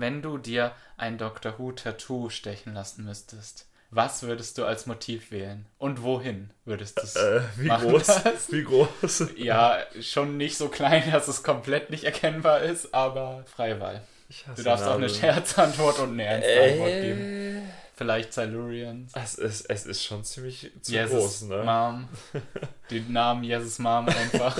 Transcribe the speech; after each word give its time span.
Wenn 0.00 0.22
du 0.22 0.38
dir 0.38 0.72
ein 0.96 1.18
Doctor 1.18 1.58
Who-Tattoo 1.58 2.30
stechen 2.30 2.74
lassen 2.74 3.04
müsstest, 3.04 3.66
was 3.92 4.22
würdest 4.22 4.56
du 4.58 4.64
als 4.64 4.86
Motiv 4.86 5.30
wählen? 5.32 5.66
Und 5.78 6.02
wohin 6.02 6.50
würdest 6.64 6.98
du 6.98 7.02
es 7.02 7.16
Äh, 7.16 7.40
wie 7.56 7.66
machen 7.66 7.88
groß? 7.90 8.06
lassen? 8.24 8.52
Wie 8.52 8.62
groß? 8.64 9.24
Ja, 9.36 9.78
schon 10.00 10.36
nicht 10.36 10.56
so 10.56 10.68
klein, 10.68 11.10
dass 11.10 11.26
es 11.28 11.42
komplett 11.42 11.90
nicht 11.90 12.04
erkennbar 12.04 12.60
ist, 12.60 12.94
aber 12.94 13.44
freie 13.46 13.80
Wahl. 13.80 14.00
Ich 14.28 14.46
hasse 14.46 14.62
Du 14.62 14.68
darfst 14.68 14.86
auch 14.86 14.94
eine. 14.94 15.08
Scherzantwort 15.08 15.98
und 15.98 16.12
eine 16.12 16.24
ernste 16.24 16.62
Antwort 16.62 16.90
geben. 17.02 17.20
Äh, 17.20 17.62
Vielleicht 17.96 18.32
Silurians. 18.32 19.12
es, 19.14 19.34
ist, 19.34 19.68
es 19.68 19.84
ist 19.86 20.04
schon 20.04 20.24
ziemlich 20.24 20.70
zu 20.80 20.92
Jesus 20.92 21.40
groß, 21.40 21.42
ne? 21.50 21.64
Mom. 21.64 22.08
Den 22.90 23.12
Namen 23.12 23.42
Jesus 23.44 23.78
Mom 23.80 24.08
einfach. 24.08 24.56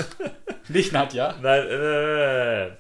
nicht 0.69 0.93
Nadja. 0.93 1.37
Nein, 1.41 1.67
nein, 1.69 1.81
nein, 1.81 2.69
nein. 2.69 2.77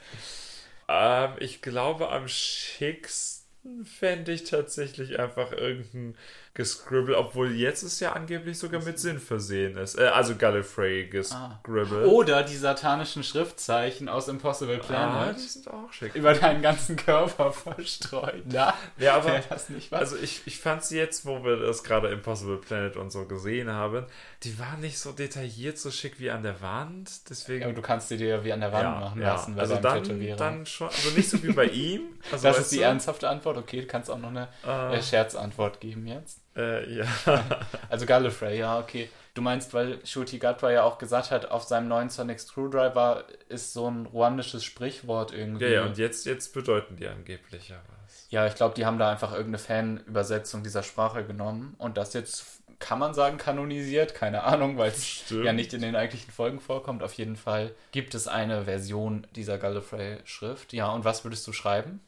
Ähm, 0.90 1.34
ich 1.38 1.62
glaube, 1.62 2.10
am 2.10 2.26
schicksten 2.28 3.84
fände 3.86 4.32
ich 4.32 4.44
tatsächlich 4.44 5.18
einfach 5.20 5.52
irgendein 5.52 6.16
Gescribble, 6.54 7.16
obwohl 7.16 7.52
jetzt 7.52 7.82
es 7.84 8.00
ja 8.00 8.12
angeblich 8.12 8.58
sogar 8.58 8.82
mit 8.82 8.98
Sinn 8.98 9.20
versehen 9.20 9.76
ist. 9.76 9.96
Äh, 9.98 10.06
also 10.08 10.34
Gallifrey 10.36 11.06
Gescribble. 11.08 12.06
Oder 12.08 12.42
die 12.42 12.56
satanischen 12.56 13.22
Schriftzeichen 13.22 14.08
aus 14.08 14.26
Impossible 14.28 14.80
ah, 14.82 14.86
Planet. 14.86 15.36
die 15.36 15.42
sind 15.42 15.68
auch 15.68 15.92
schick. 15.92 16.14
über 16.14 16.34
deinen 16.34 16.60
ganzen 16.60 16.96
Körper 16.96 17.52
verstreut. 17.52 18.42
Na, 18.46 18.74
Ja, 18.98 19.16
aber 19.16 19.40
das 19.48 19.68
nicht 19.70 19.92
was? 19.92 20.00
also 20.00 20.16
ich, 20.16 20.42
ich 20.46 20.58
fand 20.58 20.82
sie 20.84 20.96
jetzt, 20.98 21.24
wo 21.24 21.44
wir 21.44 21.56
das 21.56 21.84
gerade 21.84 22.08
Impossible 22.08 22.56
Planet 22.58 22.96
und 22.96 23.10
so 23.10 23.26
gesehen 23.26 23.70
haben, 23.70 24.06
die 24.42 24.58
waren 24.58 24.80
nicht 24.80 24.98
so 24.98 25.12
detailliert, 25.12 25.78
so 25.78 25.90
schick 25.90 26.18
wie 26.18 26.30
an 26.30 26.42
der 26.42 26.60
Wand. 26.60 27.30
Deswegen 27.30 27.60
ja, 27.60 27.66
aber 27.68 27.74
du 27.76 27.82
kannst 27.82 28.08
sie 28.08 28.16
dir 28.16 28.42
wie 28.44 28.52
an 28.52 28.60
der 28.60 28.72
Wand 28.72 29.00
machen 29.00 29.20
lassen, 29.20 29.54
bei 29.54 29.60
also 29.62 29.76
dann, 29.76 30.02
Tätowierer. 30.02 30.36
dann 30.36 30.66
schon, 30.66 30.88
also 30.88 31.10
nicht 31.16 31.30
so 31.30 31.42
wie 31.42 31.52
bei 31.52 31.66
ihm. 31.66 32.02
Also 32.32 32.48
das 32.48 32.58
ist 32.58 32.72
die 32.72 32.76
du, 32.76 32.82
ernsthafte 32.82 33.28
Antwort. 33.28 33.56
Okay, 33.56 33.80
du 33.80 33.86
kannst 33.86 34.10
auch 34.10 34.18
noch 34.18 34.28
eine 34.28 34.48
Äh. 34.66 34.96
äh, 34.98 35.02
Scherzantwort 35.02 35.80
geben 35.80 36.06
jetzt. 36.06 36.38
Äh, 36.56 36.92
ja. 36.94 37.06
Also 37.88 38.06
Gallifrey, 38.06 38.58
ja, 38.58 38.78
okay. 38.78 39.08
Du 39.34 39.42
meinst, 39.42 39.72
weil 39.74 40.04
Shuti 40.04 40.38
Gatwa 40.38 40.70
ja 40.70 40.82
auch 40.82 40.98
gesagt 40.98 41.30
hat, 41.30 41.50
auf 41.50 41.62
seinem 41.62 41.88
neuen 41.88 42.08
Sonic 42.10 42.40
Screwdriver 42.40 43.24
ist 43.48 43.72
so 43.72 43.88
ein 43.88 44.06
ruandisches 44.06 44.64
Sprichwort 44.64 45.32
irgendwie. 45.32 45.66
ja, 45.66 45.70
ja, 45.70 45.84
und 45.84 45.98
jetzt, 45.98 46.26
jetzt 46.26 46.52
bedeuten 46.52 46.96
die 46.96 47.06
angeblich 47.06 47.68
ja 47.68 47.76
was. 48.04 48.26
Ja, 48.30 48.46
ich 48.46 48.54
glaube, 48.56 48.74
die 48.74 48.86
haben 48.86 48.98
da 48.98 49.10
einfach 49.10 49.30
irgendeine 49.32 49.58
Fan-Übersetzung 49.58 50.62
dieser 50.62 50.82
Sprache 50.82 51.24
genommen 51.24 51.74
und 51.78 51.96
das 51.96 52.12
jetzt, 52.12 52.44
kann 52.80 52.98
man 52.98 53.14
sagen, 53.14 53.38
kanonisiert, 53.38 54.14
keine 54.14 54.42
Ahnung, 54.42 54.78
weil 54.78 54.90
es 54.90 55.24
ja 55.30 55.52
nicht 55.52 55.72
in 55.74 55.82
den 55.82 55.94
eigentlichen 55.94 56.32
Folgen 56.32 56.60
vorkommt. 56.60 57.02
Auf 57.02 57.12
jeden 57.14 57.36
Fall 57.36 57.72
gibt 57.92 58.14
es 58.14 58.26
eine 58.26 58.64
Version 58.64 59.26
dieser 59.36 59.58
Gallifrey-Schrift. 59.58 60.72
Ja, 60.72 60.90
und 60.90 61.04
was 61.04 61.24
würdest 61.24 61.46
du 61.46 61.52
schreiben? 61.52 62.00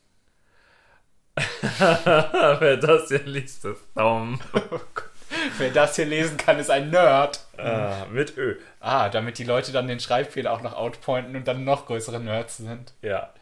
Wer 1.79 2.77
das 2.77 3.09
hier 3.09 3.23
liest, 3.25 3.65
ist 3.65 3.83
dumm. 3.95 4.41
Wer 5.59 5.71
das 5.71 5.97
hier 5.97 6.05
lesen 6.05 6.37
kann, 6.37 6.59
ist 6.59 6.71
ein 6.71 6.91
Nerd. 6.91 7.41
ah, 7.59 8.07
mit 8.11 8.37
Ö. 8.37 8.57
Ah, 8.81 9.09
damit 9.09 9.39
die 9.39 9.45
Leute 9.45 9.73
dann 9.73 9.87
den 9.87 10.01
Schreibfehler 10.01 10.53
auch 10.53 10.61
noch 10.61 10.75
outpointen 10.75 11.35
und 11.37 11.49
dann 11.49 11.65
noch 11.65 11.87
größere 11.87 12.21
Nerds 12.21 12.59
sind. 12.59 12.93
Ja. 13.01 13.33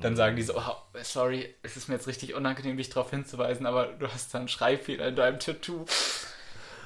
Dann 0.00 0.16
sagen 0.16 0.36
die 0.36 0.42
so, 0.42 0.56
oh, 0.56 0.76
sorry, 1.02 1.54
es 1.62 1.76
ist 1.76 1.88
mir 1.88 1.94
jetzt 1.94 2.06
richtig 2.06 2.34
unangenehm, 2.34 2.76
dich 2.76 2.90
darauf 2.90 3.10
hinzuweisen, 3.10 3.66
aber 3.66 3.86
du 3.86 4.06
hast 4.06 4.32
da 4.32 4.38
einen 4.38 4.48
Schreibfehler 4.48 5.08
in 5.08 5.16
deinem 5.16 5.40
Tattoo. 5.40 5.84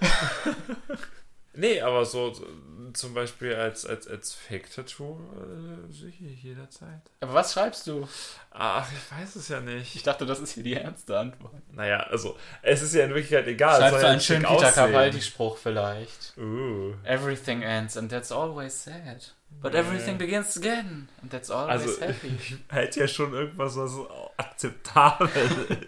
Nee, 1.53 1.81
aber 1.81 2.05
so 2.05 2.33
so 2.33 2.47
zum 2.93 3.15
Beispiel 3.15 3.55
als, 3.55 3.87
als, 3.87 4.07
als 4.09 4.35
Fake-Tattoo 4.35 5.19
äh, 5.37 5.93
sicher 5.93 6.25
jederzeit. 6.25 7.01
Aber 7.21 7.35
was 7.35 7.53
schreibst 7.53 7.87
du? 7.87 8.09
Ach, 8.51 8.89
ich 8.93 9.19
weiß 9.19 9.37
es 9.37 9.49
ja 9.49 9.59
Ich 9.61 9.95
nicht. 9.95 10.07
dachte, 10.07 10.27
das 10.27 10.41
ist 10.41 10.53
hier 10.53 10.63
die 10.63 10.75
ernste 10.75 11.19
Antwort. 11.19 11.55
Naja, 11.73 12.01
also, 12.01 12.37
es 12.63 12.83
ist 12.83 12.95
ja 12.95 13.05
in 13.05 13.11
Wirklichkeit 13.11 13.47
egal. 13.47 13.81
Schreibst 13.81 14.03
du 14.03 14.09
einen 14.09 14.21
schönen 14.21 14.43
Peter 14.43 14.55
aussehen. 14.55 14.75
Cavaldi-Spruch 14.75 15.57
vielleicht? 15.57 16.37
Uh. 16.37 16.95
Everything 17.05 17.63
ends 17.63 17.97
and 17.97 18.11
that's 18.11 18.33
always 18.33 18.85
sad. 18.85 19.35
But 19.63 19.75
everything 19.75 20.17
begins 20.17 20.57
again 20.57 21.09
and 21.21 21.31
that's 21.31 21.51
always 21.51 21.83
Also, 21.83 22.01
happy. 22.01 22.29
ich 22.39 22.57
hätte 22.71 23.01
ja 23.01 23.09
schon 23.09 23.33
irgendwas, 23.35 23.77
was 23.77 23.93
so 23.93 24.09
akzeptabel 24.39 25.29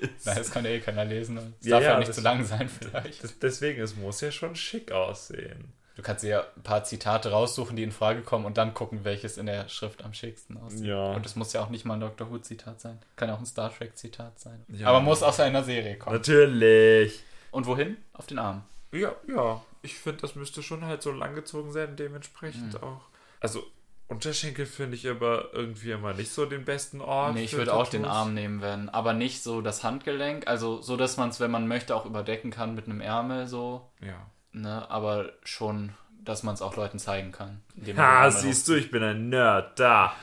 ist. 0.00 0.26
Nein, 0.26 0.36
das 0.36 0.50
kann 0.50 0.64
ja 0.64 0.72
eh 0.72 0.80
keiner 0.80 1.04
lesen. 1.04 1.38
Es 1.60 1.66
Ja, 1.66 1.76
darf 1.76 1.84
ja, 1.84 1.92
ja, 1.92 1.98
nicht 1.98 2.12
zu 2.14 2.20
lang 2.20 2.44
sein 2.44 2.68
vielleicht. 2.68 3.24
Das- 3.24 3.38
Deswegen, 3.38 3.80
es 3.80 3.96
muss 3.96 4.20
ja 4.20 4.30
schon 4.30 4.54
schick 4.56 4.92
aussehen. 4.92 5.72
Du 5.94 6.02
kannst 6.02 6.22
dir 6.24 6.28
ja 6.28 6.44
ein 6.56 6.62
paar 6.62 6.84
Zitate 6.84 7.30
raussuchen, 7.30 7.76
die 7.76 7.82
in 7.82 7.92
Frage 7.92 8.22
kommen 8.22 8.46
und 8.46 8.56
dann 8.56 8.72
gucken, 8.72 9.04
welches 9.04 9.36
in 9.36 9.44
der 9.46 9.68
Schrift 9.68 10.02
am 10.04 10.14
schicksten 10.14 10.56
aussieht. 10.56 10.86
Ja. 10.86 11.12
Und 11.12 11.24
es 11.26 11.36
muss 11.36 11.52
ja 11.52 11.62
auch 11.62 11.68
nicht 11.68 11.84
mal 11.84 11.94
ein 11.94 12.00
Doctor 12.00 12.30
Who-Zitat 12.30 12.80
sein. 12.80 12.98
Kann 13.16 13.28
auch 13.30 13.38
ein 13.38 13.44
Star 13.46 13.70
Trek-Zitat 13.74 14.40
sein. 14.40 14.64
Ja. 14.68 14.88
Aber 14.88 15.00
muss 15.00 15.22
aus 15.22 15.38
einer 15.40 15.62
Serie 15.62 15.96
kommen. 15.98 16.16
Natürlich. 16.16 17.22
Und 17.50 17.66
wohin? 17.66 17.98
Auf 18.14 18.26
den 18.26 18.38
Arm. 18.38 18.64
Ja, 18.92 19.14
ja. 19.28 19.62
Ich 19.82 19.98
finde, 19.98 20.22
das 20.22 20.34
müsste 20.34 20.62
schon 20.62 20.84
halt 20.84 21.02
so 21.02 21.12
langgezogen 21.12 21.72
sein, 21.72 21.94
dementsprechend 21.96 22.72
Mhm. 22.74 22.82
auch. 22.82 23.00
Also, 23.42 23.66
Unterschenkel 24.12 24.66
finde 24.66 24.96
ich 24.96 25.08
aber 25.08 25.52
irgendwie 25.52 25.90
immer 25.90 26.12
nicht 26.12 26.30
so 26.30 26.44
den 26.44 26.64
besten 26.64 27.00
Ort. 27.00 27.34
Nee, 27.34 27.44
ich 27.44 27.54
würde 27.54 27.72
auch 27.72 27.88
den. 27.88 28.04
Arm 28.04 28.34
nehmen 28.34 28.60
werden. 28.60 28.88
Aber 28.88 29.14
nicht 29.14 29.42
so 29.42 29.62
das 29.62 29.82
Handgelenk. 29.82 30.46
Also 30.46 30.82
so, 30.82 30.96
dass 30.96 31.16
man 31.16 31.30
es, 31.30 31.40
wenn 31.40 31.50
man 31.50 31.66
möchte, 31.66 31.96
auch 31.96 32.04
überdecken 32.04 32.50
kann 32.50 32.74
mit 32.74 32.86
einem 32.86 33.00
Ärmel 33.00 33.46
so. 33.46 33.90
Ja. 34.00 34.26
Ne? 34.52 34.88
Aber 34.90 35.32
schon, 35.44 35.94
dass 36.22 36.42
man 36.42 36.54
es 36.54 36.62
auch 36.62 36.76
Leuten 36.76 36.98
zeigen 36.98 37.32
kann. 37.32 37.62
Ha, 37.96 38.30
siehst 38.30 38.68
du, 38.68 38.74
ich 38.74 38.90
bin 38.90 39.02
ein 39.02 39.28
Nerd. 39.28 39.78
Da. 39.78 40.14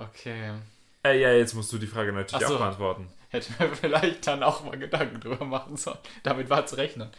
Okay. 0.00 0.52
Äh, 1.04 1.20
ja, 1.20 1.32
jetzt 1.32 1.54
musst 1.54 1.72
du 1.72 1.78
die 1.78 1.88
Frage 1.88 2.12
natürlich 2.12 2.46
so. 2.46 2.54
auch 2.54 2.60
beantworten. 2.60 3.08
Hätte 3.30 3.52
mir 3.58 3.68
vielleicht 3.74 4.28
dann 4.28 4.44
auch 4.44 4.62
mal 4.62 4.78
Gedanken 4.78 5.18
drüber 5.18 5.44
machen 5.44 5.76
sollen. 5.76 5.98
Damit 6.22 6.50
war 6.50 6.66
zu 6.66 6.76
rechnen. 6.76 7.10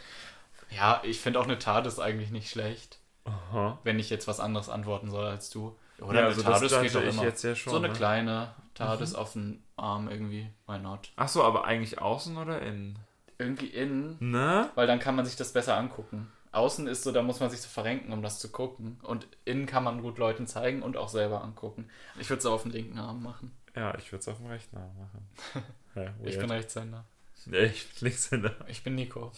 Ja, 0.70 1.02
ich 1.04 1.20
finde 1.20 1.40
auch 1.40 1.44
eine 1.44 1.58
Tat 1.58 1.86
ist 1.86 1.98
eigentlich 1.98 2.30
nicht 2.30 2.48
schlecht. 2.48 2.99
Aha. 3.30 3.78
Wenn 3.84 3.98
ich 3.98 4.10
jetzt 4.10 4.26
was 4.28 4.40
anderes 4.40 4.68
antworten 4.68 5.10
soll 5.10 5.26
als 5.26 5.50
du. 5.50 5.76
Oder 6.00 6.20
Ja, 6.20 6.26
also 6.26 6.42
das 6.42 6.60
TARDIS 6.60 6.80
geht 6.82 6.94
doch 6.94 7.02
immer. 7.02 7.24
ja 7.24 7.54
schon, 7.54 7.70
so 7.72 7.78
eine 7.78 7.88
ne? 7.88 7.94
kleine 7.94 8.54
TARDIS 8.74 9.14
auf 9.14 9.34
den 9.34 9.62
Arm 9.76 10.08
irgendwie. 10.08 10.48
Why 10.66 10.78
not? 10.78 11.10
Ach 11.16 11.28
so, 11.28 11.44
aber 11.44 11.64
eigentlich 11.64 12.00
außen 12.00 12.36
oder 12.36 12.62
innen? 12.62 12.98
Irgendwie 13.38 13.66
innen, 13.68 14.16
Ne? 14.20 14.70
weil 14.74 14.86
dann 14.86 14.98
kann 14.98 15.16
man 15.16 15.24
sich 15.24 15.36
das 15.36 15.52
besser 15.52 15.76
angucken. 15.76 16.30
Außen 16.52 16.86
ist 16.88 17.04
so, 17.04 17.12
da 17.12 17.22
muss 17.22 17.38
man 17.40 17.48
sich 17.48 17.60
so 17.60 17.68
verrenken, 17.68 18.12
um 18.12 18.22
das 18.22 18.38
zu 18.38 18.50
gucken. 18.50 18.98
Und 19.02 19.28
innen 19.44 19.66
kann 19.66 19.84
man 19.84 20.02
gut 20.02 20.18
Leuten 20.18 20.46
zeigen 20.46 20.82
und 20.82 20.96
auch 20.96 21.08
selber 21.08 21.42
angucken. 21.44 21.88
Ich 22.18 22.28
würde 22.28 22.40
es 22.40 22.46
auf 22.46 22.62
den 22.64 22.72
linken 22.72 22.98
Arm 22.98 23.22
machen. 23.22 23.52
Ja, 23.76 23.96
ich 23.98 24.10
würde 24.10 24.20
es 24.20 24.28
auf 24.28 24.38
dem 24.38 24.46
rechten 24.46 24.76
Arm 24.76 24.96
machen. 24.98 25.28
Ja, 25.96 26.14
Ich 26.24 26.38
bin 26.38 26.48
Rechtshänder. 26.50 27.04
Ja, 27.46 27.58
ich 27.62 27.88
bin 27.88 28.08
Linkshänder. 28.08 28.54
Ich 28.68 28.84
bin 28.84 28.94
Nico. 28.94 29.32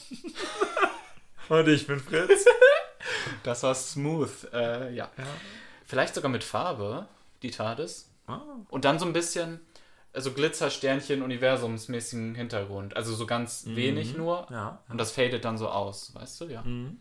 Und 1.49 1.69
ich 1.69 1.87
bin 1.87 1.99
Fritz. 1.99 2.45
Das 3.43 3.63
war 3.63 3.75
smooth. 3.75 4.49
Äh, 4.53 4.95
ja. 4.95 5.11
ja. 5.17 5.25
Vielleicht 5.85 6.15
sogar 6.15 6.31
mit 6.31 6.45
Farbe, 6.45 7.07
die 7.43 7.51
TARDIS. 7.51 8.11
Ah. 8.27 8.41
Und 8.69 8.85
dann 8.85 8.99
so 8.99 9.07
ein 9.07 9.13
bisschen, 9.13 9.61
also 10.13 10.33
Glitzer-Sternchen, 10.33 11.23
universumsmäßigen 11.23 12.35
Hintergrund. 12.35 12.97
Also 12.97 13.15
so 13.15 13.27
ganz 13.27 13.65
wenig 13.67 14.17
nur. 14.17 14.47
Ja. 14.51 14.81
Und 14.89 14.99
das 14.99 15.13
fadet 15.13 15.45
dann 15.45 15.59
so 15.59 15.69
aus, 15.69 16.15
weißt 16.15 16.41
du, 16.43 16.45
ja. 16.47 16.63
Mhm. 16.63 17.01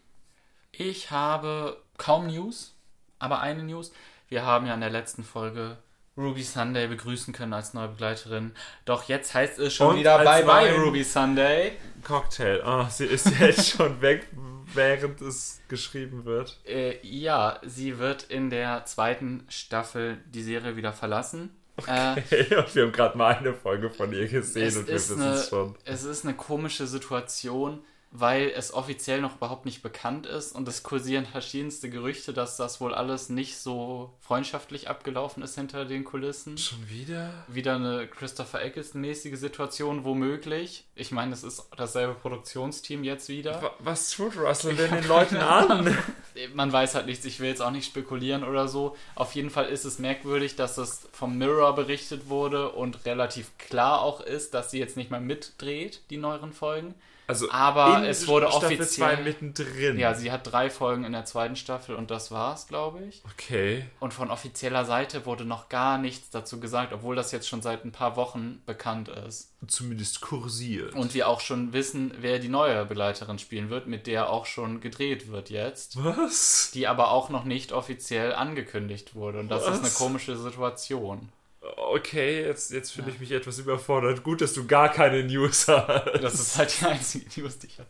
Ich 0.71 1.11
habe 1.11 1.77
kaum 1.97 2.27
News, 2.27 2.75
aber 3.19 3.41
eine 3.41 3.63
News. 3.63 3.91
Wir 4.29 4.45
haben 4.45 4.65
ja 4.65 4.73
in 4.73 4.81
der 4.81 4.89
letzten 4.89 5.23
Folge 5.23 5.77
Ruby 6.17 6.43
Sunday 6.43 6.87
begrüßen 6.87 7.33
können 7.33 7.53
als 7.53 7.73
neue 7.73 7.89
Begleiterin. 7.89 8.53
Doch 8.85 9.03
jetzt 9.03 9.33
heißt 9.33 9.59
es 9.59 9.73
schon 9.73 9.91
Und 9.91 9.99
wieder 9.99 10.23
Bye 10.23 10.43
Bye 10.43 10.75
Ruby 10.75 11.03
Sunday. 11.03 11.73
Cocktail. 12.03 12.61
Oh, 12.65 12.85
sie 12.89 13.05
ist 13.05 13.39
jetzt 13.39 13.69
schon 13.77 14.01
weg, 14.01 14.27
während 14.73 15.21
es 15.21 15.61
geschrieben 15.67 16.25
wird. 16.25 16.59
Äh, 16.65 16.95
ja, 17.05 17.59
sie 17.63 17.99
wird 17.99 18.23
in 18.23 18.49
der 18.49 18.85
zweiten 18.85 19.45
Staffel 19.49 20.17
die 20.33 20.43
Serie 20.43 20.75
wieder 20.75 20.93
verlassen. 20.93 21.51
Äh, 21.87 22.15
und 22.55 22.75
wir 22.75 22.83
haben 22.83 22.91
gerade 22.91 23.17
mal 23.17 23.35
eine 23.35 23.53
Folge 23.53 23.89
von 23.89 24.11
ihr 24.13 24.27
gesehen 24.27 24.67
es, 24.67 24.77
und 24.77 24.87
wir 24.87 24.95
wissen 24.95 25.21
es 25.21 25.49
schon. 25.49 25.75
es 25.85 26.03
ist 26.03 26.25
eine 26.25 26.35
komische 26.35 26.87
Situation, 26.87 27.83
weil 28.13 28.51
es 28.55 28.73
offiziell 28.73 29.21
noch 29.21 29.37
überhaupt 29.37 29.63
nicht 29.65 29.81
bekannt 29.81 30.25
ist 30.25 30.51
und 30.53 30.67
es 30.67 30.83
kursieren 30.83 31.25
verschiedenste 31.25 31.89
Gerüchte, 31.89 32.33
dass 32.33 32.57
das 32.57 32.81
wohl 32.81 32.93
alles 32.93 33.29
nicht 33.29 33.57
so 33.57 34.11
freundschaftlich 34.19 34.89
abgelaufen 34.89 35.41
ist 35.43 35.55
hinter 35.55 35.85
den 35.85 36.03
Kulissen. 36.03 36.57
Schon 36.57 36.89
wieder? 36.89 37.45
Wieder 37.47 37.75
eine 37.75 38.07
Christopher 38.07 38.61
Eccleston-mäßige 38.61 39.37
Situation, 39.37 40.03
womöglich. 40.03 40.83
Ich 40.93 41.11
meine, 41.11 41.33
es 41.33 41.43
ist 41.43 41.67
dasselbe 41.77 42.13
Produktionsteam 42.13 43.03
jetzt 43.05 43.29
wieder. 43.29 43.61
Wa- 43.61 43.73
Was 43.79 44.09
tut 44.11 44.35
Russell 44.37 44.75
denn 44.75 44.91
den 44.91 45.07
Leuten 45.07 45.37
an? 45.37 45.97
Man 46.53 46.71
weiß 46.71 46.95
halt 46.95 47.05
nichts, 47.05 47.23
ich 47.25 47.39
will 47.39 47.47
jetzt 47.49 47.61
auch 47.61 47.71
nicht 47.71 47.85
spekulieren 47.85 48.43
oder 48.43 48.67
so. 48.67 48.95
Auf 49.15 49.35
jeden 49.35 49.49
Fall 49.49 49.65
ist 49.67 49.85
es 49.85 49.99
merkwürdig, 49.99 50.55
dass 50.55 50.77
es 50.77 51.07
vom 51.13 51.37
Mirror 51.37 51.75
berichtet 51.75 52.27
wurde 52.29 52.71
und 52.71 53.05
relativ 53.05 53.57
klar 53.57 54.01
auch 54.01 54.21
ist, 54.21 54.53
dass 54.53 54.71
sie 54.71 54.79
jetzt 54.79 54.97
nicht 54.97 55.11
mehr 55.11 55.19
mitdreht, 55.21 56.01
die 56.09 56.17
neueren 56.17 56.51
Folgen. 56.53 56.93
Also 57.31 57.49
Aber 57.49 58.05
es 58.07 58.27
wurde 58.27 58.47
Staffel 58.47 58.77
offiziell- 58.77 59.15
2 59.15 59.23
mittendrin. 59.23 59.97
Ja, 59.97 60.13
sie 60.13 60.31
hat 60.33 60.51
drei 60.51 60.69
Folgen 60.69 61.05
in 61.05 61.13
der 61.13 61.23
zweiten 61.23 61.55
Staffel 61.55 61.95
und 61.95 62.11
das 62.11 62.29
war's, 62.29 62.67
glaube 62.67 63.01
ich. 63.05 63.23
Okay. 63.33 63.85
Und 64.01 64.13
von 64.13 64.29
offizieller 64.29 64.83
Seite 64.83 65.25
wurde 65.25 65.45
noch 65.45 65.69
gar 65.69 65.97
nichts 65.97 66.29
dazu 66.29 66.59
gesagt, 66.59 66.91
obwohl 66.91 67.15
das 67.15 67.31
jetzt 67.31 67.47
schon 67.47 67.61
seit 67.61 67.85
ein 67.85 67.93
paar 67.93 68.17
Wochen 68.17 68.61
bekannt 68.65 69.07
ist. 69.07 69.53
Zumindest 69.65 70.19
kursiert. 70.21 70.93
Und 70.93 71.13
wir 71.13 71.29
auch 71.29 71.39
schon 71.39 71.71
wissen, 71.71 72.13
wer 72.19 72.39
die 72.39 72.49
neue 72.49 72.85
Begleiterin 72.85 73.39
spielen 73.39 73.69
wird, 73.69 73.87
mit 73.87 74.07
der 74.07 74.29
auch 74.29 74.45
schon 74.45 74.81
gedreht 74.81 75.31
wird 75.31 75.49
jetzt. 75.49 76.03
Was? 76.03 76.71
Die 76.73 76.87
aber 76.87 77.11
auch 77.11 77.29
noch 77.29 77.45
nicht 77.45 77.71
offiziell 77.71 78.33
angekündigt 78.33 79.15
wurde. 79.15 79.39
Und 79.39 79.49
das 79.49 79.61
ist 79.63 79.67
eine 79.69 79.83
Was? 79.83 79.95
komische 79.95 80.35
Situation. 80.35 81.29
Okay, 81.61 82.43
jetzt, 82.43 82.71
jetzt 82.71 82.91
fühle 82.91 83.11
ich 83.11 83.19
mich 83.19 83.31
etwas 83.31 83.59
überfordert. 83.59 84.23
Gut, 84.23 84.41
dass 84.41 84.53
du 84.53 84.65
gar 84.65 84.89
keine 84.89 85.23
News 85.23 85.67
hast. 85.67 86.23
Das 86.23 86.33
ist 86.33 86.57
halt 86.57 86.81
die 86.81 86.85
einzige 86.85 87.41
News, 87.41 87.59
die 87.59 87.67
ich 87.67 87.77
habe. 87.77 87.87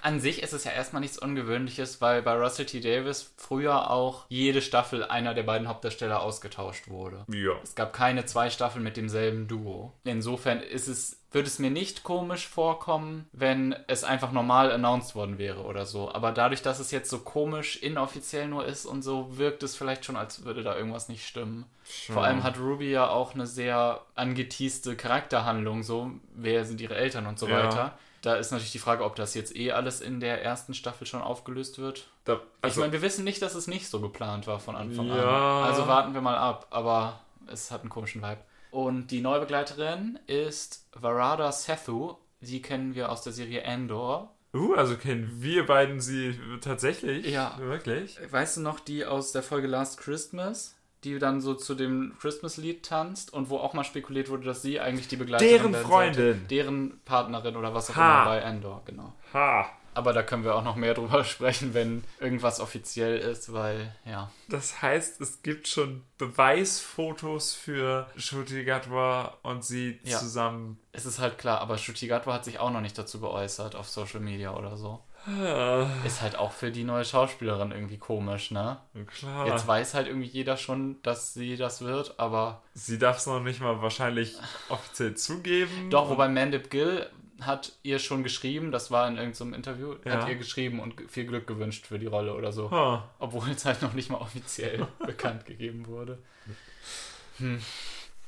An 0.00 0.20
sich 0.20 0.42
ist 0.42 0.54
es 0.54 0.64
ja 0.64 0.70
erstmal 0.70 1.00
nichts 1.00 1.18
Ungewöhnliches, 1.18 2.00
weil 2.00 2.22
bei 2.22 2.34
Russell 2.34 2.64
T. 2.64 2.80
Davis 2.80 3.30
früher 3.36 3.90
auch 3.90 4.24
jede 4.30 4.62
Staffel 4.62 5.04
einer 5.04 5.34
der 5.34 5.42
beiden 5.42 5.68
Hauptdarsteller 5.68 6.22
ausgetauscht 6.22 6.88
wurde. 6.88 7.26
Ja. 7.30 7.52
Es 7.62 7.74
gab 7.74 7.92
keine 7.92 8.24
zwei 8.24 8.48
Staffeln 8.48 8.82
mit 8.82 8.96
demselben 8.96 9.48
Duo. 9.48 9.92
Insofern 10.04 10.60
ist 10.62 10.88
es, 10.88 11.19
würde 11.32 11.46
es 11.46 11.58
mir 11.58 11.70
nicht 11.70 12.02
komisch 12.02 12.48
vorkommen, 12.48 13.28
wenn 13.32 13.74
es 13.86 14.02
einfach 14.04 14.32
normal 14.32 14.72
announced 14.72 15.14
worden 15.14 15.38
wäre 15.38 15.62
oder 15.62 15.86
so. 15.86 16.12
Aber 16.12 16.32
dadurch, 16.32 16.62
dass 16.62 16.80
es 16.80 16.90
jetzt 16.90 17.08
so 17.10 17.20
komisch 17.20 17.76
inoffiziell 17.76 18.48
nur 18.48 18.64
ist 18.64 18.84
und 18.86 19.02
so, 19.02 19.38
wirkt 19.38 19.62
es 19.62 19.76
vielleicht 19.76 20.04
schon, 20.04 20.16
als 20.16 20.44
würde 20.44 20.62
da 20.62 20.76
irgendwas 20.76 21.08
nicht 21.08 21.26
stimmen. 21.26 21.66
Vor 22.08 22.24
allem 22.24 22.42
hat 22.42 22.58
Ruby 22.58 22.90
ja 22.90 23.08
auch 23.08 23.34
eine 23.34 23.46
sehr 23.46 24.00
angeteaste 24.16 24.96
Charakterhandlung, 24.96 25.82
so 25.82 26.10
wer 26.34 26.64
sind 26.64 26.80
ihre 26.80 26.96
Eltern 26.96 27.26
und 27.26 27.38
so 27.38 27.46
Ja. 27.48 27.62
weiter. 27.64 27.98
Da 28.22 28.34
ist 28.34 28.50
natürlich 28.50 28.72
die 28.72 28.78
Frage, 28.78 29.02
ob 29.04 29.16
das 29.16 29.32
jetzt 29.34 29.56
eh 29.56 29.72
alles 29.72 30.02
in 30.02 30.20
der 30.20 30.42
ersten 30.44 30.74
Staffel 30.74 31.06
schon 31.06 31.22
aufgelöst 31.22 31.78
wird. 31.78 32.08
Da, 32.24 32.34
ich 32.34 32.40
also, 32.60 32.80
meine, 32.80 32.92
wir 32.92 33.00
wissen 33.00 33.24
nicht, 33.24 33.40
dass 33.40 33.54
es 33.54 33.66
nicht 33.66 33.88
so 33.88 33.98
geplant 34.00 34.46
war 34.46 34.60
von 34.60 34.76
Anfang 34.76 35.08
Ja. 35.08 35.62
an. 35.62 35.64
Also 35.64 35.86
warten 35.86 36.12
wir 36.12 36.20
mal 36.20 36.36
ab, 36.36 36.66
aber 36.70 37.20
es 37.46 37.70
hat 37.70 37.80
einen 37.80 37.88
komischen 37.88 38.20
Vibe. 38.20 38.40
Und 38.70 39.08
die 39.08 39.20
neue 39.20 39.40
Begleiterin 39.40 40.18
ist 40.26 40.86
Varada 40.94 41.50
Sethu. 41.52 42.14
Die 42.40 42.62
kennen 42.62 42.94
wir 42.94 43.10
aus 43.10 43.22
der 43.22 43.32
Serie 43.32 43.62
Endor. 43.62 44.34
uh, 44.54 44.74
also 44.74 44.96
kennen 44.96 45.30
wir 45.40 45.66
beiden 45.66 46.00
sie 46.00 46.38
tatsächlich? 46.60 47.26
Ja. 47.26 47.56
Wirklich? 47.58 48.18
Weißt 48.30 48.56
du 48.56 48.60
noch 48.62 48.80
die 48.80 49.04
aus 49.04 49.32
der 49.32 49.42
Folge 49.42 49.66
Last 49.66 49.98
Christmas? 50.00 50.76
Die 51.04 51.18
dann 51.18 51.40
so 51.40 51.54
zu 51.54 51.74
dem 51.74 52.14
Christmas-Lied 52.20 52.84
tanzt 52.84 53.32
und 53.32 53.48
wo 53.48 53.56
auch 53.56 53.72
mal 53.72 53.84
spekuliert 53.84 54.28
wurde, 54.28 54.44
dass 54.44 54.60
sie 54.60 54.80
eigentlich 54.80 55.08
die 55.08 55.16
Begleiterin 55.16 55.72
Deren 55.72 55.74
Freundin. 55.74 56.14
sollte. 56.14 56.40
Deren 56.50 57.00
Partnerin 57.06 57.56
oder 57.56 57.72
was 57.72 57.90
auch 57.90 57.96
Ha. 57.96 58.22
immer 58.22 58.30
bei 58.30 58.38
Endor, 58.40 58.82
genau. 58.84 59.14
Ha. 59.32 59.66
Aber 59.94 60.12
da 60.12 60.22
können 60.22 60.44
wir 60.44 60.54
auch 60.54 60.62
noch 60.64 60.76
mehr 60.76 60.94
drüber 60.94 61.24
sprechen, 61.24 61.74
wenn 61.74 62.04
irgendwas 62.20 62.60
offiziell 62.60 63.18
ist, 63.18 63.52
weil, 63.52 63.92
ja. 64.04 64.30
Das 64.48 64.82
heißt, 64.82 65.20
es 65.20 65.42
gibt 65.42 65.66
schon 65.68 66.02
Beweisfotos 66.18 67.54
für 67.54 68.06
Shruti 68.16 68.64
Gatwa 68.64 69.36
und 69.42 69.64
sie 69.64 69.98
Ja. 70.04 70.18
zusammen. 70.18 70.78
Es 70.92 71.06
ist 71.06 71.18
halt 71.18 71.38
klar, 71.38 71.60
aber 71.60 71.78
Shutigatwa 71.78 72.32
hat 72.34 72.44
sich 72.44 72.58
auch 72.58 72.70
noch 72.70 72.80
nicht 72.80 72.98
dazu 72.98 73.20
geäußert 73.20 73.76
auf 73.76 73.88
Social 73.88 74.20
Media 74.20 74.54
oder 74.54 74.76
so. 74.76 75.00
Ah, 75.26 75.86
Ist 76.06 76.22
halt 76.22 76.36
auch 76.36 76.50
für 76.52 76.70
die 76.70 76.82
neue 76.82 77.04
Schauspielerin 77.04 77.72
irgendwie 77.72 77.98
komisch, 77.98 78.50
ne? 78.50 78.78
klar. 79.18 79.46
Jetzt 79.46 79.66
weiß 79.66 79.92
halt 79.94 80.06
irgendwie 80.06 80.26
jeder 80.28 80.56
schon, 80.56 81.00
dass 81.02 81.34
sie 81.34 81.56
das 81.58 81.82
wird, 81.82 82.18
aber 82.18 82.62
sie 82.72 82.98
darf 82.98 83.18
es 83.18 83.26
noch 83.26 83.40
nicht 83.40 83.60
mal 83.60 83.82
wahrscheinlich 83.82 84.34
offiziell 84.70 85.14
zugeben. 85.16 85.90
doch, 85.90 86.08
wobei 86.08 86.28
Mandip 86.28 86.70
Gill 86.70 87.06
hat 87.46 87.72
ihr 87.82 87.98
schon 87.98 88.22
geschrieben, 88.22 88.70
das 88.72 88.90
war 88.90 89.08
in 89.08 89.16
irgendeinem 89.16 89.54
Interview, 89.54 89.94
Ja. 90.04 90.20
hat 90.22 90.28
ihr 90.28 90.36
geschrieben 90.36 90.80
und 90.80 90.94
viel 91.10 91.24
Glück 91.26 91.46
gewünscht 91.46 91.86
für 91.86 91.98
die 91.98 92.06
Rolle 92.06 92.34
oder 92.34 92.52
so. 92.52 92.70
Ha. 92.70 93.08
Obwohl 93.18 93.48
es 93.50 93.64
halt 93.64 93.82
noch 93.82 93.92
nicht 93.94 94.10
mal 94.10 94.18
offiziell 94.18 94.86
bekannt 95.06 95.46
gegeben 95.46 95.86
wurde. 95.86 96.18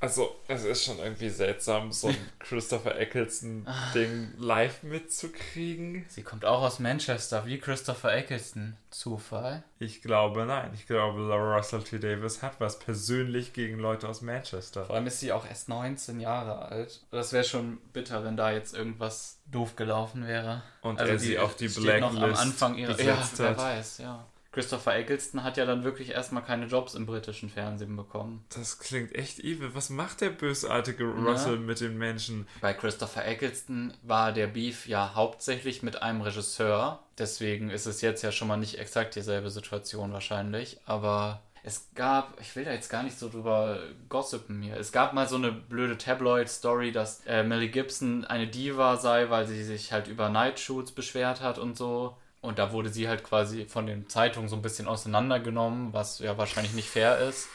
Also, 0.02 0.34
es 0.49 0.64
ist 0.64 0.84
schon 0.84 0.99
irgendwie 0.99 1.28
seltsam, 1.28 1.93
so 1.93 2.08
ein 2.08 2.16
Christopher 2.40 2.99
Eccleston-Ding 2.99 4.32
live 4.37 4.82
mitzukriegen. 4.82 6.04
Sie 6.08 6.25
kommt 6.25 6.44
auch 6.44 6.62
aus 6.62 6.81
Manchester, 6.81 7.46
wie 7.46 7.58
Christopher 7.58 8.12
Eccleston. 8.12 8.76
Zufall? 8.90 9.62
Ich 9.78 10.02
glaube, 10.02 10.44
nein. 10.44 10.72
Ich 10.75 10.88
glaube, 10.88 11.20
Laura 11.20 11.56
Russell 11.56 11.84
T. 11.84 12.00
Davis 12.00 12.43
hat 12.43 12.58
was 12.58 12.81
persönlich 12.81 13.52
gegen 13.52 13.78
Leute 13.78 14.08
aus 14.08 14.22
Manchester. 14.22 14.87
Vor 14.87 14.96
allem 14.96 15.06
ist 15.06 15.20
sie 15.20 15.31
auch 15.31 15.46
erst 15.46 15.69
19 15.69 16.19
Jahre 16.19 16.62
alt. 16.62 17.04
Das 17.12 17.32
wäre 17.32 17.44
schon 17.44 17.78
bitter, 17.93 18.25
wenn 18.25 18.37
da 18.37 18.50
jetzt 18.50 18.75
irgendwas 18.75 19.38
doof 19.52 19.76
gelaufen 19.76 20.26
wäre. 20.26 20.62
Und 20.81 20.99
er 20.99 21.16
sie 21.20 21.38
auf 21.38 21.54
die 21.54 21.69
steht 21.69 22.00
noch 22.00 22.10
am 22.10 22.16
Blacklist 22.16 22.43
Anfang 22.43 22.75
ihrer 22.76 23.00
ja, 23.00 23.19
wer 23.37 23.49
hat. 23.50 23.56
weiß, 23.56 23.99
ja. 23.99 24.26
Christopher 24.52 24.94
Eccleston 24.94 25.43
hat 25.43 25.56
ja 25.56 25.64
dann 25.64 25.82
wirklich 25.82 26.10
erstmal 26.10 26.44
keine 26.44 26.66
Jobs 26.66 26.94
im 26.94 27.06
britischen 27.06 27.49
Fernsehen 27.49 27.96
bekommen. 27.96 28.44
Das 28.54 28.78
klingt 28.78 29.14
echt 29.14 29.38
evil. 29.40 29.75
Was 29.75 29.88
macht 29.88 30.20
der 30.20 30.28
bösartige 30.28 31.04
Russell 31.04 31.56
mit 31.56 31.81
den 31.81 31.96
Menschen? 31.96 32.46
Bei 32.60 32.75
Christopher 32.75 33.26
Eccleston 33.26 33.94
war 34.02 34.32
der 34.32 34.46
Beef 34.46 34.87
ja 34.87 35.14
hauptsächlich 35.14 35.82
mit 35.82 36.02
einem 36.02 36.20
Regisseur. 36.20 37.02
Deswegen 37.16 37.70
ist 37.70 37.87
es 37.87 38.02
jetzt 38.02 38.22
ja 38.22 38.31
schon 38.31 38.49
mal 38.49 38.58
nicht 38.58 38.78
exakt 38.78 39.14
dieselbe 39.16 39.49
Situation 39.49 40.12
wahrscheinlich. 40.12 40.78
Aber 40.84 41.40
es 41.64 41.88
gab, 41.94 42.38
ich 42.40 42.54
will 42.54 42.64
da 42.64 42.72
jetzt 42.72 42.90
gar 42.90 43.04
nicht 43.04 43.19
so 43.19 43.28
drüber 43.28 43.78
gossipen 44.08 44.60
hier. 44.60 44.76
Es 44.76 44.93
gab 44.93 45.14
mal 45.14 45.28
so 45.28 45.37
eine 45.37 45.52
blöde 45.52 45.96
Tabloid-Story, 45.96 46.93
dass 46.93 47.25
äh, 47.26 47.43
Millie 47.43 47.69
Gibson 47.69 48.25
eine 48.25 48.49
Diva 48.49 48.96
sei, 48.96 49.31
weil 49.31 49.46
sie 49.46 49.62
sich 49.62 49.93
halt 49.93 50.08
über 50.08 50.28
Nightshoots 50.28 50.93
beschwert 50.93 51.40
hat 51.40 51.58
und 51.58 51.78
so. 51.78 52.16
Und 52.43 52.59
da 52.59 52.73
wurde 52.73 52.91
sie 52.91 53.09
halt 53.09 53.25
quasi 53.25 53.65
von 53.65 53.87
den 53.87 54.09
Zeitungen 54.11 54.49
so 54.50 54.56
ein 54.56 54.62
bisschen 54.62 54.89
auseinandergenommen, 54.89 55.93
was 55.94 56.19
ja 56.19 56.37
wahrscheinlich 56.37 56.75
nicht 56.75 56.91
fair 56.91 57.19
ist. 57.19 57.49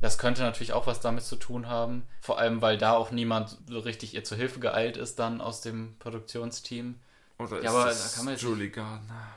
Das 0.00 0.16
könnte 0.18 0.40
natürlich 0.42 0.72
auch 0.72 0.86
was 0.86 0.98
damit 1.00 1.24
zu 1.24 1.36
tun 1.36 1.68
haben. 1.68 2.06
Vor 2.22 2.38
allem, 2.38 2.62
weil 2.62 2.78
da 2.78 2.94
auch 2.96 3.10
niemand 3.10 3.56
so 3.68 3.78
richtig 3.80 4.14
ihr 4.14 4.24
zur 4.24 4.38
Hilfe 4.38 4.58
geeilt 4.58 4.96
ist 4.96 5.18
dann 5.18 5.40
aus 5.42 5.60
dem 5.60 5.94
Produktionsteam. 5.98 6.98
Oder 7.38 7.56
Ja, 7.62 7.62
ist 7.64 7.68
aber 7.68 7.84
das 7.84 8.10
da 8.12 8.16
kann 8.16 8.24
man 8.24 8.34
jetzt- 8.34 8.42
Julie 8.42 8.70
Gardner? 8.70 9.28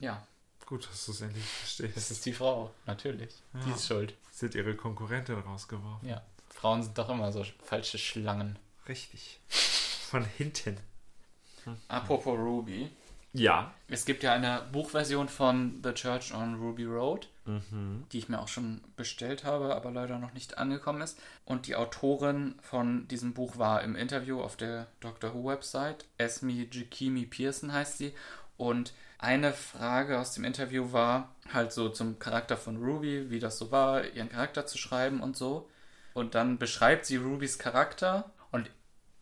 Ja, 0.00 0.26
Gut, 0.64 0.88
dass 0.90 1.06
du 1.06 1.12
es 1.12 1.20
endlich 1.20 1.44
verstehst. 1.44 1.96
das 1.96 2.10
ist 2.10 2.26
die 2.26 2.32
Frau, 2.32 2.72
natürlich. 2.86 3.32
Die 3.64 3.68
Ja. 3.70 3.76
ist 3.76 3.86
schuld. 3.86 4.14
Sie 4.32 4.46
hat 4.46 4.54
ihre 4.56 4.74
Konkurrentin 4.74 5.38
rausgeworfen. 5.38 6.08
Ja. 6.08 6.22
Frauen 6.50 6.82
sind 6.82 6.98
doch 6.98 7.08
immer 7.08 7.30
so 7.30 7.44
falsche 7.64 7.98
Schlangen. 7.98 8.58
Richtig. 8.88 9.38
Von 10.10 10.24
hinten. 10.24 10.76
Apropos 11.88 12.36
Ruby. 12.38 12.90
Ja. 13.38 13.72
Es 13.88 14.04
gibt 14.04 14.22
ja 14.22 14.32
eine 14.32 14.62
Buchversion 14.72 15.28
von 15.28 15.80
The 15.84 15.92
Church 15.92 16.34
on 16.34 16.56
Ruby 16.56 16.84
Road, 16.84 17.28
die 18.12 18.18
ich 18.18 18.28
mir 18.28 18.40
auch 18.40 18.48
schon 18.48 18.80
bestellt 18.96 19.44
habe, 19.44 19.76
aber 19.76 19.92
leider 19.92 20.18
noch 20.18 20.32
nicht 20.32 20.58
angekommen 20.58 21.00
ist. 21.02 21.20
Und 21.44 21.68
die 21.68 21.76
Autorin 21.76 22.56
von 22.60 23.06
diesem 23.06 23.34
Buch 23.34 23.56
war 23.58 23.82
im 23.82 23.94
Interview 23.94 24.40
auf 24.40 24.56
der 24.56 24.88
Doctor 24.98 25.32
Who 25.32 25.44
Website. 25.44 26.04
Esme 26.18 26.50
Jikimi 26.52 27.24
Pearson 27.26 27.72
heißt 27.72 27.98
sie. 27.98 28.12
Und 28.56 28.94
eine 29.18 29.52
Frage 29.52 30.18
aus 30.18 30.32
dem 30.32 30.44
Interview 30.44 30.92
war 30.92 31.34
halt 31.52 31.72
so 31.72 31.88
zum 31.88 32.18
Charakter 32.18 32.56
von 32.56 32.82
Ruby, 32.82 33.30
wie 33.30 33.38
das 33.38 33.58
so 33.58 33.70
war, 33.70 34.04
ihren 34.04 34.30
Charakter 34.30 34.66
zu 34.66 34.76
schreiben 34.78 35.20
und 35.20 35.36
so. 35.36 35.68
Und 36.14 36.34
dann 36.34 36.58
beschreibt 36.58 37.06
sie 37.06 37.16
Rubys 37.16 37.58
Charakter 37.58 38.30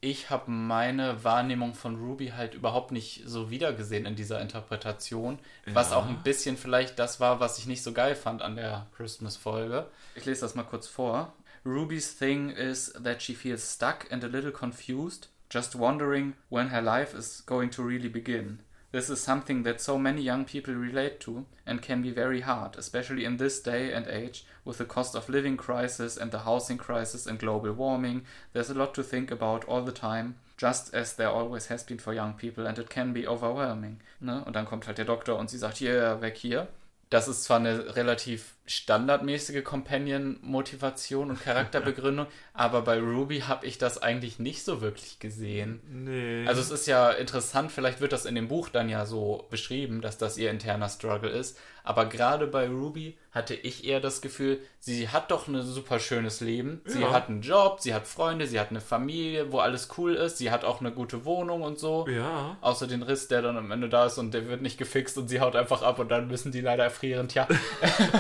ich 0.05 0.29
habe 0.29 0.51
meine 0.51 1.25
Wahrnehmung 1.25 1.73
von 1.75 1.97
Ruby 1.97 2.29
halt 2.37 2.55
überhaupt 2.55 2.93
nicht 2.93 3.23
so 3.25 3.51
wiedergesehen 3.51 4.05
in 4.05 4.17
dieser 4.17 4.41
Interpretation, 4.41 5.39
was 5.73 5.91
Ja. 5.91 5.97
auch 5.97 6.07
ein 6.07 6.23
bisschen 6.23 6.59
vielleicht 6.59 6.99
das 6.99 7.21
war, 7.21 7.41
was 7.41 7.57
ich 7.59 7.67
nicht 7.67 7.83
so 7.83 7.93
geil 7.93 8.15
fand 8.15 8.43
an 8.43 8.57
der 8.57 8.87
Christmas-Folge. 8.97 9.87
Ich 10.15 10.27
lese 10.27 10.43
das 10.43 10.55
mal 10.55 10.65
kurz 10.65 10.87
vor. 10.89 11.33
Ruby's 11.65 12.19
thing 12.19 12.51
is 12.51 12.93
that 13.03 13.23
she 13.23 13.35
feels 13.35 13.73
stuck 13.75 14.13
and 14.13 14.23
a 14.23 14.27
little 14.27 14.53
confused, 14.53 15.29
just 15.51 15.79
wondering 15.79 16.35
when 16.51 16.71
her 16.71 16.83
life 16.83 17.17
is 17.17 17.43
going 17.47 17.71
to 17.71 17.83
really 17.83 18.11
begin. 18.11 18.59
This 18.95 19.11
is 19.11 19.21
something 19.21 19.65
that 19.65 19.81
so 19.81 19.99
many 19.99 20.23
young 20.23 20.45
people 20.45 20.73
relate 20.73 21.19
to 21.23 21.47
and 21.67 21.83
can 21.83 22.01
be 22.01 22.13
very 22.13 22.43
hard, 22.43 22.77
especially 22.77 23.25
in 23.25 23.39
this 23.39 23.59
day 23.59 23.93
and 23.93 24.07
age 24.07 24.45
with 24.65 24.79
the 24.79 24.85
cost 24.85 25.17
of 25.17 25.29
living 25.29 25.57
crisis 25.57 26.17
and 26.17 26.31
the 26.31 26.39
housing 26.39 26.79
crisis 26.79 27.27
and 27.27 27.37
global 27.37 27.73
warming. 27.73 28.23
There's 28.53 28.71
a 28.71 28.75
lot 28.75 28.95
to 28.95 29.03
think 29.03 29.33
about 29.33 29.65
all 29.65 29.83
the 29.83 29.91
time, 29.91 30.37
just 30.57 30.95
as 30.95 31.17
there 31.17 31.29
always 31.29 31.67
has 31.67 31.83
been 31.83 31.99
for 31.99 32.15
young 32.15 32.35
people 32.35 32.69
and 32.69 32.79
it 32.79 32.89
can 32.89 33.13
be 33.13 33.27
overwhelming. 33.27 33.99
Ne? 34.21 34.45
Und 34.47 34.55
dann 34.55 34.65
kommt 34.65 34.87
halt 34.87 34.99
der 34.99 35.07
Doktor 35.07 35.41
und 35.41 35.51
sie 35.51 35.59
sagt, 35.59 35.79
hier, 35.79 36.21
weg 36.21 36.37
hier. 36.37 36.69
Das 37.11 37.27
ist 37.27 37.43
zwar 37.43 37.59
eine 37.59 37.97
relativ 37.97 38.55
standardmäßige 38.67 39.63
Companion-Motivation 39.65 41.31
und 41.31 41.41
Charakterbegründung, 41.43 42.27
aber 42.55 42.83
bei 42.83 42.99
Ruby 42.99 43.41
habe 43.41 43.67
ich 43.67 43.79
das 43.79 44.03
eigentlich 44.03 44.39
nicht 44.39 44.65
so 44.65 44.81
wirklich 44.81 45.19
gesehen. 45.19 45.81
Nee. 45.91 46.47
Also 46.47 46.61
es 46.61 46.71
ist 46.71 46.87
ja 46.87 47.11
interessant, 47.11 47.73
vielleicht 47.73 48.01
wird 48.01 48.13
das 48.13 48.25
in 48.25 48.35
dem 48.35 48.49
Buch 48.49 48.69
dann 48.69 48.89
ja 48.89 49.07
so 49.07 49.47
beschrieben, 49.51 50.01
dass 50.01 50.19
das 50.19 50.39
ihr 50.39 50.51
interner 50.51 50.89
Struggle 50.89 51.31
ist, 51.31 51.59
aber 51.83 52.07
gerade 52.07 52.47
bei 52.47 52.67
Ruby 52.69 53.19
hatte 53.33 53.55
ich 53.55 53.85
eher 53.85 54.01
das 54.01 54.23
Gefühl, 54.23 54.59
sie 54.79 55.09
hat 55.09 55.31
doch 55.31 55.49
ein 55.49 55.61
super 55.61 55.99
schönes 55.99 56.41
Leben. 56.41 56.81
Sie 56.87 57.01
Ja. 57.01 57.13
hat 57.13 57.29
einen 57.29 57.43
Job, 57.43 57.81
sie 57.81 57.93
hat 57.93 58.07
Freunde, 58.07 58.47
sie 58.47 58.59
hat 58.61 58.71
eine 58.71 58.81
Familie, 58.81 59.53
wo 59.53 59.59
alles 59.59 59.89
cool 59.99 60.15
ist, 60.15 60.39
sie 60.39 60.51
hat 60.51 60.65
auch 60.65 60.81
eine 60.81 60.93
gute 60.93 61.25
Wohnung 61.27 61.61
und 61.63 61.79
so. 61.79 62.07
ja. 62.09 62.57
Außer 62.63 62.87
den 62.87 63.03
Riss, 63.03 63.29
der 63.29 63.43
dann 63.43 63.59
am 63.59 63.71
Ende 63.71 63.89
da 63.91 64.07
ist 64.07 64.17
und 64.19 64.33
der 64.33 64.49
wird 64.49 64.63
nicht 64.63 64.79
gefixt 64.79 65.19
und 65.19 65.29
sie 65.29 65.41
haut 65.41 65.57
einfach 65.57 65.83
ab 65.83 65.99
und 65.99 66.11
dann 66.11 66.29
müssen 66.29 66.53
die 66.53 66.61
leider 66.63 66.85
erfrieren. 66.85 67.29
Tja. 67.29 67.47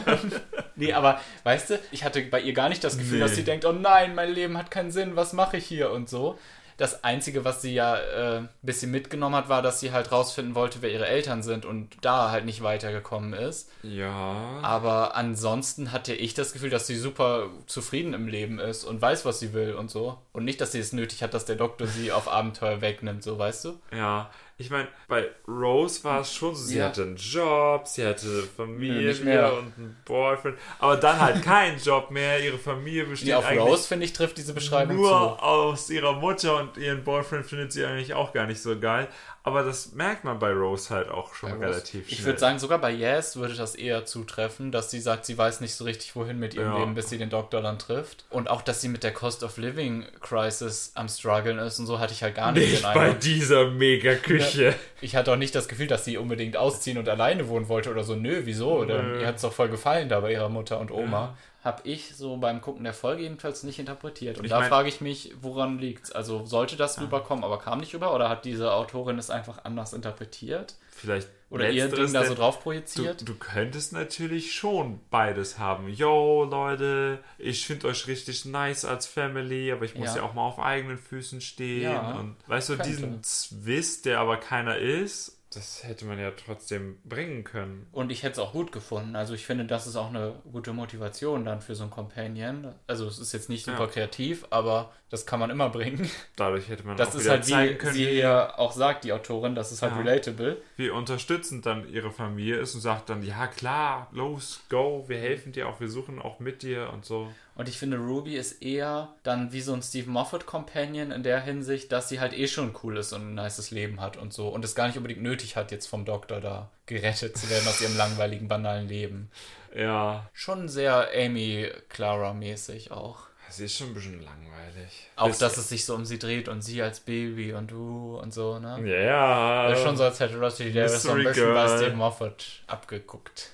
nee, 0.76 0.92
aber 0.92 1.20
weißt 1.44 1.70
du, 1.70 1.78
ich 1.92 2.04
hatte 2.04 2.22
bei 2.22 2.40
ihr 2.40 2.52
gar 2.52 2.68
nicht 2.68 2.82
das 2.84 2.98
Gefühl, 2.98 3.18
Nee. 3.18 3.24
dass 3.24 3.34
sie 3.34 3.44
denkt, 3.44 3.64
oh 3.64 3.72
nein, 3.72 4.14
mein 4.14 4.30
Leben 4.32 4.56
hat 4.58 4.70
keinen 4.70 4.90
Sinn, 4.90 5.16
was 5.16 5.32
mache 5.32 5.56
ich 5.56 5.66
hier 5.66 5.90
und 5.90 6.08
so. 6.08 6.38
Das 6.76 7.04
Einzige, 7.04 7.44
was 7.44 7.62
sie 7.62 7.72
ja 7.72 7.96
äh, 7.96 8.36
ein 8.38 8.48
bisschen 8.62 8.90
mitgenommen 8.90 9.36
hat, 9.36 9.48
war, 9.48 9.62
dass 9.62 9.78
sie 9.78 9.92
halt 9.92 10.10
rausfinden 10.10 10.56
wollte, 10.56 10.78
wer 10.82 10.90
ihre 10.90 11.06
Eltern 11.06 11.44
sind 11.44 11.64
und 11.64 11.90
da 12.00 12.32
halt 12.32 12.46
nicht 12.46 12.64
weitergekommen 12.64 13.32
ist. 13.32 13.70
Ja. 13.84 14.58
Aber 14.60 15.14
ansonsten 15.14 15.92
hatte 15.92 16.12
ich 16.14 16.34
das 16.34 16.52
Gefühl, 16.52 16.70
dass 16.70 16.88
sie 16.88 16.96
super 16.96 17.46
zufrieden 17.66 18.12
im 18.12 18.26
Leben 18.26 18.58
ist 18.58 18.82
und 18.82 19.00
weiß, 19.00 19.24
was 19.24 19.38
sie 19.38 19.52
will 19.52 19.74
und 19.74 19.88
so. 19.88 20.18
Und 20.32 20.44
nicht, 20.44 20.60
dass 20.60 20.72
sie 20.72 20.80
es 20.80 20.92
nötig 20.92 21.22
hat, 21.22 21.32
dass 21.32 21.44
der 21.44 21.54
Doktor 21.54 21.86
sie 21.86 22.10
auf 22.10 22.26
Abenteuer 22.26 22.80
wegnimmt, 22.80 23.22
so 23.22 23.38
weißt 23.38 23.66
du? 23.66 23.78
Ja, 23.96 24.30
ich 24.56 24.70
meine, 24.70 24.87
bei 25.08 25.28
Rose 25.49 26.04
war 26.04 26.20
es 26.20 26.32
schon 26.32 26.54
so, 26.54 26.64
sie 26.64 26.78
Ja. 26.78 26.87
hatte 26.87 27.02
einen 27.02 27.16
Job, 27.16 27.87
sie 27.88 28.06
hatte 28.06 28.44
Familie 28.56 29.14
mehr. 29.16 29.52
und 29.54 29.73
einen 29.76 29.96
Boyfriend, 30.04 30.56
aber 30.78 30.96
dann 30.96 31.18
halt 31.20 31.42
keinen 31.42 31.78
Job 31.80 32.11
mehr, 32.11 32.40
ihre 32.42 32.58
Familie 32.58 33.04
besteht 33.04 33.28
Die 33.28 33.34
auf 33.34 33.44
eigentlich 33.44 33.61
Rose, 33.62 33.88
finde 33.88 34.04
ich, 34.06 34.12
trifft 34.12 34.37
diese 34.38 34.54
Beschreibung 34.54 34.96
nur 34.96 35.11
zu. 35.11 35.16
aus 35.42 35.90
ihrer 35.90 36.12
Mutter 36.12 36.56
und 36.61 36.76
ihren 36.76 37.02
Boyfriend 37.02 37.46
findet 37.46 37.73
sie 37.73 37.84
eigentlich 37.84 38.14
auch 38.14 38.32
gar 38.32 38.46
nicht 38.46 38.62
so 38.62 38.78
geil, 38.78 39.08
aber 39.46 39.62
das 39.62 39.92
merkt 39.92 40.24
man 40.24 40.38
bei 40.38 40.50
Rose 40.50 40.88
halt 40.92 41.10
auch 41.10 41.34
schon 41.34 41.52
relativ 41.52 42.06
schnell. 42.06 42.18
Ich 42.18 42.24
würde 42.24 42.38
sagen, 42.38 42.58
sogar 42.58 42.78
bei 42.78 42.90
Yes 42.90 43.36
würde 43.36 43.54
das 43.54 43.74
eher 43.74 44.06
zutreffen, 44.06 44.72
dass 44.72 44.90
sie 44.90 45.00
sagt, 45.00 45.26
sie 45.26 45.36
weiß 45.36 45.60
nicht 45.60 45.74
so 45.74 45.84
richtig, 45.84 46.16
wohin 46.16 46.38
mit 46.38 46.54
ihrem 46.54 46.72
Ja. 46.72 46.78
Leben, 46.78 46.94
bis 46.94 47.10
sie 47.10 47.18
den 47.18 47.28
Doktor 47.28 47.60
dann 47.60 47.78
trifft. 47.78 48.24
Und 48.30 48.48
auch, 48.48 48.62
dass 48.62 48.80
sie 48.80 48.88
mit 48.88 49.02
der 49.04 49.12
Cost 49.12 49.42
of 49.44 49.58
Living 49.58 50.06
Crisis 50.20 50.92
am 50.94 51.08
struggeln 51.08 51.58
ist 51.58 51.78
und 51.78 51.86
so 51.86 51.98
hatte 51.98 52.14
ich 52.14 52.22
halt 52.22 52.34
gar 52.36 52.52
nicht, 52.52 52.70
nicht 52.70 52.82
den 52.82 52.92
bei 52.94 53.00
Eindruck. 53.00 53.20
dieser 53.20 53.70
Mega-Küche. 53.70 54.74
Ich 55.00 55.14
hatte 55.14 55.32
auch 55.32 55.36
nicht 55.36 55.54
das 55.54 55.68
Gefühl, 55.68 55.86
dass 55.88 56.04
sie 56.06 56.16
unbedingt 56.16 56.56
ausziehen 56.56 56.96
und 56.96 57.08
alleine 57.08 57.46
wohnen 57.48 57.68
wollte 57.68 57.90
oder 57.90 58.02
so. 58.04 58.14
Nö, 58.16 58.40
wieso? 58.44 58.84
Denn 58.86 59.12
Nö. 59.12 59.20
ihr 59.20 59.26
hat 59.26 59.36
es 59.36 59.42
doch 59.42 59.52
voll 59.52 59.68
gefallen 59.68 60.08
da 60.08 60.20
bei 60.20 60.32
ihrer 60.32 60.48
Mutter 60.48 60.80
und 60.80 60.90
Oma. 60.90 61.36
Hab 61.64 61.87
ich 61.87 62.14
so 62.14 62.37
beim 62.37 62.61
Gucken 62.61 62.85
der 62.85 62.92
Folge 62.92 63.23
jedenfalls 63.23 63.62
nicht 63.62 63.78
interpretiert. 63.78 64.37
Und 64.37 64.44
Ich 64.44 64.50
da 64.50 64.61
mein- 64.61 64.68
frage 64.68 64.88
ich 64.90 65.00
mich, 65.00 65.33
woran 65.40 65.78
liegt's? 65.78 66.12
Also 66.12 66.44
sollte 66.44 66.76
das 66.76 67.00
rüberkommen, 67.00 67.42
aber 67.42 67.59
kam 67.59 67.80
nicht 67.80 67.94
rüber? 67.94 68.14
Oder 68.14 68.28
hat 68.28 68.44
diese 68.44 68.75
Autorin 68.75 69.18
es 69.18 69.30
einfach 69.30 69.64
anders 69.64 69.94
interpretiert? 69.94 70.75
Vielleicht 70.90 71.28
Oder 71.50 71.71
ihr 71.71 71.88
Ding 71.88 72.12
da 72.12 72.25
so 72.25 72.35
drauf 72.35 72.59
Du, 72.59 72.62
projiziert? 72.64 73.26
du 73.26 73.35
könntest 73.35 73.92
natürlich 73.94 74.52
schon 74.54 75.00
beides 75.11 75.59
haben. 75.59 75.88
Yo, 75.88 76.44
Leute, 76.44 77.18
ich 77.38 77.66
finde 77.66 77.88
euch 77.88 78.06
richtig 78.06 78.44
nice 78.44 78.85
als 78.85 79.06
Family, 79.06 79.73
aber 79.73 79.85
ich 79.87 79.94
muss 79.97 80.11
Ja. 80.11 80.16
ja, 80.16 80.23
auch 80.23 80.35
mal 80.35 80.42
auf 80.47 80.59
eigenen 80.59 80.99
Füßen 80.99 81.40
stehen. 81.40 81.83
Ja, 81.92 82.12
und 82.18 82.37
weißt 82.47 82.68
du, 82.68 82.76
könnte. 82.76 82.90
diesen 82.90 83.23
Zwist, 83.23 84.04
der 84.04 84.21
aber 84.21 84.37
keiner 84.37 84.76
ist, 84.76 85.33
das 85.56 85.84
hätte 85.84 86.04
man 86.04 86.18
ja 86.18 86.30
trotzdem 86.32 86.99
bringen 87.04 87.44
können. 87.44 87.87
Und 87.92 88.11
ich 88.12 88.23
hätte 88.23 88.32
es 88.34 88.38
auch 88.38 88.52
gut 88.52 88.73
gefunden. 88.73 89.16
Also 89.16 89.34
ich 89.34 89.46
finde, 89.46 89.64
das 89.64 89.87
ist 89.87 89.96
auch 89.96 90.08
eine 90.08 90.34
gute 90.52 90.73
Motivation 90.73 91.44
dann 91.44 91.61
für 91.61 91.75
so 91.75 91.84
ein 91.84 91.90
Companion. 91.90 92.75
Also 92.87 93.06
es 93.06 93.18
ist 93.18 93.32
jetzt 93.32 93.49
nicht 93.49 93.64
super 93.64 93.84
Ja. 93.84 93.87
kreativ, 93.87 94.46
aber 94.50 94.92
das 95.14 95.26
kann 95.26 95.38
man 95.40 95.50
immer 95.50 95.71
bringen. 95.71 96.11
Dadurch 96.37 96.68
hätte 96.68 96.85
man 96.87 96.97
Das 96.97 97.11
auch 97.11 97.14
ist 97.14 97.21
wieder 97.23 97.30
halt, 97.33 97.44
zeigen 97.47 97.75
wie 97.75 97.78
können, 97.78 97.94
sie 97.94 98.11
ja 98.11 98.59
auch 98.59 98.73
sagt, 98.73 99.04
die 99.04 99.12
Autorin, 99.12 99.54
das 99.54 99.73
ist 99.73 99.80
halt 99.83 99.92
Ja. 99.92 99.99
relatable. 100.00 100.61
wie 100.76 100.90
unterstützend 100.90 101.64
dann 101.66 101.88
ihre 101.88 102.11
Familie 102.11 102.56
ist 102.56 102.75
und 102.75 102.80
sagt 102.80 103.09
dann, 103.09 103.23
ja 103.23 103.47
klar, 103.47 104.09
los, 104.12 104.61
go, 104.68 105.04
wir 105.09 105.18
helfen 105.18 105.52
dir 105.52 105.68
auch, 105.68 105.80
wir 105.80 105.88
suchen 105.88 106.21
auch 106.21 106.40
mit 106.40 106.62
dir 106.62 106.90
und 106.92 107.04
so. 107.04 107.33
Und 107.54 107.68
ich 107.68 107.78
finde, 107.78 107.99
Ruby 107.99 108.35
ist 108.37 108.62
eher 108.62 109.14
dann 109.23 109.52
wie 109.52 109.61
so 109.61 109.73
ein 109.75 109.83
Steve 109.83 110.11
Moffat 110.11 110.44
Companion 110.44 111.12
in 111.12 111.23
der 111.23 111.40
Hinsicht, 111.40 111.92
dass 111.92 112.09
sie 112.09 112.18
halt 112.18 112.33
eh 112.37 112.49
schon 112.49 112.75
cool 112.83 112.97
ist 112.97 113.12
und 113.12 113.23
ein 113.30 113.35
nices 113.37 113.71
Leben 113.71 114.00
hat 114.00 114.16
und 114.16 114.33
so. 114.33 114.49
Und 114.49 114.64
es 114.64 114.75
gar 114.75 114.88
nicht 114.88 114.97
unbedingt 114.97 115.23
nötig 115.23 115.54
hat, 115.54 115.71
jetzt 115.71 115.87
vom 115.87 116.04
Doktor 116.04 116.40
da 116.40 116.68
gerettet 116.87 117.38
zu 117.38 117.49
werden 117.49 117.68
aus 117.68 117.80
ihrem 117.80 117.97
langweiligen, 117.97 118.49
banalen 118.49 118.88
Leben. 118.88 119.30
Ja, 119.76 120.28
Schon 120.33 120.68
sehr 120.68 121.09
Amy 121.16 121.68
Clara-mäßig 121.88 122.90
auch. 122.92 123.28
Sie 123.50 123.64
ist 123.66 123.76
schon 123.76 123.88
ein 123.88 123.94
bisschen 123.94 124.22
langweilig. 124.22 125.08
Auch, 125.16 125.28
Das- 125.28 125.38
dass 125.38 125.56
es 125.58 125.68
sich 125.68 125.84
so 125.84 125.94
um 125.94 126.04
sie 126.04 126.18
dreht 126.18 126.48
und 126.48 126.62
sie 126.62 126.82
als 126.82 127.00
Baby 127.00 127.52
und 127.52 127.70
du 127.70 128.18
und 128.18 128.32
so, 128.34 128.58
ne? 128.58 128.80
Ja, 128.88 129.00
ja. 129.00 129.68
Das 129.68 129.78
ist 129.78 129.84
schon 129.84 129.96
so, 129.96 130.04
als 130.04 130.20
hätte 130.20 130.38
Rusty 130.40 130.72
Davis 130.72 131.02
so 131.02 131.10
ein 131.10 131.24
bisschen 131.24 131.44
Girl. 131.52 131.78
Steve 131.78 131.96
Moffat 131.96 132.44
abgeguckt. 132.66 133.50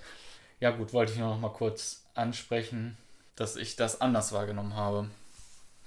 Ja 0.61 0.71
gut, 0.71 0.93
wollte 0.93 1.13
ich 1.13 1.19
noch 1.19 1.39
mal 1.39 1.53
kurz 1.53 2.05
ansprechen, 2.15 2.97
dass 3.37 3.57
ich 3.57 3.77
das 3.77 4.01
anders 4.01 4.33
wahrgenommen 4.33 4.75
habe. 4.75 5.09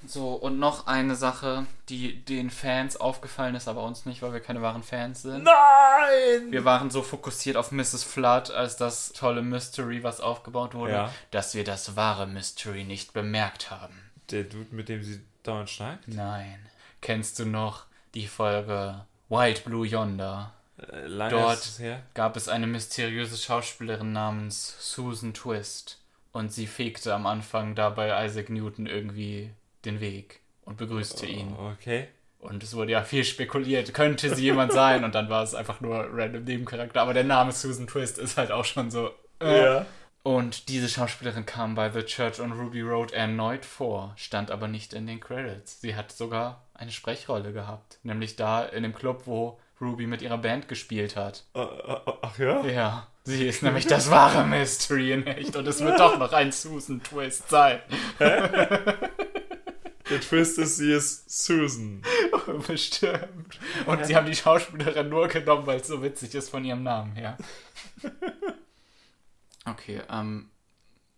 So, 0.05 0.33
und 0.33 0.59
noch 0.59 0.87
eine 0.87 1.15
Sache, 1.15 1.65
die 1.89 2.23
den 2.25 2.49
Fans 2.49 2.97
aufgefallen 2.97 3.55
ist, 3.55 3.67
aber 3.67 3.83
uns 3.83 4.05
nicht, 4.05 4.21
weil 4.21 4.33
wir 4.33 4.39
keine 4.41 4.61
wahren 4.61 4.83
Fans 4.83 5.21
sind. 5.21 5.43
Nein! 5.43 6.51
Wir 6.51 6.65
waren 6.65 6.89
so 6.91 7.01
fokussiert 7.01 7.55
auf 7.57 7.71
Mrs. 7.71 8.03
Flood 8.03 8.51
als 8.51 8.75
das 8.77 9.13
tolle 9.13 9.41
Mystery, 9.41 10.03
was 10.03 10.19
aufgebaut 10.21 10.73
wurde, 10.73 10.93
Ja. 10.93 11.13
dass 11.31 11.55
wir 11.55 11.63
das 11.63 11.95
wahre 11.95 12.27
Mystery 12.27 12.83
nicht 12.83 13.13
bemerkt 13.13 13.71
haben. 13.71 13.99
Der 14.31 14.43
Dude, 14.43 14.73
mit 14.75 14.89
dem 14.89 15.03
sie 15.03 15.21
dauernd 15.43 15.69
schnackt? 15.69 16.07
Nein. 16.07 16.59
Kennst 17.01 17.39
du 17.39 17.45
noch 17.45 17.85
die 18.13 18.27
Folge 18.27 19.05
White 19.29 19.61
Blue 19.65 19.85
Yonder? 19.85 20.53
Äh, 20.77 21.05
lange 21.07 21.31
Dort- 21.31 21.53
ist 21.59 21.65
es 21.65 21.79
her. 21.79 22.01
gab 22.13 22.35
es 22.35 22.47
eine 22.49 22.67
mysteriöse 22.67 23.37
Schauspielerin 23.37 24.11
namens 24.11 24.75
Susan 24.79 25.33
Twist 25.33 25.99
und 26.31 26.51
sie 26.51 26.67
fegte 26.67 27.13
am 27.13 27.25
Anfang 27.27 27.75
dabei 27.75 28.25
Isaac 28.25 28.49
Newton 28.49 28.87
irgendwie 28.87 29.51
den 29.85 29.99
Weg 29.99 30.41
und 30.65 30.77
begrüßte 30.77 31.25
ihn. 31.25 31.55
Okay. 31.73 32.07
Und 32.39 32.61
es 32.61 32.75
wurde 32.75 32.91
ja 32.91 33.03
viel 33.03 33.23
spekuliert, 33.23 33.93
könnte 33.93 34.35
sie 34.35 34.43
jemand 34.43 34.73
sein 34.73 35.03
und 35.05 35.15
dann 35.15 35.29
war 35.29 35.43
es 35.43 35.55
einfach 35.55 35.79
nur 35.79 36.09
random 36.11 36.43
Nebencharakter, 36.43 37.01
aber 37.01 37.13
der 37.13 37.23
Name 37.23 37.53
Susan 37.53 37.87
Twist 37.87 38.17
ist 38.17 38.37
halt 38.37 38.51
auch 38.51 38.65
schon 38.65 38.91
so. 38.91 39.11
äh. 39.39 39.63
Ja. 39.63 39.85
Und 40.23 40.69
diese 40.69 40.87
Schauspielerin 40.87 41.45
kam 41.45 41.75
bei 41.75 41.89
The 41.89 42.03
Church 42.03 42.39
on 42.39 42.53
Ruby 42.53 42.79
Road 42.79 43.11
erneut 43.11 43.65
vor, 43.65 44.13
stand 44.15 44.51
aber 44.51 44.69
nicht 44.69 44.93
in 44.93 45.05
den 45.05 45.19
Credits. 45.19 45.81
Sie 45.81 45.95
hat 45.97 46.13
sogar 46.13 46.63
eine 46.73 46.91
Sprechrolle 46.91 47.51
gehabt, 47.51 47.99
nämlich 48.03 48.37
da 48.37 48.63
in 48.63 48.83
dem 48.83 48.95
Club, 48.95 49.23
wo 49.25 49.59
Ruby 49.81 50.07
mit 50.07 50.21
ihrer 50.21 50.37
Band 50.37 50.69
gespielt 50.69 51.17
hat. 51.17 51.43
Ach 51.53 52.39
ja? 52.39 52.65
Ja, 52.65 53.07
sie 53.25 53.47
ist 53.47 53.63
nämlich 53.63 53.85
das 53.85 54.09
wahre 54.09 54.45
Mystery 54.45 55.11
in 55.11 55.27
echt 55.27 55.57
und 55.57 55.67
es 55.67 55.81
wird 55.81 55.99
doch 55.99 56.17
noch 56.17 56.31
ein 56.31 56.53
Susan 56.53 57.03
Twist 57.03 57.49
sein. 57.49 57.81
Der 60.09 60.19
Twist 60.19 60.57
ist, 60.57 60.77
sie 60.77 60.91
ist 60.91 61.29
Susan. 61.29 62.01
Bestimmt. 62.67 63.59
Und 63.85 64.05
sie 64.05 64.15
haben 64.15 64.25
die 64.25 64.35
Schauspielerin 64.35 65.09
nur 65.09 65.27
genommen, 65.27 65.65
weil 65.65 65.79
es 65.79 65.87
so 65.87 66.03
witzig 66.03 66.35
ist 66.35 66.49
von 66.49 66.65
ihrem 66.65 66.83
Namen 66.83 67.13
her. 67.13 67.37
Okay, 69.65 70.01
ähm, 70.09 70.49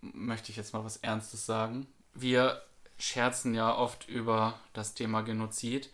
möchte 0.02 0.52
ich 0.52 0.58
jetzt 0.58 0.74
mal 0.74 0.84
was 0.84 0.98
Ernstes 0.98 1.46
sagen. 1.46 1.88
Wir 2.14 2.62
scherzen 2.98 3.56
ja 3.56 3.76
oft 3.76 4.08
über 4.08 4.60
das 4.74 4.94
Thema 4.94 5.22
Genozid, 5.22 5.90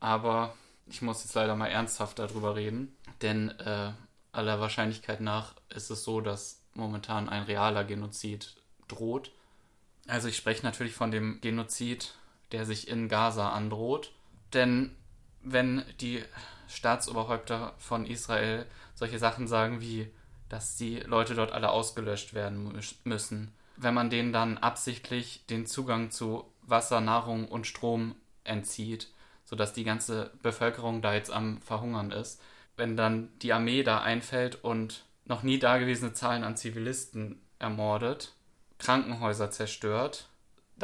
aber 0.00 0.54
ich 0.86 1.02
muss 1.02 1.24
jetzt 1.24 1.34
leider 1.34 1.56
mal 1.56 1.68
ernsthaft 1.68 2.18
darüber 2.18 2.56
reden, 2.56 2.94
denn 3.22 3.50
äh, 3.58 3.92
aller 4.32 4.60
Wahrscheinlichkeit 4.60 5.20
nach 5.20 5.54
ist 5.70 5.90
es 5.90 6.04
so, 6.04 6.20
dass 6.20 6.60
momentan 6.74 7.28
ein 7.28 7.44
realer 7.44 7.84
Genozid 7.84 8.54
droht. 8.88 9.32
Also 10.06 10.28
ich 10.28 10.36
spreche 10.36 10.62
natürlich 10.62 10.94
von 10.94 11.10
dem 11.10 11.40
Genozid, 11.40 12.14
der 12.54 12.64
sich 12.64 12.86
in 12.86 13.08
Gaza 13.08 13.48
androht, 13.50 14.12
denn 14.52 14.94
wenn 15.42 15.84
die 16.00 16.22
Staatsoberhäupter 16.68 17.74
von 17.78 18.06
Israel 18.06 18.64
solche 18.94 19.18
Sachen 19.18 19.48
sagen 19.48 19.80
wie, 19.80 20.08
dass 20.48 20.76
die 20.76 21.00
Leute 21.00 21.34
dort 21.34 21.50
alle 21.50 21.70
ausgelöscht 21.70 22.32
werden 22.32 22.72
mü- 22.72 22.94
müssen, 23.02 23.52
wenn 23.76 23.92
man 23.92 24.08
denen 24.08 24.32
dann 24.32 24.56
absichtlich 24.56 25.44
den 25.46 25.66
Zugang 25.66 26.12
zu 26.12 26.44
Wasser, 26.62 27.00
Nahrung 27.00 27.48
und 27.48 27.66
Strom 27.66 28.14
entzieht, 28.44 29.08
sodass 29.44 29.72
die 29.72 29.82
ganze 29.82 30.30
Bevölkerung 30.40 31.02
da 31.02 31.12
jetzt 31.12 31.32
am 31.32 31.60
Verhungern 31.60 32.12
ist, 32.12 32.40
wenn 32.76 32.96
dann 32.96 33.36
die 33.42 33.52
Armee 33.52 33.82
da 33.82 34.00
einfällt 34.00 34.62
und 34.62 35.04
noch 35.24 35.42
nie 35.42 35.58
dagewesene 35.58 36.12
Zahlen 36.12 36.44
an 36.44 36.56
Zivilisten 36.56 37.42
ermordet, 37.58 38.32
Krankenhäuser 38.78 39.50
zerstört, 39.50 40.28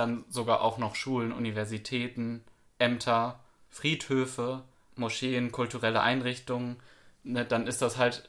dann 0.00 0.24
sogar 0.28 0.62
auch 0.62 0.78
noch 0.78 0.96
Schulen, 0.96 1.32
Universitäten, 1.32 2.42
Ämter, 2.78 3.38
Friedhöfe, 3.68 4.64
Moscheen, 4.96 5.52
kulturelle 5.52 6.00
Einrichtungen, 6.00 6.78
ne, 7.22 7.44
dann 7.44 7.66
ist 7.66 7.82
das 7.82 7.96
halt 7.96 8.24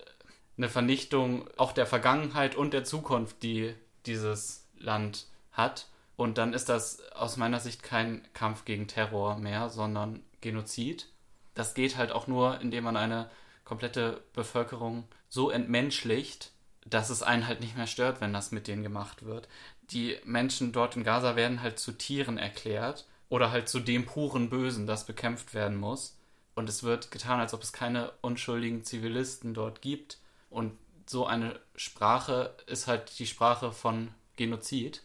eine 0.58 0.70
Vernichtung 0.70 1.50
auch 1.58 1.72
der 1.72 1.88
Vergangenheit 1.88 2.56
und 2.56 2.74
der 2.74 2.84
Zukunft, 2.84 3.42
die 3.42 3.74
dieses 4.06 4.68
Land 4.78 5.28
hat. 5.52 5.88
Und 6.16 6.38
dann 6.38 6.54
ist 6.54 6.70
das 6.70 7.02
aus 7.14 7.38
meiner 7.38 7.60
Sicht 7.60 7.82
kein 7.82 8.28
Kampf 8.34 8.66
gegen 8.66 8.88
Terror 8.88 9.38
mehr, 9.38 9.70
sondern 9.70 10.22
Genozid. 10.42 11.08
Das 11.56 11.74
geht 11.74 11.98
halt 11.98 12.12
auch 12.12 12.28
nur, 12.28 12.62
indem 12.62 12.84
man 12.84 12.98
eine 12.98 13.30
komplette 13.64 14.22
Bevölkerung 14.34 15.08
so 15.30 15.50
entmenschlicht, 15.50 16.52
dass 16.86 17.10
es 17.10 17.24
einen 17.24 17.48
halt 17.48 17.62
nicht 17.62 17.78
mehr 17.78 17.88
stört, 17.88 18.22
wenn 18.22 18.34
das 18.34 18.52
mit 18.52 18.68
denen 18.68 18.84
gemacht 18.84 19.24
wird. 19.24 19.48
Die 19.92 20.18
Menschen 20.24 20.72
dort 20.72 20.96
in 20.96 21.04
Gaza 21.04 21.36
werden 21.36 21.62
halt 21.62 21.80
zu 21.80 21.92
Tieren 21.92 22.38
erklärt 22.38 23.06
oder 23.30 23.52
halt 23.52 23.70
zu 23.70 23.80
dem 23.80 24.06
puren 24.06 24.50
Bösen, 24.50 24.88
das 24.88 25.06
bekämpft 25.06 25.54
werden 25.54 25.78
muss. 25.78 26.18
Und 26.56 26.70
es 26.70 26.84
wird 26.84 27.12
getan, 27.12 27.40
als 27.40 27.54
ob 27.54 27.64
es 27.64 27.74
keine 27.74 28.12
unschuldigen 28.22 28.84
Zivilisten 28.84 29.54
dort 29.54 29.82
gibt. 29.82 30.20
Und 30.50 30.78
so 31.06 31.26
eine 31.26 31.60
Sprache 31.76 32.56
ist 32.68 32.88
halt 32.88 33.18
die 33.20 33.28
Sprache 33.28 33.72
von 33.72 34.10
Genozid. 34.36 35.04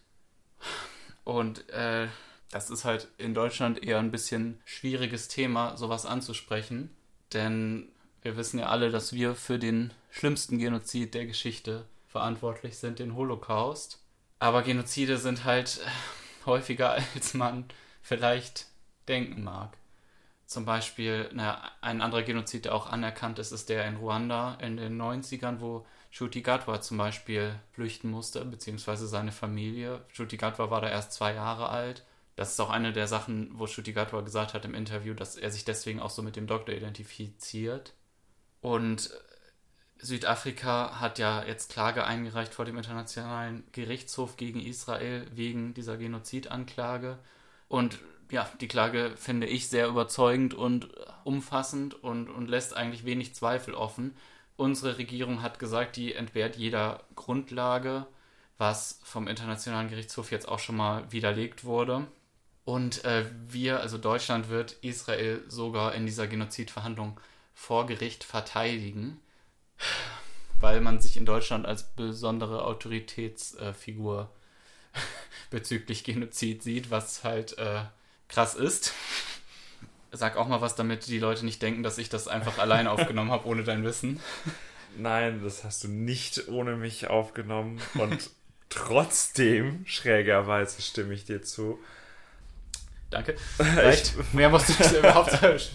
Und 1.25 1.69
äh, 1.71 2.09
das 2.51 2.71
ist 2.71 2.85
halt 2.85 3.09
in 3.19 3.35
Deutschland 3.35 3.83
eher 3.83 3.99
ein 3.99 4.11
bisschen 4.11 4.61
schwieriges 4.65 5.29
Thema, 5.29 5.77
sowas 5.77 6.07
anzusprechen. 6.07 6.95
Denn 7.33 7.89
wir 8.23 8.37
wissen 8.37 8.59
ja 8.59 8.67
alle, 8.67 8.91
dass 8.91 9.13
wir 9.13 9.35
für 9.35 9.59
den 9.59 9.93
schlimmsten 10.11 10.59
Genozid 10.59 11.15
der 11.15 11.27
Geschichte 11.27 11.87
verantwortlich 12.09 12.79
sind, 12.79 12.99
den 12.99 13.15
Holocaust. 13.15 14.01
Aber 14.39 14.63
Genozide 14.63 15.19
sind 15.19 15.45
halt 15.45 15.81
häufiger, 16.45 16.93
als 17.15 17.35
man 17.35 17.65
vielleicht 18.03 18.67
denken 19.09 19.43
mag. 19.43 19.77
Zum 20.47 20.65
Beispiel, 20.65 21.29
naja, 21.33 21.71
ein 21.81 22.01
anderer 22.01 22.23
Genozid, 22.23 22.67
der 22.67 22.75
auch 22.75 22.87
anerkannt 22.87 23.39
ist, 23.41 23.51
ist 23.51 23.69
der 23.69 23.87
in 23.87 23.97
Ruanda 23.97 24.55
in 24.61 24.77
den 24.77 25.01
90ern, 25.01 25.61
wo 25.61 25.85
Shuti 26.11 26.41
Gatwa 26.41 26.81
zum 26.81 26.99
Beispiel 26.99 27.59
flüchten 27.73 28.11
musste, 28.11 28.45
beziehungsweise 28.45 29.09
seine 29.09 29.33
Familie. 29.33 30.05
Shuti 30.09 30.37
Gatwa 30.37 30.71
war 30.71 30.81
da 30.81 30.89
erst 30.89 31.13
zwei 31.13 31.35
Jahre 31.35 31.69
alt. 31.69 32.05
Das 32.37 32.53
ist 32.53 32.61
auch 32.61 32.71
eine 32.71 32.93
der 32.93 33.09
Sachen, 33.09 33.51
wo 33.59 33.67
Shuti 33.67 33.93
Gatwa 33.93 34.21
gesagt 34.21 34.55
hat 34.55 34.65
im 34.65 34.75
Interview, 34.75 35.15
dass 35.15 35.37
er 35.37 35.51
sich 35.51 35.65
deswegen 35.65 36.01
auch 36.01 36.11
so 36.11 36.23
mit 36.23 36.37
dem 36.37 36.47
Doktor 36.47 36.75
identifiziert. 36.75 37.93
Und 38.61 39.11
Südafrika 39.99 41.01
hat 41.01 41.19
ja 41.19 41.45
jetzt 41.45 41.73
Klage 41.73 42.05
eingereicht 42.05 42.55
vor 42.55 42.65
dem 42.65 42.77
Internationalen 42.77 43.65
Gerichtshof 43.73 44.37
gegen 44.37 44.61
Israel 44.61 45.27
wegen 45.35 45.75
dieser 45.75 45.97
Genozidanklage. 45.97 47.19
Und 47.69 47.99
ja, 48.31 48.49
die 48.61 48.69
Klage 48.69 49.13
finde 49.17 49.47
ich 49.47 49.69
sehr 49.69 49.89
überzeugend 49.89 50.55
und 50.55 50.89
umfassend 51.25 51.95
und, 52.03 52.29
und 52.29 52.49
lässt 52.49 52.77
eigentlich 52.77 53.05
wenig 53.05 53.35
Zweifel 53.35 53.75
offen. 53.75 54.15
Unsere 54.57 54.99
Regierung 54.99 55.43
hat 55.43 55.59
gesagt, 55.59 55.97
die 55.97 56.15
entbehrt 56.15 56.57
jeder 56.57 57.05
Grundlage, 57.15 58.07
was 58.59 59.01
vom 59.05 59.29
Internationalen 59.29 59.89
Gerichtshof 59.89 60.31
jetzt 60.31 60.49
auch 60.49 60.59
schon 60.59 60.77
mal 60.77 61.11
widerlegt 61.13 61.65
wurde. 61.65 62.07
Und 62.65 63.05
äh, 63.05 63.25
wir, 63.47 63.81
also 63.81 63.97
Deutschland, 63.97 64.49
wird 64.49 64.73
Israel 64.83 65.43
sogar 65.47 65.95
in 65.95 66.07
dieser 66.07 66.27
Genozidverhandlung 66.27 67.21
vor 67.55 67.87
Gericht 67.87 68.25
verteidigen, 68.25 69.21
weil 70.61 70.81
man 70.81 71.01
sich 71.01 71.17
in 71.17 71.27
Deutschland 71.27 71.67
als 71.67 71.85
besondere 71.85 72.65
Autoritätsfigur 72.65 74.31
äh, 74.95 74.99
bezüglich 75.51 76.05
Genozid 76.05 76.63
sieht, 76.63 76.91
was 76.91 77.25
halt 77.25 77.59
äh, 77.59 77.83
krass 78.29 78.55
ist. 78.55 78.95
Sag 80.13 80.37
auch 80.37 80.49
mal 80.49 80.61
was, 80.61 80.75
damit 80.77 81.07
die 81.07 81.19
Leute 81.19 81.45
nicht 81.45 81.61
denken, 81.61 81.83
dass 81.83 81.99
ich 81.99 82.09
das 82.09 82.29
einfach 82.29 82.59
allein 82.59 82.87
aufgenommen 82.87 83.31
habe, 83.31 83.47
ohne 83.47 83.65
dein 83.65 83.85
Wissen. 83.85 84.21
Nein, 84.97 85.43
das 85.45 85.63
hast 85.63 85.85
du 85.85 85.89
nicht 85.89 86.49
ohne 86.49 86.77
mich 86.77 87.09
aufgenommen 87.09 87.81
und 87.95 88.31
trotzdem, 88.71 89.85
schrägerweise, 89.87 90.81
stimme 90.81 91.13
ich 91.13 91.25
dir 91.25 91.43
zu. 91.43 91.79
Danke. 93.11 93.37
Vielleicht 93.57 94.35
mehr 94.35 94.49
musst 94.49 94.69
du 94.69 94.99
überhaupt. 94.99 95.43
Äh, 95.43 95.57
ich 95.57 95.73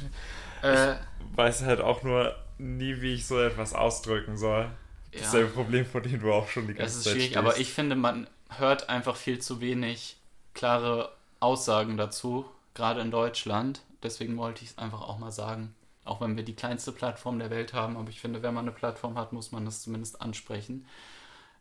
weiß 1.36 1.62
halt 1.64 1.82
auch 1.82 2.04
nur 2.04 2.36
nie, 2.62 3.02
wie 3.02 3.14
ich 3.16 3.26
so 3.28 3.40
etwas 3.40 3.74
ausdrücken 3.74 4.38
soll. 4.38 4.70
Ja. 5.12 5.20
Dasselbe 5.22 5.50
Problem, 5.52 5.86
von 5.86 6.04
dem 6.04 6.20
du 6.22 6.32
auch 6.32 6.48
schon 6.48 6.68
die 6.68 6.74
ganze 6.74 6.94
Zeit 6.94 6.96
Das 6.96 6.96
ist 6.96 7.12
schwierig, 7.12 7.24
stehst. 7.32 7.38
aber 7.38 7.58
ich 7.58 7.74
finde, 7.74 7.96
man 7.96 8.28
hört 8.50 8.90
einfach 8.90 9.16
viel 9.16 9.40
zu 9.40 9.60
wenig 9.60 10.18
klare 10.54 11.12
Aussagen 11.40 11.98
dazu, 11.98 12.46
gerade 12.74 13.02
in 13.02 13.12
Deutschland. 13.12 13.82
Deswegen 14.04 14.38
wollte 14.38 14.64
ich 14.64 14.72
es 14.72 14.78
einfach 14.78 15.02
auch 15.02 15.18
mal 15.20 15.32
sagen. 15.32 15.76
Auch 16.04 16.22
wenn 16.22 16.36
wir 16.36 16.44
die 16.44 16.56
kleinste 16.56 16.92
Plattform 16.92 17.40
der 17.40 17.50
Welt 17.50 17.74
haben, 17.74 17.98
aber 17.98 18.10
ich 18.10 18.20
finde, 18.20 18.42
wenn 18.42 18.54
man 18.54 18.66
eine 18.66 18.72
Plattform 18.72 19.18
hat, 19.18 19.34
muss 19.34 19.52
man 19.52 19.66
das 19.66 19.82
zumindest 19.84 20.22
ansprechen. 20.22 20.86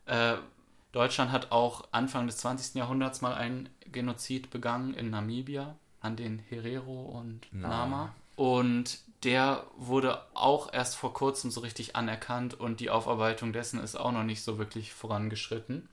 Äh, 0.05 0.35
Deutschland 0.91 1.31
hat 1.31 1.51
auch 1.51 1.87
Anfang 1.91 2.27
des 2.27 2.37
20. 2.37 2.75
Jahrhunderts 2.75 3.21
mal 3.21 3.33
einen 3.33 3.69
Genozid 3.91 4.49
begangen 4.49 4.93
in 4.93 5.09
Namibia 5.09 5.75
an 6.01 6.15
den 6.15 6.39
Herero 6.39 7.01
und 7.03 7.47
Na. 7.51 7.67
Nama. 7.69 8.15
Und 8.35 8.99
der 9.23 9.65
wurde 9.77 10.21
auch 10.33 10.73
erst 10.73 10.95
vor 10.95 11.13
kurzem 11.13 11.51
so 11.51 11.61
richtig 11.61 11.95
anerkannt 11.95 12.59
und 12.59 12.79
die 12.79 12.89
Aufarbeitung 12.89 13.53
dessen 13.53 13.79
ist 13.79 13.95
auch 13.95 14.11
noch 14.11 14.23
nicht 14.23 14.43
so 14.43 14.57
wirklich 14.57 14.93
vorangeschritten. 14.93 15.87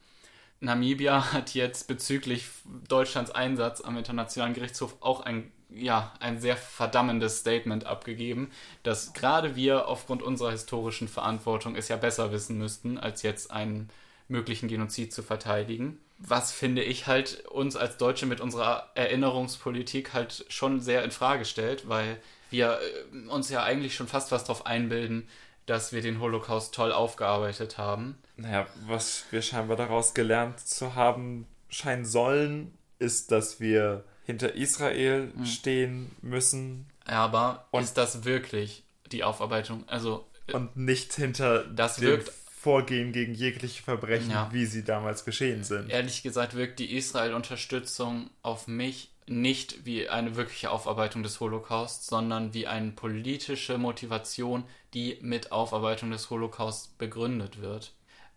Namibia 0.60 1.32
hat 1.32 1.54
jetzt 1.54 1.88
bezüglich 1.88 2.46
Deutschlands 2.88 3.30
Einsatz 3.30 3.80
am 3.80 3.96
Internationalen 3.96 4.54
Gerichtshof 4.54 4.96
auch 5.00 5.20
ein, 5.20 5.52
ja, 5.70 6.14
ein 6.20 6.40
sehr 6.40 6.56
verdammendes 6.56 7.38
Statement 7.38 7.84
abgegeben, 7.84 8.50
dass 8.82 9.12
gerade 9.12 9.56
wir 9.56 9.88
aufgrund 9.88 10.22
unserer 10.22 10.52
historischen 10.52 11.08
Verantwortung 11.08 11.76
es 11.76 11.88
ja 11.88 11.96
besser 11.96 12.32
wissen 12.32 12.58
müssten, 12.58 12.98
als 12.98 13.22
jetzt 13.22 13.50
einen 13.50 13.90
möglichen 14.28 14.68
Genozid 14.68 15.12
zu 15.12 15.22
verteidigen. 15.22 15.98
Was 16.18 16.52
finde 16.52 16.82
ich 16.82 17.06
halt 17.06 17.46
uns 17.46 17.76
als 17.76 17.96
Deutsche 17.96 18.26
mit 18.26 18.40
unserer 18.40 18.90
Erinnerungspolitik 18.94 20.14
halt 20.14 20.44
schon 20.48 20.80
sehr 20.80 21.04
in 21.04 21.12
Frage 21.12 21.44
stellt, 21.44 21.88
weil 21.88 22.20
wir 22.50 22.78
äh, 22.80 23.28
uns 23.28 23.50
ja 23.50 23.62
eigentlich 23.62 23.94
schon 23.94 24.08
fast 24.08 24.32
was 24.32 24.44
darauf 24.44 24.66
einbilden, 24.66 25.28
dass 25.66 25.92
wir 25.92 26.00
den 26.00 26.20
Holocaust 26.20 26.74
toll 26.74 26.92
aufgearbeitet 26.92 27.78
haben. 27.78 28.18
Naja, 28.36 28.66
was 28.86 29.24
wir 29.30 29.42
scheinbar 29.42 29.76
daraus 29.76 30.14
gelernt 30.14 30.60
zu 30.60 30.94
haben 30.94 31.46
scheinen 31.68 32.06
sollen, 32.06 32.72
ist, 32.98 33.30
dass 33.30 33.60
wir 33.60 34.04
hinter 34.24 34.54
Israel 34.54 35.32
hm. 35.34 35.46
stehen 35.46 36.10
müssen. 36.22 36.86
Aber 37.04 37.66
und 37.70 37.82
ist 37.82 37.96
das 37.98 38.24
wirklich 38.24 38.84
die 39.12 39.24
Aufarbeitung? 39.24 39.88
Also 39.88 40.26
äh, 40.46 40.54
und 40.54 40.76
nicht 40.76 41.12
hinter 41.14 41.64
das 41.64 41.96
dem 41.96 42.08
wirkt 42.08 42.32
Vorgehen 42.58 43.12
gegen 43.12 43.34
jegliche 43.34 43.82
Verbrechen, 43.82 44.32
ja. 44.32 44.50
wie 44.52 44.66
sie 44.66 44.82
damals 44.82 45.24
geschehen 45.24 45.62
sind. 45.62 45.90
Ehrlich 45.90 46.22
gesagt 46.22 46.54
wirkt 46.56 46.80
die 46.80 46.96
Israel-Unterstützung 46.96 48.30
auf 48.42 48.66
mich 48.66 49.12
nicht 49.28 49.84
wie 49.84 50.08
eine 50.08 50.36
wirkliche 50.36 50.70
Aufarbeitung 50.70 51.22
des 51.22 51.40
Holocaust, 51.40 52.06
sondern 52.06 52.54
wie 52.54 52.66
eine 52.66 52.92
politische 52.92 53.78
Motivation, 53.78 54.64
die 54.94 55.18
mit 55.20 55.52
Aufarbeitung 55.52 56.10
des 56.10 56.30
Holocaust 56.30 56.96
begründet 56.98 57.60
wird. 57.60 57.92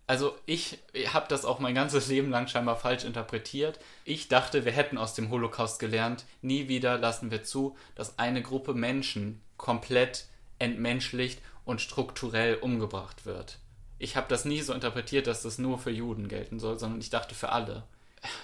Also 0.08 0.36
ich, 0.46 0.80
habe 1.08 1.28
das 1.30 1.46
auch 1.46 1.60
mein 1.60 1.76
ganzes 1.76 2.08
Leben 2.10 2.30
lang 2.30 2.48
scheinbar 2.48 2.76
falsch 2.76 3.06
interpretiert. 3.06 3.80
Ich 4.04 4.28
dachte, 4.28 4.66
wir 4.66 4.72
hätten 4.72 4.98
aus 4.98 5.14
dem 5.14 5.30
Holocaust 5.30 5.80
gelernt. 5.80 6.26
Nie 6.42 6.68
wieder 6.68 6.98
lassen 6.98 7.32
wir 7.32 7.44
zu, 7.44 7.78
dass 7.96 8.20
eine 8.20 8.42
Gruppe 8.42 8.74
Menschen 8.74 9.42
komplett 9.58 10.26
entmenschlicht 10.60 11.40
und 11.66 11.82
strukturell 11.82 12.56
umgebracht 12.56 13.26
wird. 13.26 13.60
Ich 14.00 14.16
habe 14.16 14.28
das 14.28 14.46
nie 14.46 14.62
so 14.62 14.74
interpretiert, 14.74 15.28
dass 15.28 15.44
das 15.44 15.60
nur 15.60 15.78
für 15.78 15.92
Juden 15.92 16.28
gelten 16.28 16.60
soll, 16.60 16.80
sondern 16.80 17.00
ich 17.00 17.12
dachte 17.12 17.36
für 17.36 17.50
alle 17.50 17.84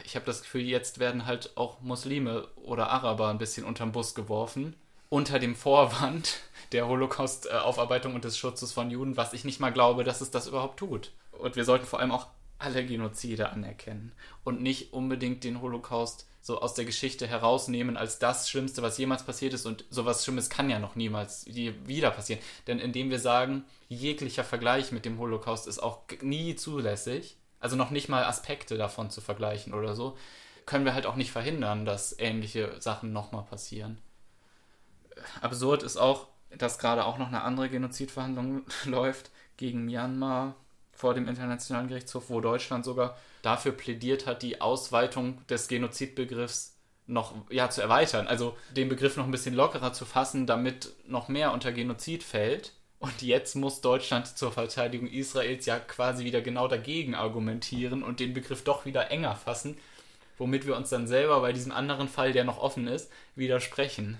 ich 0.04 0.16
habe 0.16 0.26
das 0.26 0.42
Gefühl, 0.42 0.62
jetzt 0.62 1.00
werden 1.00 1.26
halt 1.26 1.56
auch 1.56 1.82
Muslime 1.82 2.48
oder 2.56 2.90
Araber 2.90 3.30
ein 3.30 3.38
bisschen 3.38 3.66
unterm 3.66 3.92
Bus 3.92 4.16
geworfen. 4.16 4.76
Unter 5.10 5.40
dem 5.40 5.56
Vorwand 5.56 6.40
der 6.72 6.88
Holocaust-Aufarbeitung 6.88 8.16
und 8.16 8.26
des 8.26 8.38
Schutzes 8.38 8.74
von 8.74 8.92
Juden, 8.92 9.18
was 9.18 9.34
ich 9.34 9.46
nicht 9.46 9.60
mal 9.60 9.72
glaube, 9.72 10.04
dass 10.04 10.22
es 10.22 10.32
das 10.32 10.48
überhaupt 10.48 10.80
tut. 10.80 11.12
Und 11.32 11.56
wir 11.56 11.66
sollten 11.66 11.86
vor 11.86 12.00
allem 12.00 12.12
auch 12.12 12.28
alle 12.60 12.86
Genozide 12.86 13.50
anerkennen 13.50 14.12
und 14.44 14.62
nicht 14.62 14.94
unbedingt 14.94 15.44
den 15.44 15.62
Holocaust 15.62 16.28
so 16.42 16.62
aus 16.62 16.74
der 16.74 16.86
Geschichte 16.86 17.28
herausnehmen 17.28 17.98
als 17.98 18.20
das 18.20 18.50
Schlimmste, 18.50 18.82
was 18.82 18.98
jemals 18.98 19.24
passiert 19.24 19.54
ist. 19.54 19.66
Und 19.66 19.86
sowas 19.90 20.24
Schlimmes 20.24 20.50
kann 20.50 20.70
ja 20.70 20.80
noch 20.80 20.96
niemals 20.96 21.46
wieder 21.46 22.10
passieren. 22.10 22.42
Denn 22.68 22.80
indem 22.80 23.10
wir 23.10 23.20
sagen, 23.20 23.66
jeglicher 23.90 24.46
Vergleich 24.46 24.92
mit 24.92 25.06
dem 25.06 25.20
Holocaust 25.20 25.68
ist 25.68 25.80
auch 25.80 26.00
nie 26.22 26.56
zulässig, 26.56 27.36
also 27.60 27.76
noch 27.76 27.92
nicht 27.92 28.10
mal 28.10 28.24
Aspekte 28.24 28.78
davon 28.78 29.10
zu 29.10 29.22
vergleichen 29.22 29.74
oder 29.74 29.96
so, 29.96 30.18
können 30.66 30.86
wir 30.86 30.94
halt 30.94 31.06
auch 31.06 31.16
nicht 31.16 31.32
verhindern, 31.32 31.86
dass 31.86 32.18
ähnliche 32.20 32.80
Sachen 32.80 33.14
nochmal 33.14 33.44
passieren. 33.44 34.00
Absurd 35.42 35.84
ist 35.84 35.98
auch, 35.98 36.28
dass 36.56 36.78
gerade 36.78 37.06
auch 37.06 37.18
noch 37.18 37.28
eine 37.28 37.42
andere 37.42 37.70
Genozidverhandlung 37.70 38.66
läuft 38.86 39.32
gegen 39.56 39.86
Myanmar 39.86 40.56
vor 40.92 41.14
dem 41.14 41.28
Internationalen 41.28 41.88
Gerichtshof, 41.88 42.30
wo 42.30 42.42
Deutschland 42.42 42.86
sogar 42.86 43.18
dafür 43.42 43.72
plädiert 43.72 44.26
hat, 44.26 44.42
die 44.42 44.62
Ausweitung 44.62 45.46
des 45.48 45.68
Genozidbegriffs 45.68 46.76
noch 47.06 47.34
ja, 47.50 47.70
zu 47.70 47.82
erweitern. 47.82 48.28
Also 48.28 48.58
den 48.76 48.90
Begriff 48.90 49.16
noch 49.16 49.26
ein 49.26 49.32
bisschen 49.32 49.56
lockerer 49.56 49.94
zu 49.94 50.06
fassen, 50.06 50.48
damit 50.48 50.94
noch 51.08 51.28
mehr 51.30 51.54
unter 51.54 51.72
Genozid 51.72 52.24
fällt 52.24 52.74
Und 53.00 53.22
jetzt 53.22 53.56
muss 53.56 53.82
Deutschland 53.82 54.38
zur 54.38 54.52
Verteidigung 54.52 55.08
Israels 55.08 55.66
ja 55.66 55.80
quasi 55.80 56.26
wieder 56.26 56.42
genau 56.42 56.68
dagegen 56.68 57.14
argumentieren 57.14 58.04
und 58.04 58.20
den 58.20 58.34
Begriff 58.34 58.64
doch 58.64 58.86
wieder 58.86 59.12
enger 59.12 59.36
fassen, 59.36 59.78
womit 60.38 60.66
wir 60.66 60.76
uns 60.76 60.90
dann 60.90 61.08
selber 61.08 61.42
bei 61.42 61.54
diesem 61.54 61.72
anderen 61.72 62.08
Fall, 62.08 62.32
der 62.32 62.44
noch 62.44 62.58
offen 62.58 62.88
ist, 62.88 63.12
widersprechen. 63.36 64.18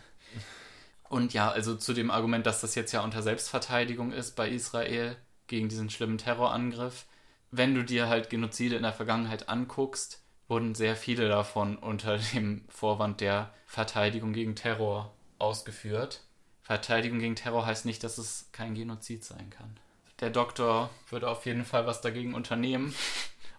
Und 1.10 1.34
ja, 1.34 1.50
also 1.50 1.76
zu 1.76 1.94
dem 1.94 2.12
Argument, 2.12 2.46
dass 2.46 2.62
das 2.62 2.76
jetzt 2.76 2.92
ja 2.92 3.04
unter 3.04 3.24
Selbstverteidigung 3.24 4.12
ist 4.12 4.36
bei 4.36 4.50
Israel 4.50 5.16
gegen 5.48 5.70
diesen 5.70 5.90
schlimmen 5.90 6.18
Terrorangriff. 6.18 7.06
Wenn 7.50 7.74
du 7.74 7.84
dir 7.84 8.10
halt 8.10 8.30
Genozide 8.30 8.76
in 8.76 8.84
der 8.84 8.94
Vergangenheit 8.94 9.50
anguckst, 9.50 10.22
wurden 10.48 10.76
sehr 10.76 10.96
viele 10.96 11.30
davon 11.30 11.78
unter 11.78 12.18
dem 12.18 12.66
Vorwand 12.70 13.22
der 13.22 13.54
Verteidigung 13.66 14.34
gegen 14.34 14.56
Terror 14.56 15.14
ausgeführt. 15.40 16.27
Verteidigung 16.68 17.20
gegen 17.20 17.38
Terror 17.38 17.66
heißt 17.66 17.86
nicht, 17.86 18.04
dass 18.04 18.18
es 18.18 18.50
kein 18.52 18.76
Genozid 18.76 19.24
sein 19.24 19.50
kann. 19.50 19.78
Der 20.20 20.30
Doktor 20.30 20.90
würde 21.10 21.30
auf 21.30 21.46
jeden 21.46 21.64
Fall 21.64 21.88
was 21.88 22.02
dagegen 22.02 22.34
unternehmen. 22.34 22.94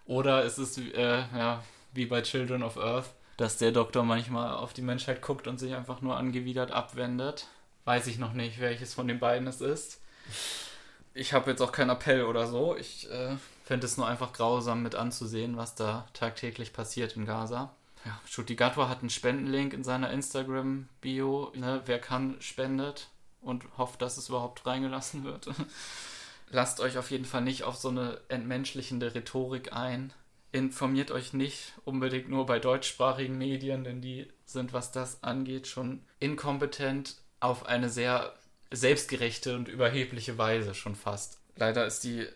Oder 0.04 0.44
es 0.44 0.58
ist 0.58 0.76
äh, 0.76 1.20
ja, 1.34 1.64
wie 1.94 2.04
bei 2.04 2.20
Children 2.20 2.62
of 2.62 2.76
Earth, 2.76 3.14
dass 3.38 3.56
der 3.56 3.72
Doktor 3.72 4.02
manchmal 4.02 4.52
auf 4.52 4.74
die 4.74 4.82
Menschheit 4.82 5.22
guckt 5.22 5.46
und 5.46 5.56
sich 5.56 5.74
einfach 5.74 6.02
nur 6.02 6.18
angewidert 6.18 6.70
abwendet. 6.70 7.46
Weiß 7.86 8.08
ich 8.08 8.18
noch 8.18 8.34
nicht, 8.34 8.60
welches 8.60 8.92
von 8.92 9.08
den 9.08 9.20
beiden 9.20 9.48
es 9.48 9.62
ist. 9.62 10.02
Ich 11.14 11.32
habe 11.32 11.50
jetzt 11.50 11.62
auch 11.62 11.72
keinen 11.72 11.88
Appell 11.88 12.24
oder 12.24 12.46
so. 12.46 12.76
Ich 12.76 13.10
äh, 13.10 13.38
finde 13.64 13.86
es 13.86 13.96
nur 13.96 14.06
einfach 14.06 14.34
grausam 14.34 14.82
mit 14.82 14.94
anzusehen, 14.94 15.56
was 15.56 15.74
da 15.74 16.06
tagtäglich 16.12 16.74
passiert 16.74 17.16
in 17.16 17.24
Gaza. 17.24 17.74
Ja, 18.04 18.20
Shutigatwa 18.26 18.88
hat 18.88 19.00
einen 19.00 19.10
Spendenlink 19.10 19.72
in 19.72 19.84
seiner 19.84 20.10
Instagram-Bio. 20.10 21.52
Ne? 21.54 21.82
Wer 21.86 21.98
kann, 21.98 22.36
spendet 22.40 23.08
und 23.40 23.64
hofft, 23.76 24.02
dass 24.02 24.16
es 24.16 24.28
überhaupt 24.28 24.66
reingelassen 24.66 25.24
wird. 25.24 25.48
Lasst 26.50 26.80
euch 26.80 26.96
auf 26.96 27.10
jeden 27.10 27.24
Fall 27.24 27.42
nicht 27.42 27.64
auf 27.64 27.76
so 27.76 27.88
eine 27.88 28.20
entmenschlichende 28.28 29.14
Rhetorik 29.14 29.72
ein. 29.72 30.12
Informiert 30.50 31.10
euch 31.10 31.34
nicht 31.34 31.74
unbedingt 31.84 32.30
nur 32.30 32.46
bei 32.46 32.58
deutschsprachigen 32.58 33.36
Medien, 33.36 33.84
denn 33.84 34.00
die 34.00 34.28
sind, 34.46 34.72
was 34.72 34.92
das 34.92 35.22
angeht, 35.22 35.66
schon 35.66 36.02
inkompetent 36.20 37.16
auf 37.40 37.66
eine 37.66 37.90
sehr 37.90 38.34
selbstgerechte 38.70 39.56
und 39.56 39.68
überhebliche 39.68 40.38
Weise 40.38 40.74
schon 40.74 40.94
fast. 40.94 41.38
Leider 41.56 41.86
ist 41.86 42.04
die 42.04 42.26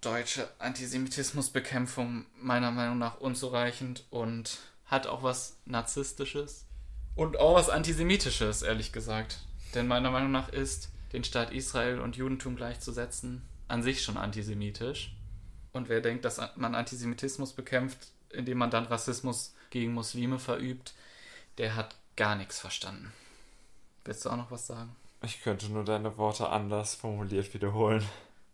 deutsche 0.00 0.48
Antisemitismusbekämpfung 0.58 2.26
meiner 2.40 2.70
Meinung 2.70 2.98
nach 2.98 3.20
unzureichend 3.20 4.04
und 4.10 4.58
hat 4.88 5.06
auch 5.06 5.22
was 5.22 5.56
Narzisstisches 5.64 6.66
und 7.14 7.38
auch 7.38 7.54
was 7.54 7.70
Antisemitisches, 7.70 8.62
ehrlich 8.62 8.92
gesagt. 8.92 9.38
Denn 9.74 9.86
meiner 9.86 10.10
Meinung 10.10 10.32
nach 10.32 10.48
ist 10.48 10.90
den 11.12 11.24
Staat 11.24 11.52
Israel 11.52 12.00
und 12.00 12.16
Judentum 12.16 12.56
gleichzusetzen 12.56 13.42
an 13.68 13.82
sich 13.82 14.02
schon 14.02 14.16
antisemitisch. 14.16 15.14
Und 15.72 15.88
wer 15.88 16.00
denkt, 16.00 16.24
dass 16.24 16.40
man 16.56 16.74
Antisemitismus 16.74 17.52
bekämpft, 17.52 18.08
indem 18.30 18.58
man 18.58 18.70
dann 18.70 18.86
Rassismus 18.86 19.54
gegen 19.70 19.92
Muslime 19.92 20.38
verübt, 20.38 20.94
der 21.58 21.76
hat 21.76 21.96
gar 22.16 22.34
nichts 22.34 22.58
verstanden. 22.58 23.12
Willst 24.04 24.24
du 24.24 24.30
auch 24.30 24.36
noch 24.36 24.50
was 24.50 24.66
sagen? 24.66 24.96
Ich 25.22 25.42
könnte 25.42 25.68
nur 25.68 25.84
deine 25.84 26.16
Worte 26.16 26.48
anders 26.48 26.94
formuliert 26.94 27.52
wiederholen. 27.52 28.04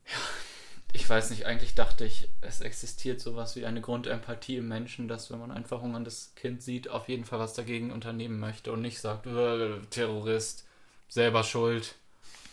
Ja, 0.07 0.19
ich 0.95 1.11
weiß 1.11 1.31
nicht, 1.31 1.45
eigentlich 1.45 1.75
dachte 1.75 2.05
ich, 2.05 2.29
es 2.41 2.61
existiert 2.61 3.21
sowas 3.21 3.57
wie 3.57 3.67
eine 3.67 3.81
Grundempathie 3.81 4.59
im 4.59 4.69
Menschen, 4.69 5.09
dass 5.09 5.31
wenn 5.31 5.41
man 5.41 5.51
ein 5.51 5.65
verhungerndes 5.65 6.33
Kind 6.37 6.63
sieht, 6.63 6.89
auf 6.89 7.09
jeden 7.09 7.25
Fall 7.25 7.41
was 7.41 7.53
dagegen 7.53 7.91
unternehmen 7.91 8.39
möchte 8.39 8.73
und 8.73 8.81
nicht 8.81 9.01
sagt, 9.01 9.27
äh, 9.27 9.81
Terrorist, 9.91 10.65
selber 11.09 11.43
schuld. 11.43 11.97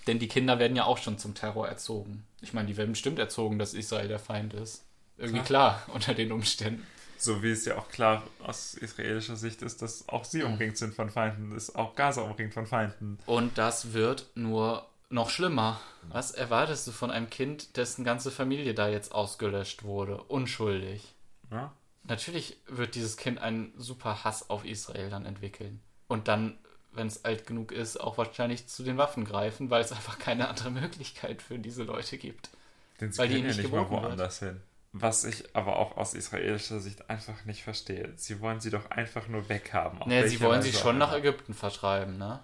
Denn 0.07 0.17
die 0.17 0.27
Kinder 0.27 0.57
werden 0.57 0.75
ja 0.75 0.85
auch 0.85 0.97
schon 0.97 1.19
zum 1.19 1.35
Terror 1.35 1.67
erzogen. 1.67 2.25
Ich 2.41 2.51
meine, 2.53 2.67
die 2.67 2.77
werden 2.77 2.93
bestimmt 2.93 3.19
erzogen, 3.19 3.59
dass 3.59 3.75
Israel 3.75 4.07
der 4.07 4.17
Feind 4.17 4.55
ist. 4.55 4.83
Irgendwie 5.19 5.41
klar, 5.41 5.83
klar 5.83 5.83
unter 5.95 6.15
den 6.15 6.31
Umständen. 6.31 6.85
So 7.19 7.43
wie 7.43 7.51
es 7.51 7.65
ja 7.65 7.77
auch 7.77 7.89
klar 7.89 8.23
aus 8.41 8.73
israelischer 8.73 9.35
Sicht 9.35 9.61
ist, 9.61 9.83
dass 9.83 10.09
auch 10.09 10.25
sie 10.25 10.41
umringt 10.41 10.79
sind 10.79 10.95
von 10.95 11.11
Feinden, 11.11 11.55
ist 11.55 11.75
auch 11.75 11.93
Gaza 11.95 12.23
umringt 12.23 12.55
von 12.55 12.65
Feinden. 12.65 13.19
Und 13.27 13.59
das 13.59 13.93
wird 13.93 14.25
nur 14.33 14.87
noch 15.11 15.29
schlimmer. 15.29 15.79
Was 16.09 16.31
erwartest 16.31 16.87
du 16.87 16.91
von 16.91 17.11
einem 17.11 17.29
Kind, 17.29 17.77
dessen 17.77 18.03
ganze 18.03 18.31
Familie 18.31 18.73
da 18.73 18.89
jetzt 18.89 19.13
ausgelöscht 19.13 19.83
wurde? 19.83 20.23
Unschuldig. 20.23 21.13
Ja. 21.51 21.73
Natürlich 22.03 22.57
wird 22.67 22.95
dieses 22.95 23.17
Kind 23.17 23.39
einen 23.39 23.73
super 23.77 24.23
Hass 24.23 24.49
auf 24.49 24.65
Israel 24.65 25.09
dann 25.09 25.25
entwickeln. 25.25 25.81
Und 26.07 26.27
dann, 26.27 26.57
wenn 26.93 27.07
es 27.07 27.23
alt 27.23 27.45
genug 27.45 27.71
ist, 27.71 27.97
auch 27.97 28.17
wahrscheinlich 28.17 28.67
zu 28.67 28.83
den 28.83 28.97
Waffen 28.97 29.25
greifen, 29.25 29.69
weil 29.69 29.81
es 29.81 29.91
einfach 29.91 30.17
keine 30.17 30.49
andere 30.49 30.71
Möglichkeit 30.71 31.41
für 31.41 31.59
diese 31.59 31.83
Leute 31.83 32.17
gibt. 32.17 32.49
Denn 32.99 33.11
sie 33.11 33.19
weil 33.19 33.29
die 33.29 33.37
ja 33.37 33.47
nicht 33.47 33.71
mal 33.71 33.89
woanders 33.89 34.41
wird. 34.41 34.53
hin. 34.53 34.61
Was 34.93 35.23
ich 35.23 35.55
aber 35.55 35.77
auch 35.77 35.95
aus 35.95 36.13
israelischer 36.13 36.81
Sicht 36.81 37.09
einfach 37.09 37.45
nicht 37.45 37.63
verstehe. 37.63 38.11
Sie 38.17 38.41
wollen 38.41 38.59
sie 38.59 38.71
doch 38.71 38.91
einfach 38.91 39.29
nur 39.29 39.47
weghaben. 39.47 39.99
Nee, 40.05 40.27
sie 40.27 40.41
wollen 40.41 40.61
sie 40.61 40.73
schon 40.73 40.97
nach 40.97 41.13
Ägypten 41.13 41.53
vertreiben, 41.53 42.17
ne? 42.17 42.41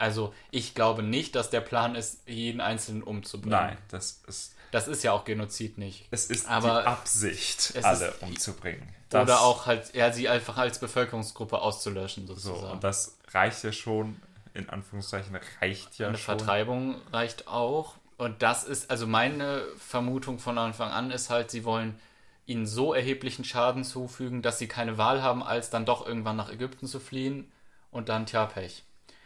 Also 0.00 0.32
ich 0.50 0.74
glaube 0.74 1.02
nicht, 1.02 1.34
dass 1.34 1.50
der 1.50 1.60
Plan 1.60 1.94
ist, 1.94 2.26
jeden 2.26 2.60
Einzelnen 2.60 3.02
umzubringen. 3.02 3.58
Nein, 3.58 3.78
das 3.88 4.22
ist. 4.26 4.54
Das 4.70 4.86
ist 4.88 5.02
ja 5.02 5.12
auch 5.12 5.24
Genozid 5.24 5.78
nicht. 5.78 6.06
Es 6.10 6.26
ist 6.26 6.48
aber 6.48 6.82
die 6.82 6.86
Absicht, 6.86 7.74
alle 7.82 8.06
ist, 8.06 8.22
umzubringen. 8.22 8.88
Das, 9.08 9.24
oder 9.24 9.40
auch 9.40 9.66
halt, 9.66 9.94
ja, 9.94 10.12
sie 10.12 10.28
einfach 10.28 10.56
als 10.56 10.78
Bevölkerungsgruppe 10.78 11.60
auszulöschen, 11.60 12.28
sozusagen. 12.28 12.60
So, 12.60 12.66
und 12.68 12.84
das 12.84 13.18
reicht 13.32 13.64
ja 13.64 13.72
schon, 13.72 14.22
in 14.54 14.70
Anführungszeichen, 14.70 15.36
reicht 15.60 15.98
ja 15.98 16.08
Eine 16.08 16.18
schon. 16.18 16.38
Vertreibung 16.38 17.00
reicht 17.12 17.48
auch. 17.48 17.96
Und 18.16 18.42
das 18.42 18.64
ist, 18.64 18.90
also 18.90 19.06
meine 19.08 19.64
Vermutung 19.76 20.38
von 20.38 20.56
Anfang 20.56 20.90
an 20.92 21.10
ist 21.10 21.30
halt, 21.30 21.50
sie 21.50 21.64
wollen 21.64 21.98
ihnen 22.46 22.66
so 22.66 22.94
erheblichen 22.94 23.44
Schaden 23.44 23.82
zufügen, 23.82 24.40
dass 24.40 24.58
sie 24.58 24.68
keine 24.68 24.98
Wahl 24.98 25.22
haben, 25.22 25.42
als 25.42 25.70
dann 25.70 25.84
doch 25.84 26.06
irgendwann 26.06 26.36
nach 26.36 26.50
Ägypten 26.50 26.86
zu 26.86 27.00
fliehen 27.00 27.50
und 27.90 28.08
dann, 28.08 28.26
tja, 28.26 28.46
Pech. 28.46 28.84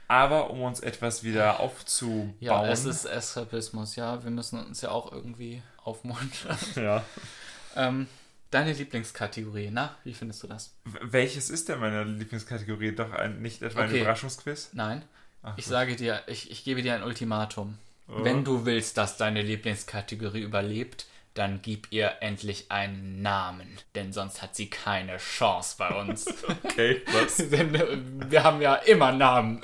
Aber 0.09 0.51
um 0.51 0.63
uns 0.63 0.81
etwas 0.81 1.25
wieder 1.25 1.61
aufzubauen. 1.61 2.35
Ja, 2.41 2.67
es 2.67 2.85
ist 2.85 3.05
Eskapismus, 3.05 3.97
ja. 3.97 4.23
Wir 4.23 4.31
müssen 4.31 4.65
uns 4.65 4.81
ja 4.81 4.91
auch 4.91 5.13
irgendwie 5.13 5.63
aufmuntern. 5.83 6.59
Ja. 6.77 7.05
ähm, 7.77 8.07
deine 8.51 8.73
Lieblingskategorie, 8.73 9.71
na, 9.73 9.97
wie 10.05 10.15
findest 10.15 10.43
du 10.43 10.47
das? 10.47 10.75
Welches 10.85 11.51
ist 11.51 11.69
denn 11.69 11.81
meine 11.81 12.05
Lieblingskategorie? 12.05 12.95
Doch 12.95 13.13
ein, 13.13 13.43
nicht 13.43 13.63
etwa 13.63 13.81
ein 13.81 13.89
okay. 13.89 14.01
Überraschungsquiz? 14.01 14.71
Nein. 14.73 15.03
Ach, 15.43 15.55
ich 15.57 15.65
gut. 15.65 15.73
sage 15.73 15.97
dir, 15.97 16.23
ich, 16.27 16.51
ich 16.51 16.65
gebe 16.65 16.83
dir 16.83 16.95
ein 16.95 17.03
Ultimatum. 17.03 17.79
Oh. 18.09 18.25
Wenn 18.25 18.45
du 18.45 18.65
willst, 18.65 18.97
dass 18.99 19.17
deine 19.17 19.43
Lieblingskategorie 19.43 20.43
überlebt, 20.43 21.07
dann 21.35 21.61
gib 21.63 21.89
ihr 21.91 22.13
endlich 22.21 22.71
einen 22.71 23.21
Namen, 23.21 23.67
denn 23.97 24.13
sonst 24.13 24.41
hat 24.41 24.55
sie 24.55 24.71
keine 24.71 25.17
Chance 25.17 25.75
bei 25.79 25.89
uns. 25.89 26.27
okay, 26.65 27.03
was? 27.13 27.37
denn 27.51 27.75
äh, 27.75 27.99
wir 28.31 28.45
haben 28.45 28.63
ja 28.63 28.77
immer 28.77 29.11
Namen. 29.11 29.61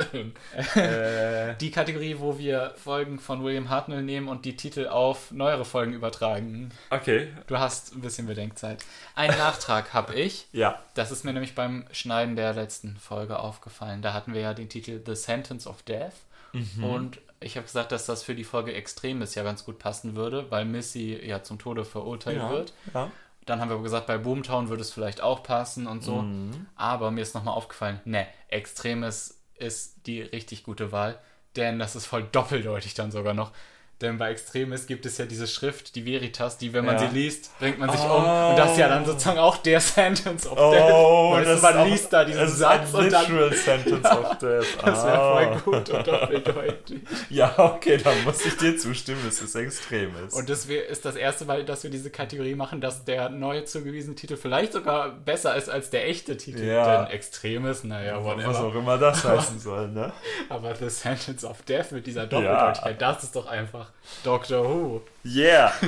äh. 0.75 1.55
Die 1.61 1.71
Kategorie, 1.71 2.17
wo 2.19 2.39
wir 2.39 2.75
Folgen 2.77 3.21
von 3.21 3.45
William 3.45 3.71
Hartnell 3.71 4.03
nehmen 4.03 4.29
und 4.29 4.45
die 4.45 4.57
Titel 4.57 4.89
auf 4.89 5.31
neuere 5.31 5.65
Folgen 5.65 5.93
übertragen. 5.93 6.71
Okay. 6.91 7.29
Du 7.47 7.59
hast 7.59 7.95
ein 7.95 8.01
bisschen 8.01 8.27
Bedenkzeit. 8.27 8.85
Einen 9.15 9.39
Nachtrag 9.39 9.95
habe 9.95 10.15
ich. 10.15 10.49
Ja. 10.53 10.83
Das 10.95 11.13
ist 11.13 11.25
mir 11.25 11.33
nämlich 11.33 11.55
beim 11.55 11.85
Schneiden 11.93 12.35
der 12.35 12.53
letzten 12.53 12.97
Folge 12.97 13.39
aufgefallen. 13.39 14.03
Da 14.03 14.13
hatten 14.13 14.35
wir 14.35 14.41
ja 14.41 14.55
den 14.55 14.69
Titel 14.69 15.01
The 15.07 15.15
Sentence 15.15 15.69
of 15.69 15.83
Death. 15.85 16.15
Mhm. 16.53 16.85
Und 16.85 17.19
ich 17.41 17.57
habe 17.57 17.67
gesagt, 17.67 17.91
dass 17.93 18.07
das 18.07 18.23
für 18.23 18.35
die 18.35 18.45
Folge 18.45 18.75
Extremis 18.75 19.35
ja 19.35 19.43
ganz 19.43 19.65
gut 19.65 19.79
passen 19.79 20.15
würde, 20.15 20.51
weil 20.51 20.67
Missy 20.67 21.19
ja 21.25 21.43
zum 21.43 21.59
Tode 21.59 21.85
verurteilt 21.85 22.37
ja, 22.37 22.51
wird. 22.51 22.75
Ja. 22.93 23.11
Dann 23.47 23.61
haben 23.61 23.71
wir 23.71 23.81
gesagt, 23.83 24.07
bei 24.07 24.19
Boomtown 24.19 24.69
würde 24.69 24.83
es 24.83 24.93
vielleicht 24.93 25.23
auch 25.23 25.43
passen 25.43 25.87
und 25.87 26.05
so. 26.05 26.23
Mhm. 26.23 26.67
Aber 26.77 27.11
mir 27.11 27.23
ist 27.23 27.35
nochmal 27.35 27.55
aufgefallen, 27.55 28.01
ne, 28.05 28.27
Extremis 28.49 29.41
ist 29.57 30.07
die 30.07 30.21
richtig 30.21 30.65
gute 30.65 30.93
Wahl, 30.93 31.19
denn 31.57 31.79
das 31.79 31.97
ist 31.97 32.07
voll 32.07 32.29
doppeldeutig 32.31 32.95
dann 32.95 33.11
sogar 33.11 33.35
noch. 33.35 33.53
Denn 34.01 34.17
bei 34.17 34.31
Extremis 34.31 34.87
gibt 34.87 35.05
es 35.05 35.19
ja 35.19 35.27
diese 35.27 35.47
Schrift, 35.47 35.95
die 35.95 36.07
Veritas, 36.07 36.57
die, 36.57 36.73
wenn 36.73 36.87
man 36.87 36.95
ja. 36.95 37.07
sie 37.07 37.15
liest, 37.15 37.59
bringt 37.59 37.79
man 37.79 37.91
sich 37.91 38.01
oh. 38.01 38.17
um. 38.17 38.51
Und 38.51 38.57
das 38.57 38.73
ist 38.73 38.79
ja 38.79 38.89
dann 38.89 39.05
sozusagen 39.05 39.39
auch 39.39 39.59
der 39.59 39.79
Sentence 39.81 40.47
of 40.47 40.59
oh, 40.59 40.71
Death. 40.73 41.47
Weißt 41.47 41.63
du, 41.63 41.67
man 41.77 41.89
liest 41.91 42.11
da 42.11 42.25
diesen 42.25 42.49
Satz 42.49 42.95
und 42.95 43.13
dann... 43.13 43.27
Sentence 43.53 44.03
ja, 44.03 44.19
of 44.19 44.39
Death. 44.39 44.67
Das 44.83 45.05
wäre 45.05 45.17
voll 45.17 45.45
ah. 45.45 45.61
gut 45.63 45.91
und 45.91 46.07
doppeldeutig. 46.07 47.01
Ja, 47.29 47.55
okay, 47.59 47.99
dann 47.99 48.25
muss 48.25 48.45
ich 48.45 48.57
dir 48.57 48.77
zustimmen, 48.77 49.21
es 49.29 49.41
ist 49.41 49.55
Extremis. 49.55 50.33
Und 50.33 50.49
das 50.49 50.65
ist 50.65 51.05
das 51.05 51.17
erste 51.17 51.45
Mal, 51.45 51.65
dass 51.65 51.83
wir 51.83 51.91
diese 51.91 52.11
Kategorie 52.11 52.55
machen, 52.55 52.81
dass 52.81 53.05
der 53.05 53.29
neue 53.29 53.65
zugewiesene 53.65 54.17
Titel 54.17 54.37
vielleicht 54.37 54.73
sogar 54.73 55.11
besser 55.11 55.55
ist 55.57 55.69
als 55.69 55.91
der 55.91 56.09
echte 56.09 56.37
Titel. 56.37 56.65
Ja. 56.65 57.05
Denn 57.05 57.13
Extremis, 57.13 57.85
naja, 57.85 58.25
whatever. 58.25 58.49
Was 58.49 58.57
auch 58.57 58.75
immer 58.75 58.99
das 58.99 59.23
heißen 59.25 59.59
soll, 59.59 59.89
ne? 59.89 60.13
Aber 60.49 60.75
The 60.75 60.89
Sentence 60.89 61.45
of 61.45 61.63
Death 61.63 61.93
mit 61.93 62.07
dieser 62.07 62.27
Doppeldeutigkeit, 62.27 63.01
das 63.01 63.23
ist 63.23 63.37
doch 63.37 63.47
einfach 63.47 63.90
Doctor 64.25 64.65
Who. 64.69 65.03
Yeah. 65.25 65.73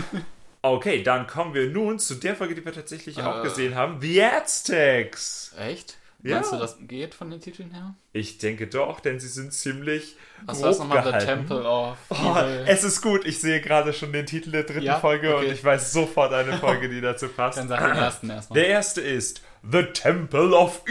Okay, 0.65 1.03
dann 1.03 1.27
kommen 1.27 1.55
wir 1.55 1.69
nun 1.71 1.99
zu 1.99 2.15
der 2.15 2.37
Folge, 2.37 2.55
die 2.55 2.65
wir 2.65 2.73
tatsächlich 2.73 3.19
uh, 3.19 3.23
auch 3.23 3.43
gesehen 3.43 3.75
haben. 3.75 4.01
The 4.01 4.23
Aztecs. 4.23 5.53
Echt? 5.59 5.97
Ja. 6.23 6.37
Meinst 6.37 6.53
du, 6.53 6.57
das 6.57 6.77
geht 6.83 7.17
von 7.17 7.31
den 7.31 7.41
Titeln 7.41 7.73
her? 7.73 7.97
Ich 8.13 8.39
denke 8.39 8.69
doch, 8.69 9.01
denn 9.01 9.19
sie 9.19 9.27
sind 9.27 9.53
ziemlich 9.53 10.17
Was 10.47 10.63
grob 10.63 10.79
nochmal? 10.79 10.99
The 10.99 11.05
gehalten. 11.09 11.27
Temple 11.27 11.65
of 11.65 11.97
Oh, 12.11 12.37
es 12.65 12.85
ist 12.85 13.03
gut, 13.03 13.25
ich 13.27 13.41
sehe 13.41 13.61
gerade 13.61 13.93
schon 13.93 14.13
den 14.13 14.25
Titel 14.25 14.53
der 14.53 14.63
dritten 14.63 14.83
Ja? 14.83 15.01
Folge 15.01 15.35
Okay. 15.35 15.47
und 15.47 15.53
ich 15.53 15.65
weiß 15.65 15.93
sofort 15.93 16.33
eine 16.33 16.57
Folge, 16.59 16.89
die 16.89 17.01
dazu 17.01 17.27
passt. 17.37 17.59
Dann 17.59 17.67
sag 17.67 17.81
den 17.81 17.97
ersten 18.01 18.31
erstmal. 18.31 18.61
Der 18.61 18.69
erste 18.69 19.01
ist 19.01 19.43
The 19.71 19.85
Temple 19.93 20.53
of 20.55 20.83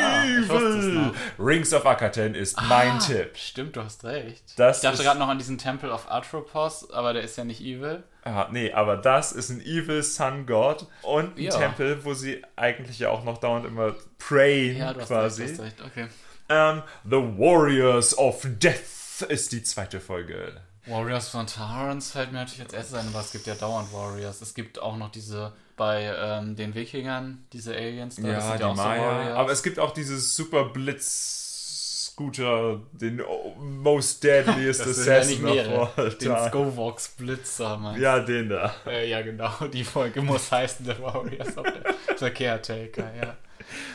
Ah, 0.00 0.24
Evil. 0.24 0.92
noch. 0.94 1.14
Rings 1.38 1.74
of 1.74 1.84
Akaten 1.84 2.34
ist 2.34 2.56
mein 2.68 2.92
Ah, 2.92 2.98
Tipp. 2.98 3.36
Stimmt, 3.36 3.76
du 3.76 3.82
hast 3.84 4.02
recht. 4.04 4.42
Das 4.56 4.78
ich 4.78 4.82
dachte 4.82 5.02
gerade 5.02 5.18
noch 5.18 5.28
an 5.28 5.38
diesen 5.38 5.58
Temple 5.58 5.92
of 5.92 6.10
Atropos, 6.10 6.90
aber 6.90 7.12
der 7.12 7.22
ist 7.22 7.36
ja 7.36 7.44
nicht 7.44 7.60
evil. 7.60 8.02
Ah, 8.24 8.48
nee, 8.50 8.72
aber 8.72 8.96
das 8.96 9.32
ist 9.32 9.50
ein 9.50 9.60
Evil 9.60 10.02
Sun 10.02 10.46
God 10.46 10.86
und 11.02 11.36
ein 11.36 11.42
Ja. 11.42 11.50
Tempel, 11.58 12.02
wo 12.06 12.14
sie 12.14 12.42
eigentlich 12.56 12.98
ja 12.98 13.10
auch 13.10 13.24
noch 13.24 13.36
dauernd 13.36 13.66
immer 13.66 13.94
prayen 14.18 14.78
Ja, 14.78 14.94
du 14.94 15.00
hast 15.00 15.08
quasi. 15.08 15.42
recht, 15.42 15.58
du 15.58 15.62
hast 15.64 15.66
recht. 15.66 15.82
Okay. 15.84 16.06
Ähm, 16.48 16.82
The 17.04 17.16
Warriors 17.38 18.16
of 18.16 18.40
Death 18.46 19.22
ist 19.28 19.52
die 19.52 19.62
zweite 19.62 20.00
Folge. 20.00 20.60
Warriors 20.86 21.28
von 21.28 21.46
Tarans 21.46 22.10
fällt 22.12 22.32
mir 22.32 22.38
natürlich 22.38 22.62
als 22.62 22.72
erstes 22.72 22.94
ein, 22.98 23.08
aber 23.08 23.20
es 23.20 23.32
gibt 23.32 23.46
ja 23.46 23.54
dauernd 23.54 23.92
Warriors. 23.92 24.40
Es 24.40 24.54
gibt 24.54 24.78
auch 24.78 24.96
noch 24.96 25.10
diese 25.10 25.52
bei 25.76 26.12
ähm, 26.16 26.56
den 26.56 26.74
Wikingern, 26.74 27.44
diese 27.52 27.74
Aliens 27.74 28.16
da, 28.16 28.22
das 28.22 28.46
sind 28.48 28.60
ja 28.60 28.66
auch 28.68 28.76
so 28.76 28.82
Warriors. 28.82 29.36
aber 29.36 29.52
es 29.52 29.62
gibt 29.62 29.78
auch 29.78 29.92
dieses 29.92 30.34
Super 30.36 30.66
Blitz 30.66 32.10
Scooter, 32.14 32.80
den 32.92 33.20
most 33.58 34.22
deadliest 34.22 34.80
das 34.86 35.04
ja 35.04 35.14
Assassin 35.16 35.44
of 35.44 35.54
mehrere. 35.54 35.90
all 35.96 36.10
Den. 36.12 36.36
Scovox 36.48 37.08
Blitzer, 37.08 37.76
meinst 37.76 38.00
Ja, 38.00 38.20
den 38.20 38.50
da. 38.50 38.72
Äh, 38.86 39.08
ja, 39.10 39.22
genau. 39.22 39.50
Die 39.72 39.82
Folge 39.82 40.22
muss 40.22 40.52
heißen, 40.52 40.86
The 40.86 41.02
Warriors 41.02 41.56
of 41.58 41.66
the, 41.66 42.16
the 42.24 42.30
Caretaker, 42.30 43.12
ja. 43.20 43.36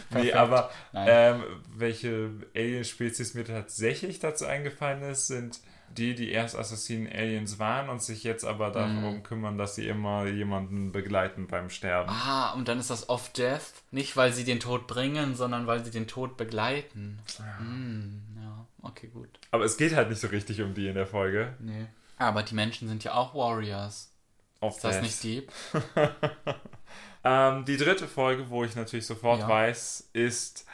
Nee, 0.10 0.32
Perfekt. 0.32 0.36
aber 0.36 0.72
Nein. 0.92 1.08
ähm, 1.10 1.44
welche 1.78 2.32
Alien-Spezies 2.56 3.36
mir 3.36 3.46
tatsächlich 3.46 4.20
dazu 4.20 4.46
eingefallen 4.46 5.04
ist, 5.04 5.28
sind 5.28 5.60
die, 5.98 6.16
die 6.16 6.32
erst 6.32 6.56
Assassinen-Aliens 6.58 7.60
waren 7.60 7.90
und 7.90 8.02
sich 8.02 8.24
jetzt 8.24 8.44
aber 8.46 8.70
darum 8.72 9.16
Mhm. 9.18 9.24
kümmern, 9.24 9.58
dass 9.58 9.76
sie 9.76 9.88
immer 9.88 10.26
jemanden 10.28 10.92
begleiten 10.92 11.48
beim 11.48 11.70
Sterben. 11.70 12.10
Ah, 12.10 12.54
und 12.54 12.68
dann 12.68 12.80
ist 12.80 12.90
das 12.90 13.10
of 13.10 13.32
Death. 13.34 13.74
Nicht, 13.92 14.16
weil 14.18 14.32
sie 14.34 14.44
den 14.44 14.60
Tod 14.60 14.88
bringen, 14.88 15.36
sondern 15.36 15.68
weil 15.68 15.84
sie 15.84 15.92
den 15.92 16.08
Tod 16.08 16.38
begleiten. 16.38 17.20
Hm, 17.58 18.22
ja, 18.42 18.66
okay, 18.84 19.08
gut. 19.08 19.30
Aber 19.52 19.66
es 19.66 19.78
geht 19.78 19.96
halt 19.96 20.10
nicht 20.10 20.22
so 20.22 20.28
richtig 20.28 20.62
um 20.62 20.74
die 20.74 20.88
in 20.88 20.96
der 20.96 21.08
Folge. 21.08 21.56
Nee. 21.60 21.88
Aber 22.18 22.44
die 22.44 22.56
Menschen 22.56 22.88
sind 22.88 23.04
ja 23.04 23.14
auch 23.14 23.34
Warriors. 23.34 24.12
Auf 24.62 24.76
Ist 24.76 24.84
das 24.84 25.02
nicht 25.02 25.24
deep? 25.24 25.52
Ähm, 27.22 27.66
die 27.66 27.76
dritte 27.76 28.08
Folge, 28.08 28.50
wo 28.50 28.64
ich 28.64 28.78
natürlich 28.78 29.06
sofort 29.06 29.42
Ja. 29.42 29.48
weiß, 29.50 30.10
ist 30.14 30.66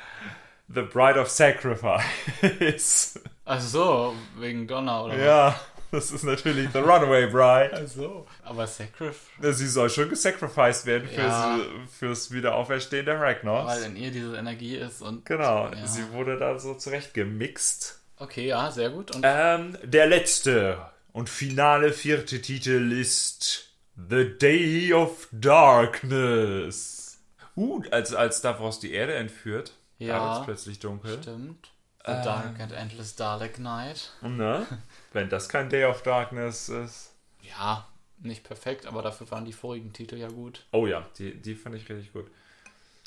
The 0.67 0.81
Bride 0.83 1.19
of 1.19 1.27
Sacrifice. 1.29 3.19
Ach 3.45 3.61
so, 3.61 4.15
wegen 4.37 4.67
Donner 4.67 5.05
oder 5.05 5.17
ja, 5.23 5.59
das 5.91 6.11
ist 6.11 6.23
natürlich 6.23 6.69
The 6.73 6.79
Runaway 6.79 7.27
Bride. 7.27 7.79
Ach 7.83 7.87
so. 7.87 8.25
Aber 8.43 8.65
Sacrifice, 8.65 9.57
Sie 9.57 9.67
soll 9.67 9.89
schon 9.89 10.09
gesacrificed 10.09 10.85
werden 10.87 11.07
für 11.07 11.21
Ja. 11.21 11.59
fürs 11.99 12.31
Wiederaufstehen 12.31 13.05
der 13.05 13.21
Ragnos. 13.21 13.67
weil 13.67 13.83
in 13.83 13.95
ihr 13.95 14.09
diese 14.11 14.35
Energie 14.35 14.75
ist 14.77 15.01
und. 15.01 15.25
Genau, 15.25 15.69
Ja. 15.69 15.85
sie 15.87 16.11
wurde 16.11 16.37
da 16.37 16.57
so 16.57 16.73
zurechtgemixt. 16.73 18.01
Okay, 18.17 18.47
ja, 18.47 18.71
sehr 18.71 18.89
gut. 18.89 19.15
Und 19.15 19.23
Ähm, 19.27 19.77
der 19.83 20.07
letzte 20.07 20.77
und 21.13 21.29
finale 21.29 21.93
vierte 21.93 22.41
Titel 22.41 22.91
ist 22.91 23.69
The 23.95 24.37
Day 24.37 24.91
of 24.93 25.27
Darkness. 25.31 27.19
Uh, 27.57 27.81
als, 27.91 28.13
als 28.13 28.41
Davos 28.41 28.79
die 28.79 28.91
Erde 28.91 29.13
entführt, 29.13 29.73
Ja. 29.97 30.17
da 30.17 30.25
wird 30.25 30.39
es 30.39 30.45
plötzlich 30.45 30.79
dunkel. 30.79 31.19
stimmt. 31.21 31.69
The 32.05 32.11
Ähm. 32.11 32.23
Dark 32.23 32.59
and 32.59 32.71
Endless 32.71 33.15
Dalek 33.15 33.59
Night. 33.59 34.11
Ne? 34.21 34.65
Wenn 35.13 35.29
das 35.29 35.49
kein 35.49 35.69
Day 35.69 35.85
of 35.85 36.01
Darkness 36.03 36.69
ist. 36.69 37.11
Ja, 37.41 37.87
nicht 38.19 38.43
perfekt, 38.43 38.85
aber 38.85 39.01
dafür 39.01 39.29
waren 39.31 39.45
die 39.45 39.53
vorigen 39.53 39.91
Titel 39.93 40.15
ja 40.17 40.27
gut. 40.27 40.65
Oh 40.71 40.85
ja, 40.87 41.05
die, 41.17 41.33
die 41.35 41.55
fand 41.55 41.75
ich 41.75 41.87
richtig 41.89 42.11
gut. 42.13 42.25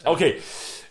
Okay, 0.05 0.41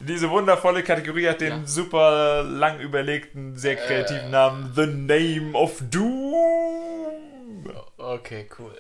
diese 0.02 0.30
wundervolle 0.30 0.84
Kategorie 0.84 1.28
hat 1.30 1.40
den 1.40 1.62
Ja. 1.62 1.66
super 1.66 2.44
lang 2.44 2.80
überlegten, 2.82 3.56
sehr 3.56 3.78
kreativen 3.78 4.32
Namen 4.32 4.74
The 4.76 4.86
Name 4.86 5.54
of 5.58 5.82
Doom. 5.90 7.70
Okay, 7.98 8.50
cool. 8.60 8.78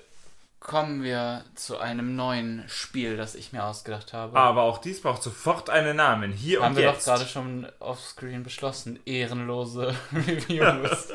Kommen 0.67 1.01
wir 1.01 1.45
zu 1.55 1.77
einem 1.77 2.17
neuen 2.17 2.65
Spiel, 2.67 3.15
das 3.15 3.35
ich 3.35 3.53
mir 3.53 3.63
ausgedacht 3.63 4.11
habe. 4.11 4.37
Aber 4.37 4.63
auch 4.63 4.79
dies 4.79 5.01
braucht 5.01 5.23
sofort 5.23 5.69
einen 5.69 5.95
Namen. 5.95 6.33
Hier 6.33 6.61
Haben 6.61 6.71
und 6.73 6.77
wir 6.77 6.87
doch 6.87 6.95
jetzt. 6.95 7.05
gerade 7.05 7.25
schon 7.25 7.67
offscreen 7.79 8.43
beschlossen. 8.43 8.99
Ehrenlose 9.05 9.95
Reviews. 10.11 11.13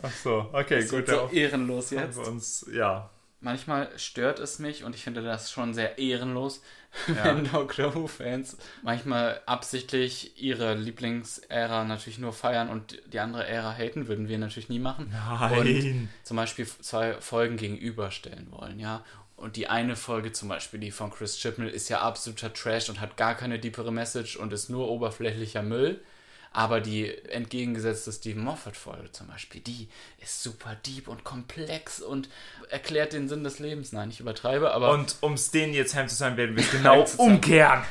Ach 0.00 0.10
so, 0.22 0.48
okay, 0.52 0.80
Das 0.82 0.90
gut. 0.90 1.08
so 1.08 1.28
ehrenlos 1.32 1.90
haben 1.90 1.98
jetzt. 2.04 2.18
wir 2.18 2.28
uns, 2.28 2.66
ja. 2.72 3.10
Manchmal 3.44 3.90
stört 3.98 4.38
es 4.40 4.58
mich 4.58 4.84
und 4.84 4.94
ich 4.94 5.04
finde 5.04 5.22
das 5.22 5.50
schon 5.52 5.74
sehr 5.74 5.98
ehrenlos, 5.98 6.62
Ja. 7.08 7.24
wenn 7.24 7.50
Doctor 7.50 7.94
Who-Fans 7.94 8.56
manchmal 8.82 9.40
absichtlich 9.46 10.40
ihre 10.40 10.74
Lieblingsära 10.74 11.84
natürlich 11.84 12.18
nur 12.18 12.32
feiern 12.32 12.68
und 12.68 13.02
die 13.12 13.18
andere 13.18 13.46
Ära 13.46 13.72
haten, 13.76 14.06
würden 14.08 14.28
wir 14.28 14.38
natürlich 14.38 14.68
nie 14.68 14.78
machen. 14.78 15.12
Nein. 15.12 16.08
zum 16.22 16.36
Beispiel 16.36 16.66
zwei 16.66 17.14
Folgen 17.20 17.56
gegenüberstellen 17.56 18.46
wollen, 18.50 18.78
ja. 18.78 19.04
Und 19.36 19.56
die 19.56 19.66
eine 19.66 19.96
Folge 19.96 20.30
zum 20.32 20.48
Beispiel, 20.48 20.78
die 20.78 20.92
von 20.92 21.10
Chris 21.10 21.36
Chibnall, 21.38 21.68
ist 21.68 21.88
ja 21.88 22.00
absoluter 22.00 22.52
Trash 22.52 22.88
und 22.88 23.00
hat 23.00 23.16
gar 23.16 23.34
keine 23.34 23.58
deepere 23.58 23.92
Message 23.92 24.36
und 24.36 24.52
ist 24.52 24.70
nur 24.70 24.88
oberflächlicher 24.88 25.62
Müll. 25.62 26.00
Aber 26.56 26.80
die 26.80 27.12
entgegengesetzte 27.30 28.12
Steven 28.12 28.44
Moffat-Folge 28.44 29.10
zum 29.10 29.26
Beispiel, 29.26 29.60
die 29.60 29.88
ist 30.22 30.40
super 30.40 30.76
deep 30.86 31.08
und 31.08 31.24
komplex 31.24 32.00
und 32.00 32.28
erklärt 32.70 33.12
den 33.12 33.28
Sinn 33.28 33.42
des 33.42 33.58
Lebens. 33.58 33.90
Nein, 33.90 34.10
ich 34.10 34.20
übertreibe, 34.20 34.70
aber 34.72 34.92
Und 34.92 35.16
um 35.20 35.32
es 35.32 35.50
denen 35.50 35.74
jetzt 35.74 35.96
heimzuzahlen, 35.96 36.36
werden 36.36 36.54
wir 36.56 36.62
es 36.62 36.70
genau 36.70 37.04
umkehren. 37.16 37.82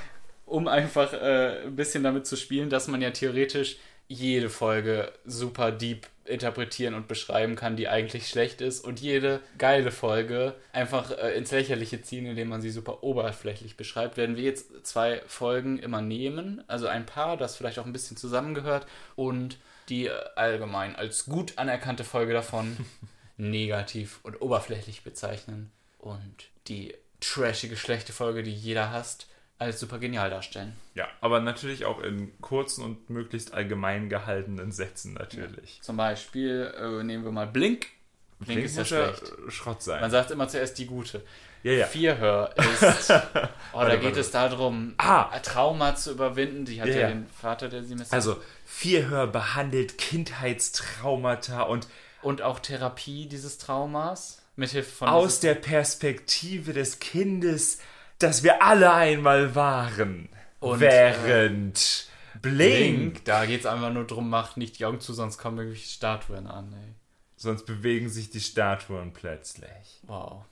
um 0.45 0.69
einfach 0.69 1.11
äh, 1.11 1.63
ein 1.65 1.75
bisschen 1.75 2.03
damit 2.03 2.25
zu 2.25 2.37
spielen, 2.37 2.69
dass 2.69 2.87
man 2.87 3.01
ja 3.01 3.11
theoretisch 3.11 3.75
jede 4.07 4.49
Folge 4.49 5.11
super 5.25 5.71
deep 5.71 6.07
interpretieren 6.25 6.93
und 6.93 7.07
beschreiben 7.07 7.55
kann, 7.55 7.75
die 7.75 7.89
eigentlich 7.89 8.29
schlecht 8.29 8.61
ist 8.61 8.85
und 8.85 9.01
jede 9.01 9.41
geile 9.57 9.91
Folge 9.91 10.55
einfach 10.71 11.11
äh, 11.11 11.35
ins 11.35 11.51
Lächerliche 11.51 12.01
ziehen, 12.01 12.25
indem 12.25 12.47
man 12.49 12.61
sie 12.61 12.69
super 12.69 13.03
oberflächlich 13.03 13.75
beschreibt, 13.75 14.15
werden 14.15 14.37
wir 14.37 14.43
jetzt 14.43 14.85
zwei 14.85 15.21
Folgen 15.27 15.79
immer 15.79 16.01
nehmen, 16.01 16.63
also 16.67 16.87
ein 16.87 17.05
paar, 17.05 17.35
das 17.35 17.57
vielleicht 17.57 17.79
auch 17.79 17.85
ein 17.85 17.93
bisschen 17.93 18.15
zusammengehört 18.15 18.87
und 19.15 19.57
die 19.89 20.07
äh, 20.07 20.11
allgemein 20.35 20.95
als 20.95 21.25
gut 21.25 21.57
anerkannte 21.57 22.05
Folge 22.05 22.33
davon 22.33 22.77
negativ 23.37 24.19
und 24.23 24.41
oberflächlich 24.41 25.03
bezeichnen 25.03 25.71
und 25.99 26.47
die 26.67 26.93
trashige, 27.19 27.75
schlechte 27.75 28.13
Folge, 28.13 28.43
die 28.43 28.53
jeder 28.53 28.91
hasst, 28.91 29.27
als 29.59 29.79
super 29.79 29.99
genial 29.99 30.29
darstellen. 30.29 30.75
Ja, 30.95 31.07
aber 31.21 31.39
natürlich 31.39 31.85
auch 31.85 32.01
in 32.01 32.31
kurzen 32.41 32.83
und 32.83 33.09
möglichst 33.09 33.53
allgemein 33.53 34.09
gehaltenen 34.09 34.71
Sätzen 34.71 35.13
natürlich. 35.13 35.79
Zum 35.81 35.97
Beispiel 35.97 36.73
äh, 36.77 37.03
nehmen 37.03 37.23
wir 37.23 37.31
mal 37.31 37.47
Blink. 37.47 37.87
Blink, 38.39 38.65
ist 38.65 38.75
ja 38.75 38.81
ja 38.83 38.85
schlecht. 39.13 39.31
Schrott 39.49 39.81
sein. 39.83 40.01
Man 40.01 40.11
sagt 40.11 40.31
immer 40.31 40.47
zuerst 40.49 40.77
die 40.77 40.85
gute. 40.85 41.23
ja, 41.63 41.71
ja. 41.71 41.85
Vierhör 41.85 42.53
ist. 42.57 43.09
Oh, 43.71 43.79
da 43.79 43.95
geht 43.95 44.17
es 44.17 44.31
darum, 44.31 44.95
Ah. 44.97 45.39
Trauma 45.39 45.95
zu 45.95 46.11
überwinden. 46.11 46.65
Die 46.65 46.81
hat 46.81 46.89
Ja, 46.89 46.93
ja, 46.95 47.01
ja. 47.01 47.07
den 47.07 47.27
Vater, 47.27 47.69
der 47.69 47.83
sie 47.83 47.95
misshandelt. 47.95 48.13
Also, 48.13 48.41
Vierhör 48.65 49.27
behandelt 49.27 49.97
Kindheitstraumata 49.97 51.61
und 51.63 51.87
Und 52.21 52.41
auch 52.41 52.59
Therapie 52.59 53.27
dieses 53.27 53.57
Traumas. 53.59 54.41
Mithilfe 54.55 54.91
von. 54.91 55.07
aus 55.09 55.39
der 55.39 55.55
Perspektive 55.55 56.73
des 56.73 56.99
Kindes, 56.99 57.79
das 58.23 58.41
wir 58.41 58.63
alle 58.63 58.93
einmal 58.93 59.53
waren. 59.53 60.29
Und, 60.59 60.79
während 60.79 62.07
Blink, 62.41 62.41
Blink, 62.41 63.25
da 63.25 63.45
geht 63.45 63.59
es 63.59 63.65
einfach 63.65 63.91
nur 63.91 64.05
drum, 64.05 64.29
macht 64.29 64.55
nicht 64.55 64.79
die 64.79 64.85
Augen 64.85 65.01
zu, 65.01 65.13
sonst 65.13 65.37
kommen 65.37 65.57
irgendwelche 65.57 65.89
Statuen 65.89 66.47
an, 66.47 66.73
ey. 66.73 66.95
sonst 67.35 67.65
bewegen 67.65 68.09
sich 68.09 68.29
die 68.29 68.39
Statuen 68.39 69.11
plötzlich. 69.11 69.99
Wow. 70.03 70.45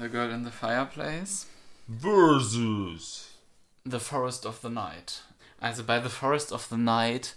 The 0.00 0.08
Girl 0.08 0.30
in 0.30 0.44
the 0.44 0.50
Fireplace. 0.50 1.46
Versus. 1.88 3.28
The 3.84 4.00
Forest 4.00 4.44
of 4.44 4.58
the 4.62 4.68
Night. 4.68 5.22
Also 5.60 5.84
bei 5.84 6.02
The 6.02 6.10
Forest 6.10 6.52
of 6.52 6.66
the 6.66 6.76
Night, 6.76 7.36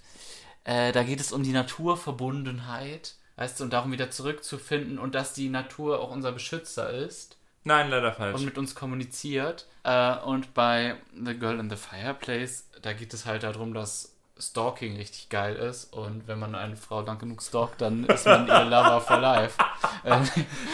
äh, 0.64 0.92
da 0.92 1.04
geht 1.04 1.22
es 1.22 1.32
um 1.32 1.44
die 1.44 1.54
Naturverbundenheit, 1.54 3.16
weißt 3.36 3.60
du, 3.60 3.64
und 3.64 3.74
darum 3.74 3.92
wieder 3.92 4.12
zurückzufinden 4.12 5.00
und 5.00 5.16
dass 5.16 5.34
die 5.34 5.50
Natur 5.50 6.00
auch 6.00 6.12
unser 6.12 6.32
Beschützer 6.32 6.90
ist 6.90 7.38
Nein, 7.64 7.90
leider 7.90 8.12
falsch. 8.14 8.36
und 8.36 8.46
mit 8.46 8.58
uns 8.58 8.76
kommuniziert. 8.76 9.68
Äh, 9.84 10.18
und 10.18 10.54
bei 10.54 10.96
The 11.14 11.38
Girl 11.38 11.60
in 11.60 11.70
the 11.70 11.76
Fireplace, 11.76 12.66
da 12.82 12.94
geht 12.94 13.14
es 13.14 13.26
halt 13.26 13.44
darum, 13.44 13.74
dass 13.74 14.16
Stalking 14.40 14.96
richtig 14.98 15.30
geil 15.30 15.56
ist 15.56 15.94
und 15.94 16.28
wenn 16.28 16.40
man 16.40 16.56
eine 16.56 16.76
Frau 16.76 17.02
lang 17.02 17.20
genug 17.20 17.44
stalkt, 17.44 17.82
dann 17.82 18.06
ist 18.06 18.26
man 18.26 18.48
ihr 18.48 18.64
Lover 18.66 19.02
for 19.02 19.18
life. 19.18 19.58
Äh, 20.04 20.18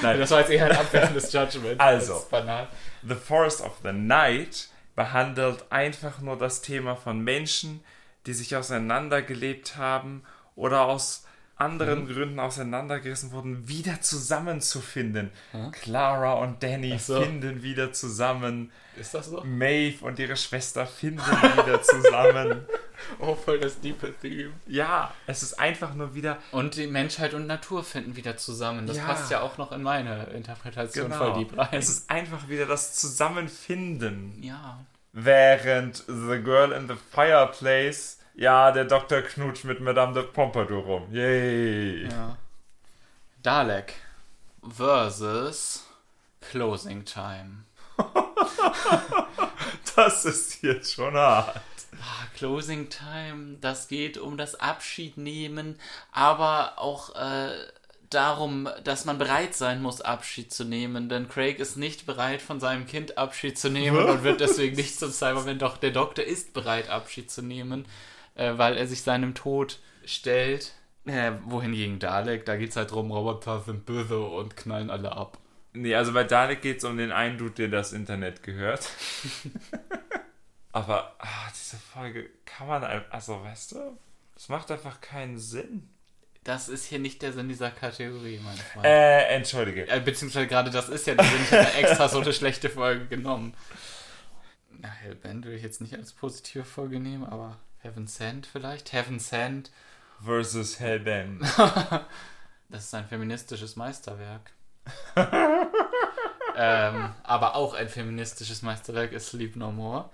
Nein. 0.02 0.20
Das 0.20 0.32
war 0.32 0.40
jetzt 0.40 0.52
eher 0.52 0.68
ein 0.68 0.78
abwertendes 0.78 1.34
Judgment. 1.34 1.82
Also. 1.82 2.26
The 3.04 3.16
Forest 3.16 3.60
of 3.60 3.74
the 3.84 3.92
Night 3.92 4.70
behandelt 4.96 5.66
einfach 5.70 6.20
nur 6.20 6.38
das 6.38 6.62
Thema 6.62 6.96
von 6.96 7.20
Menschen, 7.20 7.84
die 8.26 8.34
sich 8.34 8.56
auseinandergelebt 8.56 9.76
haben 9.76 10.24
oder 10.56 10.86
aus 10.86 11.27
anderen 11.58 12.04
Mhm. 12.04 12.08
Gründen 12.14 12.40
auseinandergerissen 12.40 13.32
wurden, 13.32 13.68
wieder 13.68 14.00
zusammenzufinden. 14.02 15.32
Clara 15.72 16.34
und 16.34 16.62
Danny 16.62 16.98
so. 17.00 17.22
finden 17.22 17.64
wieder 17.64 17.92
zusammen. 17.94 18.72
Ist 18.96 19.14
das 19.14 19.28
so? 19.28 19.44
Maeve 19.44 20.04
und 20.06 20.18
ihre 20.20 20.36
Schwester 20.36 20.86
finden 20.86 21.20
wieder 21.22 21.82
zusammen. 21.82 22.66
Oh, 23.20 23.36
voll 23.36 23.60
das 23.60 23.80
diepe 23.80 24.14
Theme. 24.22 24.52
Ja, 24.66 25.14
es 25.28 25.44
ist 25.44 25.60
einfach 25.60 25.94
nur 25.94 26.16
wieder 26.16 26.38
Und 26.52 26.76
die 26.76 26.88
Menschheit 26.88 27.34
und 27.34 27.46
Natur 27.48 27.84
finden 27.84 28.16
wieder 28.16 28.38
zusammen. 28.38 28.88
Das 28.88 28.98
Ja. 28.98 29.06
passt 29.06 29.30
ja 29.32 29.42
auch 29.42 29.58
noch 29.58 29.72
in 29.72 29.84
meine 29.84 30.26
Interpretation 30.34 31.06
genau. 31.10 31.18
voll 31.18 31.34
deep 31.44 31.58
rein. 31.58 31.68
Es 31.72 31.90
ist 31.90 32.10
einfach 32.10 32.50
wieder 32.50 32.66
das 32.66 32.96
Zusammenfinden. 32.96 34.42
ja. 34.44 34.86
Während 35.20 36.04
The 36.08 36.40
Girl 36.44 36.72
in 36.74 36.88
the 36.88 36.94
Fireplace, 37.12 38.17
ja, 38.38 38.72
der 38.72 38.86
Doktor 38.86 39.22
knutscht 39.22 39.66
mit 39.66 39.82
Madame 39.82 40.14
de 40.14 40.24
Pompadour 40.24 40.84
rum. 40.84 41.12
Yay. 41.12 42.08
ja. 42.10 42.38
Dalek 43.44 43.96
versus 44.62 45.86
Closing 46.40 47.04
Time. 47.04 47.66
Das 49.98 50.26
ist 50.26 50.62
jetzt 50.62 50.94
schon 50.94 51.16
hart. 51.16 51.60
Ah, 52.00 52.28
Closing 52.36 52.88
Time, 52.90 53.58
das 53.62 53.88
geht 53.88 54.20
um 54.20 54.38
das 54.38 54.54
Abschiednehmen, 54.54 55.80
aber 56.12 56.74
auch 56.78 57.16
äh, 57.16 57.50
darum, 58.12 58.70
dass 58.84 59.06
man 59.06 59.18
bereit 59.18 59.56
sein 59.56 59.82
muss, 59.82 60.02
Abschied 60.02 60.54
zu 60.54 60.66
nehmen. 60.66 61.10
Denn 61.10 61.28
Craig 61.28 61.58
ist 61.58 61.78
nicht 61.78 62.06
bereit, 62.06 62.44
von 62.44 62.60
seinem 62.60 62.86
Kind 62.86 63.18
Abschied 63.18 63.58
zu 63.58 63.70
nehmen 63.70 64.06
und 64.06 64.24
wird 64.24 64.40
deswegen 64.40 64.76
nicht 64.76 65.00
zum 65.00 65.12
Cyberman. 65.12 65.58
Doch 65.58 65.78
der 65.78 65.92
Doktor 65.92 66.26
ist 66.26 66.54
bereit, 66.54 66.90
Abschied 66.90 67.32
zu 67.32 67.42
nehmen, 67.42 67.88
äh, 68.38 68.58
weil 68.58 68.78
er 68.78 68.88
sich 68.88 69.02
seinem 69.02 69.36
Tod 69.36 69.80
stellt. 70.06 70.74
Äh, 71.06 71.34
wohingegen 71.46 72.00
Dalek, 72.00 72.46
da 72.46 72.58
geht's 72.58 72.76
halt 72.76 72.92
drum, 72.92 73.12
Roboter 73.12 73.62
sind 73.62 73.86
böse 73.86 74.20
und 74.20 74.58
knallen 74.58 74.90
alle 74.90 75.14
ab. 75.14 75.38
Nee, 75.74 75.96
also 75.96 76.14
bei 76.14 76.24
Dalek 76.24 76.62
geht 76.62 76.80
es 76.80 76.84
um 76.84 76.98
den 76.98 77.12
einen 77.12 77.38
Dude, 77.38 77.54
der 77.54 77.68
das 77.68 77.94
Internet 77.94 78.44
gehört. 78.44 78.90
Aber 80.72 81.16
ah, 81.20 81.50
diese 81.56 81.78
Folge 81.78 82.30
kann 82.46 82.68
man 82.68 82.84
einfach, 82.84 83.12
also 83.12 83.42
weißt 83.44 83.72
du, 83.74 83.98
das 84.34 84.50
macht 84.50 84.70
einfach 84.70 85.02
keinen 85.02 85.38
Sinn. 85.38 85.90
Das 86.44 86.70
ist 86.70 86.86
hier 86.86 87.00
nicht 87.00 87.22
der 87.22 87.34
Sinn 87.34 87.50
dieser 87.50 87.72
Kategorie, 87.72 88.40
mein 88.44 88.58
Freund. 88.58 88.86
Äh, 88.86 89.36
entschuldige. 89.36 89.88
Äh, 89.88 90.00
beziehungsweise 90.00 90.48
gerade 90.48 90.72
das 90.72 90.90
ist 90.90 91.08
ja 91.08 91.16
der 91.16 91.26
Sinn, 91.26 91.42
ich 91.44 91.52
habe 91.52 91.74
extra 91.74 92.08
so 92.10 92.20
eine 92.20 92.34
schlechte 92.34 92.70
Folge 92.70 93.06
genommen. 93.08 93.54
Na, 94.80 94.90
Hellbent 94.90 95.46
will 95.46 95.56
ich 95.56 95.64
jetzt 95.64 95.82
nicht 95.82 95.96
als 95.96 96.14
positive 96.14 96.64
Folge 96.64 97.00
nehmen, 97.00 97.26
aber 97.26 97.58
Heaven 97.88 98.08
Sent 98.08 98.46
vielleicht? 98.46 98.92
Heaven 98.92 99.18
Sent, 99.20 99.72
Versus 100.24 100.80
Hellbent. 100.80 101.42
das 102.70 102.86
ist 102.86 102.94
ein 102.94 103.08
feministisches 103.08 103.76
Meisterwerk. 103.76 104.52
ähm, 105.16 107.14
aber 107.24 107.56
auch 107.56 107.74
ein 107.74 107.88
feministisches 107.88 108.62
Meisterwerk 108.62 109.14
ist 109.14 109.28
Sleep 109.28 109.56
No 109.56 109.72
More. 109.72 110.10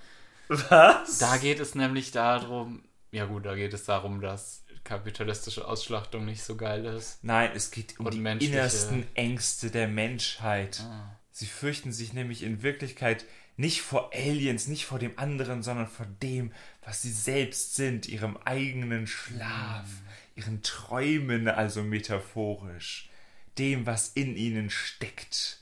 Was? 0.50 1.18
Da 1.20 1.38
geht 1.38 1.60
es 1.60 1.74
nämlich 1.74 2.12
darum, 2.12 2.84
ja 3.12 3.26
gut, 3.26 3.46
da 3.46 3.56
geht 3.56 3.74
es 3.74 3.86
darum, 3.86 4.22
dass 4.22 4.66
kapitalistische 4.84 5.68
Ausschlachtung 5.68 6.26
nicht 6.26 6.44
so 6.44 6.58
geil 6.58 6.86
ist. 6.86 7.24
Nein, 7.24 7.52
es 7.56 7.72
geht 7.72 8.00
um 8.00 8.10
die 8.12 8.20
menschliche- 8.20 8.54
innersten 8.54 9.08
Ängste 9.16 9.72
der 9.72 9.88
Menschheit. 9.88 10.82
Ah. 10.84 11.18
Sie 11.32 11.48
fürchten 11.48 11.92
sich 11.92 12.14
nämlich 12.14 12.44
in 12.44 12.62
Wirklichkeit 12.62 13.26
nicht 13.56 13.82
vor 13.82 14.12
Aliens, 14.14 14.68
nicht 14.68 14.86
vor 14.86 15.00
dem 15.00 15.18
anderen, 15.18 15.64
sondern 15.64 15.88
vor 15.88 16.06
dem, 16.22 16.52
was 16.86 17.02
sie 17.02 17.12
selbst 17.12 17.76
sind, 17.76 18.08
ihrem 18.08 18.38
eigenen 18.38 19.08
Schlaf, 19.08 19.90
ihren 20.36 20.62
Träumen, 20.64 21.48
also 21.48 21.84
metaphorisch, 21.84 23.10
dem, 23.58 23.86
was 23.86 24.10
in 24.10 24.36
ihnen 24.36 24.70
steckt. 24.70 25.60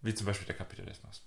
Wie 0.00 0.14
zum 0.14 0.26
Beispiel 0.26 0.46
der 0.46 0.56
Kapitalismus. 0.56 1.22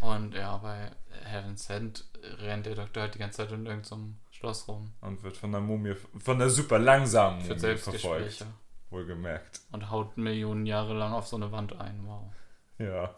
Und 0.00 0.34
ja, 0.34 0.56
bei 0.58 0.92
Heaven 1.24 1.56
Sent 1.56 2.04
rennt 2.22 2.66
der 2.66 2.76
Doktor 2.76 3.02
halt 3.02 3.14
die 3.14 3.18
ganze 3.18 3.38
Zeit 3.38 3.52
in 3.52 3.66
irgendeinem 3.66 4.18
Schloss 4.30 4.68
rum. 4.68 4.92
Und 5.00 5.22
wird 5.24 5.36
von 5.36 5.50
der 5.50 5.60
Mumie, 5.60 5.96
von 6.18 6.38
der 6.38 6.50
super 6.50 6.78
langsamen 6.78 7.40
Für 7.40 7.56
Mumie 7.56 7.76
verfolgt. 7.76 8.46
Wohlgemerkt. 8.90 9.60
Und 9.72 9.90
haut 9.90 10.16
Millionen 10.16 10.64
Jahre 10.64 10.94
lang 10.94 11.12
auf 11.12 11.26
so 11.26 11.36
eine 11.36 11.50
Wand 11.52 11.74
ein. 11.78 12.06
Wow. 12.06 12.32
Ja. 12.78 13.14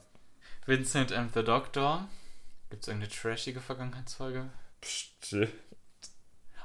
Vincent 0.67 1.13
and 1.13 1.33
the 1.35 1.45
Doctor. 1.45 2.09
Gibt 2.71 2.83
es 2.83 2.89
irgendeine 2.89 3.13
trashige 3.13 3.61
Vergangenheitsfolge? 3.61 4.51
Psst. 4.81 5.49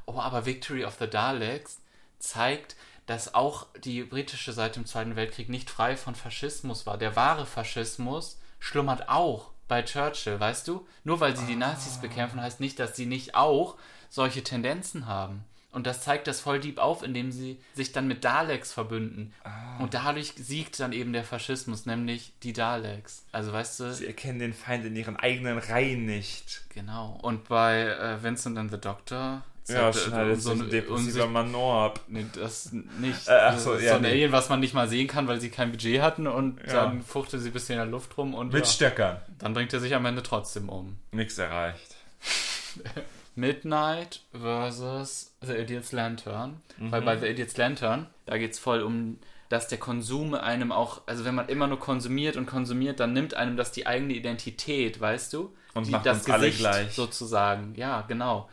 Oh, 0.06 0.20
aber 0.20 0.46
Victory 0.46 0.86
of 0.86 0.98
the 1.00 1.08
Daleks 1.08 1.82
zeigt, 2.20 2.76
dass 3.06 3.34
auch 3.34 3.68
die 3.84 4.04
britische 4.04 4.54
Seite 4.54 4.80
im 4.80 4.86
Zweiten 4.86 5.16
Weltkrieg 5.16 5.50
nicht 5.50 5.70
frei 5.70 5.96
von 5.98 6.16
Faschismus 6.16 6.86
war. 6.86 6.98
Der 6.98 7.16
wahre 7.16 7.46
Faschismus 7.46 8.40
schlummert 8.60 9.10
auch 9.10 9.52
bei 9.68 9.84
Churchill, 9.84 10.40
weißt 10.40 10.68
du? 10.68 10.88
Nur 11.04 11.20
weil 11.20 11.36
sie 11.36 11.46
die 11.46 11.56
Nazis 11.56 11.98
bekämpfen, 11.98 12.42
heißt 12.42 12.60
nicht, 12.60 12.80
dass 12.80 12.96
sie 12.96 13.06
nicht 13.06 13.36
auch 13.36 13.78
solche 14.10 14.44
Tendenzen 14.44 15.08
haben. 15.08 15.44
Und 15.76 15.86
das 15.86 16.02
zeigt 16.02 16.26
das 16.28 16.40
voll 16.40 16.60
deep 16.62 16.78
auf, 16.80 17.04
indem 17.04 17.32
sie 17.34 17.60
sich 17.74 17.92
dann 17.92 18.08
mit 18.08 18.24
Daleks 18.24 18.72
verbünden. 18.72 19.34
Und 19.80 19.94
dadurch 19.94 20.34
siegt 20.38 20.80
dann 20.80 20.94
eben 20.94 21.12
der 21.12 21.26
Faschismus, 21.26 21.86
nämlich 21.86 22.32
die 22.44 22.54
Daleks. 22.54 23.26
Also 23.34 23.52
weißt 23.52 23.80
du, 23.82 23.94
Sie 23.94 24.08
erkennen 24.08 24.40
den 24.40 24.54
Feind 24.54 24.86
in 24.86 24.96
ihren 24.96 25.18
eigenen 25.18 25.58
Reihen 25.58 26.06
nicht. 26.06 26.62
genau. 26.74 27.20
Und 27.22 27.50
bei 27.50 27.82
äh, 27.88 28.24
Vincent 28.24 28.58
and 28.58 28.72
the 28.72 28.78
Doctor 28.80 29.44
Ja, 29.68 29.92
schneidet 29.92 30.42
so 30.42 30.52
ein 30.52 30.70
depressiver 30.70 31.28
Manor 31.28 31.84
ab. 31.88 32.00
Nee, 32.08 32.26
das 32.34 32.72
nicht. 32.72 33.28
Äh, 33.28 33.32
ach 33.32 33.56
Das 33.56 33.66
ja, 33.66 33.90
so 33.90 33.96
ein 33.98 34.02
nee. 34.04 34.08
Alien, 34.12 34.32
was 34.32 34.48
man 34.48 34.62
nicht 34.62 34.74
mal 34.74 34.88
sehen 34.88 35.08
kann, 35.08 35.28
weil 35.28 35.42
sie 35.42 35.50
kein 35.50 35.72
Budget 35.72 36.02
hatten 36.02 36.26
und 36.28 36.60
Ja. 36.68 36.86
dann 36.86 37.02
fuchte 37.02 37.38
sie 37.38 37.50
ein 37.50 37.54
bisschen 37.54 37.74
in 37.74 37.80
der 37.80 37.88
Luft 37.92 38.18
rum 38.18 38.34
und 38.34 38.54
Mit 38.54 38.66
ja, 38.66 38.72
Stöckern. 38.72 39.18
dann 39.40 39.54
bringt 39.54 39.74
er 39.74 39.82
sich 39.82 39.94
am 39.94 40.06
Ende 40.06 40.24
trotzdem 40.24 40.70
um. 40.70 40.96
Nix 41.12 41.38
erreicht. 41.38 41.96
Midnight 43.36 44.22
versus 44.32 45.36
The 45.42 45.54
Idiot's 45.54 45.92
Lantern. 45.92 46.62
Mhm. 46.78 46.92
Weil 46.92 47.02
bei 47.02 47.18
The 47.18 47.28
Idiot's 47.28 47.58
Lantern, 47.58 48.08
da 48.26 48.38
geht 48.38 48.54
es 48.54 48.60
voll 48.60 48.82
um, 48.82 49.20
dass 49.50 49.68
der 49.68 49.78
Konsum 49.78 50.34
einem 50.34 50.72
auch, 50.72 51.02
also 51.06 51.26
wenn 51.26 51.36
man 51.36 51.50
immer 51.50 51.68
nur 51.68 51.80
konsumiert 51.80 52.36
und 52.38 52.46
konsumiert, 52.46 53.00
dann 53.00 53.14
nimmt 53.14 53.34
einem 53.34 53.58
das 53.58 53.72
die 53.72 53.86
eigene 53.86 54.14
Identität, 54.14 55.00
weißt 55.00 55.34
du? 55.34 55.54
Und 55.74 55.88
die, 55.88 55.92
macht 55.92 56.06
das 56.06 56.20
uns 56.20 56.30
alle 56.30 56.46
Gesicht 56.46 56.60
gleich. 56.60 56.88
Mhm. 56.88 56.92
sozusagen. 56.92 57.76
Ja, 57.76 58.02
genau. 58.02 58.50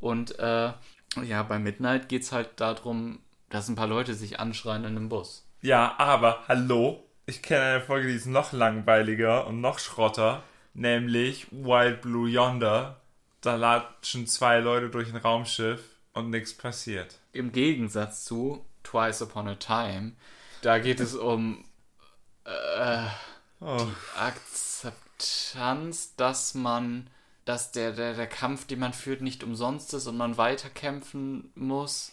Und 0.00 0.38
äh, 0.38 0.72
ja, 1.22 1.42
bei 1.42 1.58
Midnight 1.58 2.08
geht 2.08 2.22
es 2.22 2.32
halt 2.32 2.48
darum, 2.56 3.20
dass 3.48 3.68
ein 3.68 3.76
paar 3.76 3.86
Leute 3.86 4.14
sich 4.14 4.40
anschreien 4.40 4.84
in 4.84 4.96
einem 4.96 5.08
Bus. 5.08 5.46
Ja, 5.62 5.94
aber 5.98 6.44
hallo. 6.48 7.04
Ich 7.26 7.42
kenne 7.42 7.62
eine 7.62 7.80
Folge, 7.80 8.08
die 8.08 8.14
ist 8.14 8.26
noch 8.26 8.52
langweiliger 8.52 9.46
und 9.46 9.60
noch 9.60 9.78
schrotter. 9.78 10.42
Nämlich 10.74 11.46
Wild 11.50 12.00
Blue 12.00 12.28
Yonder. 12.28 12.99
Da 13.40 13.56
latschen 13.56 14.26
zwei 14.26 14.58
Leute 14.58 14.90
durch 14.90 15.08
ein 15.08 15.16
Raumschiff 15.16 15.82
und 16.12 16.30
nichts 16.30 16.54
passiert. 16.54 17.18
Im 17.32 17.52
Gegensatz 17.52 18.24
zu 18.24 18.64
Twice 18.82 19.22
Upon 19.22 19.48
a 19.48 19.54
Time, 19.54 20.12
da 20.62 20.78
geht 20.78 21.00
es 21.00 21.14
um 21.14 21.64
äh, 22.44 23.06
Oh. 23.60 23.86
Akzeptanz, 24.16 26.16
dass 26.16 26.54
man, 26.54 27.10
dass 27.44 27.72
der, 27.72 27.92
der, 27.92 28.14
der 28.14 28.26
Kampf, 28.26 28.66
den 28.66 28.80
man 28.80 28.94
führt, 28.94 29.20
nicht 29.20 29.44
umsonst 29.44 29.92
ist 29.92 30.06
und 30.06 30.16
man 30.16 30.38
weiterkämpfen 30.38 31.52
muss. 31.54 32.12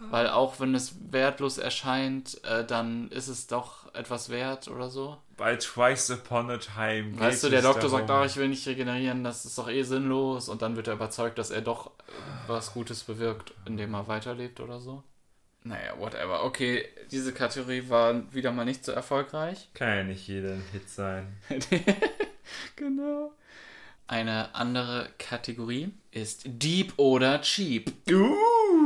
Weil 0.00 0.28
auch 0.28 0.58
wenn 0.58 0.74
es 0.74 0.96
wertlos 1.12 1.58
erscheint, 1.58 2.42
äh, 2.44 2.66
dann 2.66 3.08
ist 3.10 3.28
es 3.28 3.46
doch 3.46 3.94
etwas 3.94 4.28
wert 4.28 4.66
oder 4.66 4.90
so. 4.90 5.16
Bei 5.36 5.56
Twice 5.56 6.10
Upon 6.10 6.50
a 6.50 6.58
Time. 6.58 7.18
Weißt 7.18 7.42
du, 7.44 7.48
der 7.50 7.62
Doktor 7.62 7.82
darum- 7.88 7.98
sagt, 7.98 8.10
ah, 8.10 8.24
ich 8.24 8.36
will 8.36 8.48
nicht 8.48 8.66
regenerieren, 8.68 9.24
das 9.24 9.44
ist 9.44 9.58
doch 9.58 9.68
eh 9.68 9.82
sinnlos. 9.82 10.48
Und 10.48 10.62
dann 10.62 10.76
wird 10.76 10.86
er 10.88 10.94
überzeugt, 10.94 11.38
dass 11.38 11.50
er 11.50 11.60
doch 11.60 11.90
was 12.46 12.72
Gutes 12.72 13.02
bewirkt, 13.04 13.52
indem 13.66 13.94
er 13.94 14.06
weiterlebt 14.08 14.60
oder 14.60 14.80
so. 14.80 15.02
Naja, 15.64 15.98
whatever. 15.98 16.44
Okay, 16.44 16.86
diese 17.10 17.32
Kategorie 17.32 17.88
war 17.88 18.32
wieder 18.34 18.52
mal 18.52 18.64
nicht 18.66 18.84
so 18.84 18.92
erfolgreich. 18.92 19.68
Kann 19.74 19.88
ja 19.96 20.04
nicht 20.04 20.28
jeder 20.28 20.52
ein 20.52 20.64
Hit 20.72 20.88
sein. 20.90 21.36
genau. 22.76 23.32
Eine 24.06 24.54
andere 24.54 25.08
Kategorie 25.18 25.90
ist 26.10 26.42
Deep 26.44 26.92
oder 26.98 27.40
Cheap, 27.40 27.90
Uh. 28.10 28.34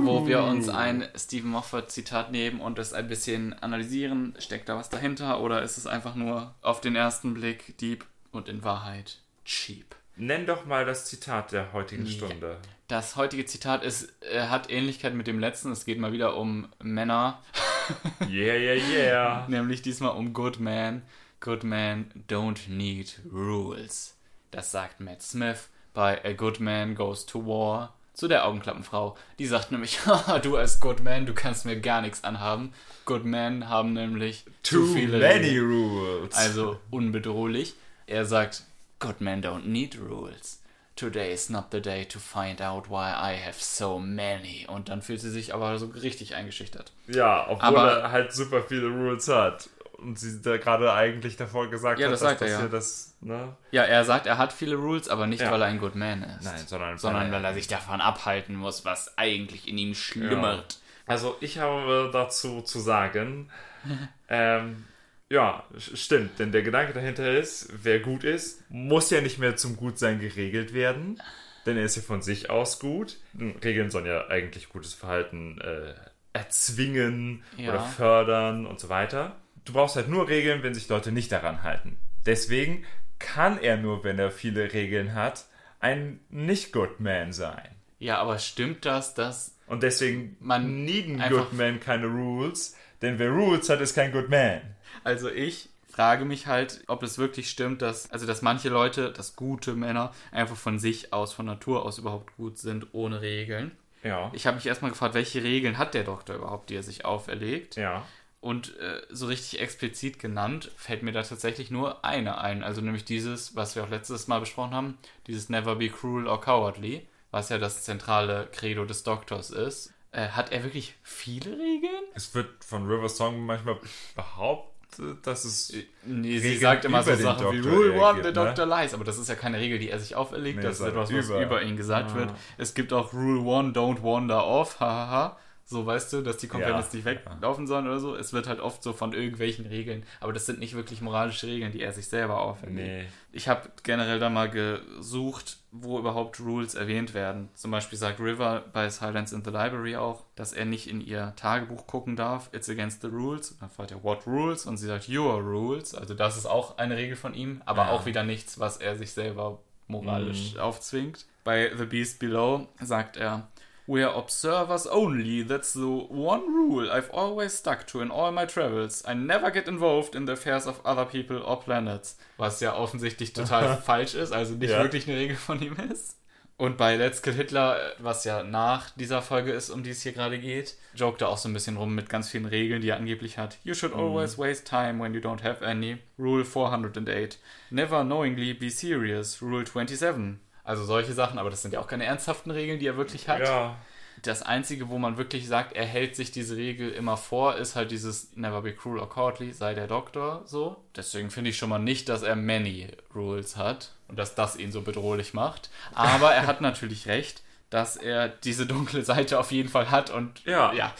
Wo 0.05 0.27
wir 0.27 0.43
uns 0.43 0.69
ein 0.69 1.07
Stephen 1.17 1.51
Moffat 1.51 1.91
Zitat 1.91 2.31
nehmen 2.33 2.61
und 2.61 2.79
es 2.79 2.93
ein 2.93 3.09
bisschen 3.09 3.53
analysieren. 3.55 4.35
Steckt 4.39 4.69
da 4.69 4.77
was 4.77 4.89
dahinter 4.91 5.41
oder 5.41 5.63
ist 5.63 5.79
es 5.79 5.87
einfach 5.87 6.15
nur 6.15 6.55
auf 6.63 6.81
den 6.81 6.97
ersten 6.97 7.35
Blick 7.35 7.77
Deep 7.79 8.05
und 8.33 8.49
in 8.49 8.65
Wahrheit 8.65 9.19
Cheap? 9.45 9.95
Nenn 10.17 10.47
doch 10.47 10.67
mal 10.67 10.85
das 10.85 11.05
Zitat 11.07 11.53
der 11.53 11.73
heutigen 11.73 12.07
Ja. 12.07 12.13
Stunde. 12.13 12.57
Das 12.89 13.17
heutige 13.17 13.45
Zitat 13.45 13.85
ist, 13.85 14.13
äh, 14.33 14.49
hat 14.49 14.71
Ähnlichkeit 14.71 15.15
mit 15.15 15.27
dem 15.27 15.39
letzten. 15.39 15.71
Es 15.73 15.85
geht 15.85 15.99
mal 15.99 16.13
wieder 16.13 16.37
um 16.37 16.69
Männer, 16.83 17.41
Yeah, 18.29 18.55
yeah, 18.55 18.75
yeah. 18.75 19.47
nämlich 19.49 19.83
diesmal 19.83 20.17
um 20.17 20.33
Good 20.33 20.59
Man. 20.61 21.03
Good 21.41 21.65
Men 21.65 22.11
don't 22.29 22.69
need 22.69 23.21
rules. 23.33 24.17
Das 24.51 24.71
sagt 24.73 25.01
Matt 25.01 25.23
Smith 25.23 25.69
bei 25.95 26.23
A 26.25 26.33
Good 26.33 26.61
Man 26.61 26.95
Goes 26.95 27.27
to 27.27 27.47
War 27.47 27.95
zu 28.19 28.27
der 28.29 28.47
Augenklappenfrau. 28.47 29.17
Die 29.39 29.47
sagt 29.47 29.71
nämlich, 29.73 30.01
"Haha, 30.07 30.41
du 30.41 30.57
als 30.57 30.81
Good 30.81 31.03
Man, 31.05 31.25
du 31.25 31.35
kannst 31.35 31.65
mir 31.65 31.81
gar 31.81 32.03
nichts 32.03 32.25
anhaben. 32.25 32.73
Good 33.05 33.25
Men 33.25 33.69
haben 33.69 33.93
nämlich 33.93 34.45
Too 34.65 34.85
zu 34.87 34.87
viele 34.93 35.19
many 35.19 35.35
Regeln. 35.47 35.71
rules. 35.71 36.35
Also 36.35 36.79
unbedrohlich. 36.91 37.75
Er 38.07 38.25
sagt, 38.25 38.65
Good 39.01 39.21
men 39.21 39.43
don't 39.43 39.65
need 39.67 39.97
rules. 40.01 40.61
Today 40.97 41.33
is 41.33 41.49
not 41.49 41.67
the 41.71 41.81
day 41.81 42.05
to 42.07 42.19
find 42.19 42.61
out 42.61 42.91
why 42.91 43.11
I 43.13 43.37
have 43.41 43.55
so 43.59 44.01
many. 44.01 44.67
Und 44.69 44.89
dann 44.89 45.01
fühlt 45.01 45.21
sie 45.21 45.31
sich 45.31 45.55
aber 45.55 45.79
so 45.79 45.87
richtig 45.87 46.35
eingeschüchtert. 46.35 46.91
ja, 47.07 47.47
obwohl 47.49 47.69
aber- 47.69 47.93
er 48.01 48.11
halt 48.11 48.33
super 48.33 48.63
viele 48.65 48.89
Rules 48.89 49.29
hat. 49.29 49.69
Und 49.99 50.19
sie 50.19 50.41
da 50.41 50.57
gerade 50.59 50.93
eigentlich 50.93 51.37
davor 51.37 51.69
gesagt 51.71 51.99
Ja, 51.99 52.07
hat, 52.07 52.13
das 52.13 52.21
dass 52.21 52.31
er, 52.33 52.39
das 52.39 52.51
ja. 52.51 52.59
hier 52.61 52.69
das, 52.69 53.17
ne? 53.21 53.57
Ja, 53.73 53.83
er 53.83 54.05
sagt, 54.05 54.27
er 54.27 54.39
hat 54.39 54.53
viele 54.53 54.77
Rules, 54.77 55.09
aber 55.09 55.27
nicht, 55.27 55.41
Ja. 55.43 55.51
weil 55.51 55.61
er 55.63 55.67
ein 55.69 55.79
Good 55.81 55.97
Man 55.97 56.23
ist. 56.23 56.45
Nein, 56.45 56.63
sondern, 56.67 56.99
sondern 56.99 57.33
weil 57.33 57.45
er 57.45 57.53
sich 57.53 57.67
davon 57.67 58.01
abhalten 58.01 58.55
muss, 58.55 58.85
was 58.85 59.19
eigentlich 59.19 59.67
in 59.67 59.77
ihm 59.77 59.95
schlummert. 59.95 60.79
Also 61.07 61.37
ich 61.41 61.59
habe 61.59 62.11
dazu 62.13 62.61
zu 62.63 62.79
sagen, 62.79 63.51
ähm, 64.29 64.85
ja, 65.31 65.65
stimmt, 65.77 66.39
denn 66.39 66.53
der 66.53 66.63
Gedanke 66.63 66.93
dahinter 66.93 67.37
ist, 67.37 67.69
wer 67.83 67.99
gut 68.01 68.25
ist, 68.25 68.63
muss 68.71 69.11
ja 69.11 69.21
nicht 69.21 69.39
mehr 69.39 69.57
zum 69.57 69.77
Gutsein 69.77 70.21
geregelt 70.21 70.75
werden, 70.75 71.21
denn 71.67 71.77
er 71.77 71.85
ist 71.85 71.97
ja 71.97 72.03
von 72.03 72.23
sich 72.23 72.51
aus 72.51 72.79
gut. 72.79 73.17
Regeln 73.65 73.91
sollen 73.91 74.07
ja 74.07 74.29
eigentlich 74.29 74.69
gutes 74.69 74.95
Verhalten 74.95 75.61
äh, 75.61 75.93
erzwingen 76.33 77.43
Ja. 77.57 77.71
oder 77.71 77.81
fördern 77.81 78.65
und 78.67 78.79
so 78.81 78.89
weiter. 78.89 79.37
Du 79.69 79.75
brauchst 79.75 79.97
halt 79.97 80.09
nur 80.09 80.29
Regeln, 80.29 80.63
wenn 80.63 80.73
sich 80.73 80.89
Leute 80.89 81.13
nicht 81.13 81.31
daran 81.31 81.63
halten. 81.63 81.99
Deswegen 82.25 82.87
kann 83.19 83.61
er 83.61 83.77
nur, 83.77 84.03
wenn 84.03 84.19
er 84.19 84.31
viele 84.31 84.73
Regeln 84.73 85.13
hat, 85.13 85.45
ein 85.79 86.21
nicht-Good 86.31 87.01
Man 87.01 87.35
sein. 87.35 87.69
Ja, 87.99 88.17
aber 88.17 88.39
stimmt 88.39 88.87
das, 88.87 89.13
dass 89.13 89.59
Und 89.67 89.83
deswegen 89.83 90.39
Man 90.41 90.87
needen 90.87 91.23
Good 91.29 91.53
Men 91.53 91.81
keine 91.81 92.07
Rules, 92.07 92.77
denn 93.03 93.19
wer 93.19 93.29
Rules 93.29 93.69
hat, 93.69 93.83
ist 93.83 93.95
kein 93.95 94.11
Good 94.11 94.31
Man. 94.31 94.63
Also 95.05 95.29
ich 95.29 95.69
frage 95.91 96.25
mich 96.25 96.47
halt, 96.47 96.83
ob 96.87 97.03
es 97.03 97.19
wirklich 97.19 97.51
stimmt, 97.51 97.83
dass 97.83 98.11
also 98.11 98.27
dass 98.27 98.41
manche 98.41 98.71
Leute, 98.71 99.13
dass 99.13 99.37
gute 99.37 99.75
Männer 99.75 100.13
einfach 100.33 100.57
von 100.57 100.79
sich 100.79 101.13
aus, 101.13 101.35
von 101.35 101.45
Natur 101.45 101.85
aus 101.85 101.99
überhaupt 101.99 102.35
gut 102.39 102.57
sind, 102.57 102.87
ohne 102.93 103.21
Regeln. 103.21 103.73
Ja. 104.03 104.31
Ich 104.33 104.47
habe 104.47 104.55
mich 104.55 104.67
erstmal 104.67 104.93
gefragt, 104.93 105.15
welche 105.15 105.43
Regeln 105.43 105.77
hat 105.77 105.93
der 105.93 106.05
Doktor 106.05 106.37
überhaupt, 106.37 106.71
die 106.71 106.77
er 106.77 106.83
sich 106.83 107.05
auferlegt? 107.05 107.77
ja. 107.77 108.07
Und 108.41 108.79
äh, 108.79 109.03
so 109.11 109.27
richtig 109.27 109.61
explizit 109.61 110.21
genannt 110.21 110.71
fällt 110.77 111.03
mir 111.03 111.11
da 111.13 111.23
tatsächlich 111.23 111.71
nur 111.73 112.05
eine 112.05 112.39
ein. 112.41 112.63
Also 112.63 112.81
nämlich 112.81 113.05
dieses, 113.05 113.57
was 113.57 113.75
wir 113.75 113.83
auch 113.83 113.91
letztes 113.91 114.29
Mal 114.29 114.39
besprochen 114.39 114.75
haben, 114.75 114.99
dieses 115.27 115.49
Never 115.49 115.75
be 115.75 115.89
cruel 115.89 116.29
or 116.29 116.41
cowardly, 116.41 117.09
was 117.33 117.49
ja 117.49 117.59
das 117.59 117.83
zentrale 117.83 118.49
Credo 118.53 118.85
des 118.85 119.03
Doktors 119.03 119.51
ist. 119.51 119.93
Äh, 120.13 120.29
hat 120.29 120.53
er 120.53 120.63
wirklich 120.63 120.95
viele 121.03 121.51
Regeln? 121.51 122.05
Es 122.15 122.33
wird 122.35 122.65
von 122.65 122.87
River 122.87 123.09
Song 123.09 123.45
manchmal 123.45 123.79
behauptet, 124.15 125.27
dass 125.27 125.45
es. 125.45 125.73
Nee, 126.05 126.39
sie 126.39 126.47
Regeln 126.47 126.61
sagt 126.61 126.85
immer 126.85 127.03
so 127.03 127.15
Sachen 127.15 127.53
wie 127.53 127.59
Rule 127.69 127.93
One, 128.01 128.19
the 128.23 128.29
ne? 128.29 128.33
Doctor 128.33 128.67
lies. 128.67 128.95
Aber 128.95 129.05
das 129.05 129.19
ist 129.19 129.29
ja 129.29 129.35
keine 129.35 129.59
Regel, 129.59 129.79
die 129.79 129.91
er 129.91 129.99
sich 129.99 130.17
auferlegt. 130.17 130.57
Nee, 130.59 130.63
das 130.63 130.81
ist 130.81 130.87
etwas, 130.87 131.13
was 131.13 131.27
über. 131.27 131.43
über 131.43 131.63
ihn 131.63 131.77
gesagt 131.77 132.13
Ah. 132.13 132.15
wird. 132.15 132.31
Es 132.57 132.73
gibt 132.75 132.93
auch 132.93 133.13
Rule 133.13 133.41
One, 133.41 133.73
don't 133.73 134.03
wander 134.03 134.47
off, 134.47 134.81
hahaha. 134.81 135.37
So 135.71 135.85
weißt 135.85 136.15
du, 136.15 136.23
dass 136.23 136.39
die 136.39 136.49
Komponenten 136.49 136.83
Ja. 136.83 136.95
nicht 136.95 137.05
weglaufen 137.05 137.67
sollen 137.67 137.87
oder 137.87 137.99
so. 138.01 138.17
Es 138.17 138.33
wird 138.33 138.47
halt 138.49 138.59
oft 138.59 138.83
so 138.83 138.95
von 138.95 139.13
irgendwelchen 139.13 139.67
Regeln, 139.67 140.03
aber 140.19 140.33
das 140.33 140.47
sind 140.47 140.61
nicht 140.61 140.75
wirklich 140.75 141.03
moralische 141.03 141.47
Regeln, 141.47 141.73
die 141.73 141.83
er 141.83 141.93
sich 141.93 142.09
selber 142.09 142.41
auferlegt. 142.41 142.89
Nee. 142.89 143.05
Ich 143.33 143.49
habe 143.49 143.69
generell 143.83 144.19
da 144.19 144.31
mal 144.31 144.49
gesucht, 144.49 145.59
wo 145.71 145.99
überhaupt 145.99 146.41
Rules 146.41 146.75
erwähnt 146.75 147.13
werden. 147.13 147.51
Zum 147.55 147.71
Beispiel 147.71 147.99
sagt 147.99 148.19
River 148.19 148.65
bei 148.73 148.89
Silence 148.89 149.35
in 149.35 149.45
the 149.45 149.51
Library 149.51 149.97
auch, 149.97 150.25
dass 150.37 150.55
er 150.55 150.65
nicht 150.65 150.89
in 150.89 151.03
ihr 151.03 151.35
Tagebuch 151.37 151.87
gucken 151.87 152.17
darf. 152.17 152.49
It's 152.55 152.71
against 152.71 153.03
the 153.03 153.09
rules. 153.09 153.51
Und 153.51 153.61
dann 153.61 153.69
fragt 153.71 153.91
er, 153.91 154.03
what 154.03 154.27
rules? 154.27 154.65
Und 154.65 154.79
sie 154.79 154.87
sagt, 154.87 155.07
your 155.11 155.35
rules. 155.35 155.95
Also 155.95 156.15
das 156.15 156.39
ist 156.39 156.47
auch 156.47 156.79
eine 156.79 156.97
Regel 156.97 157.15
von 157.17 157.35
ihm, 157.35 157.61
aber 157.67 157.83
Ja. 157.83 157.91
auch 157.91 158.07
wieder 158.07 158.25
nichts, 158.25 158.59
was 158.59 158.79
er 158.79 158.97
sich 158.97 159.13
selber 159.13 159.59
moralisch 159.87 160.57
aufzwingt. 160.57 161.27
Bei 161.45 161.71
The 161.77 161.85
Beast 161.85 162.19
Below 162.21 162.69
sagt 162.81 163.19
er, 163.19 163.49
We're 163.89 164.15
observers 164.15 164.87
only. 164.87 165.43
That's 165.43 165.73
the 165.73 165.81
one 166.11 166.43
rule 166.53 166.91
I've 166.93 167.11
always 167.11 167.55
stuck 167.55 167.87
to 167.89 168.03
in 168.03 168.11
all 168.11 168.31
my 168.33 168.45
travels. 168.45 169.03
I 169.09 169.15
never 169.15 169.51
get 169.51 169.67
involved 169.67 170.15
in 170.15 170.27
the 170.27 170.33
affairs 170.35 170.67
of 170.67 170.81
other 170.85 171.07
people 171.07 171.39
or 171.43 171.59
planets. 171.59 172.19
Was 172.37 172.61
ja 172.61 172.75
offensichtlich 172.77 173.33
total 173.33 173.77
falsch 173.83 174.15
ist, 174.15 174.31
also 174.33 174.55
nicht 174.55 174.71
Ja. 174.71 174.83
wirklich 174.83 175.09
eine 175.09 175.17
Regel 175.19 175.37
von 175.37 175.63
ihm 175.63 175.75
ist. 175.91 176.17
Und 176.59 176.77
bei 176.77 176.97
Let's 176.97 177.23
Kill 177.23 177.35
Hitler, 177.35 177.79
was 177.99 178.25
ja 178.25 178.43
nach 178.43 178.91
dieser 178.91 179.23
Folge 179.23 179.53
ist, 179.53 179.71
um 179.71 179.85
die 179.85 179.91
es 179.91 180.03
hier 180.03 180.13
gerade 180.13 180.39
geht, 180.41 180.77
jokt 180.95 181.23
er 181.23 181.29
auch 181.29 181.39
so 181.39 181.49
ein 181.49 181.55
bisschen 181.55 181.77
rum 181.77 181.95
mit 181.95 182.09
ganz 182.11 182.29
vielen 182.29 182.47
Regeln, 182.47 182.83
die 182.83 182.89
er 182.91 182.97
angeblich 182.97 183.39
hat. 183.39 183.59
You 183.63 183.75
should 183.75 183.95
always 183.95 184.37
waste 184.37 184.65
time 184.65 185.01
when 185.03 185.15
you 185.15 185.21
don't 185.21 185.43
have 185.45 185.65
any. 185.65 185.99
Rule 186.19 186.45
408. 186.45 187.39
Never 187.71 188.03
knowingly 188.05 188.53
be 188.55 188.69
serious. 188.71 189.41
Rule 189.41 189.65
27. 189.65 190.41
Also 190.69 190.85
solche 190.85 191.15
Sachen, 191.15 191.39
aber 191.39 191.49
das 191.49 191.63
sind 191.63 191.73
ja 191.73 191.81
auch 191.81 191.87
keine 191.87 192.05
ernsthaften 192.05 192.51
Regeln, 192.51 192.79
die 192.79 192.87
er 192.87 192.99
wirklich 192.99 193.27
hat. 193.27 193.41
Ja. 193.41 193.77
Das 194.21 194.43
Einzige, 194.43 194.91
wo 194.91 194.99
man 194.99 195.17
wirklich 195.17 195.49
sagt, 195.49 195.73
er 195.73 195.87
hält 195.87 196.15
sich 196.15 196.31
diese 196.31 196.59
Regel 196.59 196.91
immer 196.91 197.17
vor, 197.17 197.57
ist 197.57 197.75
halt 197.75 197.91
dieses 197.91 198.37
Never 198.37 198.61
be 198.61 198.75
cruel 198.75 198.99
or 199.01 199.09
cowardly, 199.09 199.55
sei 199.55 199.73
der 199.73 199.87
Doktor 199.87 200.43
so. 200.45 200.77
Deswegen 200.95 201.31
finde 201.31 201.49
ich 201.49 201.57
schon 201.57 201.71
mal 201.71 201.79
nicht, 201.79 202.11
dass 202.11 202.21
er 202.21 202.37
many 202.37 202.89
rules 203.15 203.57
hat 203.57 203.93
und 204.09 204.19
dass 204.19 204.35
das 204.35 204.57
ihn 204.57 204.71
so 204.71 204.83
bedrohlich 204.83 205.33
macht. 205.33 205.71
Aber 205.95 206.35
er 206.35 206.47
hat 206.47 206.61
natürlich 206.61 207.07
recht, 207.07 207.43
dass 207.71 207.97
er 207.97 208.29
diese 208.29 208.67
dunkle 208.67 209.03
Seite 209.03 209.39
auf 209.39 209.51
jeden 209.53 209.71
Fall 209.71 209.91
hat 209.91 210.11
und 210.11 210.45
Ja. 210.45 210.75
ja. 210.75 210.93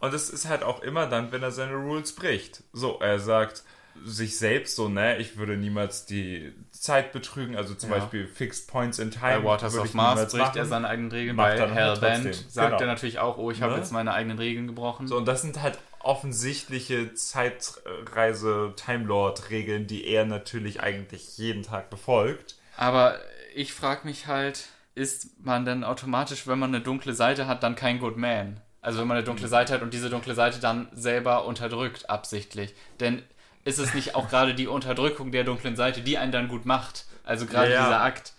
Und 0.00 0.12
es 0.14 0.30
ist 0.30 0.48
halt 0.48 0.64
auch 0.64 0.82
immer 0.82 1.06
dann, 1.06 1.30
wenn 1.30 1.44
er 1.44 1.52
seine 1.52 1.76
Rules 1.76 2.16
bricht. 2.16 2.64
So, 2.72 2.98
er 2.98 3.20
sagt 3.20 3.62
sich 4.04 4.36
selbst 4.36 4.74
so, 4.74 4.88
ne, 4.88 5.18
ich 5.18 5.36
würde 5.36 5.56
niemals 5.56 6.06
die 6.06 6.52
Zeit 6.82 7.12
betrügen, 7.12 7.54
also 7.56 7.74
zum 7.74 7.90
Ja. 7.90 7.98
Beispiel 7.98 8.26
Fixed 8.26 8.66
Points 8.66 8.98
in 8.98 9.12
Time. 9.12 9.40
Bei 9.40 9.44
Waters 9.44 9.76
of 9.78 9.84
ich 9.86 9.94
Mars 9.94 10.32
bricht 10.32 10.56
er 10.56 10.66
seine 10.66 10.88
eigenen 10.88 11.12
Regeln. 11.12 11.36
Macht 11.36 11.50
Bei 11.50 11.56
dann 11.56 11.72
Hellbent 11.72 12.34
sagt 12.50 12.70
Genau. 12.70 12.80
er 12.80 12.86
natürlich 12.88 13.20
auch, 13.20 13.38
oh, 13.38 13.52
ich 13.52 13.62
habe 13.62 13.74
Ne? 13.74 13.78
jetzt 13.78 13.92
meine 13.92 14.12
eigenen 14.12 14.38
Regeln 14.38 14.66
gebrochen. 14.66 15.06
So, 15.06 15.16
und 15.16 15.26
das 15.26 15.42
sind 15.42 15.62
halt 15.62 15.78
offensichtliche 16.00 17.14
Zeitreise-Time-Lord-Regeln, 17.14 19.86
die 19.86 20.06
er 20.06 20.24
natürlich 20.24 20.82
eigentlich 20.82 21.36
jeden 21.38 21.62
Tag 21.62 21.90
befolgt. 21.90 22.56
Aber 22.76 23.16
ich 23.54 23.72
frage 23.72 24.06
mich 24.06 24.26
halt, 24.26 24.64
ist 24.94 25.44
man 25.44 25.64
denn 25.64 25.84
automatisch, 25.84 26.46
wenn 26.46 26.58
man 26.58 26.74
eine 26.74 26.82
dunkle 26.82 27.14
Seite 27.14 27.46
hat, 27.46 27.62
dann 27.62 27.76
kein 27.76 27.98
Good 27.98 28.16
Man? 28.16 28.60
Also 28.80 29.00
wenn 29.00 29.06
man 29.06 29.16
eine 29.18 29.24
dunkle 29.24 29.46
Seite 29.46 29.72
hat 29.74 29.82
und 29.82 29.94
diese 29.94 30.10
dunkle 30.10 30.34
Seite 30.34 30.58
dann 30.58 30.88
selber 30.92 31.44
unterdrückt, 31.44 32.10
absichtlich. 32.10 32.74
Denn 32.98 33.22
ist 33.64 33.78
es 33.78 33.94
nicht 33.94 34.14
auch 34.14 34.28
gerade 34.28 34.54
die 34.54 34.66
Unterdrückung 34.66 35.30
der 35.32 35.44
dunklen 35.44 35.76
Seite, 35.76 36.00
die 36.02 36.18
einen 36.18 36.32
dann 36.32 36.48
gut 36.48 36.66
macht? 36.66 37.06
Also 37.24 37.46
gerade 37.46 37.68
Ja, 37.70 37.74
ja. 37.74 37.84
dieser 37.86 38.00
Akt. 38.02 38.32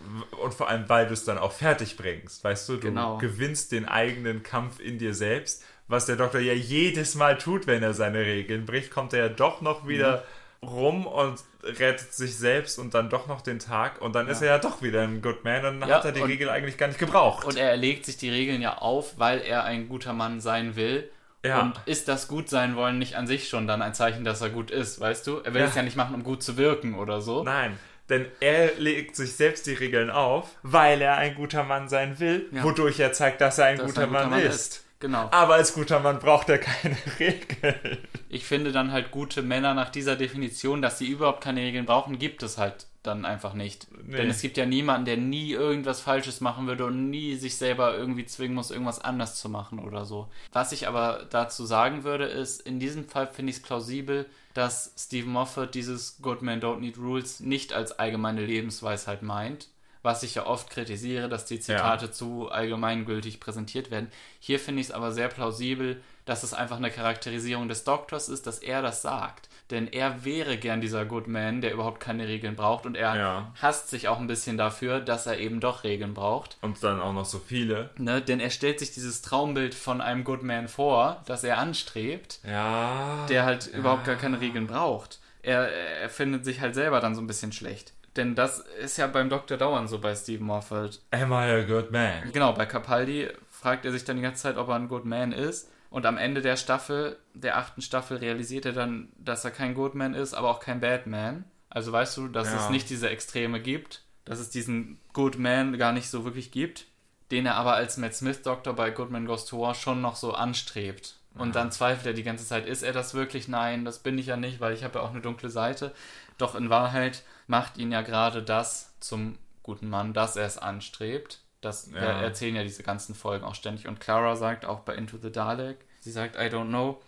Und 0.44 0.54
vor 0.54 0.68
allem, 0.68 0.90
weil 0.90 1.08
du 1.08 1.14
es 1.14 1.24
dann 1.24 1.38
auch 1.38 1.54
fertig 1.54 1.96
bringst. 1.96 2.44
Weißt 2.44 2.68
du, 2.68 2.74
du 2.74 2.80
Genau. 2.90 3.18
gewinnst 3.18 3.72
den 3.72 3.88
eigenen 3.88 4.44
Kampf 4.44 4.80
in 4.82 4.98
dir 5.00 5.14
selbst. 5.14 5.64
Was 5.88 6.06
der 6.06 6.18
Doktor 6.18 6.40
ja 6.42 6.54
jedes 6.54 7.16
Mal 7.16 7.38
tut, 7.38 7.66
wenn 7.68 7.82
er 7.84 7.94
seine 7.94 8.20
Regeln 8.20 8.66
bricht, 8.66 8.92
kommt 8.92 9.14
er 9.14 9.20
ja 9.20 9.30
doch 9.30 9.62
noch 9.62 9.88
wieder 9.88 10.24
Mhm. 10.62 10.68
rum 10.68 11.08
und 11.08 11.40
rettet 11.64 12.14
sich 12.14 12.36
selbst 12.38 12.78
und 12.80 12.94
dann 12.94 13.10
doch 13.10 13.28
noch 13.28 13.42
den 13.42 13.60
Tag. 13.60 14.02
Und 14.02 14.16
dann 14.16 14.28
ist 14.28 14.42
er 14.42 14.48
ja 14.50 14.58
doch 14.60 14.82
wieder 14.82 15.02
ein 15.04 15.22
Good 15.22 15.44
Man 15.46 15.66
und 15.66 15.80
dann 15.82 15.90
Ja, 15.90 15.96
hat 15.98 16.06
er 16.06 16.12
die 16.12 16.22
und- 16.22 16.30
Regel 16.30 16.50
eigentlich 16.50 16.78
gar 16.78 16.88
nicht 16.88 17.00
gebraucht. 17.00 17.46
Und 17.46 17.56
er 17.58 17.70
erlegt 17.70 18.06
sich 18.06 18.18
die 18.18 18.30
Regeln 18.30 18.62
ja 18.62 18.78
auf, 18.80 19.18
weil 19.18 19.40
er 19.40 19.64
ein 19.64 19.88
guter 19.88 20.12
Mann 20.14 20.42
sein 20.42 20.76
will. 20.76 21.10
Ja. 21.46 21.62
Und 21.62 21.74
ist 21.86 22.08
das 22.08 22.28
gut 22.28 22.50
sein 22.50 22.76
wollen 22.76 22.98
nicht 23.00 23.16
an 23.16 23.28
sich 23.28 23.50
schon 23.50 23.68
dann 23.68 23.82
ein 23.82 23.94
Zeichen, 23.94 24.24
dass 24.24 24.41
er 24.41 24.50
gut 24.50 24.72
ist, 24.72 25.00
weißt 25.00 25.28
du? 25.28 25.39
Er 25.39 25.54
will 25.54 25.62
Ja. 25.62 25.68
es 25.68 25.76
ja 25.76 25.82
nicht 25.84 25.98
machen, 25.98 26.16
um 26.16 26.24
gut 26.24 26.41
zu 26.41 26.56
wirken 26.58 26.96
oder 26.96 27.20
so. 27.22 27.44
Nein, 27.44 27.78
denn 28.10 28.26
er 28.39 28.76
legt 28.78 29.16
sich 29.16 29.36
selbst 29.36 29.66
die 29.68 29.74
Regeln 29.74 30.10
auf, 30.10 30.50
weil 30.62 31.02
er 31.02 31.18
ein 31.18 31.36
guter 31.36 31.64
Mann 31.64 31.89
sein 31.89 32.20
will, 32.20 32.48
Ja. 32.52 32.64
wodurch 32.64 33.00
er 33.00 33.12
zeigt, 33.14 33.41
dass 33.41 33.58
er 33.60 33.66
ein, 33.66 33.78
Dass 33.78 33.88
guter, 33.88 34.02
er 34.04 34.08
ein 34.22 34.30
Mann, 34.30 34.39
ist. 34.39 34.86
Genau. 35.00 35.28
Aber 35.32 35.56
als 35.56 35.74
guter 35.74 36.00
Mann 36.00 36.20
braucht 36.20 36.48
er 36.48 36.60
keine 36.60 36.96
Regeln. 37.20 37.98
Ich 38.30 38.46
finde 38.46 38.72
dann 38.72 38.94
halt 38.94 39.12
gute 39.12 39.41
Männer 39.41 39.74
nach 39.74 39.89
dieser 39.89 40.16
Definition, 40.16 40.82
dass 40.82 40.98
sie 40.98 41.08
überhaupt 41.08 41.44
keine 41.44 41.60
Regeln 41.60 41.86
brauchen, 41.86 42.20
gibt 42.20 42.41
es 42.41 42.58
halt 42.58 42.88
dann 43.04 43.26
einfach 43.26 43.54
nicht. 43.54 43.88
Nee. 44.06 44.18
Denn 44.18 44.30
es 44.30 44.41
gibt 44.41 44.58
ja 44.58 44.66
niemanden, 44.66 45.06
der 45.06 45.18
nie 45.18 45.51
irgendwas 45.51 46.01
Falsches 46.01 46.41
machen 46.41 46.68
würde 46.68 46.86
und 46.86 47.10
nie 47.10 47.36
sich 47.36 47.58
selber 47.58 47.95
irgendwie 47.95 48.26
zwingen 48.26 48.56
muss, 48.56 48.72
irgendwas 48.72 48.99
anders 48.99 49.36
zu 49.39 49.49
machen 49.49 49.80
oder 49.80 50.06
so. 50.06 50.30
Was 50.51 50.72
ich 50.72 50.88
aber 50.88 51.28
dazu 51.30 51.66
sagen 51.66 52.04
würde, 52.04 52.26
ist, 52.26 52.62
in 52.62 52.80
diesem 52.80 53.08
Fall 53.08 53.28
finde 53.28 53.51
ich 53.51 53.58
es 53.58 53.62
plausibel, 53.62 54.26
dass 54.54 54.93
Stephen 54.97 55.32
Moffat 55.32 55.76
dieses 55.76 56.22
Good 56.22 56.41
Men 56.41 56.62
Don't 56.62 56.80
Need 56.80 56.97
Rules 56.97 57.39
nicht 57.39 57.74
als 57.74 57.91
allgemeine 57.99 58.45
Lebensweisheit 58.45 59.22
meint, 59.22 59.68
was 60.01 60.24
ich 60.24 60.36
ja 60.36 60.45
oft 60.45 60.70
kritisiere, 60.70 61.30
dass 61.30 61.45
die 61.45 61.60
Zitate 61.60 62.12
zu 62.12 62.49
allgemeingültig 62.49 63.39
präsentiert 63.39 63.91
werden. 63.91 64.12
Hier 64.39 64.60
finde 64.60 64.82
ich 64.82 64.88
es 64.88 64.93
aber 64.93 65.12
sehr 65.12 65.28
plausibel, 65.28 66.01
dass 66.26 66.43
es 66.43 66.54
einfach 66.54 66.78
eine 66.78 66.91
Charakterisierung 66.91 67.68
des 67.68 67.84
Doktors 67.84 68.30
ist, 68.30 68.47
dass 68.47 68.60
er 68.60 68.82
das 68.82 69.01
sagt. 69.01 69.49
Denn 69.72 69.88
er 69.88 70.26
wäre 70.26 70.57
gern 70.57 70.82
dieser 70.82 71.05
Good 71.05 71.28
Man, 71.28 71.61
der 71.61 71.74
überhaupt 71.74 71.99
keine 71.99 72.28
Regeln 72.28 72.55
braucht 72.55 72.86
und 72.86 72.95
er 72.95 73.16
Ja. 73.16 73.51
hasst 73.61 73.89
sich 73.89 74.07
auch 74.07 74.20
ein 74.20 74.28
bisschen 74.28 74.57
dafür, 74.57 74.99
dass 74.99 75.26
er 75.26 75.39
eben 75.39 75.59
doch 75.59 75.84
Regeln 75.84 76.14
braucht. 76.14 76.57
Und 76.61 76.84
dann 76.84 76.99
auch 77.01 77.14
noch 77.14 77.26
so 77.26 77.39
viele. 77.39 77.89
Ne? 77.97 78.22
Denn 78.22 78.39
er 78.39 78.49
stellt 78.49 78.80
sich 78.80 78.91
dieses 78.91 79.22
Traumbild 79.22 79.74
von 79.74 80.01
einem 80.01 80.24
Good 80.26 80.43
Man 80.43 80.68
vor, 80.68 81.24
das 81.26 81.43
er 81.43 81.57
anstrebt, 81.57 82.39
Ja. 82.47 83.26
der 83.30 83.45
halt 83.45 83.68
überhaupt 83.68 84.05
gar 84.05 84.16
keine 84.16 84.39
Regeln 84.41 84.68
braucht. 84.68 85.20
Er, 85.41 85.70
er 86.01 86.09
findet 86.09 86.45
sich 86.45 86.61
halt 86.61 86.76
selber 86.76 86.99
dann 86.99 87.16
so 87.16 87.22
ein 87.22 87.28
bisschen 87.28 87.51
schlecht. 87.51 87.93
Denn 88.16 88.36
das 88.36 88.59
ist 88.59 88.97
ja 88.97 89.07
beim 89.07 89.30
Doktor 89.30 89.57
dauernd 89.57 89.89
so 89.89 89.97
bei 89.99 90.14
Stephen 90.16 90.45
Moffat. 90.45 90.99
Am 91.11 91.32
I 91.32 91.36
a 91.36 91.61
good 91.64 91.91
man? 91.91 92.32
Genau, 92.32 92.53
bei 92.53 92.66
Capaldi 92.68 93.28
fragt 93.49 93.86
er 93.86 93.91
sich 93.91 94.05
dann 94.05 94.18
die 94.18 94.22
ganze 94.22 94.43
Zeit, 94.43 94.57
ob 94.57 94.68
er 94.70 94.76
ein 94.76 94.88
Good 94.88 95.05
Man 95.05 95.32
ist. 95.32 95.70
Und 95.94 96.08
am 96.08 96.18
Ende 96.18 96.41
der 96.41 96.58
Staffel, 96.58 97.20
der 97.36 97.56
achten 97.56 97.84
Staffel, 97.84 98.18
realisiert 98.18 98.66
er 98.66 98.74
dann, 98.74 99.10
dass 99.16 99.46
er 99.46 99.52
kein 99.52 99.76
Good 99.76 99.94
Man 99.94 100.16
ist, 100.16 100.34
aber 100.34 100.50
auch 100.50 100.60
kein 100.60 100.80
Bad 100.80 101.06
Man. 101.06 101.44
Also 101.70 101.91
weißt 101.91 102.18
du, 102.18 102.30
dass 102.30 102.48
Ja. 102.52 102.64
es 102.64 102.72
nicht 102.72 102.89
diese 102.89 103.12
Extreme 103.12 103.62
gibt, 103.62 104.02
dass 104.26 104.39
es 104.39 104.50
diesen 104.50 105.00
Good 105.14 105.38
Man 105.38 105.78
gar 105.78 105.91
nicht 105.91 106.10
so 106.10 106.26
wirklich 106.26 106.50
gibt, 106.50 106.86
den 107.30 107.46
er 107.46 107.54
aber 107.58 107.76
als 107.76 107.98
Matt 107.98 108.16
Smith 108.16 108.41
Doktor 108.41 108.74
bei 108.74 108.89
Good 108.89 109.12
Man 109.12 109.28
Goes 109.28 109.46
to 109.46 109.62
War 109.62 109.76
schon 109.76 110.02
noch 110.02 110.16
so 110.16 110.34
anstrebt. 110.34 111.20
Und 111.36 111.54
dann 111.54 111.72
zweifelt 111.72 112.08
er 112.08 112.14
die 112.14 112.24
ganze 112.24 112.46
Zeit, 112.48 112.66
ist 112.66 112.82
er 112.82 112.94
das 112.94 113.14
wirklich? 113.14 113.48
Nein, 113.48 113.86
das 113.86 114.00
bin 114.00 114.18
ich 114.18 114.26
ja 114.26 114.36
nicht, 114.36 114.60
weil 114.60 114.74
ich 114.74 114.84
habe 114.84 114.98
ja 114.98 115.06
auch 115.06 115.12
eine 115.12 115.22
dunkle 115.22 115.52
Seite. 115.52 115.94
Doch 116.39 116.56
in 116.56 116.72
Wahrheit 116.72 117.22
macht 117.46 117.78
ihn 117.78 117.91
ja 117.91 118.02
gerade 118.02 118.41
das 118.41 118.96
zum 119.00 119.38
guten 119.62 119.89
Mann, 119.89 120.14
dass 120.14 120.38
er 120.38 120.48
es 120.48 120.58
anstrebt. 120.58 121.39
Das 121.64 121.89
Ja. 121.93 122.22
erzählen 122.22 122.55
ja 122.55 122.64
diese 122.64 122.84
ganzen 122.84 123.16
Folgen 123.16 123.43
auch 123.45 123.55
ständig. 123.55 123.88
Und 123.88 123.99
Clara 123.99 124.36
sagt 124.36 124.66
auch 124.66 124.82
bei 124.82 124.95
Into 124.95 125.18
the 125.22 125.32
Dalek, 125.32 125.78
sie 125.99 126.11
sagt, 126.11 126.36
I 126.36 126.53
don't 126.53 126.68
know, 126.70 127.01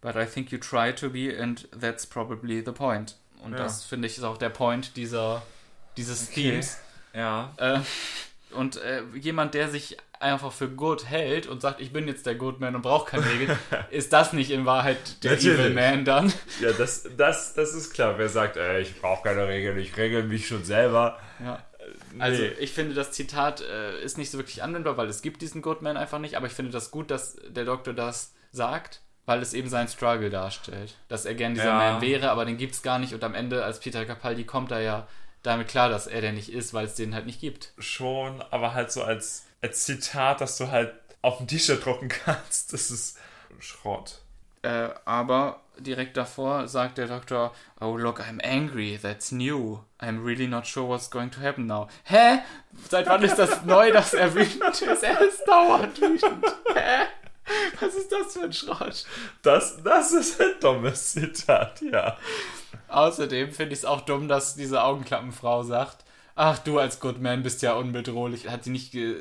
but 0.00 0.14
I 0.16 0.24
think 0.26 0.50
you 0.52 0.58
try 0.58 0.92
to 0.94 1.10
be 1.10 1.36
and 1.40 1.68
that's 1.80 2.06
probably 2.06 2.62
the 2.64 2.72
point. 2.72 3.16
Und 3.42 3.52
Ja. 3.52 3.58
das 3.58 3.84
finde 3.84 4.06
ich 4.08 4.18
ist 4.18 4.24
auch 4.24 4.36
der 4.38 4.50
Point 4.50 4.96
dieser, 4.96 5.42
dieses 5.96 6.28
Okay. 6.28 6.50
Themes. 6.50 6.78
Ja. 7.14 7.52
Äh, 7.56 7.80
und 8.54 8.76
äh, 8.76 9.02
jemand, 9.14 9.54
der 9.54 9.68
sich 9.68 9.96
einfach 10.20 10.52
für 10.52 10.68
gut 10.68 11.06
hält 11.06 11.48
und 11.48 11.60
sagt, 11.60 11.80
ich 11.80 11.92
bin 11.92 12.06
jetzt 12.06 12.26
der 12.26 12.36
Good 12.36 12.60
Man 12.60 12.76
und 12.76 12.82
brauche 12.82 13.10
keine 13.10 13.26
Regeln, 13.28 13.58
ist 13.90 14.12
das 14.12 14.32
nicht 14.32 14.50
in 14.52 14.64
Wahrheit 14.66 15.22
der 15.24 15.32
Natürlich. 15.32 15.58
Evil 15.58 15.74
Man 15.74 16.04
dann? 16.04 16.32
Ja, 16.60 16.70
das, 16.72 17.08
das, 17.16 17.54
das 17.54 17.74
ist 17.74 17.92
klar. 17.92 18.16
Wer 18.18 18.28
sagt, 18.28 18.56
ey, 18.56 18.82
ich 18.82 19.00
brauche 19.00 19.24
keine 19.24 19.48
Regeln, 19.48 19.76
ich 19.78 19.96
regel 19.96 20.22
mich 20.22 20.46
schon 20.46 20.64
selber. 20.64 21.18
Ja. 21.44 21.58
Also 22.18 22.42
Nee. 22.42 22.48
ich 22.60 22.72
finde, 22.72 22.94
das 22.94 23.12
Zitat 23.12 23.60
äh, 23.60 24.00
ist 24.02 24.18
nicht 24.18 24.30
so 24.30 24.38
wirklich 24.38 24.62
anwendbar, 24.62 24.96
weil 24.96 25.08
es 25.08 25.22
gibt 25.22 25.42
diesen 25.42 25.62
Goodman 25.62 25.96
einfach 25.96 26.18
nicht, 26.18 26.36
aber 26.36 26.46
ich 26.46 26.52
finde 26.52 26.70
das 26.72 26.90
gut, 26.90 27.10
dass 27.10 27.36
der 27.48 27.64
Doktor 27.64 27.94
das 27.94 28.34
sagt, 28.50 29.00
weil 29.24 29.40
es 29.40 29.54
eben 29.54 29.68
seinen 29.68 29.88
Struggle 29.88 30.30
darstellt. 30.30 30.96
Dass 31.08 31.24
er 31.24 31.34
gern 31.34 31.54
dieser 31.54 31.66
Ja. 31.66 31.92
Man 31.92 32.00
wäre, 32.02 32.30
aber 32.30 32.44
den 32.44 32.56
gibt 32.56 32.74
es 32.74 32.82
gar 32.82 32.98
nicht 32.98 33.14
und 33.14 33.22
am 33.24 33.34
Ende, 33.34 33.64
als 33.64 33.80
Peter 33.80 34.04
Capaldi 34.04 34.44
kommt, 34.44 34.70
er 34.72 34.80
ja 34.80 35.06
damit 35.42 35.68
klar, 35.68 35.88
dass 35.88 36.06
er 36.06 36.20
der 36.20 36.32
nicht 36.32 36.52
ist, 36.52 36.72
weil 36.74 36.86
es 36.86 36.94
den 36.94 37.14
halt 37.14 37.26
nicht 37.26 37.40
gibt. 37.40 37.72
Schon, 37.78 38.42
aber 38.50 38.74
halt 38.74 38.92
so 38.92 39.02
als, 39.02 39.44
als 39.60 39.84
Zitat, 39.84 40.40
dass 40.40 40.56
du 40.58 40.70
halt 40.70 40.92
auf 41.20 41.40
ein 41.40 41.46
T-Shirt 41.48 41.84
drucken 41.84 42.08
kannst. 42.24 42.72
Das 42.72 42.90
ist 42.90 43.16
Schrott. 43.60 44.21
Äh, 44.62 44.90
aber 45.04 45.60
direkt 45.78 46.16
davor 46.16 46.68
sagt 46.68 46.98
der 46.98 47.08
Doktor, 47.08 47.52
oh 47.80 47.96
look, 47.96 48.20
I'm 48.20 48.40
angry, 48.44 48.98
that's 49.00 49.32
new. 49.32 49.80
I'm 50.00 50.24
really 50.24 50.46
not 50.46 50.66
sure 50.66 50.88
what's 50.88 51.10
going 51.10 51.30
to 51.32 51.40
happen 51.40 51.66
now. 51.66 51.88
Hä? 52.04 52.40
Seit 52.88 53.06
wann 53.08 53.22
ist 53.22 53.38
das 53.38 53.64
neu, 53.64 53.90
dass 53.90 54.14
er 54.14 54.34
wütend 54.34 54.82
ist? 54.82 55.02
Er 55.02 55.20
ist 55.20 55.44
dauernd 55.46 56.00
wütend. 56.00 56.44
Hä? 56.74 57.06
Was 57.80 57.94
ist 57.94 58.12
das 58.12 58.34
für 58.34 58.44
ein 58.44 58.52
Schrott? 58.52 59.04
Das, 59.42 59.82
das 59.82 60.12
ist 60.12 60.40
ein 60.40 60.54
dummes 60.60 61.12
Zitat, 61.12 61.80
ja. 61.82 62.16
Außerdem 62.88 63.50
finde 63.52 63.72
ich 63.72 63.80
es 63.80 63.84
auch 63.84 64.02
dumm, 64.02 64.28
dass 64.28 64.54
diese 64.54 64.84
Augenklappenfrau 64.84 65.64
sagt, 65.64 66.04
ach 66.34 66.58
du 66.58 66.78
als 66.78 67.00
Goodman 67.00 67.42
bist 67.42 67.62
ja 67.62 67.74
unbedrohlich. 67.74 68.48
Hat 68.48 68.64
die 68.66 68.70
nicht 68.70 68.94
äh, 68.94 69.14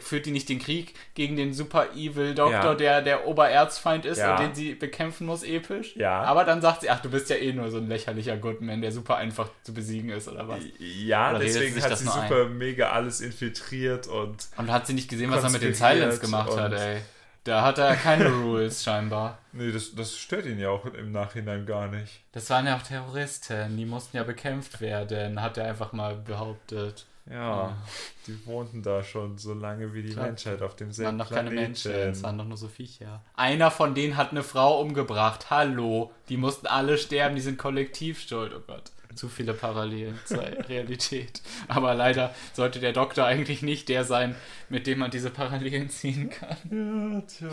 führt 0.00 0.26
die 0.26 0.30
nicht 0.30 0.48
den 0.48 0.58
Krieg 0.58 0.94
gegen 1.14 1.36
den 1.36 1.52
super 1.54 1.88
evil 1.94 2.34
Doktor, 2.34 2.52
Ja. 2.72 2.74
der 2.74 3.02
der 3.02 3.26
Obererzfeind 3.26 4.04
ist 4.04 4.18
Ja. 4.18 4.34
und 4.36 4.40
den 4.42 4.54
sie 4.54 4.74
bekämpfen 4.74 5.26
muss 5.26 5.42
episch? 5.42 5.96
Ja. 5.96 6.22
Aber 6.22 6.44
dann 6.44 6.60
sagt 6.60 6.82
sie, 6.82 6.90
ach 6.90 7.00
du 7.00 7.10
bist 7.10 7.30
ja 7.30 7.36
eh 7.36 7.52
nur 7.52 7.70
so 7.70 7.78
ein 7.78 7.88
lächerlicher 7.88 8.36
Goodman, 8.36 8.80
der 8.82 8.92
super 8.92 9.16
einfach 9.16 9.48
zu 9.62 9.74
besiegen 9.74 10.10
ist 10.10 10.28
oder 10.28 10.46
was? 10.48 10.60
Ja, 10.78 11.30
Oder 11.30 11.40
deswegen 11.40 11.82
hat 11.82 11.98
sie 11.98 12.04
super 12.04 12.46
mega 12.48 12.90
alles 12.90 13.20
infiltriert 13.20 14.06
und 14.06 14.46
Und 14.56 14.70
hat 14.72 14.86
sie 14.86 14.94
nicht 14.94 15.08
gesehen, 15.08 15.30
was 15.30 15.42
er 15.44 15.50
mit 15.50 15.62
den 15.62 15.74
Silence 15.74 16.20
gemacht 16.20 16.56
hat, 16.56 16.72
ey. 16.72 16.98
Da 17.44 17.62
hat 17.62 17.78
er 17.78 17.94
keine 17.94 18.30
Rules 18.32 18.82
scheinbar. 18.82 19.38
nee, 19.52 19.70
das, 19.70 19.94
das 19.94 20.16
stört 20.16 20.46
ihn 20.46 20.58
ja 20.58 20.70
auch 20.70 20.86
im 20.86 21.12
Nachhinein 21.12 21.66
gar 21.66 21.88
nicht. 21.88 22.22
Das 22.32 22.48
waren 22.50 22.66
ja 22.66 22.76
auch 22.76 22.82
Terroristen, 22.82 23.76
die 23.76 23.84
mussten 23.84 24.16
ja 24.16 24.22
bekämpft 24.22 24.80
werden, 24.80 25.40
hat 25.42 25.58
er 25.58 25.66
einfach 25.66 25.92
mal 25.92 26.16
behauptet. 26.16 27.06
Ja, 27.30 27.76
die 28.26 28.44
wohnten 28.46 28.82
da 28.82 29.02
schon 29.02 29.38
so 29.38 29.54
lange 29.54 29.94
wie 29.94 30.02
die 30.02 30.12
Klar. 30.12 30.26
Menschheit 30.26 30.60
auf 30.60 30.72
Es 30.72 30.76
demselben 30.76 31.18
waren 31.18 31.26
doch 31.26 31.34
keine 31.34 31.50
Planeten. 31.50 31.70
Menschen, 31.70 31.92
es 31.92 32.22
waren 32.22 32.36
doch 32.36 32.44
nur 32.44 32.58
so 32.58 32.68
Viecher. 32.68 33.22
Einer 33.34 33.70
von 33.70 33.94
denen 33.94 34.18
hat 34.18 34.30
eine 34.32 34.42
Frau 34.42 34.78
umgebracht. 34.80 35.48
Hallo. 35.48 36.12
Die 36.28 36.36
mussten 36.36 36.66
alle 36.66 36.98
sterben, 36.98 37.34
die 37.34 37.40
sind 37.40 37.56
kollektiv 37.56 38.20
schuld. 38.20 38.52
Oh 38.54 38.60
Gott. 38.66 38.90
Zu 39.14 39.28
viele 39.28 39.54
Parallelen 39.54 40.18
zur 40.24 40.42
Realität. 40.68 41.40
Aber 41.68 41.94
leider 41.94 42.34
sollte 42.52 42.80
der 42.80 42.92
Doktor 42.92 43.24
eigentlich 43.26 43.62
nicht 43.62 43.88
der 43.88 44.04
sein, 44.04 44.34
mit 44.68 44.86
dem 44.86 44.98
man 44.98 45.10
diese 45.10 45.30
Parallelen 45.30 45.88
ziehen 45.90 46.30
kann. 46.30 46.56
Ja, 46.70 47.20
tja. 47.22 47.48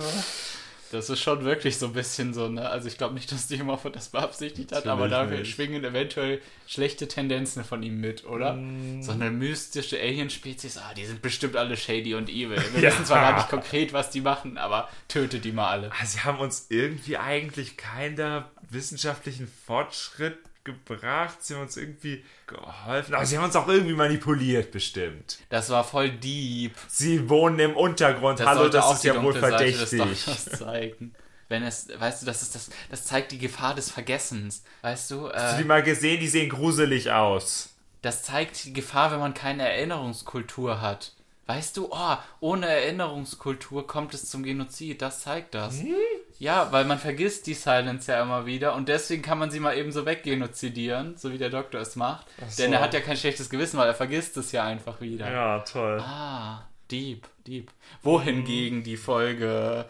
Das 0.92 1.10
ist 1.10 1.22
schon 1.22 1.46
wirklich 1.46 1.78
so 1.78 1.86
ein 1.88 1.94
bisschen 1.94 2.34
so, 2.34 2.50
ne? 2.50 2.68
Also 2.70 2.90
ich 2.90 2.98
glaube 2.98 3.14
nicht, 3.14 3.32
dass 3.32 3.48
die 3.48 3.64
Moffat 3.64 3.96
das 3.96 4.10
beabsichtigt 4.10 4.74
hat, 4.74 4.88
aber 4.88 5.08
da 5.08 5.26
nicht. 5.26 5.50
schwingen 5.50 5.82
eventuell 5.86 6.42
schlechte 6.68 7.08
Tendenzen 7.08 7.64
von 7.64 7.82
ihm 7.82 8.02
mit, 8.02 8.26
oder? 8.26 8.56
Mm. 8.56 9.02
So 9.02 9.14
eine 9.14 9.32
mystische 9.32 9.98
Alien-Spezies, 9.98 10.78
ah, 10.78 10.94
die 10.94 11.06
sind 11.06 11.22
bestimmt 11.22 11.56
alle 11.56 11.78
shady 11.78 12.14
und 12.16 12.28
evil. 12.30 12.62
Wir 12.74 12.82
Ja. 12.82 12.90
wissen 12.92 13.06
zwar 13.06 13.22
gar 13.22 13.38
nicht 13.38 13.48
konkret, 13.50 13.94
was 13.94 14.10
die 14.10 14.20
machen, 14.20 14.58
aber 14.58 14.90
tötet 15.08 15.46
die 15.46 15.54
mal 15.54 15.70
alle. 15.70 15.92
Ah, 15.98 16.06
Sie 16.06 16.20
haben 16.20 16.40
uns 16.40 16.66
irgendwie 16.68 17.16
eigentlich 17.16 17.78
keinen 17.78 18.44
wissenschaftlichen 18.70 19.48
Fortschritt 19.66 20.38
gebracht. 20.64 21.38
Sie 21.42 21.56
haben 21.56 21.62
uns 21.64 21.78
irgendwie 21.78 22.24
geholfen. 22.48 23.16
Aber 23.16 23.26
sie 23.26 23.38
haben 23.38 23.46
uns 23.46 23.56
auch 23.56 23.68
irgendwie 23.68 23.94
manipuliert, 23.94 24.72
bestimmt. 24.72 25.40
Das 25.50 25.70
war 25.70 25.84
voll 25.84 26.10
deep. 26.12 26.76
Sie 26.88 27.30
wohnen 27.30 27.60
im 27.60 27.76
Untergrund. 27.76 28.40
Das 28.40 28.48
Hallo, 28.48 28.70
das 28.70 28.94
ist 28.94 29.04
die 29.04 29.08
ja 29.08 29.22
wohl 29.22 29.34
verdächtig. 29.34 30.00
Zeigen. 30.58 31.14
Wenn 31.50 31.64
es, 31.64 31.90
weißt 31.98 32.22
du, 32.22 32.26
das 32.26 32.42
ist 32.44 32.56
das, 32.56 32.70
das 32.90 33.06
zeigt 33.06 33.32
die 33.34 33.38
Gefahr 33.38 33.76
des 33.76 33.92
Vergessens. 33.92 34.64
Weißt 34.84 35.12
du, 35.12 35.30
Hast 35.30 35.54
du 35.54 35.58
die 35.58 35.64
äh, 35.64 35.68
mal 35.68 35.84
gesehen? 35.84 36.20
Die 36.20 36.30
sehen 36.30 36.50
gruselig 36.50 37.12
aus. 37.12 37.76
das 38.02 38.24
zeigt 38.24 38.64
die 38.64 38.74
Gefahr, 38.74 39.12
wenn 39.12 39.20
man 39.20 39.34
keine 39.34 39.68
Erinnerungskultur 39.68 40.80
hat. 40.82 41.14
Weißt 41.52 41.76
du, 41.76 41.90
oh, 41.92 42.16
ohne 42.40 42.68
Erinnerungskultur 42.68 43.86
kommt 43.86 44.14
es 44.14 44.30
zum 44.30 44.44
Genozid. 44.44 45.02
Das 45.02 45.22
zeigt 45.22 45.54
das. 45.54 45.82
Hm? 45.82 45.96
Ja, 46.40 46.72
weil 46.72 46.86
man 46.86 46.98
vergisst 46.98 47.46
die 47.46 47.54
Silence 47.54 48.12
ja 48.12 48.22
immer 48.22 48.46
wieder 48.46 48.74
und 48.74 48.90
deswegen 48.90 49.22
kann 49.22 49.38
man 49.38 49.52
sie 49.52 49.60
mal 49.60 49.78
eben 49.78 49.92
so 49.92 50.06
weggenozidieren, 50.06 51.16
so 51.18 51.32
wie 51.32 51.38
der 51.38 51.50
Doktor 51.50 51.82
es 51.82 51.96
macht. 51.96 52.26
so. 52.48 52.64
Denn 52.64 52.74
er 52.74 52.82
hat 52.82 52.94
ja 52.94 53.00
kein 53.00 53.18
schlechtes 53.18 53.50
Gewissen, 53.50 53.78
weil 53.78 53.88
er 53.88 53.94
vergisst 53.94 54.38
es 54.38 54.52
ja 54.52 54.64
einfach 54.64 55.02
wieder. 55.02 55.32
Ja, 55.32 55.60
toll. 55.60 56.00
Ah, 56.00 56.68
deep, 56.90 57.28
deep. 57.46 57.70
Wohingegen 58.02 58.84
die 58.84 58.98
Folge 58.98 59.86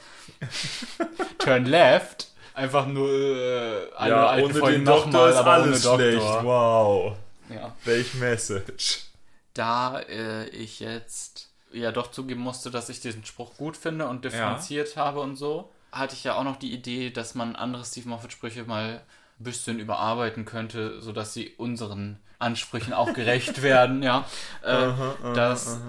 Turn 1.38 1.66
Left 1.66 2.32
einfach 2.53 2.88
nur 2.88 3.09
äh, 3.09 3.91
alle 3.95 4.12
ja, 4.12 4.28
alten 4.28 4.45
ohne 4.45 4.53
Folgen 4.55 4.84
nochmal, 4.84 5.30
ist 5.30 5.38
aber 5.38 5.51
alles 5.51 5.86
ohne 5.86 6.03
schlecht. 6.03 6.22
Doktor. 6.22 6.43
Wow. 6.43 7.18
Ja. 7.49 7.76
Welch 7.86 8.14
Message. 8.16 9.05
Da 9.53 9.99
äh, 10.01 10.47
ich 10.49 10.80
jetzt 10.80 11.51
ja 11.74 11.91
doch 11.91 12.11
zugeben 12.11 12.41
musste, 12.41 12.72
dass 12.72 12.89
ich 12.89 12.99
diesen 12.99 13.26
Spruch 13.26 13.55
gut 13.57 13.78
finde 13.78 14.07
und 14.07 14.26
differenziert 14.26 14.97
habe 14.97 15.19
und 15.19 15.36
so, 15.36 15.72
hatte 15.91 16.15
ich 16.15 16.24
ja 16.24 16.36
auch 16.36 16.43
noch 16.43 16.57
die 16.57 16.74
Idee, 16.74 17.09
dass 17.09 17.36
man 17.36 17.55
andere 17.55 17.86
Steve 17.86 18.09
Moffat-Sprüche 18.09 18.63
mal 18.63 19.01
ein 19.39 19.43
bisschen 19.43 19.80
überarbeiten 19.80 20.45
könnte, 20.45 21.01
sodass 21.01 21.34
sie 21.34 21.49
unseren 21.57 22.19
Ansprüchen 22.39 22.93
auch 22.93 23.13
gerecht 23.13 23.61
werden, 23.61 24.03
ja. 24.03 24.26
Äh, 24.63 24.91
dass, 25.34 25.80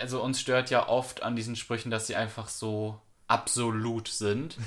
also 0.00 0.22
uns 0.22 0.40
stört 0.40 0.70
ja 0.70 0.88
oft 0.88 1.22
an 1.22 1.36
diesen 1.36 1.56
Sprüchen, 1.56 1.90
dass 1.90 2.06
sie 2.06 2.16
einfach 2.16 2.48
so 2.48 3.00
absolut 3.26 4.08
sind. 4.08 4.56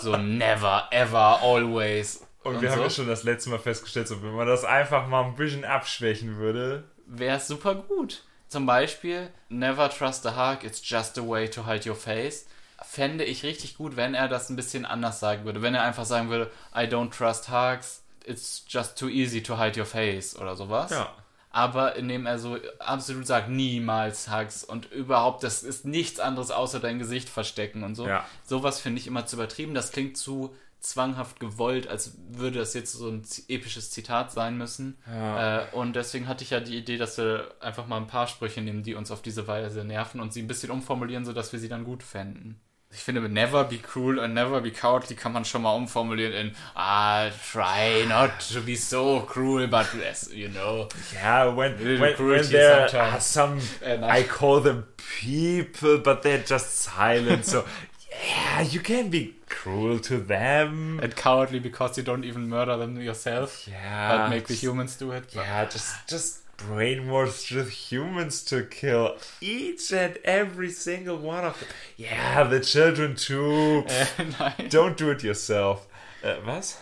So 0.00 0.16
never, 0.16 0.88
ever, 0.90 1.40
always. 1.42 2.26
Und, 2.42 2.60
wir 2.60 2.70
haben 2.70 2.78
so. 2.78 2.84
ja 2.84 2.90
schon 2.90 3.06
das 3.06 3.22
letzte 3.22 3.50
Mal 3.50 3.58
festgestellt, 3.58 4.08
so, 4.08 4.22
wenn 4.22 4.34
man 4.34 4.46
das 4.46 4.64
einfach 4.64 5.06
mal 5.06 5.24
ein 5.24 5.36
bisschen 5.36 5.64
abschwächen 5.64 6.36
würde. 6.36 6.84
wäre 7.06 7.36
es 7.36 7.46
super 7.46 7.74
gut. 7.74 8.24
Zum 8.52 8.66
Beispiel, 8.66 9.30
never 9.48 9.88
trust 9.88 10.26
a 10.26 10.36
hug, 10.36 10.62
it's 10.62 10.82
just 10.84 11.16
a 11.16 11.26
way 11.26 11.48
to 11.48 11.64
hide 11.66 11.88
your 11.88 11.96
face. 11.96 12.46
Fände 12.82 13.24
ich 13.24 13.44
richtig 13.44 13.78
gut, 13.78 13.96
wenn 13.96 14.12
er 14.12 14.28
das 14.28 14.50
ein 14.50 14.56
bisschen 14.56 14.84
anders 14.84 15.20
sagen 15.20 15.46
würde. 15.46 15.62
Wenn 15.62 15.74
er 15.74 15.84
einfach 15.84 16.04
sagen 16.04 16.28
würde, 16.28 16.50
I 16.74 16.80
don't 16.80 17.10
trust 17.10 17.48
hugs, 17.48 18.02
it's 18.26 18.66
just 18.68 18.98
too 18.98 19.08
easy 19.08 19.42
to 19.42 19.56
hide 19.58 19.80
your 19.80 19.86
face 19.86 20.38
oder 20.38 20.54
sowas. 20.54 20.90
Ja. 20.90 21.14
aber 21.50 21.96
indem 21.96 22.26
er 22.26 22.38
so 22.38 22.58
absolut 22.78 23.26
sagt, 23.26 23.48
niemals 23.48 24.30
Hugs 24.30 24.64
und 24.64 24.90
überhaupt, 24.92 25.42
das 25.44 25.62
ist 25.62 25.84
nichts 25.84 26.18
anderes 26.20 26.50
außer 26.50 26.80
dein 26.80 26.98
Gesicht 26.98 27.28
verstecken 27.28 27.84
und 27.84 27.94
so. 27.94 28.06
Ja. 28.06 28.26
Sowas 28.44 28.80
finde 28.80 29.00
ich 29.00 29.06
immer 29.06 29.26
zu 29.26 29.36
übertrieben. 29.36 29.74
Das 29.74 29.92
klingt 29.92 30.16
zu 30.16 30.54
zwanghaft 30.82 31.38
gewollt, 31.40 31.86
als 31.86 32.16
würde 32.30 32.58
das 32.58 32.74
jetzt 32.74 32.92
so 32.92 33.08
ein 33.08 33.22
episches 33.48 33.90
Zitat 33.92 34.32
sein 34.32 34.58
müssen. 34.58 34.98
Ja. 35.06 35.60
Äh, 35.60 35.66
und 35.72 35.94
deswegen 35.94 36.26
hatte 36.26 36.42
ich 36.42 36.50
ja 36.50 36.60
die 36.60 36.76
Idee, 36.76 36.96
dass 36.98 37.16
wir 37.18 37.54
einfach 37.60 37.86
mal 37.86 37.98
ein 37.98 38.08
paar 38.08 38.26
Sprüche 38.26 38.60
nehmen, 38.60 38.82
die 38.82 38.94
uns 38.94 39.10
auf 39.10 39.22
diese 39.22 39.46
Weise 39.46 39.84
nerven 39.84 40.20
und 40.20 40.32
sie 40.32 40.42
ein 40.42 40.48
bisschen 40.48 40.70
umformulieren, 40.70 41.24
sodass 41.24 41.52
wir 41.52 41.60
sie 41.60 41.68
dann 41.68 41.84
gut 41.84 42.02
fänden. 42.02 42.60
Ich 42.94 42.98
finde, 43.00 43.26
never 43.26 43.64
be 43.64 43.78
cruel 43.78 44.20
and 44.20 44.34
never 44.34 44.60
be 44.60 44.70
cowardly 44.70 45.16
kann 45.16 45.32
man 45.32 45.46
schon 45.46 45.62
mal 45.62 45.74
umformulieren 45.74 46.34
in 46.34 46.56
ah, 46.74 47.30
try 47.52 48.04
not 48.06 48.32
to 48.52 48.60
be 48.60 48.76
so 48.76 49.20
cruel, 49.20 49.66
but 49.66 49.86
as 50.10 50.30
you 50.30 50.50
know. 50.50 50.88
Yeah, 51.14 51.46
when, 51.56 51.78
when, 51.78 52.00
when 52.00 52.50
there 52.50 52.86
sometimes. 52.90 53.14
are 53.14 53.20
some, 53.20 53.60
Äh. 53.80 53.98
I 54.02 54.24
call 54.24 54.60
them 54.60 54.84
people, 55.20 55.98
but 55.98 56.22
they're 56.22 56.44
just 56.46 56.80
silent. 56.82 57.46
So, 57.46 57.64
yeah, 58.22 58.60
you 58.62 58.80
can 58.80 59.08
be 59.10 59.34
cruel 59.48 59.98
to 60.00 60.18
them. 60.18 61.00
And 61.02 61.14
cowardly 61.16 61.58
because 61.60 61.96
you 61.96 62.02
don't 62.04 62.24
even 62.24 62.48
murder 62.48 62.76
them 62.76 63.00
yourself, 63.00 63.66
Yeah, 63.68 64.16
but 64.16 64.30
make 64.30 64.46
the 64.46 64.54
just- 64.54 64.62
humans 64.62 64.96
do 64.96 65.12
it. 65.12 65.34
Yeah, 65.34 65.64
just 65.66 66.08
just 66.08 66.38
brainwash 66.58 67.48
the 67.54 67.64
humans 67.68 68.44
to 68.44 68.64
kill 68.64 69.16
each 69.40 69.92
and 69.92 70.16
every 70.24 70.70
single 70.70 71.16
one 71.16 71.44
of 71.44 71.58
them. 71.58 71.68
Yeah, 71.96 72.44
the 72.44 72.60
children 72.60 73.16
too. 73.16 73.84
Äh, 73.88 74.24
nein. 74.38 74.68
Don't 74.68 74.96
do 74.96 75.10
it 75.10 75.22
yourself. 75.24 75.86
Äh, 76.22 76.36
was? 76.44 76.76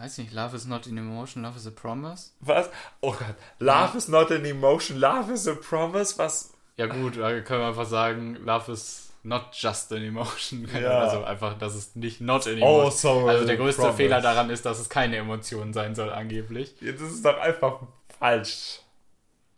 Weiß 0.00 0.16
nicht, 0.18 0.32
love 0.32 0.54
is 0.54 0.64
not 0.66 0.86
an 0.86 0.96
emotion, 0.96 1.42
love 1.42 1.56
is 1.56 1.66
a 1.66 1.70
promise. 1.72 2.30
Was? 2.40 2.68
Oh 3.02 3.12
Gott. 3.12 3.34
Love 3.58 3.96
is 3.96 4.08
not 4.08 4.30
an 4.30 4.46
emotion, 4.46 5.00
love 5.00 5.28
is 5.32 5.46
a 5.48 5.54
promise. 5.54 6.16
Was? 6.18 6.52
Ja 6.76 6.86
gut, 6.86 7.16
da 7.16 7.40
können 7.40 7.60
wir 7.62 7.66
einfach 7.68 7.86
sagen, 7.86 8.36
love 8.44 8.70
is 8.72 9.07
not 9.28 9.50
just 9.52 9.92
an 9.92 10.02
emotion. 10.02 10.66
Ja. 10.80 11.00
Also 11.00 11.22
einfach, 11.24 11.56
dass 11.58 11.74
es 11.74 11.94
nicht 11.94 12.20
not 12.20 12.46
an 12.46 12.60
Oh, 12.62 12.80
emotion. 12.80 12.90
sorry, 12.92 13.30
also 13.30 13.46
der 13.46 13.56
größte 13.56 13.82
promise. 13.82 13.96
Fehler 13.96 14.20
daran 14.20 14.50
ist, 14.50 14.64
dass 14.66 14.78
es 14.80 14.88
keine 14.88 15.16
Emotion 15.16 15.72
sein 15.72 15.94
soll 15.94 16.10
angeblich. 16.12 16.74
Ja, 16.80 16.92
Das 16.92 17.02
ist 17.02 17.24
doch 17.24 17.38
einfach 17.38 17.80
falsch. 18.18 18.80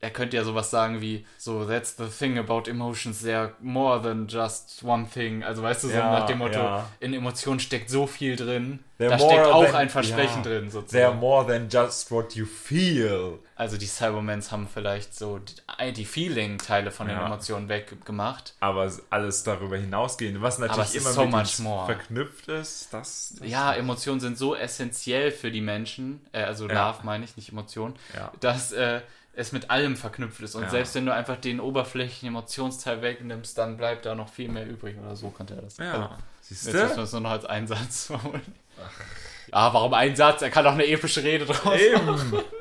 Er 0.02 0.10
könnte 0.10 0.36
ja 0.36 0.44
sowas 0.44 0.70
sagen 0.70 1.02
wie, 1.02 1.26
so, 1.36 1.66
that's 1.66 1.96
the 1.98 2.06
thing 2.06 2.38
about 2.38 2.62
emotions, 2.70 3.22
they're 3.22 3.50
more 3.60 4.00
than 4.00 4.26
just 4.28 4.82
one 4.82 5.06
thing. 5.06 5.42
Also 5.44 5.62
weißt 5.62 5.84
du, 5.84 5.88
so 5.88 5.94
Ja, 5.94 6.18
nach 6.20 6.26
dem 6.26 6.38
Motto, 6.38 6.58
ja. 6.58 6.86
in 7.00 7.12
Emotionen 7.12 7.60
steckt 7.60 7.90
so 7.90 8.06
viel 8.06 8.34
drin, 8.36 8.78
They're 8.98 9.10
da 9.10 9.18
steckt 9.18 9.46
auch 9.46 9.64
than- 9.66 9.74
ein 9.74 9.88
Versprechen 9.90 10.36
ja. 10.38 10.42
drin 10.42 10.68
They're 10.68 10.70
sozusagen. 10.70 11.18
more 11.18 11.46
than 11.46 11.68
just 11.68 12.10
what 12.10 12.34
you 12.34 12.46
feel. 12.46 13.38
Also 13.56 13.76
die 13.76 13.86
Cybermans 13.86 14.50
haben 14.52 14.68
vielleicht 14.72 15.14
so 15.14 15.38
die, 15.38 15.92
die 15.92 16.04
Feeling-Teile 16.06 16.90
von 16.90 17.06
den. 17.06 17.18
Emotionen 17.18 17.68
weggemacht. 17.68 18.54
Aber 18.60 18.90
alles 19.10 19.42
darüber 19.42 19.76
hinausgehend, 19.76 20.40
was 20.40 20.58
natürlich 20.58 20.94
immer 20.96 21.10
so 21.10 21.26
mit 21.26 21.58
more. 21.60 21.84
verknüpft 21.86 22.48
ist, 22.48 22.88
das, 22.94 23.34
das 23.38 23.46
Ja, 23.48 23.74
Emotionen 23.74 24.20
sind 24.20 24.38
so 24.38 24.54
essentiell 24.56 25.30
für 25.30 25.50
die 25.50 25.60
Menschen, 25.60 26.20
äh, 26.32 26.42
also. 26.42 26.66
Love 26.66 27.00
meine 27.02 27.24
ich, 27.24 27.36
nicht 27.36 27.50
Emotionen, 27.50 27.94
dass 28.40 28.72
äh, 28.72 29.00
es 29.32 29.52
mit 29.52 29.70
allem 29.70 29.96
verknüpft 29.96 30.40
ist. 30.40 30.54
Und 30.54 30.64
Ja. 30.64 30.70
selbst 30.70 30.94
wenn 30.94 31.06
du 31.06 31.14
einfach 31.14 31.36
den 31.36 31.60
oberflächlichen 31.60 32.28
Emotionsteil 32.28 33.00
wegnimmst, 33.02 33.56
dann 33.56 33.76
bleibt 33.76 34.04
da 34.06 34.14
noch 34.14 34.28
viel 34.28 34.48
mehr 34.48 34.66
übrig 34.66 34.96
oder 34.98 35.14
so 35.16 35.30
könnte 35.30 35.54
er 35.54 35.62
das. 35.62 35.78
Ja. 35.78 35.92
Also, 35.92 36.08
Siehst 36.42 36.66
jetzt 36.66 36.74
müssen 36.74 36.88
wir 36.90 36.96
du? 36.96 37.02
es 37.02 37.12
nur 37.12 37.20
noch 37.22 37.30
als 37.30 37.44
Einsatz 37.44 38.06
formulieren. 38.08 38.54
Ja, 39.52 39.72
warum 39.74 39.94
ein 39.94 40.14
Satz? 40.16 40.42
Er 40.42 40.50
kann 40.50 40.66
auch 40.66 40.72
eine 40.72 40.86
epische 40.86 41.22
Rede 41.22 41.44
draus 41.46 41.64
machen. 41.64 41.78
Eben. 41.80 42.42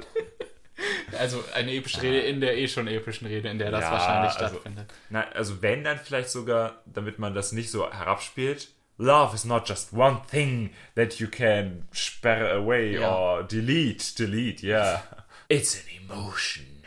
Also 1.17 1.43
eine 1.53 1.73
epische 1.73 2.01
Rede 2.01 2.19
in 2.21 2.39
der 2.39 2.55
eh 2.57 2.67
schon 2.67 2.87
epischen 2.87 3.27
Rede, 3.27 3.49
in 3.49 3.59
der 3.59 3.71
das 3.71 3.81
Ja, 3.81 3.91
wahrscheinlich 3.91 4.31
also- 4.37 4.47
stattfindet. 4.55 4.93
Na, 5.09 5.27
also 5.33 5.61
wenn 5.61 5.83
dann 5.83 5.97
vielleicht 5.99 6.29
sogar, 6.29 6.81
damit 6.85 7.19
man 7.19 7.33
das 7.33 7.51
nicht 7.51 7.69
so 7.71 7.91
herabspielt, 7.91 8.69
Love 8.97 9.33
is 9.35 9.43
not 9.45 9.67
just 9.67 9.91
one 9.93 10.21
thing 10.29 10.71
that 10.95 11.15
you 11.15 11.27
can 11.27 11.87
sperr 11.91 12.53
away 12.53 12.93
Ja. 12.99 13.13
or 13.13 13.43
delete, 13.43 14.15
delete, 14.17 14.65
yeah. 14.65 15.01
It's 15.51 15.75
an 15.75 15.81
emotion. 16.03 16.83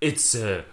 It's 0.00 0.34
a 0.34 0.64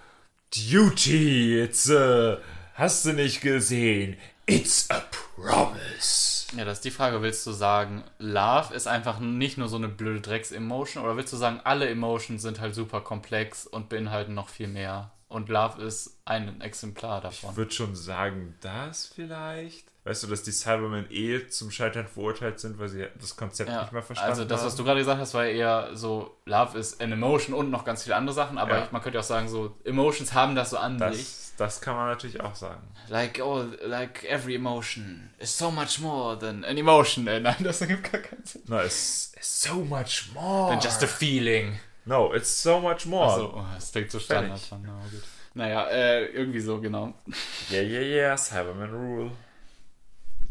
duty. 0.49 1.61
It's 1.61 1.87
a, 1.87 2.39
hast 2.73 3.05
du 3.05 3.13
nicht 3.13 3.41
gesehen? 3.41 4.17
It's 4.47 4.89
a 4.89 4.99
promise. 5.35 6.47
Ja, 6.57 6.65
das 6.65 6.79
ist 6.79 6.85
die 6.85 6.91
Frage. 6.91 7.21
Willst 7.21 7.45
du 7.45 7.51
sagen, 7.51 8.03
Love 8.17 8.73
ist 8.73 8.87
einfach 8.87 9.19
nicht 9.19 9.59
nur 9.59 9.67
so 9.67 9.75
eine 9.75 9.89
blöde 9.89 10.21
Drecks-Emotion 10.21 11.03
oder 11.03 11.17
willst 11.17 11.31
du 11.31 11.37
sagen, 11.37 11.61
alle 11.65 11.87
Emotions 11.87 12.41
sind 12.41 12.59
halt 12.59 12.73
super 12.73 13.01
komplex 13.01 13.67
und 13.67 13.89
beinhalten 13.89 14.33
noch 14.33 14.49
viel 14.49 14.67
mehr? 14.67 15.11
Und 15.27 15.49
Love 15.49 15.83
ist 15.83 16.17
ein 16.25 16.59
Exemplar 16.61 17.21
davon. 17.21 17.51
Ich 17.51 17.57
würde 17.57 17.71
schon 17.71 17.95
sagen, 17.95 18.55
das 18.61 19.05
vielleicht. 19.05 19.85
Weißt 20.09 20.23
du, 20.23 20.27
dass 20.27 20.41
die 20.41 20.51
Cybermen 20.51 21.05
eh 21.11 21.47
zum 21.49 21.69
Scheitern 21.69 22.07
verurteilt 22.07 22.59
sind, 22.59 22.79
weil 22.79 22.89
sie 22.89 23.05
das 23.21 23.35
Konzept 23.37 23.69
Ja, 23.69 23.83
nicht 23.83 23.93
mehr 23.93 24.01
verstanden 24.01 24.31
also 24.31 24.43
das, 24.43 24.61
haben? 24.61 24.65
was 24.67 24.75
du 24.75 24.83
gerade 24.83 24.99
gesagt 25.01 25.21
hast, 25.21 25.35
war 25.35 25.45
eher 25.45 25.91
so, 25.93 26.35
Love 26.45 26.79
ist 26.79 26.99
an 26.99 27.11
Emotion 27.11 27.53
und 27.55 27.69
noch 27.69 27.85
ganz 27.85 28.01
viele 28.05 28.15
andere 28.15 28.33
Sachen, 28.33 28.57
aber 28.57 28.75
Ja. 28.75 28.87
man 28.89 29.03
könnte 29.03 29.19
auch 29.19 29.23
sagen, 29.23 29.47
so, 29.47 29.75
Emotions 29.83 30.33
haben 30.33 30.55
das 30.55 30.71
so 30.71 30.77
an 30.79 30.97
sich. 30.97 31.25
das, 31.25 31.53
das 31.57 31.81
kann 31.81 31.95
man 31.95 32.07
natürlich 32.07 32.41
auch 32.41 32.55
sagen. 32.55 32.81
Like, 33.07 33.39
oh, 33.43 33.65
like 33.85 34.23
every 34.23 34.55
emotion 34.55 35.29
is 35.37 35.55
so 35.55 35.69
much 35.69 35.99
more 35.99 36.39
than 36.39 36.65
an 36.65 36.75
emotion. 36.79 37.27
Äh, 37.27 37.39
nein, 37.39 37.57
das 37.59 37.79
ergibt 37.81 38.11
gar 38.11 38.19
keinen 38.21 38.43
Sinn. 38.43 38.63
No, 38.65 38.79
it's, 38.81 39.31
it's 39.37 39.61
so 39.61 39.75
much 39.75 40.31
more. 40.33 40.71
Than 40.71 40.79
just 40.79 41.03
a 41.03 41.07
feeling. 41.07 41.77
no, 42.05 42.33
it's 42.33 42.63
so 42.63 42.79
much 42.79 43.05
more. 43.05 43.31
Also, 43.31 43.53
oh, 43.55 43.63
das 43.75 43.91
klingt 43.91 44.09
so 44.09 44.17
Standard. 44.17 44.59
Na, 44.71 44.77
gut. 45.11 45.23
Naja, 45.53 45.85
äh, 45.87 46.25
irgendwie 46.31 46.61
so, 46.61 46.81
genau. 46.81 47.13
Yeah, 47.69 47.83
yeah, 47.83 48.01
yeah, 48.01 48.35
Cyberman 48.37 48.89
Rule. 48.89 49.31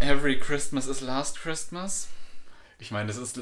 Every 0.01 0.39
Christmas 0.39 0.87
is 0.87 1.01
last 1.01 1.41
Christmas. 1.41 2.09
Ich 2.79 2.91
meine, 2.91 3.09
das 3.09 3.17
ist 3.17 3.41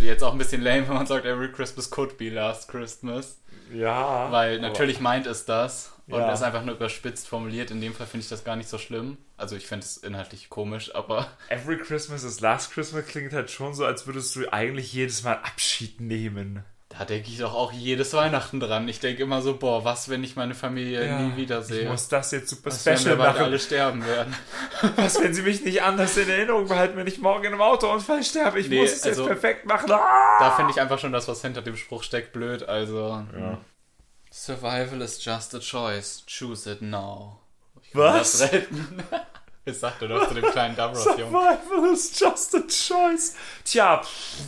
jetzt 0.00 0.22
auch 0.24 0.32
ein 0.32 0.38
bisschen 0.38 0.62
lame, 0.62 0.88
wenn 0.88 0.94
man 0.94 1.06
sagt, 1.06 1.26
every 1.26 1.52
Christmas 1.52 1.90
could 1.90 2.16
be 2.16 2.30
last 2.30 2.68
Christmas. 2.68 3.38
Ja. 3.72 4.30
Weil 4.32 4.58
aber- 4.58 4.68
natürlich 4.68 5.00
meint 5.00 5.26
es 5.26 5.44
das 5.44 5.92
und 6.06 6.18
Ja. 6.20 6.32
ist 6.32 6.42
einfach 6.42 6.64
nur 6.64 6.76
überspitzt 6.76 7.28
formuliert. 7.28 7.70
In 7.70 7.80
dem 7.80 7.94
Fall 7.94 8.06
finde 8.06 8.22
ich 8.24 8.30
das 8.30 8.44
gar 8.44 8.56
nicht 8.56 8.68
so 8.68 8.78
schlimm. 8.78 9.18
Also 9.36 9.56
ich 9.56 9.66
finde 9.66 9.84
es 9.84 9.98
inhaltlich 9.98 10.48
komisch, 10.48 10.94
aber 10.94 11.30
Every 11.50 11.76
Christmas 11.78 12.22
is 12.24 12.40
last 12.40 12.72
Christmas 12.72 13.06
klingt 13.06 13.32
halt 13.34 13.50
schon 13.50 13.74
so, 13.74 13.84
als 13.84 14.06
würdest 14.06 14.34
du 14.36 14.50
eigentlich 14.50 14.92
jedes 14.94 15.22
Mal 15.24 15.34
Abschied 15.42 16.00
nehmen. 16.00 16.64
Da 16.98 17.04
denke 17.04 17.28
ich 17.28 17.38
doch 17.38 17.54
auch 17.54 17.72
jedes 17.72 18.12
Weihnachten 18.14 18.58
dran. 18.60 18.88
Ich 18.88 19.00
denke 19.00 19.22
immer 19.22 19.42
so, 19.42 19.56
boah, 19.56 19.84
was, 19.84 20.08
wenn 20.08 20.24
ich 20.24 20.36
meine 20.36 20.54
Familie 20.54 21.20
nie 21.20 21.30
Ich 21.30 21.36
wiedersehe? 21.36 21.88
muss 21.88 22.08
das 22.08 22.30
jetzt 22.30 22.48
super 22.50 22.70
Was, 22.70 22.84
wenn 22.86 22.94
wir 22.94 22.98
special 23.00 23.16
machen. 23.16 23.42
alle 23.42 23.58
sterben 23.58 24.06
werden? 24.06 24.34
Was, 24.96 25.20
wenn 25.20 25.34
sie 25.34 25.42
mich 25.42 25.64
nicht 25.64 25.82
anders 25.82 26.16
in 26.16 26.28
Erinnerung 26.28 26.68
behalten, 26.68 26.96
wenn 26.96 27.06
ich 27.06 27.18
morgen 27.18 27.44
in 27.44 27.52
einem 27.52 27.62
Autounfall 27.62 28.22
sterbe? 28.24 28.60
Ich 28.60 28.68
Nee, 28.68 28.80
muss 28.80 28.92
es 28.92 29.02
also- 29.04 29.22
jetzt 29.22 29.40
perfekt 29.40 29.66
machen. 29.66 29.90
Ah! 29.90 30.38
Da 30.38 30.50
finde 30.56 30.72
ich 30.72 30.80
einfach 30.80 30.98
schon 30.98 31.12
das, 31.12 31.28
was 31.28 31.42
hinter 31.42 31.62
dem 31.62 31.76
Spruch 31.76 32.02
steckt, 32.02 32.32
blöd. 32.32 32.62
Also, 32.68 33.24
Ja. 33.38 33.58
Survival 34.30 35.00
is 35.02 35.24
just 35.24 35.54
a 35.54 35.58
choice. 35.60 36.22
Choose 36.26 36.70
it 36.70 36.82
now. 36.82 37.40
Ich 37.82 37.94
Was? 37.94 38.48
Das 39.66 39.80
sagte 39.80 40.06
doch 40.06 40.28
zu 40.28 40.34
dem 40.34 40.44
kleinen 40.44 40.76
Davros-Jungen. 40.76 41.32
Survival 41.32 41.92
is 41.92 42.18
just 42.20 42.54
a 42.54 42.60
choice. 42.68 43.34
Tja, 43.64 44.00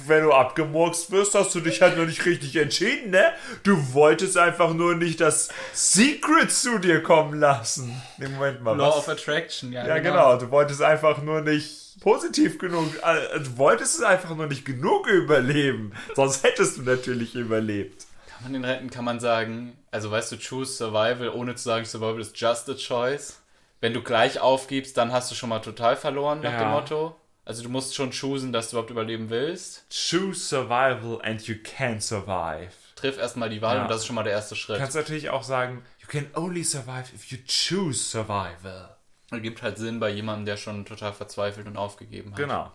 wenn 0.07 0.23
du 0.23 0.33
abgemurkst 0.33 1.11
wirst, 1.11 1.35
hast 1.35 1.53
du 1.57 1.61
dich 1.61 1.83
halt 1.83 1.99
noch 1.99 2.07
nicht 2.07 2.25
richtig 2.25 2.55
entschieden, 2.55 3.11
ne? 3.11 3.33
Du 3.65 3.93
wolltest 3.95 4.37
einfach 4.37 4.73
nur 4.73 4.95
nicht 4.95 5.21
das 5.21 5.49
Secret 5.73 6.53
zu 6.53 6.79
dir 6.79 7.03
kommen 7.03 7.41
lassen. 7.41 8.01
Nee, 8.19 8.29
Moment 8.29 8.63
mal, 8.63 8.77
Law 8.77 8.91
was? 8.91 8.99
of 8.99 9.09
Attraction, 9.09 9.73
ja, 9.73 9.85
Ja, 9.89 9.99
genau. 9.99 10.37
Du 10.37 10.53
wolltest 10.53 10.83
einfach 10.83 11.21
nur 11.21 11.41
nicht 11.41 12.01
positiv 12.01 12.59
genug, 12.61 12.87
äh, 13.03 13.41
du 13.41 13.59
wolltest 13.59 13.97
es 13.97 14.05
einfach 14.05 14.37
nur 14.37 14.47
nicht 14.47 14.65
genug 14.65 15.09
überleben. 15.09 15.95
Sonst 16.15 16.45
hättest 16.45 16.77
du 16.79 16.83
natürlich 16.83 17.35
überlebt. 17.35 18.07
Kann 18.29 18.45
man 18.45 18.53
den 18.53 18.65
retten? 18.65 18.89
Kann 18.89 19.05
man 19.05 19.19
sagen, 19.19 19.77
also 19.91 20.13
weißt 20.13 20.31
du, 20.31 20.37
choose 20.37 20.75
Survival, 20.77 21.31
ohne 21.31 21.57
zu 21.57 21.65
sagen, 21.65 21.85
Survival 21.85 22.21
is 22.21 22.31
just 22.37 22.71
a 22.71 22.75
choice. 22.75 23.41
Wenn 23.81 23.95
du 23.95 24.03
gleich 24.03 24.41
aufgibst, 24.41 24.97
dann 24.97 25.13
hast 25.13 25.31
du 25.31 25.35
schon 25.35 25.49
mal 25.51 25.61
total 25.61 25.97
verloren, 25.97 26.41
nach 26.41 26.53
Ja. 26.53 26.59
dem 26.61 26.71
Motto. 26.71 27.17
Also 27.45 27.63
du 27.63 27.69
musst 27.71 27.95
schon 27.95 28.11
choosen, 28.11 28.53
dass 28.53 28.69
du 28.71 28.77
überhaupt 28.77 28.91
überleben 28.91 29.31
willst. 29.31 29.87
Choose 29.91 30.41
survival 30.41 31.21
and 31.23 31.41
you 31.47 31.55
can 31.63 32.01
survive. 32.01 32.73
Triff 32.97 33.17
erstmal 33.19 33.49
die 33.49 33.63
Wahl 33.63 33.77
Ja. 33.77 33.83
und 33.83 33.89
das 33.91 33.99
ist 34.01 34.07
schon 34.07 34.17
mal 34.17 34.25
der 34.25 34.33
erste 34.35 34.55
Du 34.55 34.61
Schritt. 34.61 34.79
kannst 34.79 34.97
natürlich 34.97 35.31
auch 35.31 35.43
sagen, 35.45 35.83
you 36.01 36.09
can 36.09 36.27
only 36.35 36.63
survive 36.65 37.05
if 37.15 37.27
you 37.31 37.39
choose 37.47 37.99
survival. 38.05 38.97
Ergibt 39.31 39.63
halt 39.63 39.79
Sinn 39.79 40.01
bei 40.01 40.11
jemandem, 40.11 40.45
der 40.47 40.57
schon 40.57 40.85
total 40.85 41.13
verzweifelt 41.13 41.67
und 41.67 41.77
aufgegeben 41.77 42.31
hat. 42.33 42.37
Genau. 42.39 42.73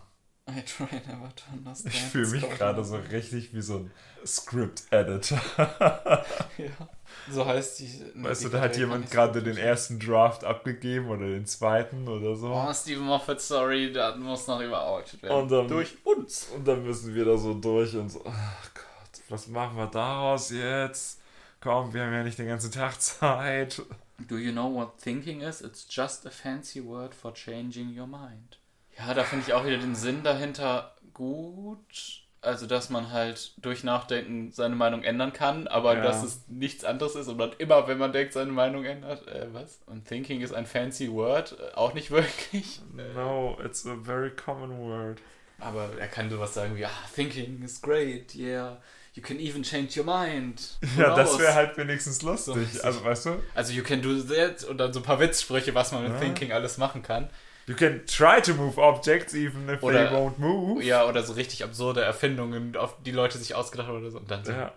I 0.48 0.62
try 0.62 0.84
never 1.06 1.34
to 1.34 1.44
understand. 1.52 1.94
Ich 1.94 2.00
fühle 2.02 2.26
mich 2.28 2.50
gerade 2.50 2.84
so 2.84 2.96
richtig 2.96 3.54
wie 3.54 3.62
so 3.62 3.76
ein 3.78 3.90
Script-Editor. 4.26 5.40
Ja. 6.58 6.88
So 7.30 7.46
heißt 7.46 7.80
die. 7.80 8.02
Weißt 8.16 8.42
die 8.42 8.44
du, 8.46 8.50
da 8.50 8.60
hat 8.60 8.76
jemand 8.76 9.10
gerade 9.10 9.38
so 9.40 9.44
den 9.44 9.56
ersten 9.56 9.98
Draft 9.98 10.44
abgegeben 10.44 11.08
oder 11.08 11.26
den 11.26 11.46
zweiten 11.46 12.06
oder 12.08 12.36
so. 12.36 12.48
Oh, 12.52 12.72
Steven 12.72 13.04
Moffat, 13.04 13.40
sorry, 13.40 13.92
das 13.92 14.16
muss 14.18 14.46
noch 14.46 14.60
überarbeitet 14.60 15.22
werden. 15.22 15.42
Und 15.42 15.50
dann- 15.50 15.68
Durch 15.68 15.96
uns. 16.04 16.48
Und 16.54 16.66
dann 16.68 16.82
müssen 16.84 17.14
wir 17.14 17.24
da 17.24 17.36
so 17.36 17.54
durch 17.54 17.94
und 17.96 18.10
so, 18.10 18.22
ach 18.26 18.70
Gott, 18.74 19.20
was 19.28 19.48
machen 19.48 19.76
wir 19.76 19.86
daraus 19.86 20.50
jetzt? 20.50 21.20
Komm, 21.60 21.94
wir 21.94 22.02
haben 22.04 22.12
ja 22.12 22.22
nicht 22.22 22.38
den 22.38 22.48
ganzen 22.48 22.70
Tag 22.72 23.00
Zeit. 23.00 23.80
Do 24.28 24.36
you 24.36 24.52
know 24.52 24.72
what 24.72 24.98
thinking 24.98 25.40
is? 25.40 25.60
It's 25.60 25.86
just 25.88 26.26
a 26.26 26.30
fancy 26.30 26.84
word 26.84 27.14
for 27.14 27.32
changing 27.34 27.98
your 27.98 28.06
mind. 28.06 28.58
Ja, 28.98 29.12
da 29.14 29.24
finde 29.24 29.44
ich 29.48 29.52
auch 29.54 29.64
wieder 29.66 29.78
den 29.78 29.94
Sinn 29.96 30.22
dahinter 30.22 30.94
gut. 31.14 32.22
Also, 32.44 32.66
dass 32.66 32.90
man 32.90 33.10
halt 33.10 33.52
durch 33.58 33.84
Nachdenken 33.84 34.52
seine 34.52 34.74
Meinung 34.76 35.02
ändern 35.02 35.32
kann, 35.32 35.66
aber 35.66 35.96
Ja. 35.96 36.02
dass 36.02 36.22
es 36.22 36.42
nichts 36.48 36.84
anderes 36.84 37.14
ist 37.16 37.28
und 37.28 37.36
man 37.38 37.52
immer, 37.58 37.88
wenn 37.88 37.98
man 37.98 38.12
denkt, 38.12 38.32
seine 38.34 38.52
Meinung 38.52 38.84
ändert. 38.84 39.26
Äh, 39.28 39.46
was? 39.52 39.80
Und 39.86 40.06
thinking 40.06 40.40
ist 40.42 40.52
ein 40.54 40.66
fancy 40.66 41.10
word? 41.10 41.56
Äh, 41.58 41.74
auch 41.74 41.94
nicht 41.94 42.10
wirklich. 42.12 42.80
No, 43.14 43.56
it's 43.64 43.86
a 43.86 43.96
very 44.02 44.30
common 44.30 44.78
word. 44.78 45.18
Aber 45.58 45.88
er 45.98 46.08
kann 46.08 46.28
sowas 46.30 46.52
sagen 46.54 46.76
wie, 46.76 46.84
ah, 46.84 46.90
thinking 47.14 47.62
is 47.62 47.80
great, 47.80 48.34
yeah. 48.34 48.76
You 49.14 49.22
can 49.22 49.38
even 49.38 49.62
change 49.62 49.96
your 49.98 50.04
mind. 50.04 50.76
Who 50.96 51.00
Ja, 51.00 51.14
das 51.14 51.30
knows? 51.30 51.40
wäre 51.40 51.54
halt 51.54 51.76
wenigstens 51.76 52.20
lustig. 52.22 52.56
richtig. 52.56 52.84
also, 52.84 53.04
weißt 53.04 53.26
du? 53.26 53.42
Also, 53.54 53.72
you 53.72 53.84
can 53.84 54.02
do 54.02 54.20
that 54.20 54.64
und 54.64 54.76
dann 54.78 54.92
so 54.92 54.98
ein 55.00 55.04
paar 55.04 55.20
Witzsprüche, 55.20 55.72
was 55.74 55.92
man 55.92 56.02
mit 56.02 56.12
Ja. 56.12 56.18
Thinking 56.18 56.50
alles 56.52 56.78
machen 56.78 57.02
kann. 57.02 57.30
You 57.66 57.74
can 57.74 58.04
try 58.06 58.40
to 58.42 58.54
move 58.54 58.78
objects 58.78 59.34
even 59.34 59.68
if 59.68 59.82
Oder- 59.82 60.08
they 60.08 60.16
won't 60.16 60.38
move. 60.38 60.82
Ja, 60.82 61.06
oder 61.06 61.22
so 61.22 61.32
richtig 61.32 61.64
absurde 61.64 62.02
Erfindungen, 62.02 62.76
auf 62.76 62.96
die 63.02 63.10
Leute 63.12 63.38
sich 63.38 63.54
ausgedacht 63.54 63.88
haben 63.88 63.98
oder 63.98 64.10
so. 64.10 64.18
Und 64.18 64.30
dann 64.30 64.44
so, 64.44 64.52
Ja. 64.52 64.72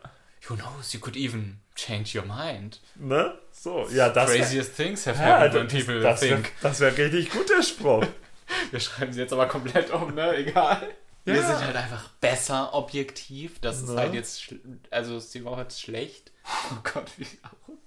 who 0.47 0.55
knows, 0.55 0.93
you 0.93 0.99
could 0.99 1.17
even 1.17 1.59
change 1.75 2.17
your 2.17 2.25
mind. 2.25 2.79
Ne? 2.95 3.37
So, 3.51 3.87
ja, 3.89 4.09
das 4.09 4.29
wär- 4.31 4.37
Craziest 4.39 4.75
things 4.77 5.05
have 5.05 5.19
Ja, 5.21 5.39
happened 5.39 5.53
when 5.55 5.63
das, 5.67 5.73
people 5.73 5.99
das 6.01 6.21
wäre 6.21 6.35
think. 6.41 6.51
das 6.61 6.79
wär 6.79 6.97
richtig 6.97 7.29
guter 7.31 7.61
Spruch. 7.63 8.05
Wir 8.71 8.79
schreiben 8.79 9.11
sie 9.11 9.19
jetzt 9.19 9.33
aber 9.33 9.47
komplett 9.47 9.91
um, 9.91 10.15
ne? 10.15 10.35
Egal. 10.37 10.87
Wir 11.25 11.35
Ja. 11.35 11.41
sind 11.45 11.65
halt 11.65 11.75
einfach 11.75 12.07
besser 12.21 12.73
objektiv. 12.73 13.59
Das 13.59 13.81
ist 13.81 13.89
Ne? 13.89 13.97
halt 13.99 14.13
jetzt, 14.13 14.55
also 14.91 15.17
ist 15.17 15.33
die 15.35 15.43
Woche 15.43 15.61
jetzt 15.63 15.81
schlecht. 15.81 16.31
Oh 16.71 16.77
Gott, 16.93 17.11
wie 17.17 17.27
arrogant. 17.41 17.81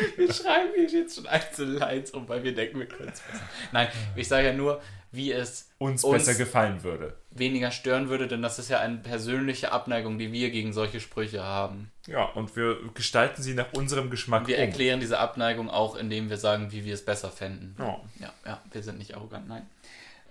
Wir 0.16 0.32
schreiben 0.32 0.70
hier 0.74 0.88
jetzt 1.00 1.16
schon 1.16 1.26
einzelne 1.26 1.78
Lines 1.78 2.10
um, 2.12 2.28
weil 2.28 2.42
wir 2.44 2.54
denken, 2.54 2.78
wir 2.78 2.86
können 2.86 3.10
es 3.12 3.20
besser. 3.20 3.44
Nein, 3.72 3.88
ich 4.14 4.28
sage 4.28 4.46
ja 4.48 4.52
nur, 4.52 4.80
wie 5.12 5.32
es 5.32 5.70
Uns, 5.78 6.04
Uns- 6.04 6.24
besser 6.26 6.36
gefallen 6.38 6.82
würde. 6.82 7.16
weniger 7.30 7.70
stören 7.70 8.08
würde, 8.08 8.26
denn 8.28 8.42
das 8.42 8.58
ist 8.58 8.68
ja 8.70 8.80
eine 8.80 8.96
persönliche 8.98 9.72
Abneigung, 9.72 10.18
die 10.18 10.32
wir 10.32 10.50
gegen 10.50 10.72
solche 10.72 11.00
Sprüche 11.00 11.42
haben. 11.42 11.90
Ja, 12.06 12.24
und 12.24 12.54
wir 12.56 12.78
gestalten 12.94 13.42
sie 13.42 13.54
nach 13.54 13.72
unserem 13.72 14.10
Geschmack 14.10 14.46
Wir 14.46 14.56
um. 14.56 14.62
erklären 14.62 15.00
diese 15.00 15.18
Abneigung 15.18 15.70
auch, 15.70 15.96
indem 15.96 16.28
wir 16.30 16.36
sagen, 16.38 16.72
wie 16.72 16.84
wir 16.84 16.94
es 16.94 17.04
besser 17.04 17.30
fänden. 17.30 17.74
Ja. 17.78 18.00
Ja, 18.20 18.32
ja, 18.44 18.62
wir 18.72 18.82
sind 18.82 18.98
nicht 18.98 19.14
arrogant, 19.16 19.48
nein. 19.48 19.66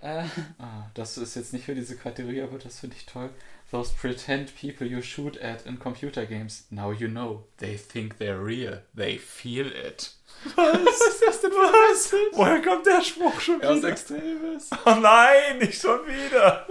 Äh, 0.02 0.24
ah, 0.58 0.90
das 0.94 1.16
ist 1.16 1.34
jetzt 1.36 1.52
nicht 1.52 1.64
für 1.64 1.74
diese 1.74 1.96
Kategorie, 1.96 2.42
aber 2.42 2.58
das 2.58 2.80
finde 2.80 2.96
ich 2.96 3.06
toll. 3.06 3.30
Those 3.72 3.92
pretend 3.92 4.54
people 4.54 4.86
you 4.86 5.02
shoot 5.02 5.36
at 5.38 5.66
in 5.66 5.78
computer 5.78 6.24
games. 6.24 6.64
Now 6.70 6.92
you 6.92 7.08
know. 7.08 7.44
They 7.58 7.76
think 7.76 8.18
they're 8.18 8.38
real. 8.38 8.82
They 8.94 9.18
feel 9.18 9.66
it. 9.66 10.10
Was? 10.54 10.56
Was 10.84 11.00
ist 11.08 11.22
das 11.26 11.40
denn 11.40 11.50
Was? 11.50 12.14
Woher 12.32 12.62
kommt 12.62 12.86
der 12.86 13.02
Spruch 13.02 13.40
schon 13.40 13.62
Aus 13.64 13.78
wieder? 13.78 13.88
Extremes. 13.88 14.70
Oh 14.84 14.94
nein, 14.94 15.58
nicht 15.58 15.80
schon 15.80 16.06
wieder. 16.06 16.66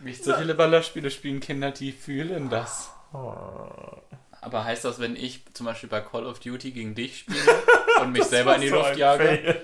Nicht 0.00 0.22
so 0.22 0.34
viele 0.34 0.54
Ballerspiele 0.54 1.10
spielen 1.10 1.40
Kinder, 1.40 1.70
die 1.70 1.92
fühlen 1.92 2.50
das. 2.50 2.90
Oh. 3.14 3.66
Aber 4.42 4.64
heißt 4.64 4.84
das, 4.84 4.98
wenn 4.98 5.16
ich 5.16 5.42
zum 5.54 5.64
Beispiel 5.64 5.88
bei 5.88 6.02
Call 6.02 6.26
of 6.26 6.38
Duty 6.38 6.72
gegen 6.72 6.94
dich 6.94 7.20
spiele 7.20 7.62
und 8.02 8.12
mich 8.12 8.24
selber 8.24 8.56
in 8.56 8.60
die 8.60 8.68
So 8.68 8.76
Luft 8.76 8.98
jage, 8.98 9.62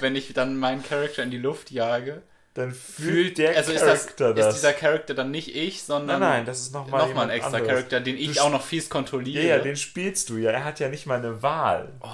wenn 0.00 0.14
ich 0.14 0.34
dann 0.34 0.58
meinen 0.58 0.82
Charakter 0.82 1.22
in 1.22 1.30
die 1.30 1.38
Luft 1.38 1.70
jage, 1.70 2.22
Dann 2.54 2.70
fühlt 2.70 3.36
fühlt 3.36 3.38
der 3.38 3.56
also 3.56 3.72
ist, 3.72 3.80
Charakter 3.80 4.32
das, 4.32 4.46
das. 4.46 4.54
ist 4.54 4.62
dieser 4.62 4.72
Charakter 4.72 5.14
dann 5.14 5.32
nicht 5.32 5.56
ich, 5.56 5.82
sondern 5.82 6.20
nein, 6.20 6.30
nein, 6.30 6.46
das 6.46 6.60
ist 6.60 6.72
nochmal 6.72 7.06
nochmal 7.06 7.24
ein 7.24 7.30
extra 7.30 7.56
anderes. 7.56 7.68
Charakter, 7.68 8.00
den 8.00 8.16
ich 8.16 8.36
Du 8.36 8.42
auch 8.42 8.50
noch 8.50 8.62
fies 8.62 8.88
kontrolliere. 8.88 9.42
Ja, 9.42 9.56
ja, 9.56 9.62
den 9.62 9.76
spielst 9.76 10.30
du 10.30 10.36
ja. 10.36 10.52
Er 10.52 10.64
hat 10.64 10.78
ja 10.78 10.88
nicht 10.88 11.06
mal 11.06 11.18
eine 11.18 11.42
Wahl. 11.42 11.92
Oh. 12.00 12.08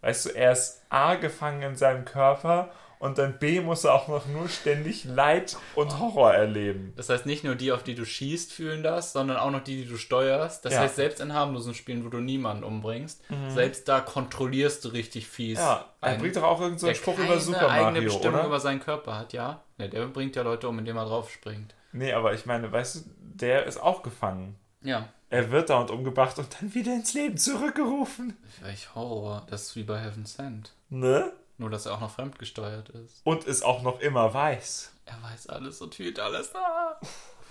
Weißt 0.00 0.26
du, 0.26 0.30
er 0.30 0.52
ist 0.52 0.82
A 0.88 1.14
gefangen 1.14 1.62
in 1.62 1.76
seinem 1.76 2.04
Körper 2.04 2.72
und 3.00 3.18
dann 3.18 3.38
B 3.40 3.60
muss 3.60 3.82
er 3.82 3.94
auch 3.94 4.06
noch 4.06 4.26
nur 4.26 4.48
ständig 4.48 5.04
Leid 5.04 5.56
und 5.74 5.98
Horror 5.98 6.32
erleben. 6.32 6.92
das 6.96 7.08
heißt, 7.08 7.26
nicht 7.26 7.42
nur 7.42 7.56
die, 7.56 7.72
auf 7.72 7.82
die 7.82 7.96
du 7.96 8.04
schießt, 8.04 8.52
fühlen 8.52 8.84
das, 8.84 9.12
sondern 9.12 9.38
auch 9.38 9.50
noch 9.50 9.64
die, 9.64 9.82
die 9.82 9.88
du 9.88 9.96
steuerst. 9.96 10.64
Das 10.64 10.74
Ja. 10.74 10.78
Mhm. 10.78 10.84
heißt, 10.84 10.96
selbst 10.96 11.20
in 11.20 11.32
harmlosen 11.34 11.74
Spielen, 11.74 12.04
wo 12.04 12.08
du 12.10 12.18
niemanden 12.18 12.62
umbringst, 12.62 13.22
selbst 13.48 13.88
da 13.88 14.00
kontrollierst 14.00 14.84
du 14.84 14.90
richtig 14.90 15.26
fies. 15.26 15.58
Ja, 15.58 15.86
er 16.00 16.14
bringt 16.18 16.36
doch 16.36 16.44
auch 16.44 16.60
irgendeinen 16.60 16.94
so 16.94 17.00
Spruch 17.00 17.18
über 17.18 17.40
Super 17.40 17.68
eigene 17.70 17.90
Mario, 17.92 18.02
Bestimmung 18.04 18.38
oder? 18.40 18.46
über 18.46 18.60
seinen 18.60 18.80
Körper 18.80 19.18
hat, 19.18 19.32
ja. 19.32 19.62
Ne, 19.78 19.88
der 19.88 20.06
bringt 20.06 20.36
ja 20.36 20.42
Leute 20.42 20.68
um, 20.68 20.78
indem 20.78 20.96
er 20.96 21.06
drauf 21.06 21.30
springt. 21.32 21.74
Nee, 21.92 22.12
aber 22.12 22.34
ich 22.34 22.46
meine, 22.46 22.70
weißt 22.70 22.94
du, 22.96 23.00
der 23.18 23.64
ist 23.66 23.78
auch 23.82 24.02
gefangen. 24.02 24.56
Ja. 24.82 25.08
Er 25.30 25.50
wird 25.50 25.70
dauernd 25.70 25.90
umgebracht 25.90 26.38
und 26.38 26.48
dann 26.60 26.74
wieder 26.74 26.92
ins 26.92 27.14
Leben 27.14 27.36
zurückgerufen. 27.36 28.36
Welch 28.62 28.94
Horror. 28.94 29.46
Das 29.48 29.62
ist 29.62 29.76
wie 29.76 29.84
bei 29.84 29.98
Heaven 29.98 30.26
Sent. 30.26 30.72
Ne? 30.88 31.32
Nur, 31.60 31.68
dass 31.68 31.84
er 31.84 31.92
auch 31.92 32.00
noch 32.00 32.10
fremdgesteuert 32.10 32.88
ist. 32.88 33.20
Und 33.22 33.44
ist 33.44 33.62
auch 33.62 33.82
noch 33.82 34.00
immer 34.00 34.32
weiß. 34.32 34.92
Er 35.04 35.22
weiß 35.22 35.48
alles 35.48 35.82
und 35.82 35.94
fühlt 35.94 36.18
alles. 36.18 36.54
Ah. 36.54 36.98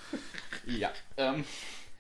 ja. 0.66 0.90
Ähm, 1.16 1.46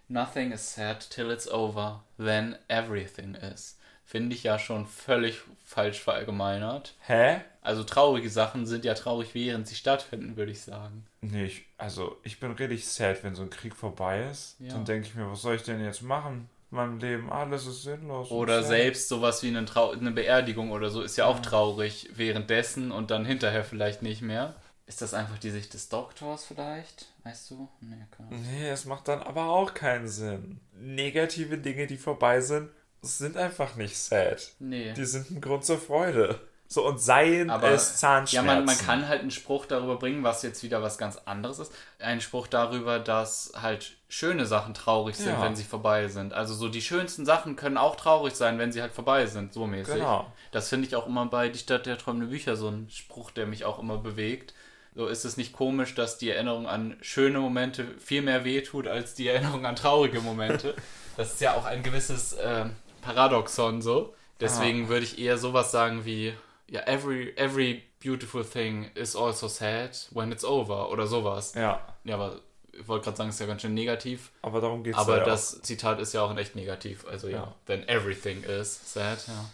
nothing 0.07 0.51
is 0.51 0.73
sad 0.73 1.07
till 1.07 1.29
it's 1.29 1.47
over, 1.47 2.03
then 2.17 2.57
everything 2.67 3.35
is. 3.35 3.77
Finde 4.05 4.35
ich 4.35 4.41
ja 4.41 4.57
schon 4.57 4.87
völlig 4.87 5.39
falsch 5.63 5.99
verallgemeinert. 5.99 6.95
Hä? 7.01 7.41
Also 7.61 7.83
traurige 7.83 8.31
Sachen 8.31 8.65
sind 8.65 8.85
ja 8.85 8.95
traurig, 8.95 9.35
während 9.35 9.67
sie 9.67 9.75
stattfinden, 9.75 10.35
würde 10.35 10.51
ich 10.51 10.61
sagen. 10.61 11.05
Nee, 11.21 11.45
ich, 11.45 11.65
also 11.77 12.17
ich 12.23 12.39
bin 12.39 12.53
richtig 12.53 12.87
sad, 12.87 13.23
wenn 13.23 13.35
so 13.35 13.43
ein 13.43 13.51
Krieg 13.51 13.75
vorbei 13.75 14.23
ist. 14.31 14.55
Ja. 14.57 14.69
Dann 14.69 14.85
denke 14.85 15.05
ich 15.07 15.13
mir, 15.13 15.29
was 15.29 15.43
soll 15.43 15.57
ich 15.57 15.63
denn 15.63 15.85
jetzt 15.85 16.01
machen? 16.01 16.49
In 16.71 16.75
meinem 16.77 16.99
Leben, 16.99 17.31
alles 17.31 17.65
ist 17.65 17.83
sinnlos. 17.83 18.29
Oder 18.29 18.63
selbst 18.63 19.09
sowas 19.09 19.41
wie 19.41 19.47
eine, 19.47 19.65
eine 19.75 20.11
Beerdigung 20.11 20.71
oder 20.71 20.89
so 20.89 21.01
ist 21.01 21.17
ja 21.17 21.25
auch 21.25 21.39
traurig 21.39 22.09
währenddessen 22.13 22.91
und 22.91 23.09
dann 23.09 23.25
hinterher 23.25 23.63
vielleicht 23.63 24.03
nicht 24.03 24.21
mehr. 24.21 24.55
Ist 24.85 25.01
das 25.01 25.13
einfach 25.13 25.37
die 25.37 25.51
Sicht 25.51 25.73
des 25.73 25.89
Doktors 25.89 26.45
vielleicht? 26.45 27.07
Weißt 27.23 27.51
du? 27.51 27.69
Nee. 27.81 28.05
Nee, 28.29 28.69
es 28.69 28.85
macht 28.85 29.07
dann 29.07 29.21
aber 29.21 29.49
auch 29.49 29.73
keinen 29.73 30.07
Sinn. 30.07 30.59
Negative 30.73 31.57
Dinge, 31.59 31.85
die 31.85 31.97
vorbei 31.97 32.41
sind, 32.41 32.69
sind 33.01 33.37
einfach 33.37 33.75
nicht 33.75 33.97
sad. 33.97 34.51
Nee. 34.59 34.93
Die 34.93 35.05
sind 35.05 35.29
ein 35.29 35.41
Grund 35.41 35.65
zur 35.65 35.77
Freude. 35.77 36.39
So, 36.71 36.85
und 36.85 37.01
seien 37.01 37.49
Aber- 37.49 37.69
es 37.71 37.97
Zahnschmerzen. 37.97 38.35
Ja, 38.47 38.53
man, 38.55 38.63
man 38.63 38.77
kann 38.77 39.07
halt 39.07 39.21
einen 39.21 39.31
Spruch 39.31 39.65
darüber 39.65 39.95
bringen, 39.95 40.23
was 40.23 40.43
jetzt 40.43 40.61
wieder 40.61 40.83
was 40.83 40.99
ganz 40.99 41.17
anderes 41.25 41.57
ist. 41.57 41.71
Einen 41.97 42.21
Spruch 42.21 42.45
darüber, 42.45 42.99
dass 42.99 43.51
halt 43.59 43.93
schöne 44.07 44.45
Sachen 44.45 44.75
traurig 44.75 45.15
sind, 45.15 45.29
Ja. 45.29 45.41
wenn 45.41 45.55
sie 45.55 45.63
vorbei 45.63 46.07
sind. 46.09 46.31
Also 46.31 46.53
so 46.53 46.69
die 46.69 46.83
schönsten 46.83 47.25
Sachen 47.25 47.55
können 47.55 47.77
auch 47.77 47.95
traurig 47.95 48.35
sein, 48.35 48.59
wenn 48.59 48.71
sie 48.71 48.81
halt 48.83 48.93
vorbei 48.93 49.25
sind, 49.25 49.51
so 49.51 49.65
mäßig. 49.65 49.95
Genau. 49.95 50.31
Das 50.51 50.69
finde 50.69 50.87
ich 50.87 50.95
auch 50.95 51.07
immer 51.07 51.25
bei 51.25 51.49
Die 51.49 51.57
Stadt 51.57 51.87
der 51.87 51.97
träumenden 51.97 52.29
Bücher 52.29 52.55
so 52.55 52.67
ein 52.69 52.87
Spruch, 52.91 53.31
der 53.31 53.47
mich 53.47 53.65
auch 53.65 53.79
immer 53.79 53.97
bewegt. 53.97 54.53
So 54.93 55.07
ist 55.07 55.25
es 55.25 55.37
nicht 55.37 55.53
komisch, 55.53 55.95
dass 55.95 56.19
die 56.19 56.29
Erinnerung 56.29 56.67
an 56.67 56.97
schöne 57.01 57.39
Momente 57.39 57.85
viel 57.99 58.21
mehr 58.21 58.43
wehtut 58.45 58.87
als 58.87 59.15
die 59.15 59.27
Erinnerung 59.27 59.65
an 59.65 59.75
traurige 59.75 60.21
Momente. 60.21 60.75
Das 61.17 61.33
ist 61.33 61.41
ja 61.41 61.53
auch 61.55 61.65
ein 61.65 61.83
gewisses 61.83 62.31
äh, 62.33 62.65
Paradoxon 63.01 63.81
so. 63.81 64.13
Deswegen 64.39 64.87
würde 64.87 65.03
ich 65.03 65.19
eher 65.19 65.37
sowas 65.37 65.71
sagen 65.71 66.05
wie, 66.05 66.33
ja, 66.69 66.81
every, 66.81 67.33
every 67.35 67.83
beautiful 68.03 68.43
thing 68.43 68.91
is 68.95 69.15
also 69.15 69.47
sad 69.47 69.97
when 70.11 70.31
it's 70.31 70.43
over 70.45 70.89
oder 70.91 71.07
sowas. 71.07 71.53
Ja, 71.55 71.81
Ja, 72.03 72.15
aber 72.15 72.39
ich 72.71 72.87
wollte 72.87 73.05
gerade 73.05 73.17
sagen, 73.17 73.29
es 73.29 73.35
ist 73.35 73.41
ja 73.41 73.47
ganz 73.47 73.61
schön 73.61 73.73
negativ. 73.73 74.31
aber 74.41 74.61
darum 74.61 74.83
geht 74.83 74.93
es 74.93 74.99
Aber 74.99 75.17
ja 75.17 75.23
das 75.25 75.61
Zitat 75.63 75.99
ist 75.99 76.13
ja 76.13 76.21
auch 76.21 76.31
in 76.31 76.37
echt 76.37 76.55
negativ. 76.55 77.05
Also 77.07 77.27
ja, 77.27 77.37
Ja. 77.37 77.55
then 77.65 77.87
everything 77.89 78.43
is 78.43 78.79
sad, 78.93 79.19
ja. 79.27 79.49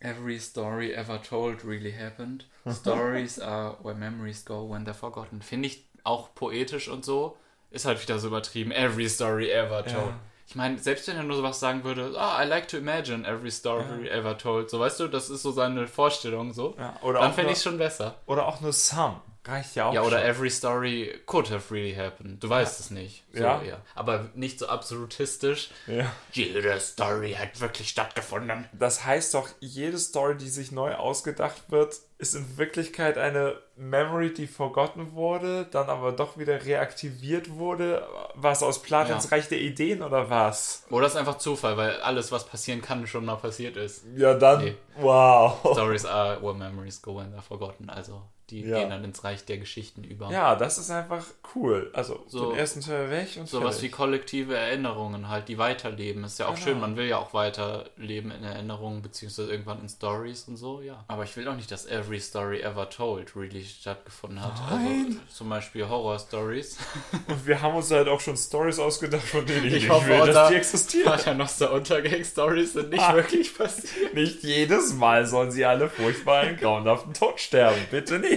Every 0.00 0.38
story 0.38 0.92
ever 0.92 1.22
told 1.22 1.64
really 1.64 1.92
happened. 1.92 2.46
Stories 2.70 3.38
are 3.40 3.76
where 3.82 3.94
memories 3.94 4.44
go 4.44 4.68
when 4.68 4.84
they're 4.84 4.92
forgotten. 4.92 5.40
Finde 5.40 5.68
ich 5.68 5.84
auch 6.02 6.34
poetisch 6.34 6.88
und 6.88 7.04
so. 7.04 7.36
Ist 7.70 7.86
halt 7.86 8.02
wieder 8.02 8.18
so 8.18 8.26
übertrieben. 8.28 8.70
Every 8.70 9.08
story 9.08 9.50
ever 9.50 9.82
told. 9.84 9.94
Ja. 10.10 10.20
Ich 10.46 10.54
meine, 10.54 10.78
selbst 10.78 11.08
wenn 11.08 11.16
er 11.16 11.22
nur 11.22 11.36
sowas 11.36 11.58
sagen 11.58 11.84
würde, 11.84 12.14
ah, 12.18 12.42
I 12.42 12.46
like 12.46 12.68
to 12.68 12.76
imagine 12.76 13.26
every 13.26 13.50
story 13.50 14.08
ever 14.08 14.36
told. 14.36 14.68
So, 14.70 14.78
weißt 14.78 15.00
du, 15.00 15.08
das 15.08 15.30
ist 15.30 15.42
so 15.42 15.52
seine 15.52 15.86
Vorstellung 15.86 16.52
so. 16.52 16.74
Ja, 16.78 16.96
oder 17.02 17.20
Dann 17.20 17.32
fände 17.32 17.52
ich 17.52 17.62
schon 17.62 17.78
besser. 17.78 18.16
Oder 18.26 18.46
auch 18.46 18.60
nur 18.60 18.72
some. 18.72 19.20
Reicht 19.46 19.74
ja 19.76 19.86
auch 19.90 19.92
Ja, 19.94 20.00
oder 20.02 20.20
schon. 20.20 20.28
every 20.28 20.50
story 20.50 21.20
could 21.26 21.50
have 21.50 21.72
really 21.72 21.94
happened. 21.94 22.42
Du 22.42 22.48
weißt 22.48 22.80
es 22.80 22.90
nicht. 22.90 23.24
So, 23.32 23.42
Ja. 23.42 23.60
Aber 23.94 24.30
nicht 24.34 24.58
so 24.58 24.68
absolutistisch. 24.68 25.68
Ja. 25.86 26.10
Jede 26.32 26.80
Story 26.80 27.32
hat 27.38 27.60
wirklich 27.60 27.90
stattgefunden. 27.90 28.66
Das 28.72 29.04
heißt 29.04 29.34
doch, 29.34 29.48
jede 29.60 29.98
Story, 29.98 30.36
die 30.36 30.48
sich 30.48 30.72
neu 30.72 30.94
ausgedacht 30.94 31.70
wird, 31.70 31.94
ist 32.16 32.34
in 32.34 32.56
Wirklichkeit 32.56 33.18
eine 33.18 33.56
Memory, 33.76 34.32
die 34.32 34.46
forgotten 34.46 35.12
wurde, 35.12 35.66
dann 35.70 35.90
aber 35.90 36.12
doch 36.12 36.38
wieder 36.38 36.64
reaktiviert 36.64 37.50
wurde. 37.50 38.06
Was 38.34 38.62
aus 38.62 38.80
Platins 38.80 39.24
Ja. 39.24 39.30
Reich 39.30 39.48
der 39.48 39.60
Ideen 39.60 40.02
oder 40.02 40.30
was? 40.30 40.84
Oder 40.88 41.06
ist 41.06 41.16
einfach 41.16 41.36
Zufall, 41.36 41.76
weil 41.76 42.00
alles, 42.00 42.32
was 42.32 42.46
passieren 42.46 42.80
kann, 42.80 43.06
schon 43.06 43.26
mal 43.26 43.36
passiert 43.36 43.76
ist. 43.76 44.04
Ja, 44.16 44.32
dann. 44.34 44.64
Nee. 44.64 44.76
Wow. 44.96 45.58
Stories 45.72 46.06
are 46.06 46.40
where 46.40 46.54
memories 46.54 47.02
go 47.02 47.16
when 47.18 47.34
they're 47.34 47.42
forgotten. 47.42 47.90
Also 47.90 48.22
Die 48.50 48.60
Ja. 48.60 48.78
gehen 48.78 48.90
dann 48.90 49.02
ins 49.04 49.24
Reich 49.24 49.44
der 49.46 49.56
Geschichten 49.56 50.04
über. 50.04 50.30
Ja, 50.30 50.54
das 50.54 50.76
ist 50.76 50.90
einfach 50.90 51.24
cool. 51.54 51.90
Also, 51.94 52.22
So- 52.28 52.50
den 52.50 52.58
ersten 52.58 52.82
Teil 52.82 53.10
weg 53.10 53.28
und 53.38 53.48
Sowas 53.48 53.80
wie 53.80 53.88
kollektive 53.88 54.54
Erinnerungen 54.54 55.28
halt, 55.30 55.48
die 55.48 55.56
weiterleben. 55.56 56.24
Ist 56.24 56.38
ja 56.38 56.46
auch 56.48 56.54
Genau. 56.54 56.64
schön, 56.66 56.80
man 56.80 56.96
will 56.96 57.06
ja 57.06 57.16
auch 57.16 57.32
weiterleben 57.32 58.30
in 58.30 58.44
Erinnerungen, 58.44 59.00
beziehungsweise 59.00 59.50
irgendwann 59.50 59.80
in 59.80 59.88
Stories 59.88 60.44
und 60.46 60.56
so, 60.58 60.82
ja. 60.82 61.04
Aber 61.08 61.24
ich 61.24 61.34
will 61.36 61.48
auch 61.48 61.56
nicht, 61.56 61.70
dass 61.70 61.86
every 61.86 62.20
story 62.20 62.60
ever 62.60 62.90
told 62.90 63.34
really 63.34 63.64
stattgefunden 63.64 64.42
hat. 64.42 64.52
Nein. 64.70 65.20
Also 65.26 65.36
zum 65.36 65.48
Beispiel 65.48 65.88
Horror-Stories. 65.88 66.76
Und 67.28 67.46
wir 67.46 67.62
haben 67.62 67.74
uns 67.76 67.90
halt 67.90 68.08
auch 68.08 68.20
schon 68.20 68.36
Stories 68.36 68.78
ausgedacht, 68.78 69.22
von 69.22 69.46
denen 69.46 69.64
ich, 69.66 69.72
Ich 69.74 69.82
nicht 69.84 69.90
hoffe, 69.90 70.08
will, 70.08 70.26
dass 70.32 70.48
die 70.50 70.54
existieren. 70.56 71.06
Paternoster 71.10 71.72
Untergang-Stories 71.72 72.74
sind 72.74 72.90
nicht 72.90 73.02
Ah. 73.02 73.14
wirklich 73.14 73.56
passiert. 73.56 74.12
Nicht 74.14 74.42
jedes 74.42 74.92
Mal 74.92 75.26
sollen 75.26 75.50
sie 75.50 75.64
alle 75.64 75.88
furchtbar 75.88 76.40
einen 76.40 76.56
grauenhaften 76.58 77.14
Tod 77.14 77.40
sterben. 77.40 77.78
Bitte 77.90 78.18
nicht. 78.18 78.33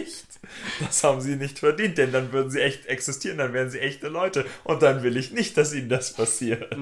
Das 0.79 1.03
haben 1.03 1.21
sie 1.21 1.35
nicht 1.35 1.59
verdient, 1.59 1.97
denn 1.97 2.11
dann 2.11 2.31
würden 2.31 2.49
sie 2.49 2.61
echt 2.61 2.85
existieren, 2.85 3.37
dann 3.37 3.53
wären 3.53 3.69
sie 3.69 3.79
echte 3.79 4.07
Leute. 4.07 4.45
Und 4.63 4.81
dann 4.81 5.03
will 5.03 5.17
ich 5.17 5.31
nicht, 5.31 5.57
dass 5.57 5.73
ihnen 5.73 5.89
das 5.89 6.13
passiert. 6.13 6.75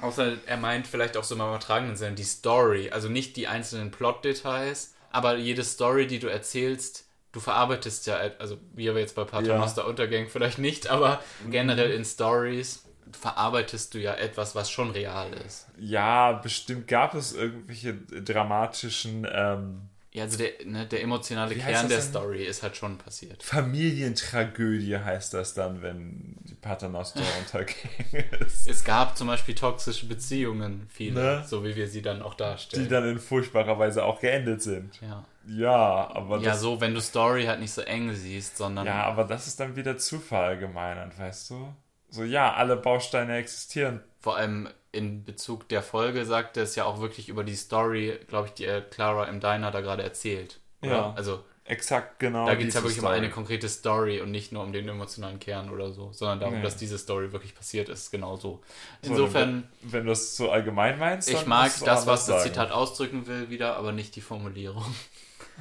Außer 0.00 0.36
er 0.46 0.56
meint 0.56 0.86
vielleicht 0.86 1.16
auch 1.16 1.24
so 1.24 1.34
im 1.34 1.40
übertragenen 1.40 1.96
Sinne 1.96 2.14
die 2.14 2.24
Story, 2.24 2.90
also 2.90 3.08
nicht 3.08 3.36
die 3.36 3.48
einzelnen 3.48 3.90
Plot-Details, 3.90 4.94
aber 5.10 5.36
jede 5.36 5.64
Story, 5.64 6.06
die 6.06 6.18
du 6.18 6.28
erzählst, 6.28 7.06
du 7.32 7.40
verarbeitest 7.40 8.06
ja, 8.06 8.18
also 8.38 8.58
wie 8.74 8.84
wir 8.84 8.98
jetzt 8.98 9.14
bei 9.14 9.24
Paternoster 9.24 9.86
Untergang 9.86 10.28
vielleicht 10.28 10.58
nicht, 10.58 10.88
aber 10.88 11.22
generell 11.50 11.90
in 11.92 12.04
Stories 12.04 12.84
verarbeitest 13.12 13.94
du 13.94 13.98
ja 13.98 14.14
etwas, 14.14 14.54
was 14.54 14.70
schon 14.70 14.90
real 14.90 15.32
ist. 15.46 15.66
Ja, 15.78 16.32
bestimmt 16.32 16.88
gab 16.88 17.14
es 17.14 17.32
irgendwelche 17.32 17.94
dramatischen 17.94 19.26
ähm, 19.30 19.89
Ja, 20.12 20.24
also 20.24 20.38
der, 20.38 20.50
ne, 20.64 20.86
der 20.86 21.02
emotionale 21.02 21.54
Wie 21.54 21.60
Kern 21.60 21.88
der 21.88 21.98
denn? 21.98 22.06
Story 22.08 22.44
ist 22.44 22.64
halt 22.64 22.76
schon 22.76 22.98
passiert. 22.98 23.44
Familientragödie, 23.44 24.96
heißt 24.98 25.34
das 25.34 25.54
dann, 25.54 25.82
wenn 25.82 26.36
die 26.42 26.54
Paternoster 26.54 27.22
untergehen 27.40 28.24
ist. 28.44 28.68
Es 28.68 28.82
gab 28.84 29.16
zum 29.16 29.28
Beispiel 29.28 29.54
toxische 29.54 30.06
Beziehungen, 30.06 30.86
viele, 30.92 31.20
Ne? 31.38 31.44
so 31.46 31.64
wie 31.64 31.76
wir 31.76 31.86
sie 31.88 32.02
dann 32.02 32.22
auch 32.22 32.34
darstellen. 32.34 32.82
Die 32.84 32.88
dann 32.88 33.08
in 33.08 33.18
furchtbarer 33.18 33.78
Weise 33.78 34.04
auch 34.04 34.20
geendet 34.20 34.62
sind. 34.62 35.00
ja. 35.00 35.24
Ja, 35.48 36.10
aber 36.14 36.36
ja, 36.38 36.50
das, 36.50 36.60
so, 36.60 36.80
wenn 36.82 36.92
du 36.92 37.00
Story 37.00 37.44
halt 37.46 37.60
nicht 37.60 37.72
so 37.72 37.80
eng 37.80 38.14
siehst, 38.14 38.58
sondern 38.58 38.86
ja, 38.86 39.04
aber 39.04 39.24
das 39.24 39.46
ist 39.46 39.58
dann 39.58 39.74
wieder 39.74 39.96
zu 39.96 40.18
verallgemeinert, 40.20 41.18
weißt 41.18 41.50
du? 41.50 41.74
So, 42.10 42.24
ja, 42.24 42.52
alle 42.52 42.76
Bausteine 42.76 43.36
existieren. 43.38 44.00
vor 44.20 44.36
allem 44.36 44.68
in 44.92 45.24
Bezug 45.24 45.68
der 45.68 45.82
Folge 45.82 46.24
sagt 46.24 46.56
er 46.56 46.64
es 46.64 46.74
ja 46.74 46.84
auch 46.84 47.00
wirklich 47.00 47.28
über 47.28 47.44
die 47.44 47.54
Story, 47.56 48.18
glaube 48.26 48.48
ich, 48.48 48.54
die 48.54 48.64
äh, 48.64 48.82
Clara 48.82 49.24
im 49.26 49.40
Diner 49.40 49.70
da 49.70 49.80
gerade 49.80 50.02
erzählt. 50.02 50.58
Oder? 50.82 50.90
Ja. 50.90 51.12
Also 51.16 51.44
Exakt 51.64 52.18
genau. 52.18 52.46
da 52.46 52.56
geht 52.56 52.68
es 52.68 52.74
ja 52.74 52.80
wirklich 52.82 52.98
um 52.98 53.04
Story. 53.04 53.16
eine 53.16 53.30
konkrete 53.30 53.68
Story 53.68 54.20
und 54.20 54.32
nicht 54.32 54.50
nur 54.50 54.64
um 54.64 54.72
den 54.72 54.88
emotionalen 54.88 55.38
Kern 55.38 55.70
oder 55.70 55.92
so, 55.92 56.12
sondern 56.12 56.40
darum, 56.40 56.54
Nee. 56.56 56.62
dass 56.62 56.76
diese 56.76 56.98
Story 56.98 57.30
wirklich 57.30 57.54
passiert 57.54 57.88
ist, 57.88 58.10
genau 58.10 58.34
so. 58.36 58.60
So, 59.02 59.10
Insofern, 59.12 59.68
wenn, 59.82 59.92
wenn 59.92 60.04
du 60.04 60.08
das 60.10 60.36
so 60.36 60.50
allgemein 60.50 60.98
meinst, 60.98 61.28
ich 61.30 61.36
dann 61.38 61.48
mag 61.48 61.64
musst 61.66 61.82
du 61.82 61.84
das, 61.84 62.06
was 62.08 62.26
das 62.26 62.42
sagen. 62.42 62.42
Zitat 62.42 62.72
ausdrücken 62.72 63.28
will, 63.28 63.50
wieder, 63.50 63.76
aber 63.76 63.92
nicht 63.92 64.16
die 64.16 64.20
Formulierung. 64.20 64.84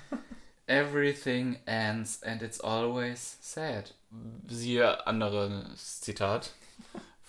Everything 0.65 1.59
ends 1.65 2.23
and 2.23 2.41
it's 2.41 2.59
always 2.59 3.37
sad. 3.41 3.93
Siehe 4.47 5.05
anderes 5.05 6.01
Zitat. 6.01 6.51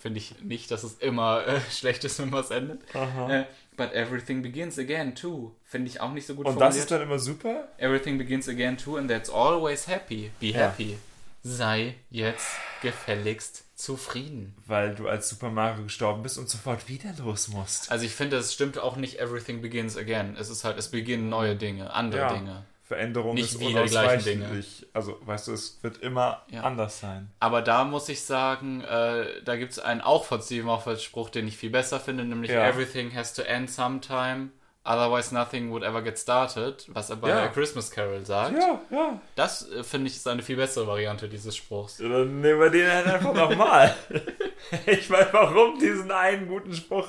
Finde 0.01 0.17
ich 0.19 0.33
nicht, 0.41 0.71
dass 0.71 0.83
es 0.83 0.93
immer 0.95 1.45
äh, 1.45 1.59
schlecht 1.71 2.03
ist, 2.03 2.17
wenn 2.19 2.31
was 2.31 2.49
endet. 2.49 2.81
Aha. 2.95 3.29
Äh, 3.41 3.45
but 3.77 3.93
everything 3.93 4.41
begins 4.41 4.79
again 4.79 5.13
too. 5.15 5.51
Finde 5.63 5.89
ich 5.89 6.01
auch 6.01 6.11
nicht 6.11 6.25
so 6.25 6.33
gut 6.35 6.45
Und 6.47 6.55
das 6.55 6.59
formuliert. 6.75 6.83
ist 6.83 6.91
dann 6.91 7.01
immer 7.03 7.19
super? 7.19 7.67
everything 7.77 8.17
begins 8.17 8.49
again 8.49 8.77
too 8.77 8.97
and 8.97 9.09
that's 9.09 9.29
always 9.29 9.87
happy. 9.87 10.31
Be 10.39 10.47
Ja. 10.47 10.59
happy. 10.61 10.97
Sei 11.43 11.95
jetzt 12.09 12.47
gefälligst 12.81 13.63
zufrieden. 13.75 14.55
Weil 14.67 14.93
du 14.95 15.07
als 15.07 15.29
Super 15.29 15.49
Mario 15.49 15.83
gestorben 15.83 16.21
bist 16.23 16.37
und 16.37 16.49
sofort 16.49 16.87
wieder 16.87 17.13
los 17.17 17.47
musst. 17.47 17.91
Also 17.91 18.05
ich 18.05 18.13
finde, 18.13 18.37
es 18.37 18.53
stimmt 18.53 18.77
auch 18.77 18.95
nicht 18.95 19.19
everything 19.19 19.61
begins 19.61 19.97
again. 19.97 20.35
Es 20.39 20.49
ist 20.49 20.63
halt, 20.63 20.77
es 20.77 20.89
beginnen 20.89 21.29
neue 21.29 21.55
Dinge, 21.55 21.91
andere 21.93 22.21
Ja. 22.21 22.27
Different 22.29 22.65
Veränderung 22.91 23.35
Nicht 23.35 23.45
ist 23.53 23.59
wieder 23.61 23.83
die 23.83 23.89
gleichen 23.89 24.41
unausweichlich. 24.41 24.87
Also, 24.93 25.17
weißt 25.25 25.47
du, 25.47 25.53
es 25.53 25.79
wird 25.81 25.97
immer 25.99 26.41
Ja. 26.49 26.63
anders 26.63 26.99
sein. 26.99 27.31
Aber 27.39 27.61
da 27.61 27.85
muss 27.85 28.09
ich 28.09 28.21
sagen, 28.21 28.81
äh, 28.81 29.41
da 29.45 29.55
gibt 29.55 29.71
es 29.71 29.79
einen 29.79 30.01
auch 30.01 30.25
von 30.25 30.41
Stephen 30.41 30.65
Moffat 30.65 31.01
Spruch, 31.01 31.29
den 31.29 31.47
ich 31.47 31.55
viel 31.55 31.69
besser 31.69 31.99
finde, 32.01 32.25
nämlich 32.25 32.51
Ja. 32.51 32.67
Everything 32.67 33.15
has 33.15 33.33
to 33.33 33.43
end 33.43 33.69
sometime, 33.71 34.49
otherwise 34.83 35.33
nothing 35.33 35.71
would 35.71 35.83
ever 35.83 36.01
get 36.01 36.19
started, 36.19 36.85
was 36.89 37.09
er 37.09 37.15
bei 37.15 37.29
Ja. 37.29 37.47
Christmas 37.47 37.91
Carol 37.91 38.25
sagt. 38.25 38.55
Ja, 38.57 38.81
ja. 38.91 39.21
Das 39.35 39.69
äh, 39.71 39.83
finde 39.83 40.07
ich 40.07 40.17
ist 40.17 40.27
eine 40.27 40.41
viel 40.41 40.57
bessere 40.57 40.85
Variante 40.87 41.29
dieses 41.29 41.55
Spruchs. 41.55 41.97
Dann 41.97 42.41
nehmen 42.41 42.59
wir 42.59 42.69
den 42.69 42.91
halt 42.91 43.07
einfach 43.07 43.33
nochmal. 43.33 43.95
ich 44.85 45.09
meine, 45.09 45.27
warum 45.31 45.79
diesen 45.79 46.11
einen 46.11 46.47
guten 46.47 46.73
Spruch 46.73 47.07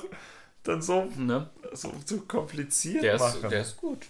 dann 0.63 0.81
so, 0.81 1.09
Ne? 1.17 1.49
so, 1.73 1.91
so 2.05 2.21
kompliziert 2.21 3.03
Der 3.03 3.17
machen? 3.19 3.43
ist, 3.43 3.51
der 3.51 3.61
ist 3.61 3.75
gut. 3.77 4.05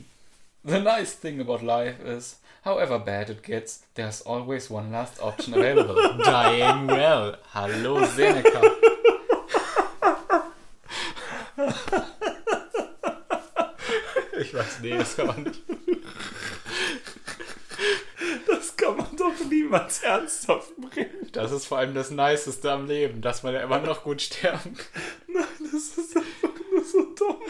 The 0.65 0.79
nice 0.79 1.11
thing 1.11 1.41
about 1.41 1.61
life 1.61 1.99
is, 2.05 2.37
however 2.63 2.97
bad 2.97 3.29
it 3.29 3.43
gets, 3.43 3.83
there's 3.95 4.21
always 4.21 4.69
one 4.69 4.93
last 4.93 5.21
option 5.21 5.53
available. 5.53 5.95
Dying 6.23 6.87
well. 6.87 7.35
Hallo 7.53 8.05
Seneca. 8.05 8.61
Ich 14.39 14.53
weiß, 14.53 14.79
nee, 14.81 14.97
das 14.97 15.15
kann 15.17 15.27
man 15.27 15.43
nicht. 15.43 15.61
das 18.47 18.75
kann 18.77 18.95
man 18.95 19.15
doch 19.17 19.33
niemals 19.49 20.01
ernsthaft 20.03 20.75
bringen. 20.77 21.29
Das 21.33 21.51
ist 21.51 21.65
vor 21.65 21.79
allem 21.79 21.93
das 21.93 22.09
Niceste 22.09 22.71
am 22.71 22.87
Leben, 22.87 23.21
dass 23.21 23.43
man 23.43 23.53
ja 23.53 23.61
immer 23.61 23.79
noch 23.79 24.03
gut 24.03 24.21
sterben 24.21 24.75
kann. 24.75 25.03
Nein, 25.27 25.69
das 25.71 25.97
ist 25.97 26.15
einfach 26.15 26.59
nur 26.71 26.83
so 26.85 27.13
dumm. 27.15 27.41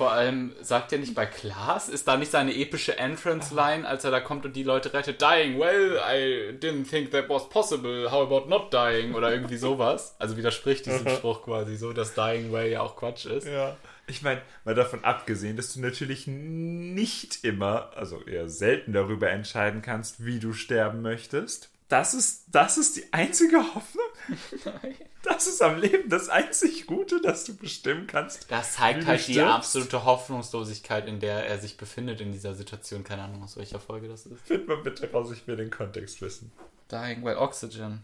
Vor 0.00 0.12
allem, 0.12 0.54
sagt 0.62 0.94
er 0.94 0.98
nicht 0.98 1.14
bei 1.14 1.26
Klaas, 1.26 1.90
ist 1.90 2.08
da 2.08 2.16
nicht 2.16 2.30
seine 2.30 2.56
epische 2.56 2.96
Entrance-Line, 2.96 3.86
als 3.86 4.02
er 4.02 4.10
da 4.10 4.20
kommt 4.20 4.46
und 4.46 4.56
die 4.56 4.62
Leute 4.62 4.94
rettet? 4.94 5.20
Dying, 5.20 5.58
well, 5.58 5.98
I 5.98 6.56
didn't 6.58 6.88
think 6.88 7.10
that 7.10 7.28
was 7.28 7.46
possible. 7.50 8.10
How 8.10 8.22
about 8.22 8.48
not 8.48 8.72
dying? 8.72 9.14
Oder 9.14 9.30
irgendwie 9.30 9.58
sowas. 9.58 10.16
Also 10.18 10.38
widerspricht 10.38 10.86
diesem 10.86 11.06
Spruch 11.06 11.42
quasi 11.42 11.76
so, 11.76 11.92
dass 11.92 12.14
Dying 12.14 12.50
well 12.50 12.70
ja 12.70 12.80
auch 12.80 12.96
Quatsch 12.96 13.26
ist. 13.26 13.46
Ja. 13.46 13.76
Ich 14.06 14.22
meine, 14.22 14.40
mal 14.64 14.74
davon 14.74 15.04
abgesehen, 15.04 15.58
dass 15.58 15.74
du 15.74 15.80
natürlich 15.80 16.26
nicht 16.26 17.44
immer, 17.44 17.90
also 17.94 18.22
eher 18.22 18.48
selten 18.48 18.94
darüber 18.94 19.28
entscheiden 19.28 19.82
kannst, 19.82 20.24
wie 20.24 20.38
du 20.38 20.54
sterben 20.54 21.02
möchtest. 21.02 21.68
Das 21.88 22.14
ist, 22.14 22.44
das 22.50 22.78
ist 22.78 22.96
die 22.96 23.12
einzige 23.12 23.58
Hoffnung. 23.58 24.06
Das 25.22 25.46
ist 25.46 25.60
am 25.62 25.78
Leben 25.78 26.08
das 26.08 26.28
einzig 26.28 26.86
Gute, 26.86 27.20
dass 27.20 27.44
du 27.44 27.54
bestimmen 27.54 28.06
kannst. 28.06 28.50
Das 28.50 28.74
zeigt 28.74 29.06
halt 29.06 29.26
die 29.26 29.32
stirbst. 29.34 29.54
absolute 29.54 30.04
Hoffnungslosigkeit, 30.04 31.06
in 31.06 31.20
der 31.20 31.46
er 31.46 31.58
sich 31.58 31.76
befindet 31.76 32.20
in 32.20 32.32
dieser 32.32 32.54
Situation. 32.54 33.04
Keine 33.04 33.24
Ahnung, 33.24 33.42
aus 33.42 33.56
welcher 33.56 33.80
Folge 33.80 34.08
das 34.08 34.26
ist. 34.26 34.40
Find 34.46 34.66
mal 34.66 34.78
bitte 34.78 35.10
raus, 35.12 35.30
ich 35.32 35.46
will 35.46 35.56
den 35.56 35.70
Kontext 35.70 36.22
wissen. 36.22 36.52
Dying 36.90 37.22
well, 37.24 37.36
Oxygen. 37.36 38.02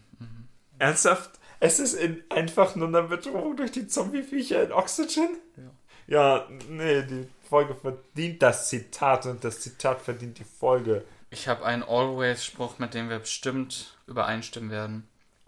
Ernsthaft? 0.79 1.31
Es 1.59 1.79
ist 1.79 1.93
in 1.93 2.23
einfach 2.29 2.75
nur 2.75 2.87
eine 2.87 3.03
Bedrohung 3.03 3.57
durch 3.57 3.71
die 3.71 3.87
Zombie-Viecher 3.87 4.63
in 4.63 4.71
Oxygen? 4.71 5.37
Ja. 5.57 5.71
Ja, 6.09 6.47
nee, 6.69 7.01
die 7.03 7.27
Folge 7.49 7.75
verdient 7.75 8.41
das 8.41 8.69
Zitat 8.69 9.25
und 9.25 9.43
das 9.43 9.59
Zitat 9.59 10.01
verdient 10.01 10.39
die 10.39 10.45
Folge. 10.45 11.03
Ich 11.29 11.49
habe 11.49 11.65
einen 11.65 11.83
Always-Spruch, 11.83 12.79
mit 12.79 12.93
dem 12.93 13.09
wir 13.09 13.19
bestimmt 13.19 13.97
übereinstimmen 14.07 14.71
werden. 14.71 15.07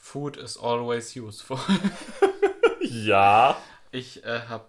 Food 0.09 0.37
is 0.37 0.57
always 0.57 1.15
useful. 1.15 1.59
Ja. 2.81 3.61
Ich 3.91 4.23
äh, 4.23 4.41
habe 4.47 4.65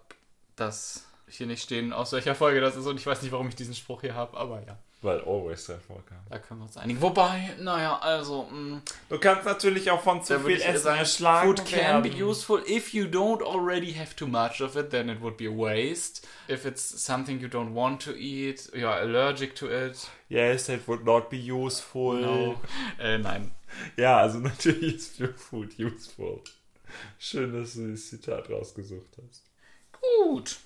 das 0.55 1.05
hier 1.27 1.47
nicht 1.47 1.63
stehen, 1.63 1.93
aus 1.93 2.11
welcher 2.11 2.35
Folge 2.35 2.61
das 2.61 2.75
ist 2.75 2.85
und 2.85 2.97
ich 2.97 3.05
weiß 3.05 3.21
nicht, 3.21 3.31
warum 3.31 3.47
ich 3.47 3.55
diesen 3.55 3.73
Spruch 3.73 4.01
hier 4.01 4.13
habe, 4.13 4.37
aber 4.37 4.61
ja, 4.67 4.77
Weil 5.03 5.19
always 5.21 5.65
drin 5.65 5.79
vorkam. 5.87 6.19
da 6.29 6.37
können 6.37 6.59
wir 6.59 6.65
uns 6.65 6.77
einigen. 6.77 7.01
Wobei, 7.01 7.55
naja, 7.59 7.97
also, 7.97 8.43
mh, 8.51 8.81
Du 9.09 9.17
kannst 9.17 9.45
natürlich 9.45 9.89
auch 9.89 10.01
von 10.01 10.23
zu 10.23 10.39
viel 10.41 10.61
Essen 10.61 10.77
sagen, 10.83 10.99
erschlagen 10.99 11.47
Food 11.57 11.65
can 11.65 12.03
werden. 12.03 12.03
be 12.17 12.23
useful 12.23 12.61
if 12.67 12.93
you 12.93 13.05
don't 13.05 13.41
already 13.41 13.93
have 13.93 14.15
too 14.15 14.27
much 14.27 14.61
of 14.61 14.75
it, 14.75 14.91
then 14.91 15.09
it 15.09 15.19
would 15.19 15.37
be 15.37 15.47
a 15.47 15.51
waste. 15.51 16.27
If 16.47 16.65
it's 16.65 17.03
something 17.03 17.39
you 17.39 17.47
don't 17.47 17.73
want 17.73 18.03
to 18.03 18.11
eat, 18.13 18.69
you're 18.75 18.93
allergic 18.95 19.55
to 19.55 19.67
it. 19.69 20.07
Yes, 20.29 20.69
it 20.69 20.87
would 20.87 21.03
not 21.03 21.31
be 21.31 21.37
useful. 21.51 22.13
No. 22.21 22.61
Äh, 22.99 23.17
nein. 23.17 23.51
Ja, 23.97 24.17
also 24.19 24.37
natürlich 24.39 24.97
ist 24.97 25.15
für 25.17 25.33
Food 25.33 25.79
useful. 25.79 26.41
Schön, 27.17 27.53
dass 27.53 27.73
du 27.73 27.89
das 27.89 28.07
Zitat 28.09 28.51
rausgesucht 28.51 29.17
hast. 29.17 29.45
Gut. 29.99 30.59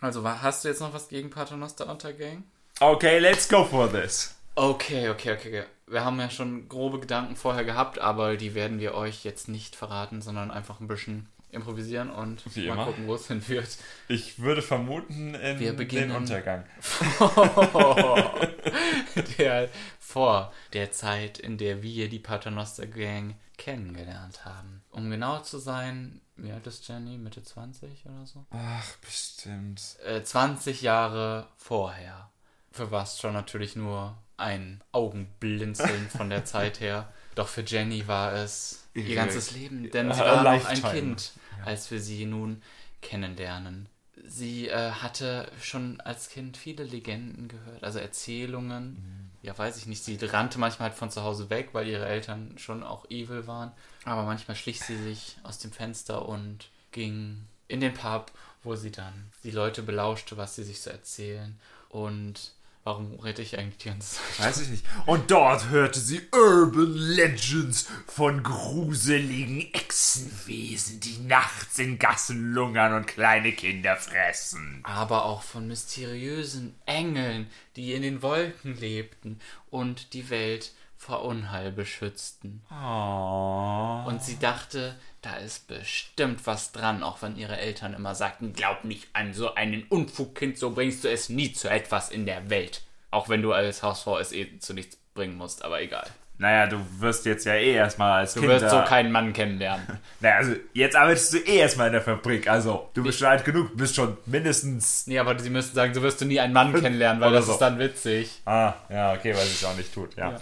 Also, 0.00 0.26
hast 0.26 0.64
du 0.64 0.68
jetzt 0.68 0.80
noch 0.80 0.94
was 0.94 1.08
gegen 1.08 1.28
Paternoster 1.28 1.88
Untergang? 1.90 2.44
Okay, 2.80 3.18
let's 3.20 3.48
go 3.48 3.64
for 3.64 3.88
this. 3.90 4.34
Okay, 4.56 5.08
okay, 5.08 5.32
okay, 5.32 5.48
okay. 5.48 5.64
Wir 5.86 6.04
haben 6.04 6.18
ja 6.18 6.30
schon 6.30 6.68
grobe 6.68 6.98
Gedanken 7.00 7.36
vorher 7.36 7.64
gehabt, 7.64 7.98
aber 7.98 8.36
die 8.36 8.54
werden 8.54 8.80
wir 8.80 8.94
euch 8.94 9.24
jetzt 9.24 9.48
nicht 9.48 9.76
verraten, 9.76 10.22
sondern 10.22 10.50
einfach 10.50 10.80
ein 10.80 10.88
bisschen 10.88 11.28
improvisieren 11.50 12.10
und 12.10 12.42
Wie 12.56 12.66
mal 12.66 12.74
immer. 12.74 12.86
gucken, 12.86 13.06
wo 13.06 13.14
es 13.14 13.28
hinführt. 13.28 13.68
Ich 14.08 14.40
würde 14.40 14.60
vermuten 14.62 15.34
in 15.36 15.60
Wir 15.60 15.70
den 15.70 15.76
beginnen- 15.76 16.16
Untergang. 16.16 16.64
der, 19.38 19.68
vor 20.00 20.52
der 20.72 20.90
Zeit, 20.90 21.38
in 21.38 21.58
der 21.58 21.82
wir 21.82 22.08
die 22.08 22.18
Paternoster 22.18 22.86
Gang 22.88 23.36
kennengelernt 23.56 24.44
haben. 24.44 24.82
Um 24.90 25.10
genau 25.10 25.38
zu 25.40 25.58
sein, 25.58 26.20
wie 26.36 26.50
alt 26.50 26.66
ist 26.66 26.88
Jenny? 26.88 27.18
Mitte 27.18 27.44
20 27.44 28.04
oder 28.06 28.26
so? 28.26 28.44
Ach, 28.50 28.96
bestimmt. 28.96 29.80
Äh, 30.04 30.22
20 30.24 30.82
Jahre 30.82 31.46
vorher. 31.56 32.30
Für 32.74 32.90
Vastra 32.90 33.30
natürlich 33.30 33.76
nur 33.76 34.18
ein 34.36 34.82
Augenblinzeln 34.90 36.08
von 36.08 36.28
der 36.28 36.44
Zeit 36.44 36.80
her. 36.80 37.08
Doch 37.36 37.46
für 37.48 37.62
Jenny 37.62 38.06
war 38.08 38.32
es 38.32 38.88
ihr 38.94 39.04
Ihre- 39.04 39.14
ganzes 39.14 39.52
Leben, 39.52 39.90
denn 39.90 40.10
a 40.10 40.14
sie 40.14 40.20
war 40.20 40.42
noch 40.56 40.64
ein. 40.66 40.82
Kind, 40.82 41.32
als 41.64 41.90
wir 41.92 42.00
sie 42.00 42.26
nun 42.26 42.62
kennenlernen. 43.00 43.88
Sie 44.26 44.68
äh, 44.68 44.90
hatte 44.90 45.50
schon 45.60 46.00
als 46.00 46.28
Kind 46.30 46.56
viele 46.56 46.82
Legenden 46.84 47.46
gehört, 47.46 47.84
also 47.84 47.98
Erzählungen. 48.00 49.30
Ja, 49.42 49.56
weiß 49.56 49.76
ich 49.76 49.86
nicht. 49.86 50.02
Sie 50.02 50.16
rannte 50.24 50.58
manchmal 50.58 50.88
halt 50.88 50.98
von 50.98 51.10
zu 51.10 51.22
Hause 51.22 51.50
weg, 51.50 51.70
weil 51.72 51.86
ihre 51.86 52.06
Eltern 52.06 52.56
schon 52.58 52.82
auch 52.82 53.08
evil 53.10 53.46
waren. 53.46 53.70
Aber 54.04 54.24
manchmal 54.24 54.56
schlich 54.56 54.80
sie 54.80 54.96
sich 54.96 55.36
aus 55.42 55.58
dem 55.58 55.70
Fenster 55.72 56.26
und 56.26 56.70
ging 56.92 57.44
in 57.68 57.80
den 57.80 57.94
Pub, 57.94 58.32
wo 58.62 58.74
sie 58.74 58.90
dann 58.90 59.30
die 59.42 59.50
Leute 59.50 59.82
belauschte, 59.82 60.36
was 60.36 60.56
sie 60.56 60.64
sich 60.64 60.80
so 60.80 60.90
erzählen. 60.90 61.58
Und 61.88 62.52
warum 62.84 63.18
rede 63.18 63.42
ich 63.42 63.58
eigentlich 63.58 63.78
die 63.78 63.88
ganze 63.88 64.16
Zeit? 64.16 64.46
Weiß 64.46 64.60
ich 64.60 64.68
nicht. 64.68 64.84
Und 65.06 65.30
dort 65.30 65.70
hörte 65.70 65.98
sie 65.98 66.20
Urban 66.32 66.94
Legends 66.94 67.88
von 68.06 68.42
gruseligen 68.42 69.72
Echsenwesen, 69.72 71.00
die 71.00 71.18
nachts 71.18 71.78
in 71.78 71.98
Gassen 71.98 72.52
lungern 72.52 72.92
und 72.92 73.06
kleine 73.06 73.52
Kinder 73.52 73.96
fressen. 73.96 74.80
aber 74.84 75.24
auch 75.24 75.42
von 75.42 75.66
mysteriösen 75.66 76.74
Engeln, 76.86 77.48
die 77.76 77.94
in 77.94 78.02
den 78.02 78.22
Wolken 78.22 78.78
lebten 78.78 79.40
und 79.70 80.12
die 80.12 80.28
Welt 80.30 80.72
vor 80.96 81.24
Unheil 81.24 81.72
beschützten. 81.72 82.62
Oh. 82.70 84.04
Und 84.06 84.22
sie 84.22 84.38
dachte, 84.38 84.96
da 85.24 85.36
ist 85.36 85.68
bestimmt 85.68 86.46
was 86.46 86.72
dran, 86.72 87.02
auch 87.02 87.22
wenn 87.22 87.36
ihre 87.36 87.56
Eltern 87.56 87.94
immer 87.94 88.14
sagten, 88.14 88.52
glaub 88.52 88.84
nicht 88.84 89.08
an 89.14 89.32
so 89.32 89.54
einen 89.54 89.84
Unfug, 89.88 90.34
Kind, 90.34 90.58
so 90.58 90.70
bringst 90.70 91.04
du 91.04 91.08
es 91.10 91.28
nie 91.28 91.52
zu 91.52 91.68
etwas 91.68 92.10
in 92.10 92.26
der 92.26 92.50
Welt. 92.50 92.82
Auch 93.10 93.28
wenn 93.28 93.42
du 93.42 93.52
als 93.52 93.82
Hausfrau 93.82 94.18
es 94.18 94.32
eh 94.32 94.58
zu 94.58 94.74
nichts 94.74 94.98
bringen 95.14 95.36
musst, 95.36 95.64
aber 95.64 95.80
egal. 95.80 96.06
Naja, 96.36 96.66
du 96.66 96.84
wirst 96.98 97.26
jetzt 97.26 97.46
ja 97.46 97.54
eh 97.54 97.74
erstmal 97.74 98.20
als 98.20 98.34
Du 98.34 98.40
Kind. 98.40 98.52
wirst 98.52 98.68
so 98.68 98.82
keinen 98.82 99.12
Mann 99.12 99.32
kennenlernen. 99.32 99.86
naja, 100.20 100.36
also 100.38 100.54
jetzt 100.72 100.96
arbeitest 100.96 101.32
du 101.32 101.38
eh 101.38 101.58
erstmal 101.58 101.86
in 101.86 101.92
der 101.92 102.02
Fabrik. 102.02 102.48
Also, 102.48 102.90
du 102.92 103.04
bist 103.04 103.20
schon 103.20 103.28
alt 103.28 103.44
genug, 103.44 103.70
du 103.70 103.76
bist 103.76 103.94
schon 103.94 104.16
mindestens. 104.26 105.06
nee, 105.06 105.18
aber 105.18 105.38
sie 105.38 105.48
müssten 105.48 105.76
sagen, 105.76 105.94
so 105.94 106.02
wirst 106.02 106.20
du 106.20 106.24
nie 106.24 106.40
einen 106.40 106.52
Mann 106.52 106.74
kennenlernen, 106.74 107.20
weil 107.22 107.32
das 107.32 107.46
so. 107.46 107.52
ist 107.52 107.58
dann 107.60 107.78
witzig. 107.78 108.42
Ah, 108.46 108.74
ja, 108.90 109.12
okay, 109.12 109.32
weil 109.32 109.44
sie 109.44 109.54
es 109.54 109.64
auch 109.64 109.76
nicht 109.76 109.94
tut, 109.94 110.16
ja. 110.16 110.40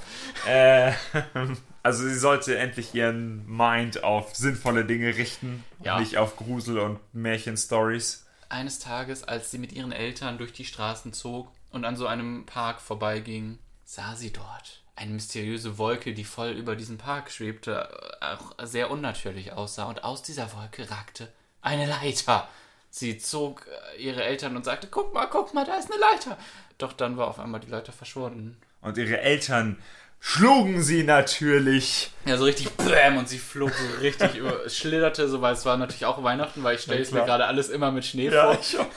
Äh, 0.48 0.92
also, 1.82 2.04
sie 2.04 2.18
sollte 2.18 2.56
endlich 2.58 2.94
ihren 2.94 3.46
Mind 3.46 4.04
auf 4.04 4.34
sinnvolle 4.36 4.84
Dinge 4.84 5.16
richten, 5.16 5.64
Ja. 5.82 5.98
nicht 6.00 6.16
auf 6.18 6.36
Grusel- 6.36 6.78
und 6.78 6.98
Märchenstories. 7.12 8.26
Eines 8.48 8.78
Tages, 8.78 9.24
als 9.24 9.50
sie 9.50 9.58
mit 9.58 9.72
ihren 9.72 9.92
Eltern 9.92 10.38
durch 10.38 10.52
die 10.52 10.64
Straßen 10.64 11.12
zog 11.12 11.50
und 11.70 11.84
an 11.84 11.96
so 11.96 12.06
einem 12.06 12.44
Park 12.46 12.80
vorbeiging, 12.80 13.58
sah 13.84 14.14
sie 14.14 14.32
dort 14.32 14.82
eine 14.94 15.12
mysteriöse 15.12 15.78
Wolke, 15.78 16.12
die 16.12 16.24
voll 16.24 16.50
über 16.50 16.76
diesen 16.76 16.98
Park 16.98 17.30
schwebte, 17.30 17.88
auch 18.20 18.52
sehr 18.62 18.90
unnatürlich 18.90 19.52
aussah. 19.52 19.84
Und 19.84 20.04
aus 20.04 20.22
dieser 20.22 20.52
Wolke 20.54 20.90
ragte 20.90 21.32
eine 21.62 21.86
Leiter. 21.86 22.46
Sie 22.90 23.16
zog 23.16 23.66
äh, 23.96 24.02
ihre 24.02 24.22
Eltern 24.22 24.54
und 24.54 24.66
sagte, 24.66 24.86
guck 24.90 25.14
mal, 25.14 25.26
guck 25.26 25.54
mal, 25.54 25.64
da 25.64 25.76
ist 25.76 25.90
eine 25.90 25.98
Leiter. 26.00 26.36
Doch 26.76 26.92
dann 26.92 27.16
war 27.16 27.28
auf 27.28 27.38
einmal 27.38 27.60
die 27.60 27.70
Leiter 27.70 27.90
verschwunden. 27.92 28.58
Und 28.82 28.98
ihre 28.98 29.18
Eltern 29.20 29.78
schlugen 30.24 30.82
sie 30.82 31.02
natürlich. 31.02 32.12
Ja, 32.24 32.36
so 32.36 32.44
richtig 32.44 32.70
BÄM 32.70 33.18
und 33.18 33.28
sie 33.28 33.38
flog 33.38 33.72
so 33.72 34.00
richtig 34.00 34.36
über, 34.36 34.68
schlitterte 34.68 35.28
so, 35.28 35.42
weil 35.42 35.54
es 35.54 35.66
war 35.66 35.76
natürlich 35.76 36.06
auch 36.06 36.22
Weihnachten, 36.22 36.62
weil 36.62 36.76
ich 36.76 36.82
stelle 36.82 37.02
es 37.02 37.10
mir 37.10 37.24
gerade 37.24 37.46
alles 37.46 37.68
immer 37.68 37.90
mit 37.90 38.04
Schnee 38.04 38.30
vor. 38.30 38.56
ich 38.58 38.78
auch. 38.78 38.86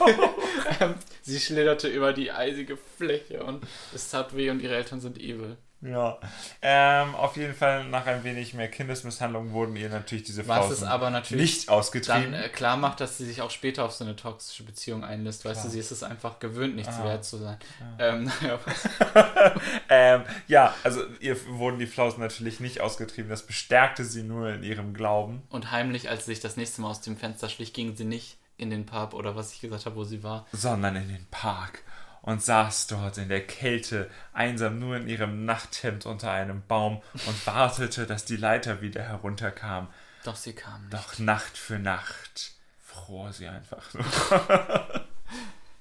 Ähm, 0.80 0.94
sie 1.22 1.38
schlitterte 1.38 1.86
über 1.86 2.12
die 2.12 2.32
eisige 2.32 2.76
Fläche 2.96 3.44
und 3.44 3.64
es 3.94 4.10
tat 4.10 4.36
weh 4.36 4.50
und 4.50 4.60
ihre 4.60 4.74
Eltern 4.74 5.00
sind 5.00 5.16
evil. 5.16 5.56
Ja. 5.82 6.18
Ähm, 6.62 7.14
auf 7.14 7.36
jeden 7.36 7.54
Fall, 7.54 7.84
nach 7.84 8.06
ein 8.06 8.24
wenig 8.24 8.54
mehr 8.54 8.68
Kindesmisshandlung 8.68 9.52
wurden 9.52 9.76
ihr 9.76 9.88
natürlich 9.88 10.24
diese 10.24 10.46
Was 10.48 10.66
Flausen 10.66 10.72
es 10.72 10.82
aber 10.90 11.10
natürlich 11.10 11.56
nicht 11.58 11.68
ausgetrieben. 11.68 12.32
dann 12.32 12.42
äh, 12.42 12.48
klar 12.48 12.76
macht, 12.76 13.00
dass 13.00 13.18
sie 13.18 13.26
sich 13.26 13.42
auch 13.42 13.50
später 13.50 13.84
auf 13.84 13.92
so 13.92 14.02
eine 14.04 14.16
toxische 14.16 14.62
Beziehung 14.64 15.04
einlässt. 15.04 15.44
Weißt 15.44 15.64
du, 15.64 15.68
sie 15.68 15.78
ist 15.78 15.90
es 15.92 16.02
einfach 16.02 16.38
gewöhnt, 16.40 16.76
nichts 16.76 16.98
wert 17.02 17.24
zu 17.24 17.36
sein. 17.36 17.58
Ähm, 17.98 18.24
naja, 18.42 18.58
Ähm, 19.88 20.22
ja, 20.48 20.74
also 20.82 21.02
ihr 21.20 21.36
wurden 21.48 21.78
die 21.78 21.86
Flausen 21.86 22.20
natürlich 22.20 22.58
nicht 22.60 22.80
ausgetrieben. 22.80 23.28
Das 23.30 23.42
bestärkte 23.46 24.04
sie 24.04 24.22
nur 24.22 24.48
in 24.50 24.62
ihrem 24.62 24.94
Glauben. 24.94 25.42
und 25.50 25.70
heimlich, 25.70 26.08
als 26.10 26.24
sie 26.24 26.32
sich 26.32 26.40
das 26.40 26.56
nächste 26.56 26.80
Mal 26.80 26.90
aus 26.90 27.00
dem 27.02 27.16
Fenster 27.16 27.48
schlich, 27.48 27.72
ging 27.72 27.94
sie 27.96 28.04
nicht 28.04 28.38
in 28.58 28.70
den 28.70 28.86
Pub 28.86 29.12
oder 29.12 29.36
was 29.36 29.52
ich 29.52 29.60
gesagt 29.60 29.84
habe, 29.86 29.96
wo 29.96 30.04
sie 30.04 30.22
war. 30.22 30.46
sondern 30.52 30.96
in 30.96 31.08
den 31.08 31.26
Park 31.30 31.82
und 32.26 32.42
saß 32.42 32.88
dort 32.88 33.16
in 33.18 33.28
der 33.28 33.46
Kälte, 33.46 34.10
einsam 34.34 34.78
nur 34.78 34.96
in 34.96 35.08
ihrem 35.08 35.46
Nachthemd 35.46 36.04
unter 36.04 36.30
einem 36.32 36.62
Baum 36.66 37.00
und 37.26 37.46
wartete, 37.46 38.04
dass 38.04 38.24
die 38.24 38.36
Leiter 38.36 38.82
wieder 38.82 39.02
herunterkam. 39.02 39.88
Doch 40.24 40.36
sie 40.36 40.52
kam 40.52 40.82
nicht. 40.82 40.92
Doch 40.92 41.18
Nacht 41.18 41.56
für 41.56 41.78
Nacht 41.78 42.52
fror 42.84 43.32
sie 43.32 43.46
einfach 43.46 43.94
nur. 43.94 44.04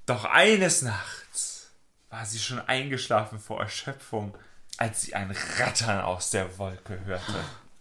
Doch 0.06 0.26
eines 0.26 0.84
Nachts 0.84 1.72
war 2.12 2.26
sie 2.26 2.39
schon 2.39 2.60
eingeschlafen 2.60 3.39
vor 3.39 3.60
Erschöpfung, 3.60 4.38
als 4.78 5.02
sie 5.02 5.16
ein 5.16 5.36
Rattern 5.58 6.02
aus 6.02 6.30
der 6.30 6.60
Wolke 6.60 7.04
hörte. 7.06 7.34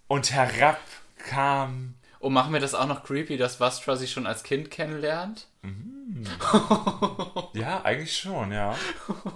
Und 0.08 0.32
herab 0.32 0.80
kam 1.18 1.94
Oh, 2.24 2.30
machen 2.30 2.54
wir 2.54 2.60
das 2.60 2.72
auch 2.74 2.86
noch 2.86 3.04
creepy, 3.04 3.36
dass 3.36 3.60
Vastra 3.60 3.96
sie 3.96 4.06
schon 4.06 4.26
als 4.26 4.42
Kind 4.42 4.70
kennenlernt? 4.70 5.46
Ja, 7.54 7.82
eigentlich 7.84 8.16
schon, 8.16 8.52
ja. 8.52 8.76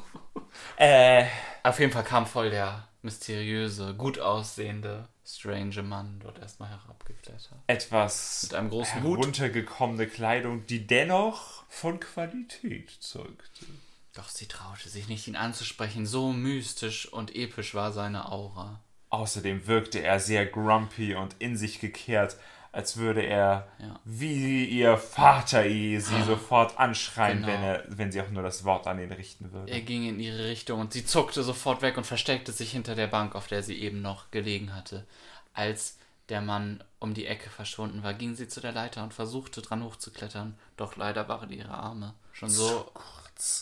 äh, 0.77 1.25
Auf 1.63 1.79
jeden 1.81 1.93
Fall 1.93 2.05
kam 2.05 2.27
voll 2.27 2.51
der 2.51 2.89
mysteriöse, 3.03 3.95
gut 3.95 4.19
aussehende, 4.19 5.09
strange 5.25 5.83
Mann 5.83 6.19
dort 6.21 6.39
erstmal 6.39 6.69
herabgeklettert. 6.71 7.49
etwas 7.67 8.43
Mit 8.45 8.55
einem 8.55 8.71
großen 8.71 9.03
Hut. 9.03 9.19
heruntergekommene 9.19 10.07
Kleidung, 10.07 10.67
die 10.67 10.87
dennoch 10.87 11.65
von 11.69 12.01
Qualität 12.01 12.91
zeugte. 12.91 13.67
Doch 14.15 14.29
sie 14.29 14.47
traute 14.47 14.89
sich 14.89 15.09
nicht, 15.09 15.29
ihn 15.29 15.37
anzusprechen. 15.37 16.07
So 16.07 16.33
mystisch 16.33 17.07
und 17.13 17.37
episch 17.37 17.75
war 17.75 17.93
seine 17.93 18.33
Aura. 18.33 18.83
Außerdem 19.11 19.67
wirkte 19.67 20.01
er 20.01 20.19
sehr 20.19 20.45
grumpy 20.45 21.15
und 21.15 21.37
in 21.39 21.57
sich 21.57 21.79
gekehrt, 21.81 22.37
als 22.73 22.97
würde 22.97 23.23
er 23.23 23.67
Ja. 23.79 23.99
wie 24.05 24.65
ihr 24.67 24.97
Vater 24.99 25.63
sie 25.65 26.01
sofort 26.27 26.79
anschreien, 26.79 27.39
Genau. 27.43 27.49
wenn, 27.53 27.63
er, 27.63 27.85
wenn 27.89 28.13
sie 28.13 28.21
auch 28.21 28.31
nur 28.31 28.43
das 28.43 28.65
Wort 28.65 28.87
an 28.87 29.01
ihn 29.01 29.13
richten 29.13 29.53
würde. 29.53 29.71
Er 29.73 29.81
ging 29.81 30.07
in 30.09 30.21
ihre 30.21 30.45
Richtung 30.49 30.81
und 30.81 30.93
sie 30.93 31.05
zuckte 31.05 31.43
sofort 31.43 31.83
weg 31.83 31.97
und 31.97 32.05
versteckte 32.07 32.53
sich 32.53 32.71
hinter 32.73 32.95
der 32.95 33.07
Bank, 33.07 33.35
auf 33.35 33.47
der 33.49 33.63
sie 33.63 33.79
eben 33.81 34.03
noch 34.03 34.31
gelegen 34.31 34.75
hatte. 34.75 35.07
Als 35.55 35.97
der 36.29 36.41
Mann 36.43 36.85
um 37.01 37.15
die 37.15 37.27
Ecke 37.27 37.49
verschwunden 37.49 38.03
war, 38.03 38.13
ging 38.13 38.35
sie 38.35 38.49
zu 38.49 38.61
der 38.61 38.73
Leiter 38.73 39.03
und 39.03 39.15
versuchte 39.15 39.63
dran 39.63 39.83
hochzuklettern. 39.83 40.57
Doch 40.77 40.97
leider 40.97 41.27
waren 41.29 41.51
ihre 41.51 41.71
Arme 41.73 42.15
schon 42.33 42.51
so 42.51 42.93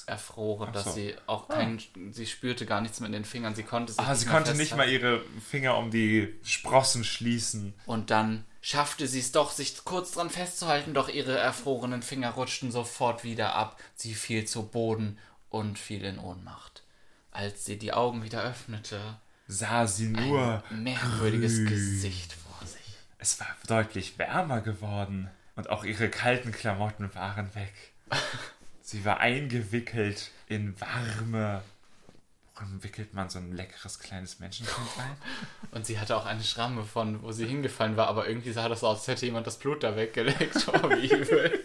erfroren, 0.06 0.72
dass 0.72 0.84
so. 0.84 0.90
sie 0.92 1.14
auch 1.26 1.48
kein, 1.48 1.80
sie 2.10 2.26
spürte 2.26 2.64
gar 2.66 2.80
nichts 2.80 3.00
mehr 3.00 3.08
in 3.08 3.12
den 3.12 3.24
Fingern. 3.24 3.54
Sie 3.54 3.62
konnte 3.62 3.92
sich 3.92 4.00
Ah, 4.00 4.10
nicht 4.10 4.20
sie 4.20 4.26
konnte 4.26 4.54
nicht 4.54 4.74
mal 4.76 4.88
festhalten. 4.88 5.04
ihre 5.04 5.40
Finger 5.40 5.76
um 5.76 5.90
die 5.90 6.34
Sprossen 6.42 7.04
schließen. 7.04 7.74
Und 7.84 8.10
dann 8.10 8.44
schaffte 8.66 9.06
sie 9.06 9.20
es 9.20 9.30
doch, 9.30 9.52
sich 9.52 9.84
kurz 9.84 10.10
dran 10.10 10.28
festzuhalten, 10.28 10.92
doch 10.92 11.08
ihre 11.08 11.38
erfrorenen 11.38 12.02
Finger 12.02 12.30
rutschten 12.30 12.72
sofort 12.72 13.22
wieder 13.22 13.54
ab. 13.54 13.80
Sie 13.94 14.12
fiel 14.12 14.44
zu 14.44 14.66
Boden 14.66 15.18
und 15.50 15.78
fiel 15.78 16.04
in 16.04 16.18
Ohnmacht. 16.18 16.82
Als 17.30 17.64
sie 17.64 17.78
die 17.78 17.92
Augen 17.92 18.24
wieder 18.24 18.42
öffnete, 18.42 19.20
Sah 19.46 19.86
sie 19.86 20.08
nur, 20.08 20.64
ein 20.68 20.82
merkwürdiges 20.82 21.58
grün. 21.58 21.68
Gesicht 21.68 22.32
vor 22.32 22.66
sich. 22.66 22.96
es 23.18 23.38
war 23.38 23.46
deutlich 23.68 24.18
wärmer 24.18 24.60
geworden 24.60 25.30
und 25.54 25.70
auch 25.70 25.84
ihre 25.84 26.08
kalten 26.08 26.50
Klamotten 26.50 27.14
waren 27.14 27.54
weg. 27.54 27.72
Sie 28.82 29.04
war 29.04 29.20
eingewickelt 29.20 30.32
in 30.48 30.80
warme. 30.80 31.62
Worin 32.56 32.82
wickelt 32.82 33.12
man 33.12 33.28
so 33.28 33.38
ein 33.38 33.52
leckeres 33.52 33.98
kleines 33.98 34.38
Menschenkind 34.38 34.88
ein? 34.98 35.16
Und 35.72 35.84
sie 35.86 35.98
hatte 36.00 36.16
auch 36.16 36.24
eine 36.24 36.42
Schramme 36.42 36.84
von, 36.84 37.22
wo 37.22 37.32
sie 37.32 37.46
hingefallen 37.46 37.96
war, 37.96 38.08
aber 38.08 38.28
irgendwie 38.28 38.52
sah 38.52 38.68
das 38.68 38.82
aus, 38.82 39.00
als 39.00 39.08
hätte 39.08 39.26
jemand 39.26 39.46
das 39.46 39.58
Blut 39.58 39.82
da 39.82 39.94
weggeleckt. 39.96 40.66
Oh, 40.68 40.90
wie 40.90 41.12
übel. 41.12 41.64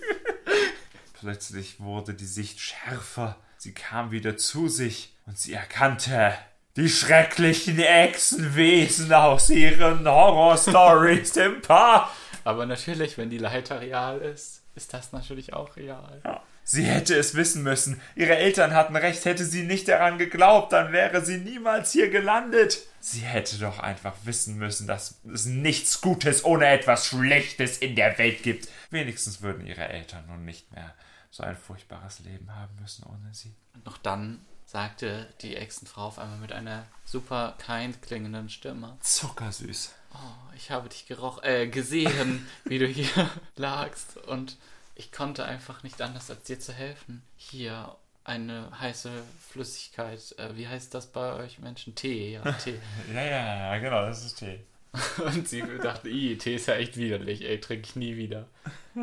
Plötzlich 1.19 1.79
wurde 1.79 2.13
die 2.13 2.25
Sicht 2.25 2.59
schärfer. 2.59 3.37
Sie 3.57 3.73
kam 3.73 4.11
wieder 4.11 4.37
zu 4.37 4.67
sich 4.67 5.15
und 5.25 5.37
sie 5.37 5.53
erkannte 5.53 6.33
die 6.75 6.89
schrecklichen 6.89 7.79
Echsenwesen 7.79 9.13
aus 9.13 9.49
ihren 9.49 10.07
Horror-Stories 10.07 11.35
im 11.37 11.61
Park. 11.61 12.09
Aber 12.43 12.65
natürlich, 12.65 13.17
wenn 13.17 13.29
die 13.29 13.37
Leiter 13.37 13.81
real 13.81 14.19
ist, 14.19 14.63
ist 14.75 14.93
das 14.93 15.11
natürlich 15.11 15.53
auch 15.53 15.75
real. 15.75 16.21
Ja. 16.25 16.41
Sie 16.71 16.83
hätte 16.83 17.17
es 17.17 17.35
wissen 17.35 17.63
müssen. 17.63 17.99
Ihre 18.15 18.37
Eltern 18.37 18.73
hatten 18.73 18.95
recht. 18.95 19.25
Hätte 19.25 19.43
sie 19.43 19.63
nicht 19.63 19.89
daran 19.89 20.17
geglaubt, 20.17 20.71
dann 20.71 20.93
wäre 20.93 21.23
sie 21.25 21.37
niemals 21.37 21.91
hier 21.91 22.09
gelandet. 22.09 22.79
Sie 23.01 23.19
hätte 23.19 23.57
doch 23.57 23.79
einfach 23.79 24.15
wissen 24.23 24.55
müssen, 24.57 24.87
dass 24.87 25.19
es 25.33 25.45
nichts 25.45 25.99
Gutes 25.99 26.45
ohne 26.45 26.67
etwas 26.67 27.07
Schlechtes 27.07 27.77
in 27.77 27.97
der 27.97 28.17
Welt 28.17 28.41
gibt. 28.41 28.69
Wenigstens 28.89 29.41
würden 29.41 29.67
ihre 29.67 29.89
Eltern 29.89 30.25
nun 30.27 30.45
nicht 30.45 30.71
mehr 30.71 30.95
so 31.29 31.43
ein 31.43 31.57
furchtbares 31.57 32.19
Leben 32.19 32.55
haben 32.55 32.77
müssen 32.79 33.03
ohne 33.03 33.33
sie. 33.33 33.53
Und 33.73 33.85
noch 33.85 33.97
dann 33.97 34.39
sagte 34.65 35.27
die 35.41 35.57
Echsenfrau 35.57 36.05
auf 36.07 36.19
einmal 36.19 36.37
mit 36.37 36.53
einer 36.53 36.85
super 37.03 37.57
kind 37.65 38.01
klingenden 38.01 38.49
Stimme. 38.49 38.95
Zuckersüß. 39.01 39.93
Oh, 40.13 40.53
ich 40.55 40.71
habe 40.71 40.87
dich 40.87 41.05
geroch 41.05 41.43
äh, 41.43 41.67
gesehen, 41.67 42.47
wie 42.63 42.79
du 42.79 42.87
hier 42.87 43.29
lagst 43.57 44.15
und 44.15 44.55
ich 45.01 45.11
konnte 45.11 45.45
einfach 45.45 45.81
nicht 45.81 45.99
anders, 45.99 46.29
als 46.29 46.43
dir 46.43 46.59
zu 46.59 46.73
helfen. 46.73 47.23
Hier 47.35 47.95
eine 48.23 48.69
heiße 48.79 49.09
Flüssigkeit. 49.49 50.19
Äh, 50.37 50.55
wie 50.55 50.67
heißt 50.67 50.93
das 50.93 51.07
bei 51.07 51.33
euch 51.33 51.57
Menschen? 51.57 51.95
Tee, 51.95 52.33
ja, 52.33 52.51
Tee. 52.63 52.79
ja, 53.11 53.21
ja, 53.21 53.57
ja, 53.73 53.77
genau, 53.79 54.05
das 54.05 54.23
ist 54.23 54.35
Tee. 54.37 54.59
Und 55.25 55.47
sie 55.47 55.63
dachte, 55.81 56.07
i, 56.07 56.37
Tee 56.37 56.55
ist 56.55 56.67
ja 56.67 56.75
echt 56.75 56.97
widerlich, 56.97 57.41
ey, 57.43 57.59
trinke 57.59 57.87
ich 57.87 57.95
nie 57.95 58.15
wieder. 58.15 58.45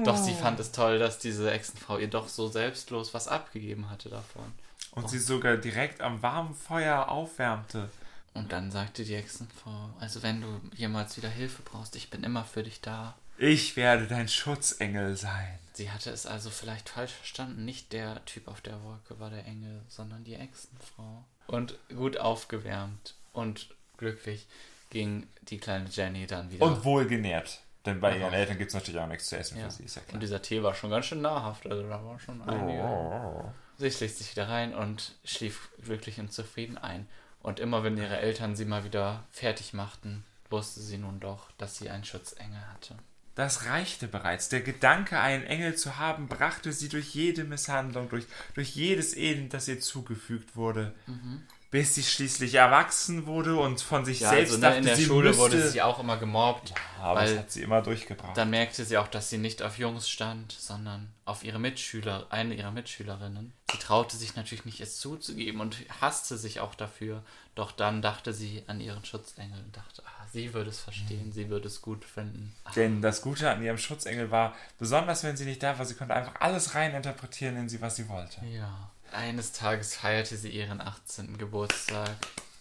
Doch 0.04 0.16
sie 0.16 0.34
fand 0.34 0.60
es 0.60 0.70
toll, 0.70 1.00
dass 1.00 1.18
diese 1.18 1.50
Echsenfrau 1.50 1.98
ihr 1.98 2.08
doch 2.08 2.28
so 2.28 2.46
selbstlos 2.46 3.12
was 3.12 3.26
abgegeben 3.26 3.90
hatte 3.90 4.08
davon. 4.08 4.52
Und 4.92 5.04
oh. 5.04 5.08
sie 5.08 5.18
sogar 5.18 5.56
direkt 5.56 6.00
am 6.00 6.22
warmen 6.22 6.54
Feuer 6.54 7.08
aufwärmte. 7.08 7.88
Und 8.34 8.52
dann 8.52 8.70
sagte 8.70 9.02
die 9.02 9.14
Echsenfrau, 9.14 9.90
also 9.98 10.22
wenn 10.22 10.42
du 10.42 10.60
jemals 10.76 11.16
wieder 11.16 11.30
Hilfe 11.30 11.62
brauchst, 11.62 11.96
ich 11.96 12.08
bin 12.08 12.22
immer 12.22 12.44
für 12.44 12.62
dich 12.62 12.80
da. 12.80 13.16
Ich 13.38 13.74
werde 13.76 14.06
dein 14.06 14.28
Schutzengel 14.28 15.16
sein. 15.16 15.58
Sie 15.78 15.92
hatte 15.92 16.10
es 16.10 16.26
also 16.26 16.50
vielleicht 16.50 16.88
falsch 16.88 17.12
verstanden. 17.12 17.64
Nicht 17.64 17.92
der 17.92 18.24
Typ 18.24 18.48
auf 18.48 18.60
der 18.60 18.82
Wolke 18.82 19.20
war 19.20 19.30
der 19.30 19.44
Engel, 19.44 19.80
sondern 19.86 20.24
die 20.24 20.34
Echsenfrau. 20.34 21.24
Und 21.46 21.78
gut 21.94 22.18
aufgewärmt 22.18 23.14
und 23.32 23.68
glücklich 23.96 24.48
ging 24.90 25.28
die 25.42 25.58
kleine 25.58 25.88
Jenny 25.88 26.26
dann 26.26 26.50
wieder. 26.50 26.66
Und 26.66 26.82
wohlgenährt. 26.82 27.60
Denn 27.86 28.00
bei 28.00 28.18
ihren 28.18 28.32
Eltern 28.32 28.58
gibt 28.58 28.70
es 28.70 28.74
natürlich 28.74 29.00
auch 29.00 29.06
nichts 29.06 29.28
zu 29.28 29.38
essen 29.38 29.56
ja. 29.56 29.66
für 29.66 29.70
sie, 29.70 29.84
ist 29.84 29.94
ja 29.94 30.02
klar. 30.02 30.14
Und 30.14 30.20
dieser 30.20 30.42
Tee 30.42 30.64
war 30.64 30.74
schon 30.74 30.90
ganz 30.90 31.06
schön 31.06 31.20
nahrhaft. 31.20 31.64
Also 31.64 31.84
da 31.84 32.04
war 32.04 32.18
schon 32.18 32.42
einige. 32.42 32.82
Oh. 32.82 33.44
Sie 33.76 33.92
schlägt 33.92 34.16
sich 34.16 34.32
wieder 34.32 34.48
rein 34.48 34.74
und 34.74 35.14
schlief 35.22 35.70
glücklich 35.84 36.18
und 36.18 36.32
zufrieden 36.32 36.76
ein. 36.76 37.06
Und 37.40 37.60
immer 37.60 37.84
wenn 37.84 37.96
ihre 37.96 38.18
Eltern 38.18 38.56
sie 38.56 38.64
mal 38.64 38.82
wieder 38.82 39.22
fertig 39.30 39.74
machten, 39.74 40.24
wusste 40.50 40.80
sie 40.80 40.98
nun 40.98 41.20
doch, 41.20 41.52
dass 41.56 41.78
sie 41.78 41.88
einen 41.88 42.04
Schutzengel 42.04 42.66
hatte. 42.72 42.96
Das 43.38 43.66
reichte 43.66 44.08
bereits. 44.08 44.48
Der 44.48 44.62
Gedanke, 44.62 45.20
einen 45.20 45.44
Engel 45.44 45.76
zu 45.76 45.96
haben, 45.96 46.26
brachte 46.26 46.72
sie 46.72 46.88
durch 46.88 47.14
jede 47.14 47.44
Misshandlung, 47.44 48.08
durch, 48.08 48.26
durch 48.54 48.70
jedes 48.70 49.16
Elend, 49.16 49.54
das 49.54 49.68
ihr 49.68 49.78
zugefügt 49.78 50.56
wurde. 50.56 50.92
Mhm 51.06 51.42
bis 51.70 51.94
sie 51.94 52.02
schließlich 52.02 52.54
erwachsen 52.54 53.26
wurde 53.26 53.56
und 53.56 53.82
von 53.82 54.04
sich 54.04 54.20
ja, 54.20 54.30
selbst 54.30 54.52
also, 54.52 54.56
ne, 54.56 54.62
dachte, 54.62 54.78
in 54.78 54.84
der 54.84 54.96
sie 54.96 55.04
Schule 55.04 55.28
müsste... 55.28 55.42
wurde 55.42 55.68
sie 55.68 55.82
auch 55.82 55.98
immer 55.98 56.16
gemobbt. 56.16 56.70
Ja, 56.70 57.04
aber 57.04 57.20
das 57.22 57.38
hat 57.38 57.50
sie 57.50 57.62
immer 57.62 57.82
durchgebracht. 57.82 58.36
Dann 58.36 58.48
merkte 58.48 58.84
sie 58.84 58.96
auch, 58.96 59.08
dass 59.08 59.28
sie 59.28 59.36
nicht 59.36 59.62
auf 59.62 59.78
Jungs 59.78 60.08
stand, 60.08 60.52
sondern 60.52 61.12
auf 61.26 61.44
ihre 61.44 61.58
Mitschüler, 61.58 62.26
eine 62.30 62.54
ihrer 62.54 62.70
Mitschülerinnen. 62.70 63.52
Sie 63.70 63.78
traute 63.78 64.16
sich 64.16 64.34
natürlich 64.34 64.64
nicht, 64.64 64.80
es 64.80 64.98
zuzugeben 64.98 65.60
und 65.60 65.76
hasste 66.00 66.38
sich 66.38 66.60
auch 66.60 66.74
dafür. 66.74 67.22
Doch 67.54 67.72
dann 67.72 68.00
dachte 68.00 68.32
sie 68.32 68.62
an 68.66 68.80
ihren 68.80 69.04
Schutzengel 69.04 69.58
und 69.62 69.76
dachte, 69.76 70.02
ah, 70.06 70.26
sie 70.32 70.54
würde 70.54 70.70
es 70.70 70.80
verstehen, 70.80 71.26
mhm. 71.26 71.32
sie 71.32 71.50
würde 71.50 71.66
es 71.66 71.82
gut 71.82 72.06
finden. 72.06 72.54
Ah. 72.64 72.70
Denn 72.76 73.02
das 73.02 73.20
Gute 73.20 73.50
an 73.50 73.62
ihrem 73.62 73.76
Schutzengel 73.76 74.30
war, 74.30 74.54
besonders 74.78 75.22
wenn 75.22 75.36
sie 75.36 75.44
nicht 75.44 75.62
da 75.62 75.78
war, 75.78 75.84
sie 75.84 75.94
konnte 75.94 76.14
einfach 76.14 76.40
alles 76.40 76.74
reininterpretieren 76.74 77.58
in 77.58 77.68
sie, 77.68 77.82
was 77.82 77.96
sie 77.96 78.08
wollte. 78.08 78.42
Ja. 78.46 78.90
Eines 79.12 79.52
Tages 79.52 79.96
feierte 79.96 80.36
sie 80.36 80.50
ihren 80.50 80.80
18. 80.80 81.38
Geburtstag 81.38 82.10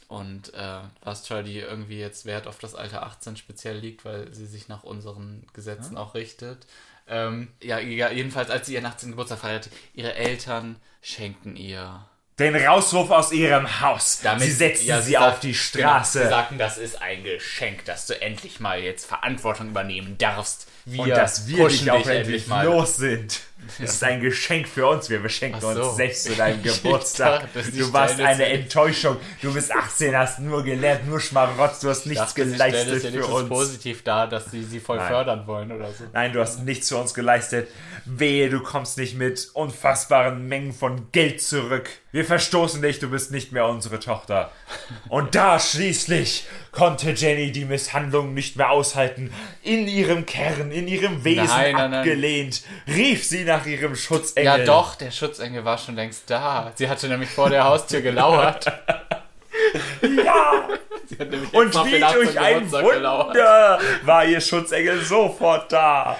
und 0.07 0.53
äh, 0.53 0.79
Astra, 1.01 1.41
die 1.41 1.59
irgendwie 1.59 1.99
jetzt 1.99 2.25
Wert 2.25 2.47
auf 2.47 2.59
das 2.59 2.75
Alter 2.75 3.03
18 3.03 3.37
speziell 3.37 3.77
liegt, 3.77 4.05
weil 4.05 4.33
sie 4.33 4.45
sich 4.45 4.67
nach 4.67 4.83
unseren 4.83 5.45
Gesetzen 5.53 5.95
ja. 5.95 5.99
auch 5.99 6.15
richtet. 6.15 6.65
Ähm, 7.07 7.49
ja, 7.61 7.79
jedenfalls, 7.79 8.49
als 8.49 8.67
sie 8.67 8.73
ihren 8.73 8.85
18. 8.85 9.11
Geburtstag 9.11 9.39
feierte, 9.39 9.69
ihre 9.93 10.13
Eltern 10.15 10.77
schenkten 11.01 11.55
ihr 11.55 12.05
den 12.39 12.55
Rauswurf 12.55 13.09
aus 13.09 13.31
ihrem 13.31 13.81
Haus. 13.81 14.19
Damit, 14.21 14.43
sie 14.43 14.51
setzten 14.51 14.87
ja, 14.87 15.01
sie, 15.01 15.09
sie 15.09 15.17
auf 15.17 15.39
die 15.39 15.55
Straße. 15.55 16.19
Genau, 16.19 16.29
sie 16.29 16.35
sagten, 16.35 16.57
das 16.59 16.77
ist 16.77 17.01
ein 17.01 17.23
Geschenk, 17.23 17.85
dass 17.85 18.05
du 18.05 18.21
endlich 18.21 18.59
mal 18.59 18.79
jetzt 18.79 19.05
Verantwortung 19.05 19.69
übernehmen 19.69 20.17
darfst. 20.19 20.67
Wir 20.85 21.01
und 21.01 21.09
dass 21.09 21.47
wir 21.47 21.67
dich 21.67 21.89
auch 21.89 22.05
endlich 22.05 22.47
mal. 22.47 22.65
los 22.65 22.97
sind. 22.97 23.41
Das 23.79 23.95
ist 23.95 24.03
ein 24.03 24.21
Geschenk 24.21 24.67
für 24.67 24.87
uns. 24.87 25.09
Wir 25.09 25.19
beschenken 25.19 25.59
so. 25.59 25.67
uns 25.67 25.95
sechs 25.97 26.23
zu 26.23 26.35
deinem 26.35 26.63
Geburtstag. 26.63 27.53
Dachte, 27.53 27.71
du 27.71 27.91
warst 27.93 28.19
eine 28.19 28.45
Enttäuschung. 28.45 29.17
Du 29.41 29.53
bist 29.53 29.71
18, 29.73 30.15
hast 30.15 30.39
nur 30.39 30.63
gelernt, 30.63 31.07
nur 31.07 31.19
Schmarotz. 31.19 31.79
Du 31.79 31.89
hast 31.89 32.05
nichts 32.05 32.33
dachte, 32.33 32.45
geleistet 32.45 33.03
ja 33.03 33.21
für 33.21 33.27
uns. 33.27 33.49
positiv 33.49 34.03
da, 34.03 34.27
dass 34.27 34.51
sie 34.51 34.63
sie 34.63 34.79
voll 34.79 34.97
Nein. 34.97 35.07
fördern 35.07 35.47
wollen 35.47 35.71
oder 35.71 35.91
so. 35.91 36.05
Nein, 36.13 36.33
du 36.33 36.39
hast 36.39 36.63
nichts 36.63 36.89
für 36.89 36.97
uns 36.97 37.13
geleistet. 37.13 37.67
Wehe, 38.05 38.49
du 38.49 38.61
kommst 38.61 38.97
nicht 38.97 39.17
mit 39.17 39.49
unfassbaren 39.53 40.47
Mengen 40.47 40.71
von 40.71 41.11
Geld 41.11 41.41
zurück. 41.41 41.89
Wir 42.11 42.25
verstoßen 42.25 42.81
dich, 42.81 42.99
du 42.99 43.09
bist 43.09 43.31
nicht 43.31 43.51
mehr 43.51 43.67
unsere 43.67 43.99
Tochter. 43.99 44.51
Und 45.09 45.35
da 45.35 45.59
schließlich 45.59 46.45
konnte 46.71 47.11
Jenny 47.11 47.51
die 47.51 47.65
Misshandlung 47.65 48.33
nicht 48.33 48.55
mehr 48.55 48.71
aushalten. 48.71 49.31
In 49.61 49.87
ihrem 49.87 50.25
Kern, 50.25 50.71
in 50.71 50.87
ihrem 50.87 51.23
Wesen 51.23 51.45
nein, 51.45 51.75
nein, 51.75 51.93
abgelehnt, 51.93 52.63
rief 52.87 53.25
sie 53.25 53.43
nach 53.47 53.65
ihrem 53.65 53.95
Schutzengel. 53.95 54.43
Ja 54.43 54.57
doch, 54.65 54.95
der 54.95 55.11
Schutzengel 55.11 55.65
war 55.65 55.77
schon 55.77 55.95
längst 55.95 56.29
da. 56.29 56.71
Sie 56.75 56.89
hatte 56.89 57.07
nämlich 57.07 57.29
vor 57.29 57.49
der 57.49 57.63
Haustür 57.63 58.01
gelauert. 58.01 58.65
ja! 60.01 60.67
Und 61.53 61.73
wie 61.85 61.99
durch 61.99 62.39
ein 62.39 62.71
Wunder 62.71 62.93
gelauert. 62.93 63.37
war 64.03 64.25
ihr 64.25 64.41
Schutzengel 64.41 65.01
sofort 65.03 65.71
da. 65.71 66.17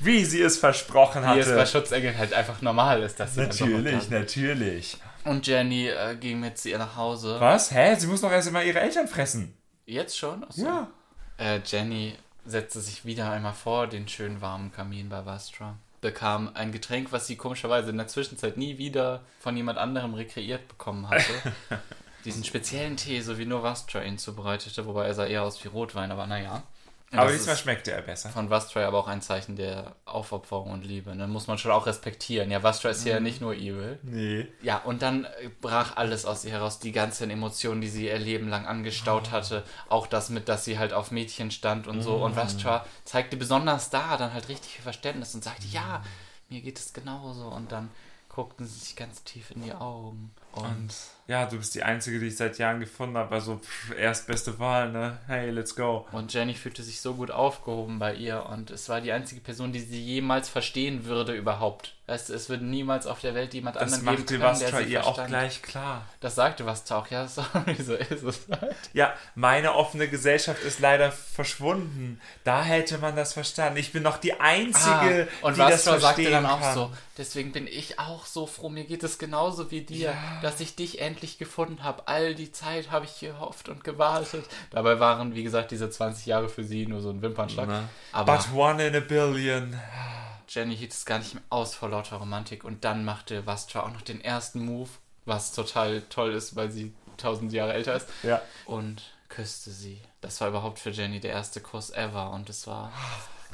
Wie 0.00 0.24
sie 0.24 0.40
es 0.40 0.58
versprochen 0.58 1.26
hatte. 1.26 1.38
Wie 1.38 1.42
es 1.42 1.54
bei 1.54 1.66
Schutzengeln 1.66 2.16
halt 2.16 2.32
einfach 2.32 2.62
normal 2.62 3.02
ist, 3.02 3.20
dass 3.20 3.34
sie 3.34 3.40
Natürlich, 3.40 4.08
natürlich. 4.08 4.96
Und 5.24 5.46
Jenny 5.46 5.88
äh, 5.88 6.16
ging 6.16 6.40
mit 6.40 6.64
ihr 6.64 6.78
nach 6.78 6.96
Hause. 6.96 7.36
Was? 7.38 7.70
Hä? 7.72 7.94
Sie 7.96 8.06
muss 8.06 8.22
doch 8.22 8.30
erst 8.30 8.48
einmal 8.48 8.64
ihre 8.64 8.80
Eltern 8.80 9.06
fressen. 9.06 9.56
Jetzt 9.84 10.16
schon? 10.16 10.44
Achso. 10.44 10.64
Ja. 10.64 10.88
Äh, 11.36 11.60
Jenny 11.64 12.14
setzte 12.46 12.80
sich 12.80 13.04
wieder 13.04 13.30
einmal 13.30 13.52
vor 13.52 13.86
den 13.86 14.08
schönen 14.08 14.40
warmen 14.40 14.72
Kamin 14.72 15.08
bei 15.08 15.24
Vastra, 15.26 15.76
bekam 16.00 16.50
ein 16.54 16.72
Getränk, 16.72 17.12
was 17.12 17.26
sie 17.26 17.36
komischerweise 17.36 17.90
in 17.90 17.98
der 17.98 18.08
Zwischenzeit 18.08 18.56
nie 18.56 18.78
wieder 18.78 19.22
von 19.38 19.56
jemand 19.56 19.78
anderem 19.78 20.14
rekreiert 20.14 20.66
bekommen 20.68 21.08
hatte. 21.08 21.32
Diesen 22.24 22.44
speziellen 22.44 22.96
Tee, 22.96 23.20
so 23.20 23.38
wie 23.38 23.46
nur 23.46 23.62
Vastra 23.62 24.02
ihn 24.02 24.18
zubereitete, 24.18 24.86
wobei 24.86 25.06
er 25.06 25.14
sah 25.14 25.26
eher 25.26 25.42
aus 25.42 25.62
wie 25.64 25.68
Rotwein, 25.68 26.10
aber 26.10 26.26
naja. 26.26 26.62
Aber 27.12 27.32
diesmal 27.32 27.56
schmeckte 27.56 27.90
er 27.90 28.02
besser. 28.02 28.28
Von 28.28 28.50
Vastra 28.50 28.86
aber 28.86 28.98
auch 28.98 29.08
ein 29.08 29.20
Zeichen 29.20 29.56
der 29.56 29.96
Aufopferung 30.04 30.70
und 30.70 30.84
Liebe. 30.84 31.14
Ne? 31.16 31.26
Muss 31.26 31.48
man 31.48 31.58
schon 31.58 31.72
auch 31.72 31.86
respektieren. 31.86 32.50
Ja, 32.52 32.62
Vastra 32.62 32.90
ist 32.90 33.04
mhm. 33.04 33.10
ja 33.10 33.20
nicht 33.20 33.40
nur 33.40 33.54
evil. 33.54 33.98
Nee. 34.02 34.46
Ja, 34.62 34.78
und 34.78 35.02
dann 35.02 35.26
brach 35.60 35.96
alles 35.96 36.24
aus 36.24 36.44
ihr 36.44 36.52
heraus. 36.52 36.78
Die 36.78 36.92
ganzen 36.92 37.30
Emotionen, 37.30 37.80
die 37.80 37.88
sie 37.88 38.06
ihr 38.06 38.18
Leben 38.18 38.48
lang 38.48 38.64
angestaut 38.66 39.28
oh. 39.28 39.32
hatte. 39.32 39.64
Auch 39.88 40.06
das 40.06 40.30
mit, 40.30 40.48
dass 40.48 40.64
sie 40.64 40.78
halt 40.78 40.92
auf 40.92 41.10
Mädchen 41.10 41.50
stand 41.50 41.88
und 41.88 41.96
mhm. 41.96 42.02
so. 42.02 42.14
Und 42.16 42.32
mhm. 42.32 42.36
Vastra 42.36 42.86
zeigte 43.04 43.36
besonders 43.36 43.90
da 43.90 44.16
dann 44.16 44.32
halt 44.32 44.48
richtig 44.48 44.74
viel 44.74 44.82
Verständnis 44.82 45.34
und 45.34 45.42
sagte, 45.42 45.66
mhm. 45.66 45.72
ja, 45.72 46.04
mir 46.48 46.60
geht 46.60 46.78
es 46.78 46.92
genauso. 46.92 47.48
Und 47.48 47.72
dann 47.72 47.90
guckten 48.28 48.66
sie 48.66 48.78
sich 48.78 48.94
ganz 48.94 49.24
tief 49.24 49.50
in 49.50 49.62
die 49.62 49.72
Augen. 49.72 50.30
Und, 50.52 50.64
und 50.64 50.94
ja, 51.30 51.46
du 51.46 51.58
bist 51.58 51.74
die 51.76 51.84
Einzige, 51.84 52.18
die 52.18 52.26
ich 52.26 52.36
seit 52.36 52.58
Jahren 52.58 52.80
gefunden 52.80 53.16
habe. 53.16 53.32
Also 53.34 53.58
pff, 53.58 53.96
erst 53.96 54.26
beste 54.26 54.58
Wahl, 54.58 54.90
ne? 54.90 55.18
Hey, 55.28 55.50
let's 55.50 55.76
go. 55.76 56.06
Und 56.10 56.34
Jenny 56.34 56.54
fühlte 56.54 56.82
sich 56.82 57.00
so 57.00 57.14
gut 57.14 57.30
aufgehoben 57.30 58.00
bei 58.00 58.14
ihr 58.14 58.46
und 58.46 58.72
es 58.72 58.88
war 58.88 59.00
die 59.00 59.12
einzige 59.12 59.40
Person, 59.40 59.72
die 59.72 59.78
sie 59.78 60.02
jemals 60.02 60.48
verstehen 60.48 61.04
würde 61.04 61.32
überhaupt. 61.32 61.94
Es, 62.08 62.28
es 62.28 62.48
würde 62.48 62.64
niemals 62.64 63.06
auf 63.06 63.20
der 63.20 63.36
Welt 63.36 63.54
jemand 63.54 63.76
das 63.76 63.92
anderen 63.92 64.16
geben 64.16 64.40
können, 64.40 64.58
der 64.58 64.72
sie 64.72 64.92
ihr 64.92 65.06
auch 65.06 65.24
gleich 65.28 65.62
klar. 65.62 66.04
Das 66.18 66.34
sagte 66.34 66.66
was 66.66 66.90
auch, 66.90 67.06
ja, 67.06 67.28
sorry, 67.28 67.76
so 67.80 67.94
ist 67.94 68.24
es 68.24 68.48
halt. 68.50 68.74
Ja, 68.92 69.14
meine 69.36 69.76
offene 69.76 70.08
Gesellschaft 70.08 70.64
ist 70.64 70.80
leider 70.80 71.12
verschwunden. 71.12 72.20
Da 72.42 72.64
hätte 72.64 72.98
man 72.98 73.14
das 73.14 73.34
verstanden. 73.34 73.78
Ich 73.78 73.92
bin 73.92 74.02
noch 74.02 74.16
die 74.16 74.40
Einzige, 74.40 75.28
ah, 75.42 75.46
und 75.46 75.54
die 75.54 75.60
das 75.60 75.84
verstehen 75.84 76.00
sagte 76.00 76.30
dann 76.30 76.46
auch 76.46 76.60
kann. 76.60 76.74
so, 76.74 76.90
deswegen 77.16 77.52
bin 77.52 77.68
ich 77.68 78.00
auch 78.00 78.26
so 78.26 78.48
froh, 78.48 78.68
mir 78.68 78.84
geht 78.84 79.04
es 79.04 79.20
genauso 79.20 79.70
wie 79.70 79.82
dir. 79.82 80.10
Ja 80.10 80.40
dass 80.42 80.60
ich 80.60 80.74
dich 80.74 81.00
endlich 81.00 81.19
gefunden 81.38 81.82
habe. 81.84 82.06
All 82.08 82.34
die 82.34 82.52
Zeit 82.52 82.90
habe 82.90 83.04
ich 83.04 83.20
gehofft 83.20 83.68
und 83.68 83.84
gewartet. 83.84 84.44
Dabei 84.70 85.00
waren, 85.00 85.34
wie 85.34 85.42
gesagt, 85.42 85.70
diese 85.70 85.90
20 85.90 86.26
Jahre 86.26 86.48
für 86.48 86.64
sie 86.64 86.86
nur 86.86 87.00
so 87.00 87.10
ein 87.10 87.22
Wimpernschlag. 87.22 87.66
Na. 87.68 87.88
Aber 88.12 88.36
But 88.36 88.52
one 88.54 88.86
in 88.86 88.96
a 88.96 89.00
billion. 89.00 89.78
Jenny 90.48 90.76
hielt 90.76 90.92
es 90.92 91.04
gar 91.04 91.18
nicht 91.18 91.34
mehr 91.34 91.42
aus 91.48 91.74
vor 91.74 91.88
lauter 91.90 92.16
Romantik 92.16 92.64
und 92.64 92.84
dann 92.84 93.04
machte 93.04 93.46
Vastra 93.46 93.80
auch 93.80 93.92
noch 93.92 94.02
den 94.02 94.20
ersten 94.20 94.64
Move, 94.64 94.90
was 95.24 95.52
total 95.52 96.02
toll 96.02 96.32
ist, 96.32 96.56
weil 96.56 96.70
sie 96.72 96.92
tausend 97.16 97.52
Jahre 97.52 97.72
älter 97.74 97.94
ist. 97.94 98.08
Ja. 98.24 98.40
Und 98.64 99.02
küsste 99.28 99.70
sie. 99.70 100.00
Das 100.20 100.40
war 100.40 100.48
überhaupt 100.48 100.80
für 100.80 100.90
Jenny 100.90 101.20
der 101.20 101.30
erste 101.30 101.60
Kuss 101.60 101.90
ever 101.90 102.30
und 102.32 102.50
es 102.50 102.66
war 102.66 102.92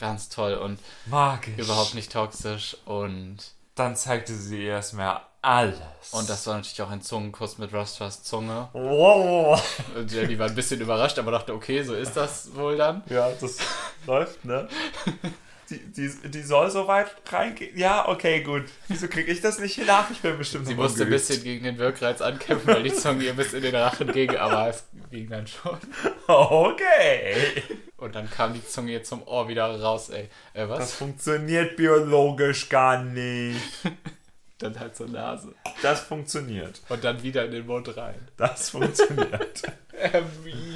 Ganz 0.00 0.28
toll 0.28 0.54
und 0.54 0.78
Magisch. 1.06 1.58
überhaupt 1.58 1.94
nicht 1.94 2.12
toxisch 2.12 2.76
und 2.86 3.38
Dann 3.74 3.94
zeigte 3.96 4.34
sie 4.34 4.62
erstmal 4.64 5.20
alles. 5.46 5.78
und 6.10 6.28
das 6.28 6.46
war 6.46 6.56
natürlich 6.56 6.82
auch 6.82 6.90
ein 6.90 7.02
Zungenkuss 7.02 7.58
mit 7.58 7.72
Rostras 7.72 8.22
Zunge. 8.22 8.68
Wow. 8.72 9.62
Und 9.96 10.10
Jenny 10.10 10.38
war 10.38 10.48
ein 10.48 10.54
bisschen 10.54 10.80
überrascht, 10.80 11.18
aber 11.18 11.30
dachte, 11.30 11.54
okay, 11.54 11.82
so 11.82 11.94
ist 11.94 12.16
das 12.16 12.54
wohl 12.54 12.76
dann. 12.76 13.02
Ja, 13.08 13.30
das 13.40 13.58
läuft, 14.06 14.44
ne? 14.44 14.68
Die, 15.68 15.78
die, 15.78 16.30
die 16.30 16.42
soll 16.42 16.70
so 16.70 16.86
weit 16.86 17.10
reingehen. 17.28 17.76
Ja, 17.76 18.06
okay, 18.08 18.40
gut. 18.42 18.66
Wieso 18.86 19.08
kriege 19.08 19.32
ich 19.32 19.40
das 19.40 19.58
nicht 19.58 19.74
hin? 19.74 19.86
Ach, 19.88 20.08
ich 20.12 20.20
bin 20.20 20.38
bestimmt 20.38 20.66
Sie 20.66 20.76
musste 20.76 21.02
ein 21.02 21.10
bisschen 21.10 21.42
gegen 21.42 21.64
den 21.64 21.78
Wirkreiz 21.78 22.20
ankämpfen, 22.20 22.68
weil 22.72 22.84
die 22.84 22.94
Zunge 22.94 23.24
ihr 23.24 23.32
bis 23.32 23.52
in 23.52 23.62
den 23.62 23.74
Rachen 23.74 24.12
ging, 24.12 24.36
aber 24.36 24.68
es 24.68 24.84
ging 25.10 25.28
dann 25.28 25.46
schon. 25.46 25.78
Okay. 26.28 27.62
Und 27.96 28.14
dann 28.14 28.30
kam 28.30 28.54
die 28.54 28.64
Zunge 28.64 28.92
ihr 28.92 29.02
zum 29.02 29.26
Ohr 29.26 29.48
wieder 29.48 29.80
raus, 29.80 30.10
ey. 30.10 30.28
Äh, 30.54 30.68
was? 30.68 30.78
Das 30.78 30.92
funktioniert 30.92 31.76
biologisch 31.76 32.68
gar 32.68 33.02
nicht. 33.02 33.60
Dann 34.58 34.78
halt 34.78 34.96
zur 34.96 35.08
Nase. 35.08 35.54
Das 35.82 36.00
funktioniert. 36.00 36.80
Und 36.88 37.04
dann 37.04 37.22
wieder 37.22 37.44
in 37.44 37.50
den 37.50 37.66
Mund 37.66 37.96
rein. 37.96 38.28
Das 38.36 38.70
funktioniert. 38.70 39.62
Ähm, 39.98 40.26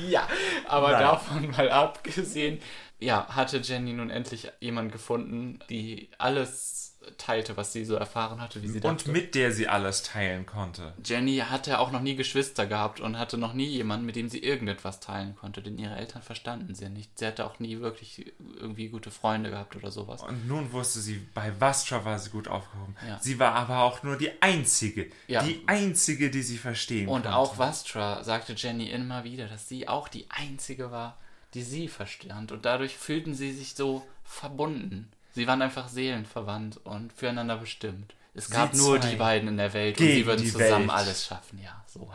ja, 0.09 0.27
aber 0.67 0.93
Nein. 0.93 1.03
davon 1.03 1.51
mal 1.51 1.71
abgesehen, 1.71 2.59
ja, 3.01 3.27
hatte 3.29 3.59
Jenny 3.59 3.93
nun 3.93 4.09
endlich 4.09 4.51
jemanden 4.61 4.91
gefunden, 4.91 5.59
die 5.69 6.09
alles 6.17 6.80
teilte, 7.17 7.57
was 7.57 7.73
sie 7.73 7.85
so 7.85 7.95
erfahren 7.95 8.41
hatte, 8.41 8.63
wie 8.63 8.69
sie 8.69 8.81
Und 8.81 9.01
dachte. 9.01 9.11
mit 9.11 9.35
der 9.35 9.53
sie 9.53 9.69
alles 9.69 10.03
teilen 10.03 10.45
konnte. 10.47 10.93
Jenny 11.05 11.39
hatte 11.39 11.79
auch 11.79 11.91
noch 11.91 12.03
nie 12.03 12.15
Geschwister 12.15 12.67
gehabt 12.67 13.01
und 13.01 13.19
hatte 13.19 13.39
noch 13.39 13.53
nie 13.55 13.67
jemanden, 13.67 14.05
mit 14.07 14.17
dem 14.17 14.29
sie 14.29 14.39
irgendetwas 14.39 15.01
teilen 15.01 15.35
konnte, 15.35 15.63
denn 15.63 15.79
ihre 15.79 15.97
Eltern 15.97 16.23
verstanden 16.23 16.75
sie 16.75 16.89
nicht. 16.91 17.19
Sie 17.19 17.27
hatte 17.27 17.47
auch 17.47 17.59
nie 17.59 17.81
wirklich 17.81 18.33
irgendwie 18.59 18.89
gute 18.89 19.11
Freunde 19.11 19.51
gehabt 19.51 19.77
oder 19.77 19.91
sowas. 19.91 20.23
Und 20.23 20.47
nun 20.47 20.73
wusste 20.73 21.01
sie, 21.01 21.27
bei 21.35 21.59
Vastra 21.61 22.05
war 22.05 22.19
sie 22.19 22.31
gut 22.31 22.49
aufgehoben. 22.49 22.95
Ja. 23.07 23.19
Sie 23.21 23.39
war 23.39 23.55
aber 23.55 23.83
auch 23.83 24.03
nur 24.03 24.17
die 24.17 24.31
Einzige. 24.43 25.11
Ja. 25.27 25.43
Die 25.43 25.63
Einzige, 25.67 26.31
die 26.31 26.43
sie 26.43 26.59
verstehen 26.59 27.09
Und 27.09 27.23
konnte. 27.23 27.35
auch 27.37 27.57
Vastra 27.59 28.23
sagte 28.25 28.53
Jenny 28.55 28.91
immer 28.91 29.25
wieder, 29.25 29.49
dass 29.49 29.69
sie 29.69 29.89
auch 29.89 30.09
die 30.09 30.27
einzige 30.31 30.91
war, 30.91 31.17
die 31.55 31.63
sie 31.63 31.89
verstand. 31.89 32.53
Und 32.53 32.65
dadurch 32.67 32.97
fühlten 32.97 33.35
sie 33.35 33.53
sich 33.53 33.75
so 33.75 34.07
verbunden. 34.23 35.11
Sie 35.33 35.47
waren 35.47 35.63
einfach 35.63 35.89
seelenverwandt 35.89 36.79
und 36.85 37.13
füreinander 37.13 37.57
bestimmt. 37.57 38.15
Es 38.35 38.49
gab 38.51 38.75
nur 38.75 38.99
die 38.99 39.17
beiden 39.17 39.49
in 39.49 39.57
der 39.57 39.73
Welt 39.75 39.99
und 40.01 40.07
sie 40.07 40.27
würden 40.27 40.43
die 40.43 40.53
zusammen 40.53 40.89
Welt. 40.89 40.99
alles 40.99 41.27
schaffen, 41.27 41.61
ja. 41.63 41.85
So. 41.87 42.11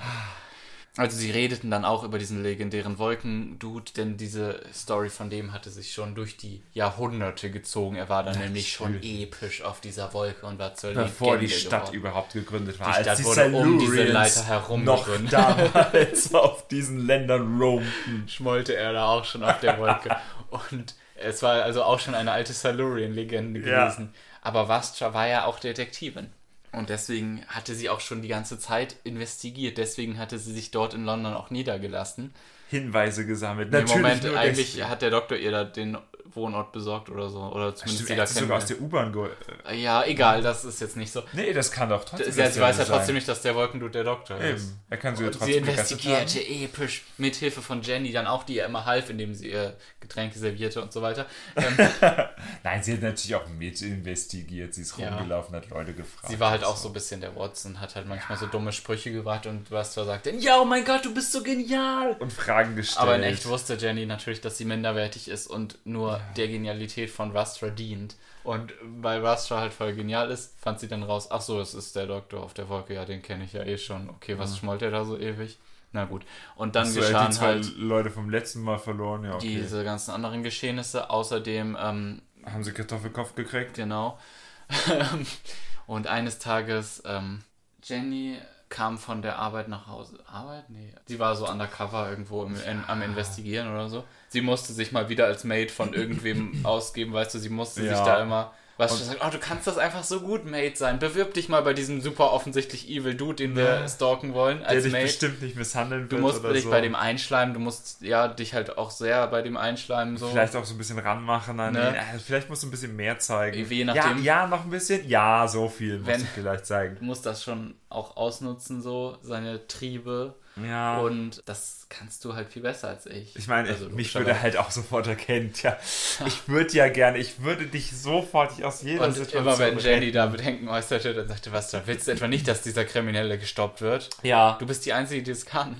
Also 0.97 1.17
sie 1.17 1.29
redeten 1.29 1.69
dann 1.71 1.83
auch 1.83 2.05
über 2.05 2.17
diesen 2.17 2.41
legendären 2.41 2.97
Wolkendude, 2.97 3.91
denn 3.97 4.15
diese 4.15 4.61
Story 4.73 5.09
von 5.09 5.29
dem 5.29 5.51
hatte 5.51 5.69
sich 5.69 5.91
schon 5.91 6.15
durch 6.15 6.37
die 6.37 6.63
Jahrhunderte 6.71 7.51
gezogen. 7.51 7.97
Er 7.97 8.07
war 8.07 8.23
dann 8.23 8.39
nämlich 8.39 8.71
schon 8.71 9.03
episch 9.03 9.61
auf 9.61 9.81
dieser 9.81 10.13
Wolke 10.13 10.45
und 10.45 10.57
war 10.57 10.73
zur 10.75 10.93
Bevor 10.93 11.35
die 11.37 11.47
Legende 11.47 11.59
Stadt 11.61 11.81
geworden. 11.81 11.97
überhaupt 11.97 12.31
gegründet 12.33 12.79
war. 12.79 12.87
Die 12.87 12.93
Stadt 12.93 13.07
als 13.09 13.19
die 13.19 13.25
wurde 13.25 13.45
um 13.57 13.77
diese 13.79 14.03
Leiter 14.05 14.45
herum 14.45 14.85
noch 14.85 15.05
gegründet. 15.05 15.33
damals 15.33 16.33
auf 16.33 16.65
diesen 16.69 17.05
Ländern 17.05 17.59
roamten. 17.59 18.23
schmollte 18.29 18.73
er 18.77 18.93
da 18.93 19.07
auch 19.07 19.25
schon 19.25 19.43
auf 19.43 19.59
der 19.59 19.77
Wolke. 19.77 20.15
Und 20.71 20.95
es 21.15 21.41
war 21.43 21.63
also 21.63 21.83
auch 21.83 21.99
schon 21.99 22.15
eine 22.15 22.31
alte 22.31 22.53
Silurian-Legende 22.53 23.59
Ja. 23.61 23.85
gewesen. 23.85 24.13
Aber 24.41 24.67
Vastra 24.67 25.13
war 25.13 25.27
ja 25.27 25.45
auch 25.45 25.59
Detektivin. 25.59 26.29
Und 26.71 26.89
deswegen 26.89 27.45
hatte 27.47 27.73
sie 27.73 27.89
auch 27.89 28.01
schon 28.01 28.21
die 28.21 28.27
ganze 28.27 28.59
Zeit 28.59 28.97
investigiert. 29.05 29.77
Deswegen 29.77 30.19
hatte 30.19 30.37
sie 30.37 30.53
sich 30.53 30.71
dort 30.71 30.93
in 30.93 31.05
London 31.05 31.33
auch 31.33 31.49
niedergelassen. 31.49 32.33
Hinweise 32.69 33.25
gesammelt. 33.25 33.73
Im 33.73 33.85
Moment 33.85 34.25
eigentlich 34.25 34.73
deswegen. 34.73 34.89
hat 34.89 35.01
der 35.01 35.11
Doktor 35.11 35.37
ihr 35.37 35.51
da 35.51 35.63
den 35.63 35.97
Wohnort 36.33 36.71
besorgt 36.71 37.09
oder 37.09 37.29
so. 37.29 37.39
Oder 37.39 37.75
zumindest 37.75 38.05
Stimmt, 38.09 38.27
sie 38.27 38.33
sie 38.33 38.39
sogar 38.41 38.57
aus 38.57 38.65
der 38.65 38.81
U-Bahn 38.81 39.13
ge... 39.13 39.29
äh, 39.69 39.75
Ja, 39.75 40.03
egal, 40.05 40.41
das 40.41 40.65
ist 40.65 40.81
jetzt 40.81 40.97
nicht 40.97 41.11
so. 41.11 41.23
Nee, 41.33 41.53
das 41.53 41.71
kann 41.71 41.89
doch 41.89 42.03
trotzdem 42.03 42.27
Ja, 42.27 42.33
sie 42.33 42.41
weiß 42.41 42.77
ja 42.77 42.83
dasselbe 42.83 42.85
trotzdem 42.89 43.05
sein. 43.07 43.15
nicht, 43.15 43.27
dass 43.27 43.41
der 43.41 43.55
Wolkendude 43.55 43.91
der 43.91 44.03
Doktor 44.03 44.37
ist. 44.39 44.63
Eben. 44.65 44.79
Er 44.89 44.97
kann 44.97 45.15
sie 45.15 45.23
ja 45.23 45.31
sie 45.31 45.37
trotzdem 45.37 45.61
haben. 45.63 45.69
investigierte 45.69 46.39
episch 46.47 47.03
mit 47.17 47.35
Hilfe 47.35 47.61
von 47.61 47.81
Jenny 47.81 48.11
dann 48.11 48.27
auch, 48.27 48.43
die 48.43 48.55
ihr 48.57 48.65
immer 48.65 48.85
half, 48.85 49.09
indem 49.09 49.33
sie 49.33 49.49
ihr 49.51 49.75
Getränke 49.99 50.37
servierte 50.39 50.81
und 50.81 50.91
so 50.91 51.01
weiter. 51.01 51.25
Ähm, 51.55 51.77
Nein, 52.63 52.83
sie 52.83 52.93
hat 52.93 53.01
natürlich 53.01 53.35
auch 53.35 53.47
mit 53.47 53.81
investigiert. 53.81 54.73
Sie 54.73 54.81
ist 54.81 54.97
Ja. 54.97 55.09
rumgelaufen, 55.15 55.55
hat 55.55 55.69
Leute 55.69 55.93
gefragt. 55.93 56.27
sie 56.29 56.39
war 56.39 56.51
halt 56.51 56.63
auch 56.63 56.77
so 56.77 56.89
ein 56.89 56.93
bisschen 56.93 57.21
der 57.21 57.35
Watson, 57.35 57.79
hat 57.79 57.95
halt 57.95 58.07
manchmal 58.07 58.37
so 58.37 58.45
dumme 58.47 58.71
Sprüche 58.71 59.11
gebracht 59.11 59.45
und 59.45 59.71
was 59.71 59.93
zwar 59.93 60.05
sagte, 60.05 60.31
ja, 60.31 60.59
oh 60.59 60.65
mein 60.65 60.83
Gott, 60.85 61.05
du 61.05 61.13
bist 61.13 61.31
so 61.31 61.41
genial. 61.43 62.15
Und 62.19 62.31
Fragen 62.33 62.75
gestellt. 62.75 62.99
Aber 63.01 63.15
in 63.15 63.23
echt 63.23 63.45
wusste 63.47 63.75
Jenny 63.75 64.05
natürlich, 64.05 64.41
dass 64.41 64.57
sie 64.57 64.65
minderwertig 64.65 65.27
ist 65.27 65.47
und 65.47 65.77
nur 65.85 66.14
der 66.35 66.47
Genialität 66.47 67.09
von 67.09 67.31
Rastra 67.31 67.69
dient. 67.69 68.15
Und 68.43 68.73
weil 68.81 69.25
Rastra 69.25 69.59
halt 69.59 69.73
voll 69.73 69.93
genial 69.95 70.29
ist, 70.29 70.59
fand 70.59 70.79
sie 70.79 70.87
dann 70.87 71.01
raus, 71.01 71.29
ach 71.31 71.41
so, 71.41 71.59
es 71.59 71.73
ist 71.73 71.95
der 71.95 72.05
Doktor 72.05 72.43
auf 72.43 72.53
der 72.53 72.69
Wolke, 72.69 72.93
ja, 72.93 73.03
den 73.03 73.21
kenne 73.21 73.43
ich 73.43 73.53
ja 73.53 73.63
eh 73.63 73.77
schon. 73.77 74.09
Okay, 74.09 74.37
was 74.37 74.57
schmollt 74.57 74.83
er 74.83 74.91
da 74.91 75.03
so 75.03 75.17
ewig? 75.17 75.57
Na 75.91 76.05
gut. 76.05 76.25
Und 76.55 76.75
dann 76.75 76.85
so, 76.85 76.99
er 76.99 77.05
hat 77.05 77.09
die 77.09 77.13
geschahen 77.13 77.31
zwei 77.31 77.45
halt 77.45 77.77
Leute 77.77 78.09
vom 78.11 78.29
letzten 78.29 78.61
Mal 78.61 78.77
verloren. 78.77 79.23
Ja, 79.23 79.35
okay. 79.35 79.47
diese 79.47 79.83
ganzen 79.83 80.11
anderen 80.11 80.43
Geschehnisse. 80.43 81.09
Außerdem, 81.09 81.77
ähm, 81.79 82.21
Haben 82.45 82.63
sie 82.63 82.73
Kartoffelkopf 82.73 83.33
gekriegt? 83.33 83.73
genau. 83.73 84.19
und 85.87 86.07
eines 86.07 86.37
Tages, 86.37 87.01
ähm, 87.05 87.41
Jenny 87.81 88.37
kam 88.75 88.97
von 88.97 89.21
der 89.21 89.39
Arbeit 89.39 89.69
nach 89.69 89.87
Hause. 89.87 90.19
Arbeit? 90.29 90.69
Nee. 90.69 90.91
Sie 91.05 91.17
war 91.17 91.33
so 91.37 91.47
undercover 91.49 92.09
irgendwo 92.09 92.43
im, 92.43 92.55
in, 92.69 92.83
am 92.87 93.01
Investigieren 93.01 93.69
oder 93.73 93.87
so. 93.87 94.03
Sie 94.27 94.41
musste 94.41 94.73
sich 94.73 94.91
mal 94.91 95.07
wieder 95.07 95.25
als 95.27 95.45
Maid 95.45 95.71
von 95.71 95.93
irgendwem 95.93 96.59
ausgeben, 96.65 97.13
weißt 97.13 97.35
du, 97.35 97.39
sie 97.39 97.47
musste 97.49 97.81
sich 97.83 97.91
Ja. 97.91 98.03
da 98.03 98.21
immer. 98.21 98.51
Was 98.77 98.91
du 98.97 99.05
sagst, 99.05 99.21
oh, 99.25 99.29
du 99.29 99.37
kannst 99.37 99.67
das 99.67 99.77
einfach 99.77 100.03
so 100.03 100.19
gut 100.19 100.43
Maid 100.45 100.77
sein. 100.77 100.99
Bewirb 100.99 101.33
dich 101.33 101.47
mal 101.47 101.61
bei 101.61 101.73
diesem 101.73 102.01
super 102.01 102.33
offensichtlich 102.33 102.89
evil 102.89 103.15
Dude, 103.15 103.35
den 103.35 103.55
wir 103.55 103.63
Ja. 103.63 103.87
stalken 103.87 104.33
wollen, 104.33 104.59
Der 104.59 104.67
als 104.69 104.83
dich 104.83 104.91
Maid. 104.91 105.03
bestimmt 105.03 105.41
nicht 105.41 105.55
misshandeln 105.55 106.09
Du 106.09 106.17
musst 106.17 106.43
dich 106.43 106.63
so. 106.63 106.69
bei 106.71 106.81
dem 106.81 106.93
einschleimen, 106.93 107.53
du 107.53 107.61
musst 107.61 108.01
ja 108.01 108.27
dich 108.27 108.53
halt 108.53 108.77
auch 108.77 108.91
sehr 108.91 109.27
bei 109.27 109.41
dem 109.41 109.55
einschleimen 109.55 110.17
so. 110.17 110.27
Vielleicht 110.27 110.57
auch 110.57 110.65
so 110.65 110.73
ein 110.75 110.77
bisschen 110.77 110.99
ranmachen 110.99 111.57
an 111.61 111.71
Ne? 111.73 111.87
ihn. 111.89 111.95
Äh, 111.95 112.19
Vielleicht 112.19 112.49
musst 112.49 112.63
du 112.63 112.67
ein 112.67 112.71
bisschen 112.71 112.95
mehr 112.97 113.17
zeigen. 113.17 113.65
Je 113.69 113.85
nachdem. 113.85 114.17
Ja, 114.23 114.41
ja, 114.41 114.47
noch 114.47 114.65
ein 114.65 114.69
bisschen. 114.69 115.07
Ja, 115.07 115.47
so 115.47 115.69
viel 115.69 115.99
muss 115.99 116.07
Wenn- 116.07 116.21
ich 116.21 116.27
vielleicht 116.29 116.65
zeigen. 116.65 116.97
Du 116.99 117.05
musst 117.05 117.25
das 117.25 117.43
schon 117.43 117.75
auch 117.89 118.17
ausnutzen, 118.17 118.81
so, 118.81 119.17
seine 119.21 119.67
Triebe. 119.67 120.35
Ja. 120.63 120.99
Und 120.99 121.43
das 121.45 121.85
kannst 121.89 122.23
du 122.23 122.33
halt 122.35 122.49
viel 122.51 122.61
besser 122.61 122.87
als 122.89 123.05
ich. 123.05 123.35
ich 123.35 123.47
meine, 123.47 123.67
Also, 123.69 123.89
mich 123.89 124.13
würde 124.15 124.41
halt 124.41 124.55
auch 124.57 124.71
sofort 124.71 125.05
erkennen. 125.07 125.51
Tja, 125.53 125.77
ich 126.25 126.47
würde 126.47 126.73
ja 126.73 126.87
gerne, 126.87 127.17
ich 127.17 127.41
würde 127.41 127.65
dich 127.65 127.91
sofort 127.91 128.63
aus 128.63 128.81
jeder 128.81 129.05
Und 129.05 129.13
Situation 129.13 129.41
immer 129.43 129.59
wenn 129.59 129.77
Jenny 129.79 130.11
da 130.11 130.27
Bedenken 130.27 130.69
äußerte, 130.69 131.13
dann 131.13 131.27
sagte, 131.27 131.51
was, 131.51 131.71
da 131.71 131.81
willst 131.85 132.07
du 132.07 132.11
etwa 132.11 132.27
nicht, 132.27 132.47
dass 132.47 132.61
dieser 132.61 132.85
Kriminelle 132.85 133.37
gestoppt 133.37 133.81
wird? 133.81 134.09
Ja. 134.23 134.55
Du 134.59 134.65
bist 134.65 134.85
die 134.85 134.93
Einzige, 134.93 135.23
die 135.23 135.31
es 135.31 135.45
kann. 135.45 135.75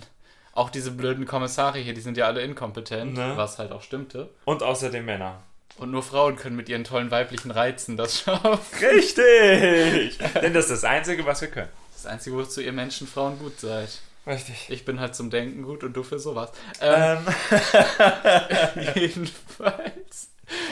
Auch 0.54 0.70
diese 0.70 0.92
blöden 0.92 1.26
Kommissare 1.26 1.80
hier, 1.80 1.94
die 1.94 2.02
sind 2.02 2.18
ja 2.18 2.26
alle 2.28 2.42
inkompetent, 2.42 3.14
Ne? 3.14 3.34
was 3.36 3.60
halt 3.60 3.72
auch 3.72 3.82
stimmte. 3.82 4.30
Und 4.46 4.64
außerdem 4.64 5.04
Männer. 5.06 5.42
Und 5.78 5.92
nur 5.92 6.04
Frauen 6.04 6.38
können 6.38 6.56
mit 6.56 6.70
ihren 6.70 6.86
tollen 6.86 7.12
weiblichen 7.12 7.52
Reizen 7.52 7.98
das 7.98 8.20
schaffen. 8.22 8.60
Richtig! 8.82 10.18
Denn 10.42 10.54
das 10.54 10.66
ist 10.66 10.72
das 10.72 10.84
Einzige, 10.86 11.26
was 11.26 11.42
wir 11.42 11.50
können. 11.50 11.70
Das 11.94 12.06
Einzige, 12.06 12.36
wozu 12.38 12.62
ihr 12.62 12.72
Menschen 12.72 13.08
Frauen 13.08 13.38
gut 13.40 13.60
seid. 13.60 13.90
Richtig. 14.28 14.70
Ich 14.70 14.86
bin 14.86 15.00
halt 15.00 15.16
zum 15.16 15.30
Denken 15.30 15.64
gut 15.64 15.84
und 15.84 15.94
du 15.94 16.04
für 16.04 16.20
sowas. 16.20 16.52
Ähm, 16.82 17.18
Ähm, 17.18 17.26
jedenfalls. 18.96 20.30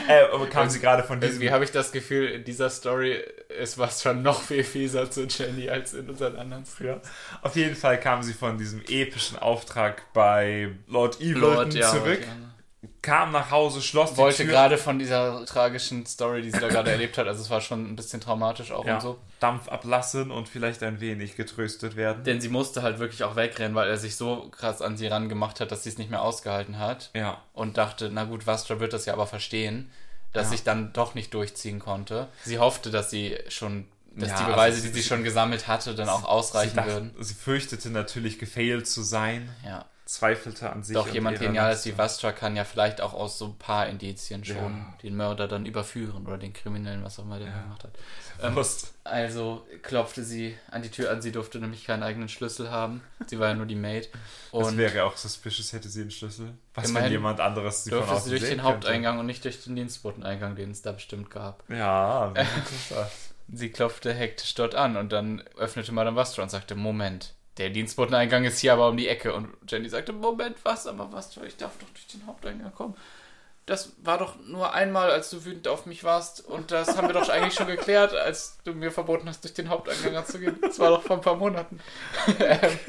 äh, 0.07 0.23
aber 0.31 0.47
kamen 0.47 0.69
Sie 0.69 0.79
gerade 0.79 1.03
von 1.03 1.19
diesem... 1.19 1.35
Irgendwie 1.35 1.51
habe 1.51 1.63
ich 1.63 1.71
das 1.71 1.91
Gefühl, 1.91 2.27
in 2.29 2.43
dieser 2.43 2.69
Story 2.69 3.23
ist 3.59 3.77
was 3.77 4.01
schon 4.01 4.21
noch 4.23 4.41
viel 4.41 4.63
fieser 4.63 5.09
zu 5.09 5.25
Jenny 5.25 5.69
als 5.69 5.93
in 5.93 6.09
unseren 6.09 6.35
anderen 6.35 6.65
Ja. 6.79 6.99
Auf 7.41 7.55
jeden 7.55 7.75
Fall 7.75 7.99
kamen 7.99 8.23
sie 8.23 8.33
von 8.33 8.57
diesem 8.57 8.81
epischen 8.87 9.37
Auftrag 9.37 10.11
bei 10.13 10.71
Lord 10.87 11.21
Evilton 11.21 11.71
zurück, 11.71 12.21
ja. 12.21 12.52
Kam 13.01 13.31
nach 13.31 13.51
Hause, 13.51 13.81
schloss 13.81 14.15
Wollte 14.17 14.37
die 14.37 14.43
Tür. 14.43 14.51
gerade 14.53 14.77
von 14.77 14.99
dieser 14.99 15.45
tragischen 15.45 16.05
Story, 16.05 16.41
die 16.41 16.51
sie 16.51 16.59
da 16.59 16.67
gerade 16.69 16.91
erlebt 16.91 17.17
hat, 17.17 17.27
also 17.27 17.41
es 17.41 17.49
war 17.49 17.61
schon 17.61 17.89
ein 17.91 17.95
bisschen 17.95 18.19
traumatisch 18.21 18.71
auch 18.71 18.85
ja, 18.85 18.95
und 18.95 19.01
so. 19.01 19.19
Dampf 19.39 19.67
ablassen 19.69 20.31
und 20.31 20.47
vielleicht 20.49 20.83
ein 20.83 20.99
wenig 20.99 21.35
getröstet 21.35 21.95
werden. 21.95 22.23
Denn 22.23 22.41
sie 22.41 22.49
musste 22.49 22.81
halt 22.81 22.99
wirklich 22.99 23.23
auch 23.23 23.35
wegrennen, 23.35 23.75
weil 23.75 23.89
er 23.89 23.97
sich 23.97 24.15
so 24.15 24.49
krass 24.49 24.81
an 24.81 24.97
sie 24.97 25.07
rangemacht 25.07 25.59
hat, 25.59 25.71
dass 25.71 25.83
sie 25.83 25.89
es 25.89 25.97
nicht 25.97 26.09
mehr 26.09 26.21
ausgehalten 26.21 26.79
hat. 26.79 27.09
ja. 27.13 27.41
Und 27.53 27.77
dachte, 27.77 28.09
na 28.11 28.23
gut, 28.25 28.47
Vastra 28.47 28.79
wird 28.79 28.93
das 28.93 29.05
ja 29.05 29.13
aber 29.13 29.27
verstehen, 29.27 29.89
dass 30.33 30.49
Ja. 30.49 30.55
ich 30.55 30.63
dann 30.63 30.93
doch 30.93 31.13
nicht 31.15 31.33
durchziehen 31.33 31.79
konnte. 31.79 32.27
Sie 32.43 32.59
hoffte, 32.59 32.89
dass 32.91 33.09
sie 33.09 33.37
schon 33.49 33.87
dass 34.15 34.29
Ja, 34.29 34.37
die 34.37 34.43
Beweise, 34.51 34.75
also 34.77 34.87
die 34.89 34.93
sie 34.93 35.03
schon 35.03 35.23
gesammelt 35.23 35.67
hatte, 35.67 35.95
dann 35.95 36.07
auch 36.07 36.23
ausreichen 36.23 36.75
dachte, 36.75 36.91
würden. 36.91 37.15
sie 37.19 37.33
fürchtete 37.33 37.89
natürlich, 37.89 38.37
gefailt 38.37 38.87
zu 38.87 39.01
sein, 39.01 39.49
Ja. 39.65 39.85
Zweifelte 40.13 40.71
an 40.71 40.83
sich. 40.83 40.93
Doch 40.93 41.07
jemand 41.07 41.39
Geniales 41.39 41.85
wie. 41.85 41.97
Vastra 41.97 42.31
kann 42.31 42.55
ja 42.55 42.63
vielleicht 42.63 43.01
auch 43.01 43.13
aus 43.13 43.37
so 43.37 43.45
ein 43.45 43.57
paar 43.57 43.87
Indizien 43.87 44.45
schon 44.45 44.55
Ja. 44.55 44.97
den 45.01 45.15
Mörder 45.15 45.47
dann 45.47 45.65
überführen 45.65 46.25
oder 46.27 46.37
den 46.37 46.53
Kriminellen, 46.53 47.03
was 47.03 47.19
auch 47.19 47.23
immer 47.23 47.39
der 47.39 47.51
gemacht 47.51 47.83
hat. 47.83 47.91
Ähm, 48.41 48.57
also 49.03 49.65
klopfte 49.81 50.23
sie 50.23 50.57
an 50.69 50.81
die 50.81 50.89
Tür 50.89 51.11
an, 51.11 51.21
sie 51.21 51.31
durfte 51.31 51.59
nämlich 51.59 51.85
keinen 51.85 52.03
eigenen 52.03 52.29
Schlüssel 52.29 52.69
haben. 52.69 53.01
Sie 53.27 53.39
war 53.39 53.49
ja 53.49 53.53
nur 53.55 53.65
die 53.65 53.75
Maid. 53.75 54.09
Das 54.51 54.67
Und 54.67 54.77
wäre 54.77 55.03
auch 55.03 55.17
suspicious, 55.17 55.73
hätte 55.73 55.89
sie 55.89 56.01
einen 56.01 56.11
Schlüssel. 56.11 56.53
Was, 56.75 56.93
wenn 56.93 57.11
jemand 57.11 57.39
anderes 57.39 57.83
sie 57.83 57.89
von 57.89 57.99
durfte 57.99 58.15
außen 58.15 58.29
sie 58.31 58.39
durch 58.39 58.49
den 58.49 58.63
Haupteingang 58.63 59.19
und 59.19 59.25
nicht 59.25 59.43
durch 59.45 59.63
den 59.63 59.75
Dienstboteneingang, 59.75 60.55
den 60.55 60.71
es 60.71 60.81
da 60.81 60.91
bestimmt 60.91 61.31
gab. 61.31 61.63
Ja, 61.69 62.31
wie 62.35 62.39
interessant. 62.39 63.11
Sie 63.51 63.69
klopfte 63.71 64.13
hektisch 64.13 64.53
dort 64.55 64.75
an 64.75 64.95
und 64.95 65.11
dann 65.11 65.41
öffnete 65.57 65.91
Madame 65.91 66.15
Vastra 66.15 66.43
und 66.43 66.49
sagte, 66.49 66.75
Moment, 66.75 67.33
der 67.57 67.69
Dienstboteneingang 67.69 68.45
ist 68.45 68.59
hier 68.59 68.73
aber 68.73 68.89
um 68.89 68.97
die 68.97 69.07
Ecke. 69.07 69.33
Und 69.33 69.49
Jenny 69.67 69.89
sagte, 69.89 70.13
Moment, 70.13 70.57
was? 70.63 70.87
Aber 70.87 71.11
Vastra, 71.11 71.43
ich 71.43 71.57
darf 71.57 71.77
doch 71.79 71.89
durch 71.89 72.07
den 72.07 72.25
Haupteingang 72.25 72.73
kommen. 72.73 72.95
Das 73.65 73.93
war 74.03 74.17
doch 74.17 74.35
nur 74.45 74.73
einmal, 74.73 75.09
als 75.09 75.29
du 75.29 75.45
wütend 75.45 75.67
auf 75.69 75.85
mich 75.85 76.03
warst. 76.03 76.45
Und 76.45 76.71
das 76.71 76.97
haben 76.97 77.07
wir 77.07 77.13
doch 77.13 77.29
eigentlich 77.29 77.53
schon 77.53 77.67
geklärt, 77.67 78.13
als 78.13 78.57
du 78.65 78.73
mir 78.73 78.91
verboten 78.91 79.29
hast, 79.29 79.43
durch 79.43 79.53
den 79.53 79.69
Haupteingang 79.69 80.25
zu 80.25 80.39
gehen. 80.39 80.57
Das 80.61 80.79
war 80.79 80.89
doch 80.89 81.03
vor 81.03 81.17
ein 81.17 81.21
paar 81.21 81.35
Monaten. 81.35 81.79
Ähm, 82.39 82.79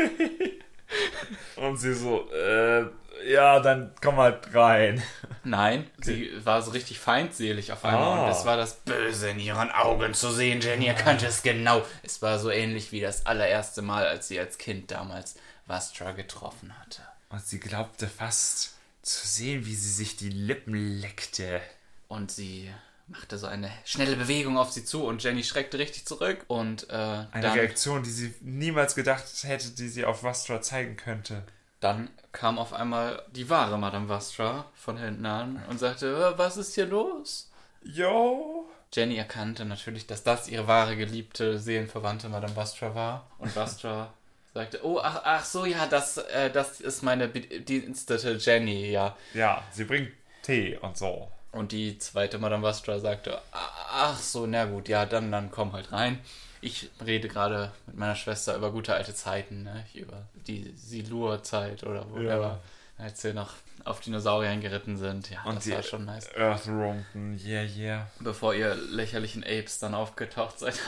Und 1.57 1.77
sie 1.78 1.95
so, 1.95 2.31
äh, 2.31 2.86
ja, 3.27 3.61
dann 3.61 3.93
komm 4.03 4.16
halt 4.16 4.55
rein. 4.55 5.03
Nein, 5.45 5.89
sie 6.01 6.31
war 6.45 6.62
so 6.62 6.70
richtig 6.70 6.99
feindselig 6.99 7.73
auf 7.73 7.85
einmal. 7.85 8.19
Ah. 8.19 8.24
Und 8.24 8.31
es 8.31 8.45
war 8.45 8.57
das 8.57 8.77
Böse 8.77 9.31
in 9.31 9.39
ihren 9.41 9.70
Augen 9.70 10.15
zu 10.15 10.31
sehen. 10.31 10.61
Jenny 10.61 10.86
erkannte 10.86 11.27
es 11.27 11.43
genau. 11.43 11.82
Es 12.03 12.23
war 12.23 12.39
so 12.39 12.51
ähnlich 12.51 12.93
wie 12.93 13.01
das 13.01 13.27
allererste 13.27 13.82
Mal, 13.82 14.07
als 14.07 14.28
sie 14.28 14.39
als 14.41 14.59
Kind 14.59 14.91
damals 14.91 15.36
Vastra 15.66 16.12
getroffen 16.12 16.73
hatte. 16.81 17.03
Und 17.31 17.45
sie 17.45 17.61
glaubte 17.61 18.07
fast 18.07 18.74
zu 19.03 19.27
sehen, 19.27 19.66
wie 19.66 19.74
sie 19.74 19.91
sich 19.91 20.16
die 20.16 20.31
Lippen 20.31 20.74
leckte. 21.01 21.61
Und 22.09 22.31
sie 22.31 22.70
machte 23.07 23.36
so 23.36 23.47
eine 23.47 23.70
schnelle 23.85 24.16
Bewegung 24.16 24.57
auf 24.57 24.73
sie 24.73 24.85
zu 24.85 25.05
und 25.05 25.23
Jenny 25.23 25.45
schreckte 25.45 25.78
richtig 25.78 26.07
zurück. 26.07 26.45
Und 26.49 26.89
äh, 26.89 26.95
Eine 26.95 27.28
dann, 27.32 27.53
Reaktion, 27.59 28.03
die 28.03 28.11
sie 28.11 28.35
niemals 28.41 28.95
gedacht 28.95 29.24
hätte, 29.43 29.70
die 29.70 29.89
sie 29.89 30.05
auf 30.05 30.23
Vastra 30.23 30.62
zeigen 30.62 30.97
könnte. 30.97 31.43
dann 31.81 32.09
kam 32.35 32.59
auf 32.59 32.74
einmal 32.74 33.23
die 33.32 33.48
wahre 33.48 33.78
Madame 33.78 34.09
Vastra 34.11 34.66
von 34.74 34.98
hinten 34.98 35.24
an 35.24 35.62
und 35.70 35.78
sagte, 35.78 36.06
"Äh, 36.35 36.39
was 36.39 36.59
ist 36.59 36.74
hier 36.74 36.86
los? 36.86 37.51
Jo. 37.82 38.66
Jenny 38.93 39.16
erkannte 39.16 39.65
natürlich, 39.65 40.06
dass 40.06 40.23
das 40.23 40.48
ihre 40.48 40.66
wahre 40.66 40.97
geliebte 40.97 41.59
Seelenverwandte 41.59 42.28
Madame 42.28 42.55
Vastra 42.55 42.94
war. 42.94 43.27
Und 43.39 43.55
Vastra 43.56 44.12
sagte, 44.55 44.85
oh, 44.85 45.01
ach, 45.02 45.23
ach 45.24 45.44
so, 45.44 45.65
ja, 45.65 45.86
das, 45.86 46.19
äh, 46.19 46.51
das 46.51 46.81
ist 46.81 47.02
meine 47.02 47.28
bedienstete 47.28 48.32
Jenny, 48.35 48.90
ja. 48.90 49.16
Ja, 49.32 49.62
sie 49.73 49.85
bringt 49.85 50.12
Tee 50.43 50.77
und 50.77 50.97
so. 50.97 51.31
Und 51.51 51.73
die 51.73 51.98
zweite 51.98 52.39
Madame 52.39 52.62
Vastra 52.62 52.98
sagte, 52.98 53.40
ach 53.52 54.19
so, 54.19 54.47
na 54.47 54.65
gut, 54.65 54.89
ja, 54.89 55.06
dann, 55.06 55.31
dann 55.32 55.51
komm 55.51 55.73
halt 55.73 55.93
rein. 55.93 56.20
Ich 56.65 56.91
rede 57.05 57.28
gerade 57.28 57.73
mit 57.86 57.97
meiner 57.97 58.15
Schwester 58.15 58.57
über 58.57 58.70
gute 58.73 58.95
alte 58.95 59.15
Zeiten, 59.15 59.65
ne? 59.65 59.85
über 59.95 60.23
die 60.47 60.73
Silur-Zeit 60.77 61.85
oder 61.85 62.11
whatever, 62.11 62.61
als 62.99 63.23
wir 63.24 63.35
noch 63.35 63.51
auf 63.85 64.01
Dinosauriern 64.01 64.61
geritten 64.62 64.97
sind. 64.97 65.28
Ja, 65.31 65.43
Und 65.45 65.57
das 65.57 65.70
war 65.70 65.82
schon 65.82 66.05
nice. 66.07 66.28
Earthrumpen, 66.35 67.39
yeah, 67.45 67.65
yeah. 67.65 68.07
Bevor 68.20 68.55
ihr 68.55 68.74
lächerlichen 68.77 69.45
Apes 69.45 69.78
dann 69.78 69.95
aufgetaucht 69.95 70.59
seid. 70.59 70.78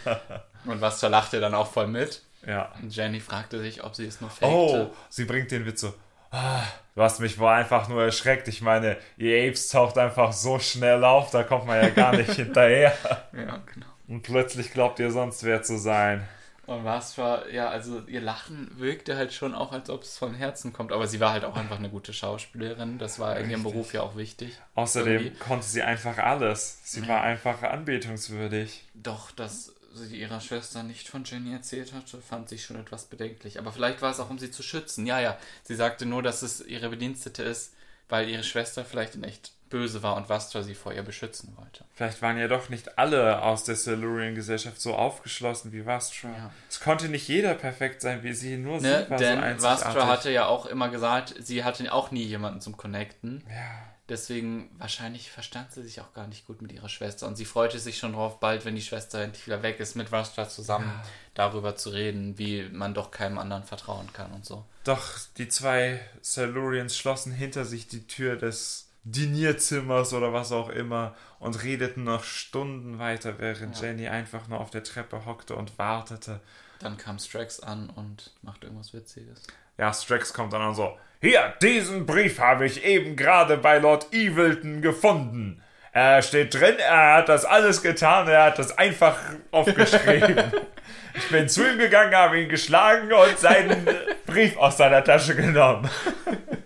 Und 0.64 0.80
Vastra 0.80 1.08
lachte 1.08 1.40
dann 1.40 1.54
auch 1.54 1.70
voll 1.70 1.88
mit. 1.88 2.22
Ja. 2.46 2.72
Und 2.80 2.94
Jenny 2.94 3.20
fragte 3.20 3.60
sich, 3.60 3.84
ob 3.84 3.94
sie 3.94 4.06
es 4.06 4.20
nur 4.20 4.30
fakte. 4.30 4.46
Oh, 4.46 4.90
sie 5.10 5.24
bringt 5.26 5.50
den 5.50 5.66
Witz 5.66 5.82
so. 5.82 5.92
"Ah, 6.30 6.62
Du 6.94 7.02
hast 7.02 7.20
mich 7.20 7.38
wohl 7.38 7.48
einfach 7.48 7.88
nur 7.88 8.02
erschreckt. 8.02 8.48
Ich 8.48 8.60
meine, 8.62 8.96
ihr 9.16 9.48
Apes 9.48 9.68
taucht 9.68 9.96
einfach 9.98 10.32
so 10.32 10.58
schnell 10.58 11.04
auf, 11.04 11.30
da 11.30 11.42
kommt 11.42 11.66
man 11.66 11.80
ja 11.82 11.88
gar 11.90 12.14
nicht 12.16 12.30
hinterher. 12.34 12.96
Ja, 13.32 13.60
genau. 13.72 13.86
Und 14.12 14.20
plötzlich 14.20 14.72
glaubt 14.72 14.98
ihr 14.98 15.10
sonst 15.10 15.42
wer 15.42 15.62
zu 15.62 15.78
sein. 15.78 16.28
Und 16.66 16.84
Vastra, 16.84 17.48
ja, 17.48 17.70
also 17.70 18.02
ihr 18.06 18.20
Lachen 18.20 18.70
wirkte 18.78 19.16
halt 19.16 19.32
schon 19.32 19.54
auch, 19.54 19.72
als 19.72 19.88
ob 19.88 20.02
es 20.02 20.18
von 20.18 20.34
Herzen 20.34 20.74
kommt. 20.74 20.92
Aber 20.92 21.06
sie 21.06 21.18
war 21.18 21.32
halt 21.32 21.46
auch 21.46 21.56
einfach 21.56 21.78
eine 21.78 21.88
gute 21.88 22.12
Schauspielerin. 22.12 22.98
Das 22.98 23.18
war 23.18 23.38
in 23.38 23.48
ihrem. 23.48 23.62
Beruf 23.62 23.94
ja 23.94 24.02
auch 24.02 24.14
wichtig. 24.14 24.58
Außerdem 24.74 25.14
Irgendwie. 25.14 25.38
konnte 25.38 25.64
sie 25.66 25.80
einfach 25.80 26.18
alles. 26.18 26.78
Sie 26.84 27.08
war 27.08 27.22
einfach 27.22 27.62
anbetungswürdig. 27.62 28.84
Doch, 28.92 29.30
dass 29.30 29.72
sie 29.94 30.20
ihrer 30.20 30.42
Schwester 30.42 30.82
nicht 30.82 31.08
von 31.08 31.24
Jenny 31.24 31.54
erzählt 31.54 31.94
hatte, 31.94 32.20
fand 32.20 32.50
sie 32.50 32.58
schon 32.58 32.76
etwas 32.76 33.06
bedenklich. 33.06 33.58
Aber 33.58 33.72
vielleicht 33.72 34.02
war 34.02 34.10
es 34.10 34.20
auch, 34.20 34.28
um 34.28 34.38
sie 34.38 34.50
zu 34.50 34.62
schützen. 34.62 35.06
Ja, 35.06 35.20
ja. 35.20 35.38
Sie 35.62 35.74
sagte 35.74 36.04
nur, 36.04 36.22
dass 36.22 36.42
es 36.42 36.60
ihre 36.60 36.90
Bedienstete 36.90 37.44
ist, 37.44 37.72
weil 38.10 38.28
ihre 38.28 38.44
Schwester 38.44 38.84
vielleicht 38.84 39.14
in 39.14 39.24
echt 39.24 39.52
böse 39.72 40.02
war 40.02 40.16
und 40.16 40.28
Vastra 40.28 40.62
sie 40.62 40.74
vor 40.74 40.92
ihr 40.92 41.02
beschützen 41.02 41.56
wollte. 41.56 41.84
Vielleicht 41.94 42.20
waren 42.20 42.36
ja 42.36 42.46
doch 42.46 42.68
nicht 42.68 42.98
alle 42.98 43.42
aus 43.42 43.64
der 43.64 43.74
Silurian-Gesellschaft 43.74 44.80
so 44.80 44.94
aufgeschlossen 44.94 45.72
wie 45.72 45.86
Vastra. 45.86 46.28
Ja. 46.28 46.50
Es 46.68 46.78
konnte 46.78 47.08
nicht 47.08 47.26
jeder 47.26 47.54
perfekt 47.54 48.02
sein 48.02 48.22
wie 48.22 48.34
sie, 48.34 48.58
nur 48.58 48.80
Ne? 48.80 49.04
sie 49.04 49.10
war 49.10 49.18
Denn 49.18 49.38
so 49.38 49.44
einzigartig. 49.44 49.84
Vastra 49.86 50.06
hatte 50.06 50.30
ja 50.30 50.46
auch 50.46 50.66
immer 50.66 50.90
gesagt, 50.90 51.34
sie 51.38 51.64
hatte 51.64 51.90
auch 51.92 52.10
nie 52.10 52.22
jemanden 52.22 52.60
zum 52.60 52.76
Connecten. 52.76 53.42
Ja. 53.48 53.92
Deswegen 54.08 54.68
wahrscheinlich 54.78 55.30
verstand 55.30 55.72
sie 55.72 55.82
sich 55.82 56.00
auch 56.02 56.12
gar 56.12 56.26
nicht 56.26 56.46
gut 56.46 56.60
mit 56.60 56.70
ihrer 56.72 56.90
Schwester. 56.90 57.26
Und 57.26 57.36
sie 57.36 57.46
freute 57.46 57.78
sich 57.78 57.96
schon 57.96 58.12
drauf, 58.12 58.40
bald, 58.40 58.66
wenn 58.66 58.74
die 58.74 58.82
Schwester 58.82 59.20
endlich 59.20 59.46
wieder 59.46 59.62
weg 59.62 59.80
ist, 59.80 59.94
mit 59.94 60.12
Vastra 60.12 60.48
zusammen 60.48 60.92
darüber 61.32 61.76
zu 61.76 61.88
reden, 61.88 62.36
wie 62.36 62.68
man 62.70 62.92
doch 62.92 63.10
keinem 63.10 63.38
anderen 63.38 63.64
vertrauen 63.64 64.12
kann 64.12 64.32
und 64.32 64.44
so. 64.44 64.66
Doch 64.84 65.18
die 65.38 65.48
zwei 65.48 66.00
Silurians 66.20 66.96
schlossen 66.96 67.32
hinter 67.32 67.64
sich 67.64 67.88
die 67.88 68.06
Tür 68.06 68.36
des 68.36 68.81
Dinierzimmers 69.04 70.12
oder 70.12 70.32
was 70.32 70.52
auch 70.52 70.68
immer 70.68 71.14
und 71.38 71.62
redeten 71.64 72.04
noch 72.04 72.22
Stunden 72.24 72.98
weiter, 72.98 73.34
während 73.38 73.80
Ja. 73.80 73.88
Jenny 73.88 74.08
einfach 74.08 74.48
nur 74.48 74.60
auf 74.60 74.70
der 74.70 74.84
Treppe 74.84 75.24
hockte 75.26 75.56
und 75.56 75.78
wartete. 75.78 76.40
Dann 76.78 76.96
kam 76.96 77.18
Strax 77.18 77.60
an 77.60 77.90
und 77.90 78.32
machte 78.42 78.66
irgendwas 78.66 78.92
Witziges. 78.94 79.42
Ja, 79.78 79.92
Strax 79.92 80.32
kommt 80.32 80.52
dann 80.52 80.62
und 80.62 80.74
so: 80.74 80.96
Hier, 81.20 81.54
diesen 81.62 82.06
Brief 82.06 82.38
habe 82.38 82.66
ich 82.66 82.84
eben 82.84 83.16
gerade 83.16 83.56
bei 83.56 83.78
Lord 83.78 84.12
Evilton 84.12 84.82
gefunden. 84.82 85.62
Er 85.94 86.22
steht 86.22 86.54
drin, 86.54 86.76
er 86.78 87.16
hat 87.16 87.28
das 87.28 87.44
alles 87.44 87.82
getan, 87.82 88.26
er 88.26 88.44
hat 88.44 88.58
das 88.58 88.76
einfach 88.78 89.18
aufgeschrieben. 89.50 90.50
ich 91.14 91.28
bin 91.28 91.48
zu 91.48 91.68
ihm 91.70 91.78
gegangen, 91.78 92.14
habe 92.14 92.40
ihn 92.40 92.48
geschlagen 92.48 93.12
und 93.12 93.38
seinen 93.38 93.86
Brief 94.26 94.56
aus 94.56 94.78
seiner 94.78 95.04
Tasche 95.04 95.34
genommen. 95.34 95.90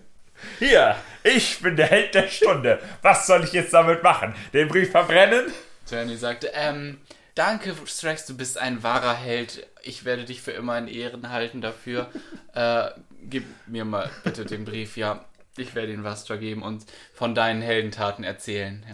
Hier, 0.59 0.95
ich 1.23 1.59
bin 1.61 1.75
der 1.75 1.87
Held 1.87 2.15
der 2.15 2.27
Stunde. 2.27 2.79
Was 3.01 3.27
soll 3.27 3.43
ich 3.43 3.53
jetzt 3.53 3.73
damit 3.73 4.03
machen? 4.03 4.33
Den 4.53 4.67
Brief 4.67 4.91
verbrennen? 4.91 5.45
Jenny 5.89 6.17
sagte, 6.17 6.51
ähm, 6.53 6.99
danke, 7.35 7.73
Strax, 7.85 8.25
du 8.25 8.35
bist 8.35 8.57
ein 8.57 8.81
wahrer 8.83 9.15
Held. 9.15 9.67
Ich 9.83 10.03
werde 10.05 10.25
dich 10.25 10.41
für 10.41 10.51
immer 10.51 10.77
in 10.77 10.87
Ehren 10.87 11.29
halten 11.29 11.61
dafür. 11.61 12.09
Äh, 12.53 12.89
gib 13.29 13.45
mir 13.67 13.85
mal 13.85 14.09
bitte 14.23 14.45
den 14.45 14.65
Brief, 14.65 14.97
ja. 14.97 15.23
Ich 15.57 15.73
werde 15.73 15.91
ihn 15.91 16.03
Vastra 16.03 16.35
geben 16.35 16.61
und 16.61 16.85
von 17.13 17.33
deinen 17.33 17.61
Heldentaten 17.63 18.23
erzählen. 18.23 18.85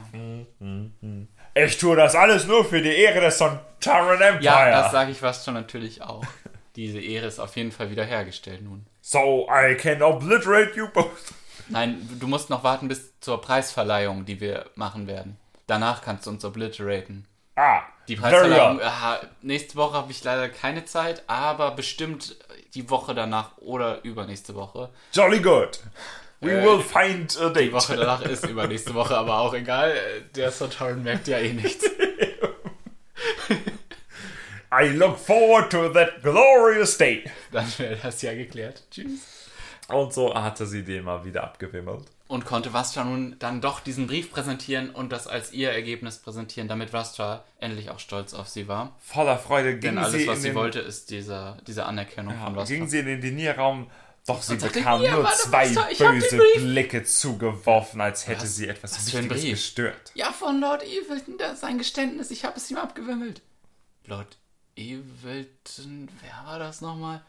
Ja, 1.52 1.64
Ich 1.66 1.78
tue 1.78 1.96
das 1.98 2.16
alles 2.16 2.46
nur 2.48 2.64
für 2.66 2.82
die 2.82 2.96
Ehre 2.96 3.20
des 3.20 3.38
Sontaran 3.38 4.22
Empire. 4.22 4.44
ja 4.44 4.82
das 4.84 4.92
sage 4.92 5.12
ich 5.12 5.22
Vastra 5.22 5.52
natürlich 5.52 6.02
auch. 6.02 6.24
Diese 6.76 7.00
Ehre 7.00 7.28
ist 7.28 7.40
auf 7.40 7.56
jeden 7.58 7.72
Fall 7.72 7.92
wiederhergestellt 7.92 8.62
nun. 8.64 8.86
so 9.02 9.48
I 9.52 9.76
can 9.76 10.02
obliterate 10.02 10.72
you 10.76 10.88
both. 10.88 11.34
Nein, 11.70 12.08
du 12.20 12.28
musst 12.28 12.50
noch 12.50 12.64
warten 12.64 12.88
bis 12.88 13.14
zur 13.22 13.40
Preisverleihung, 13.42 14.26
die 14.26 14.40
wir 14.42 14.66
machen 14.76 15.08
werden. 15.08 15.38
Danach 15.68 16.02
kannst 16.02 16.26
du 16.26 16.30
uns 16.32 16.44
obliteraten. 16.44 17.26
Ah, 17.56 17.84
Die 18.08 18.16
Preisverleihung, 18.16 18.82
aha, 18.82 19.20
nächste 19.42 19.76
Woche 19.76 19.94
habe 19.94 20.12
ich 20.12 20.24
leider 20.24 20.50
keine 20.50 20.86
Zeit, 20.86 21.24
aber 21.28 21.72
bestimmt 21.72 22.36
die 22.74 22.90
Woche 22.90 23.14
danach 23.16 23.58
oder 23.60 24.04
übernächste 24.04 24.56
Woche. 24.56 24.90
Jolly 25.14 25.40
good. 25.40 25.80
We 26.42 26.52
Äh, 26.52 26.64
will 26.66 26.82
find 26.82 27.38
a 27.40 27.50
date. 27.50 27.68
Die 27.70 27.74
Woche 27.74 27.96
danach 27.96 28.22
ist 28.24 28.46
übernächste 28.46 28.94
Woche, 28.94 29.16
aber 29.16 29.38
auch 29.40 29.54
egal. 29.54 29.92
äh, 29.92 30.22
Der 30.36 30.52
Sontaran 30.52 31.02
merkt 31.04 31.28
ja 31.28 31.38
eh 31.38 31.54
nichts. 31.54 31.86
I 34.72 34.88
look 34.90 35.18
forward 35.20 35.70
to 35.72 35.90
that 35.90 36.22
glorious 36.24 36.98
day. 36.98 37.24
Dann 37.52 37.72
wäre 37.78 37.96
das 38.02 38.22
ja 38.24 38.34
geklärt. 38.34 38.84
Tschüss. 38.90 39.22
Und 39.90 40.14
so 40.14 40.34
hatte 40.34 40.66
sie 40.66 40.84
den 40.84 41.04
mal 41.04 41.26
wieder 41.26 41.44
abgewimmelt. 41.44 42.06
Und 42.28 42.46
konnte 42.46 42.74
Vastra 42.74 43.04
nun 43.04 43.36
dann 43.40 43.62
doch 43.62 43.80
diesen 43.80 44.08
Brief 44.08 44.32
präsentieren 44.32 44.90
und 44.90 45.12
das 45.12 45.28
als 45.28 45.52
ihr 45.52 45.72
Ergebnis 45.72 46.18
präsentieren, 46.18 46.68
damit 46.68 46.94
Vastra 46.94 47.44
endlich 47.60 47.90
auch 47.90 48.00
stolz 48.00 48.34
auf 48.34 48.48
sie 48.48 48.68
war. 48.68 48.96
Voller 49.00 49.38
Freude 49.38 49.72
Denn 49.72 49.96
ging 49.96 49.98
alles, 49.98 50.14
sie 50.14 50.28
was 50.28 50.42
sie 50.42 50.50
den, 50.50 50.56
wollte, 50.56 50.80
ist 50.80 51.10
diese, 51.12 51.58
diese 51.68 51.86
Anerkennung 51.86 52.34
von 52.36 52.54
ja, 52.54 52.56
Vastra. 52.56 52.76
ging 52.76 52.88
sie 52.88 53.00
in 53.00 53.06
den 53.06 53.22
Dinierraum, 53.22 53.92
doch 54.26 54.42
sie 54.42 54.56
bekam 54.56 55.02
"Hier, 55.02 55.12
nur 55.12 55.30
zwei 55.32 55.68
böse 55.68 56.38
Brief." 56.38 56.56
Blicke 56.56 57.04
zugeworfen, 57.04 58.00
als 58.00 58.26
hätte 58.28 58.44
Was? 58.44 58.56
sie 58.56 58.68
etwas 58.70 58.96
Was 58.96 59.08
Wichtiges 59.14 59.42
Brief? 59.42 59.52
gestört. 59.52 60.12
Ja, 60.16 60.32
von 60.32 60.62
Lord 60.62 60.82
Evilton, 60.84 61.38
das 61.38 61.56
ist 61.56 61.64
ein 61.66 61.78
Geständnis, 61.78 62.32
ich 62.32 62.46
habe 62.46 62.56
es 62.58 62.72
ihm 62.72 62.78
abgewimmelt. 62.78 63.42
Lord 64.06 64.38
Evilton, 64.78 66.08
wer 66.22 66.46
war 66.50 66.58
das 66.58 66.80
nochmal? 66.82 67.22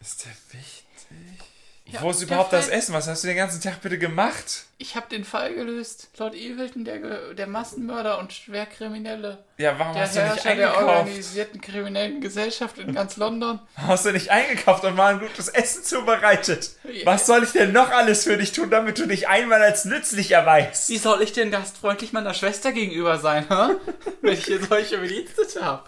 Ist 0.00 0.26
der 0.26 0.32
wichtig? 0.52 1.50
Ja, 1.86 2.00
Wo 2.00 2.10
ist 2.10 2.22
überhaupt 2.22 2.50
das 2.52 2.68
Fall- 2.68 2.78
Essen? 2.78 2.94
Was 2.94 3.06
hast 3.06 3.22
du 3.24 3.28
den 3.28 3.36
ganzen 3.36 3.60
Tag 3.60 3.82
bitte 3.82 3.98
gemacht? 3.98 4.64
Ich 4.78 4.96
habe 4.96 5.06
den 5.10 5.22
Fall 5.22 5.52
gelöst. 5.54 6.08
Lord 6.16 6.34
Evilton, 6.34 6.84
der, 6.86 7.34
der 7.34 7.46
Massenmörder 7.46 8.18
und 8.18 8.32
Schwerkriminelle. 8.32 9.44
Ja, 9.58 9.78
warum 9.78 9.94
hast 9.94 10.16
du 10.16 10.20
nicht 10.20 10.28
Herrscher 10.44 10.56
der 10.56 10.70
eingekauft? 10.74 10.98
organisierten 10.98 11.60
kriminellen 11.60 12.20
Gesellschaft 12.22 12.78
in 12.78 12.94
ganz 12.94 13.18
London. 13.18 13.60
Hast 13.76 14.06
du 14.06 14.12
nicht 14.12 14.30
eingekauft 14.30 14.82
und 14.84 14.96
mal 14.96 15.14
ein 15.14 15.20
gutes 15.20 15.48
Essen 15.48 15.84
zubereitet? 15.84 16.70
Ja. 16.90 17.04
Was 17.04 17.26
soll 17.26 17.44
ich 17.44 17.52
denn 17.52 17.72
noch 17.72 17.90
alles 17.90 18.24
für 18.24 18.38
dich 18.38 18.52
tun, 18.52 18.70
damit 18.70 18.98
du 18.98 19.06
dich 19.06 19.28
einmal 19.28 19.60
als 19.62 19.84
nützlich 19.84 20.30
erweist? 20.30 20.88
Wie 20.88 20.98
soll 20.98 21.20
ich 21.22 21.32
denn 21.34 21.50
gastfreundlich 21.50 22.12
meiner 22.14 22.32
Schwester 22.34 22.72
gegenüber 22.72 23.18
sein, 23.18 23.46
hä? 23.48 23.74
wenn 24.22 24.32
ich 24.32 24.46
hier 24.46 24.64
solche 24.64 24.96
Bedienstete 24.98 25.62
habe? 25.62 25.84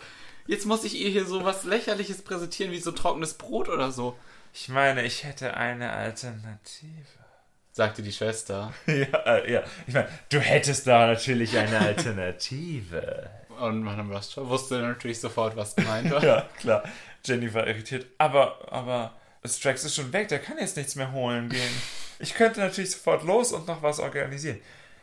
Jetzt 0.47 0.66
muss 0.66 0.85
ich 0.85 0.94
ihr 1.01 1.09
hier 1.09 1.24
so 1.24 1.43
was 1.44 1.64
Lächerliches 1.64 2.20
präsentieren, 2.23 2.70
wie 2.70 2.78
so 2.81 2.93
trockenes 2.93 3.35
Brot 3.35 3.68
oder 3.70 3.90
so, 3.90 4.14
Ich 4.58 4.70
meine, 4.70 5.02
ich 5.02 5.22
hätte 5.24 5.54
eine 5.54 5.92
Alternative. 5.92 7.04
sagte 7.72 8.02
die 8.02 8.10
Schwester. 8.10 8.72
ja, 8.86 8.94
äh, 8.94 9.52
ja. 9.52 9.62
Ich 9.86 9.92
meine, 9.92 10.08
du 10.30 10.40
hättest 10.40 10.86
da 10.86 11.08
natürlich 11.08 11.58
eine 11.58 11.78
Alternative. 11.78 13.28
Und 13.60 13.82
Madame 13.82 14.14
Rostra 14.14 14.48
wusste 14.48 14.78
natürlich 14.78 15.20
sofort, 15.20 15.56
was 15.56 15.76
gemeint 15.76 16.10
war. 16.10 16.24
ja, 16.24 16.48
klar. 16.58 16.84
Jenny 17.22 17.52
war 17.52 17.66
irritiert. 17.66 18.06
Aber, 18.16 18.72
aber, 18.72 19.14
Strax 19.44 19.84
ist 19.84 19.94
schon 19.94 20.10
weg, 20.14 20.28
der 20.28 20.38
kann 20.38 20.56
jetzt 20.56 20.78
nichts 20.78 20.94
mehr 20.94 21.12
holen 21.12 21.50
gehen. 21.50 21.82
Ich 22.18 22.32
könnte 22.32 22.60
natürlich 22.60 22.92
sofort 22.92 23.24
los 23.24 23.52
und 23.52 23.66
noch 23.68 23.82
was 23.82 24.00
organisieren. 24.00 24.60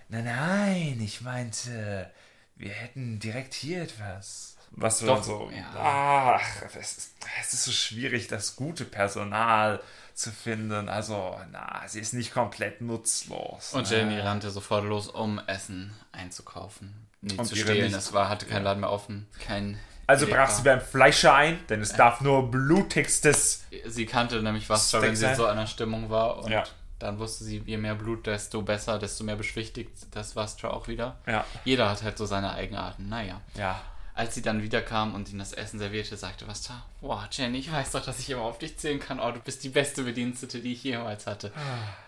Nein, 0.09 0.25
nein, 0.25 0.99
ich 0.99 1.21
meinte, 1.21 2.09
wir 2.55 2.71
hätten 2.71 3.19
direkt 3.19 3.53
hier 3.53 3.83
etwas. 3.83 4.52
Was 4.75 4.99
du 4.99 5.05
Doch, 5.05 5.15
dann 5.15 5.23
so. 5.23 5.51
ja. 5.55 5.65
Ach, 5.77 6.61
es 6.75 6.75
ist, 6.97 7.11
es 7.41 7.53
ist 7.53 7.63
so 7.65 7.71
schwierig, 7.71 8.27
das 8.27 8.55
gute 8.55 8.85
Personal 8.85 9.79
zu 10.15 10.31
finden. 10.31 10.89
Also, 10.89 11.39
na, 11.51 11.81
sie 11.87 11.99
ist 11.99 12.13
nicht 12.13 12.33
komplett 12.33 12.81
nutzlos. 12.81 13.73
Und 13.73 13.89
ne? 13.89 13.97
Jenny 13.97 14.19
rannte 14.19 14.49
sofort 14.49 14.83
los, 14.85 15.07
um 15.07 15.39
Essen 15.47 15.93
einzukaufen. 16.11 17.07
Nee, 17.21 17.35
Und 17.37 17.45
zu 17.45 17.55
stehlen. 17.55 17.85
nicht- 17.85 17.95
Es 17.95 18.13
war, 18.13 18.29
hatte 18.29 18.45
kein 18.47 18.63
Laden 18.63 18.81
mehr 18.81 18.91
offen. 18.91 19.27
Kein. 19.45 19.79
Also 20.07 20.27
brach 20.27 20.49
sie 20.49 20.63
beim 20.63 20.81
Fleischer 20.81 21.33
ein, 21.33 21.65
denn 21.67 21.79
es 21.81 21.93
darf 21.93 22.19
nur 22.21 22.51
blutigstes. 22.51 23.63
Sie 23.85 24.05
kannte 24.05 24.41
nämlich 24.41 24.69
was, 24.69 24.89
Steak 24.89 25.01
wenn 25.03 25.15
sie 25.15 25.33
so 25.35 25.45
einer 25.45 25.67
Stimmung 25.67 26.09
war. 26.09 26.43
Und 26.43 26.51
Ja. 26.51 26.63
dann 26.99 27.19
wusste 27.19 27.43
sie, 27.45 27.63
je 27.65 27.77
mehr 27.77 27.95
Blut, 27.95 28.27
desto 28.27 28.61
besser, 28.61 28.99
desto 28.99 29.23
mehr 29.23 29.35
beschwichtigt 29.37 29.91
das 30.11 30.35
Vastra 30.35 30.69
auch 30.69 30.87
wieder. 30.87 31.17
Ja. 31.25 31.45
Jeder 31.63 31.89
hat 31.89 32.03
halt 32.03 32.17
so 32.17 32.25
seine 32.25 32.51
Eigenarten. 32.53 33.07
Naja. 33.07 33.39
Ja. 33.55 33.81
Als 34.15 34.35
sie 34.35 34.41
dann 34.43 34.61
wiederkam 34.61 35.15
und 35.15 35.29
ihnen 35.29 35.39
das 35.39 35.53
Essen 35.53 35.79
servierte, 35.79 36.17
sagte 36.17 36.47
Vastra, 36.47 36.85
boah, 37.01 37.27
Jenny, 37.31 37.57
ich 37.57 37.71
weiß 37.71 37.91
doch, 37.91 38.05
dass 38.05 38.19
ich 38.19 38.29
immer 38.29 38.43
auf 38.43 38.59
dich 38.59 38.77
zählen 38.77 38.99
kann. 38.99 39.19
Oh, 39.19 39.31
du 39.31 39.39
bist 39.39 39.63
die 39.63 39.69
beste 39.69 40.03
Bedienstete, 40.03 40.59
die 40.59 40.73
ich 40.73 40.83
jemals 40.83 41.25
hatte. 41.25 41.51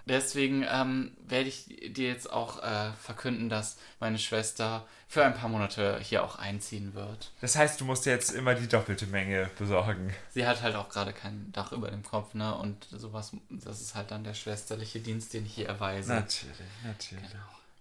Deswegen 0.05 0.65
ähm, 0.69 1.11
werde 1.27 1.49
ich 1.49 1.65
dir 1.65 2.07
jetzt 2.07 2.31
auch 2.31 2.61
äh, 2.61 2.91
verkünden, 3.01 3.49
dass 3.49 3.77
meine 3.99 4.19
Schwester 4.19 4.85
für 5.07 5.25
ein 5.25 5.33
paar 5.33 5.49
Monate 5.49 5.99
hier 5.99 6.23
auch 6.23 6.37
einziehen 6.37 6.93
wird. 6.93 7.31
Das 7.41 7.55
heißt, 7.55 7.81
du 7.81 7.85
musst 7.85 8.05
jetzt 8.05 8.31
immer 8.31 8.53
die 8.53 8.67
doppelte 8.67 9.07
Menge 9.07 9.49
besorgen. 9.57 10.13
Sie 10.31 10.45
hat 10.45 10.61
halt 10.61 10.75
auch 10.75 10.89
gerade 10.89 11.13
kein 11.13 11.51
Dach 11.53 11.71
über 11.71 11.89
dem 11.89 12.03
Kopf, 12.03 12.33
ne? 12.33 12.53
Und 12.55 12.85
sowas, 12.91 13.31
das 13.49 13.81
ist 13.81 13.95
halt 13.95 14.11
dann 14.11 14.23
der 14.23 14.33
schwesterliche 14.33 14.99
Dienst, 14.99 15.33
den 15.33 15.45
ich 15.45 15.55
hier 15.55 15.67
erweise. 15.67 16.13
Natürlich, 16.13 16.57
natürlich. 16.83 17.29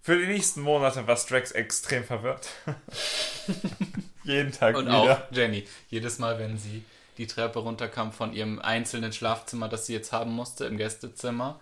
Für 0.05 0.19
die 0.19 0.27
nächsten 0.27 0.61
Monate 0.61 1.07
war 1.07 1.17
Strax 1.17 1.53
extrem 1.53 2.05
verwirrt. 2.05 2.51
Jeden 4.23 4.53
Tag 4.53 4.77
Und 4.77 4.85
wieder. 4.85 4.99
auch 4.99 5.19
Jenny. 5.31 5.67
Jedes 5.89 6.19
Mal, 6.19 6.39
wenn 6.39 6.59
sie 6.59 6.85
die 7.17 7.27
Treppe 7.27 7.61
runterkam 7.61 8.13
von 8.13 8.35
ihrem 8.35 8.59
einzelnen 8.59 9.15
Schlafzimmer, 9.15 9.67
das 9.71 9.87
sie 9.87 9.95
jetzt 9.95 10.13
haben 10.13 10.33
musste, 10.33 10.67
im 10.67 10.77
Gästezimmer. 10.77 11.59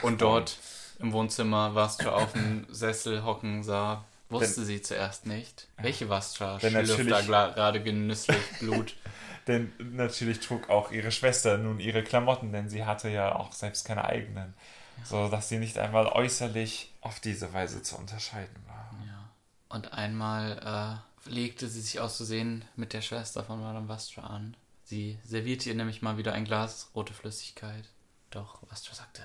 und 0.00 0.22
dort 0.22 0.56
im 0.98 1.12
Wohnzimmer 1.12 1.74
Vastra 1.74 2.12
auf 2.12 2.32
dem 2.32 2.64
Sessel 2.70 3.22
hocken 3.22 3.62
sah, 3.62 4.02
wusste 4.30 4.64
sie 4.64 4.80
zuerst 4.80 5.26
nicht, 5.26 5.68
welche 5.76 6.08
Vastra 6.08 6.56
Denn 6.56 6.86
schlürft 6.86 7.10
da 7.10 7.20
gerade 7.50 7.82
genüsslich 7.82 8.38
Blut. 8.60 8.94
Denn 9.46 9.70
natürlich 9.78 10.40
trug 10.40 10.70
auch 10.70 10.90
ihre 10.90 11.12
Schwester 11.12 11.58
nun 11.58 11.78
ihre 11.78 12.02
Klamotten, 12.02 12.50
denn 12.50 12.70
sie 12.70 12.86
hatte 12.86 13.10
ja 13.10 13.34
auch 13.36 13.52
selbst 13.52 13.84
keine 13.84 14.06
eigenen. 14.06 14.54
So 15.04 15.28
dass 15.28 15.48
sie 15.48 15.58
nicht 15.58 15.78
einmal 15.78 16.06
äußerlich 16.06 16.92
auf 17.00 17.20
diese 17.20 17.52
Weise 17.52 17.82
zu 17.82 17.96
unterscheiden 17.96 18.56
war. 18.66 18.90
ja. 19.06 19.30
Und 19.68 19.92
einmal 19.92 21.02
äh, 21.26 21.30
legte 21.30 21.68
sie 21.68 21.80
sich 21.80 22.00
aus 22.00 22.16
Versehen 22.16 22.64
mit 22.76 22.92
der 22.92 23.02
Schwester 23.02 23.44
von 23.44 23.60
Madame 23.60 23.88
Vastra 23.88 24.22
an. 24.22 24.56
Sie 24.84 25.18
servierte 25.24 25.68
ihr 25.68 25.74
nämlich 25.74 26.02
mal 26.02 26.18
wieder 26.18 26.32
ein 26.32 26.44
Glas 26.44 26.90
rote 26.94 27.14
Flüssigkeit. 27.14 27.88
Doch 28.30 28.58
Vastra 28.70 28.94
sagte, 28.94 29.22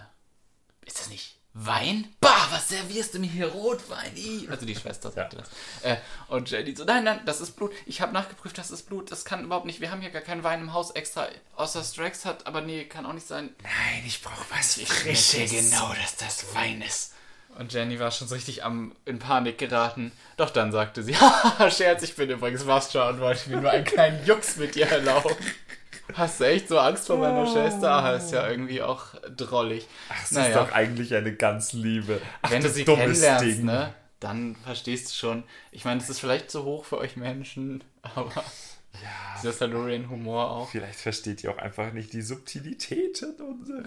ist 0.86 1.00
das 1.00 1.10
nicht 1.10 1.39
Wein? 1.54 2.08
Bah, 2.22 2.48
was 2.52 2.70
servierst 2.70 3.16
du 3.16 3.20
mir 3.20 3.30
hier? 3.30 3.48
Rotwein? 3.48 4.16
Ih. 4.16 4.48
Also 4.50 4.66
die 4.66 4.76
Schwester 4.76 5.12
sagte 5.12 5.38
das. 5.38 5.50
Äh, 5.82 5.98
und 6.28 6.50
Jenny 6.50 6.76
so, 6.76 6.86
nein, 6.86 7.04
nein, 7.04 7.22
das 7.26 7.42
ist 7.42 7.56
Blut. 7.56 7.72
Ich 7.86 8.02
habe 8.02 8.14
nachgeprüft, 8.14 8.58
das 8.58 8.70
ist 8.70 8.84
Blut. 8.84 9.12
Das 9.12 9.26
kann 9.26 9.44
überhaupt 9.44 9.66
nicht. 9.66 9.82
Wir 9.82 9.90
haben 9.92 10.02
hier 10.02 10.12
gar 10.12 10.22
keinen 10.22 10.44
Wein 10.44 10.62
im 10.62 10.74
Haus 10.74 10.92
extra. 10.92 11.28
Außer 11.56 11.84
Strax 11.84 12.24
hat, 12.26 12.46
aber 12.46 12.62
nee, 12.62 12.86
kann 12.86 13.06
auch 13.06 13.14
nicht 13.14 13.28
sein. 13.28 13.50
Nein, 13.64 14.04
ich 14.06 14.22
brauche 14.22 14.46
was 14.52 14.78
Ich 14.78 14.90
merke 15.06 15.56
genau, 15.56 15.94
dass 15.94 16.16
das 16.18 16.54
Wein 16.54 16.82
ist. 16.82 17.14
Und 17.58 17.74
Jenny 17.74 18.00
war 18.00 18.12
schon 18.12 18.28
so 18.28 18.36
richtig 18.36 18.64
am, 18.64 18.96
in 19.06 19.18
Panik 19.18 19.58
geraten. 19.58 20.12
Doch 20.38 20.52
dann 20.52 20.72
sagte 20.72 21.02
sie, 21.04 21.16
haha, 21.20 21.72
Scherz, 21.72 22.04
ich 22.04 22.16
bin 22.16 22.30
übrigens 22.30 22.68
Wastra 22.68 23.10
und 23.10 23.20
wollte 23.20 23.50
mir 23.50 23.60
nur 23.60 23.72
einen 23.72 23.86
kleinen 23.86 24.24
Jux 24.26 24.58
mit 24.58 24.76
dir 24.76 24.88
erlauben. 24.88 25.36
Hast 26.14 26.40
du 26.40 26.46
echt 26.46 26.68
so 26.68 26.80
Angst 26.80 27.08
vor 27.08 27.18
meiner 27.18 27.46
Schwester? 27.46 27.92
Ah, 27.92 28.14
ist 28.16 28.32
ja 28.32 28.48
irgendwie 28.50 28.82
auch 28.82 29.16
drollig. 29.36 29.88
Das 30.10 30.32
Naja. 30.32 30.48
ist 30.48 30.56
doch 30.56 30.72
eigentlich 30.72 31.14
eine 31.14 31.34
ganz 31.36 31.74
liebe. 31.74 32.22
Ach, 32.42 32.52
Wenn 32.52 32.62
du 32.62 32.68
das 32.68 32.76
sie 32.76 32.86
dummes 32.86 33.02
kennenlernst, 33.22 33.46
Ding. 33.46 33.66
ne, 33.66 33.94
dann 34.20 34.56
verstehst 34.58 35.10
du 35.12 35.16
schon. 35.16 35.44
Ich 35.72 35.86
meine, 35.86 36.02
es 36.02 36.10
ist 36.10 36.20
vielleicht 36.20 36.50
zu 36.52 36.64
hoch 36.64 36.86
für 36.86 36.98
euch 36.98 37.16
Menschen, 37.16 37.84
aber 38.02 38.44
Ja, 39.02 39.10
dieser 39.38 39.54
Salurian-Humor 39.54 40.50
auch. 40.52 40.70
vielleicht 40.70 41.00
versteht 41.00 41.44
ihr 41.44 41.52
auch 41.52 41.58
einfach 41.60 41.94
nicht 41.94 42.12
die 42.14 42.22
Subtilitäten 42.22 43.36
unserer 43.36 43.84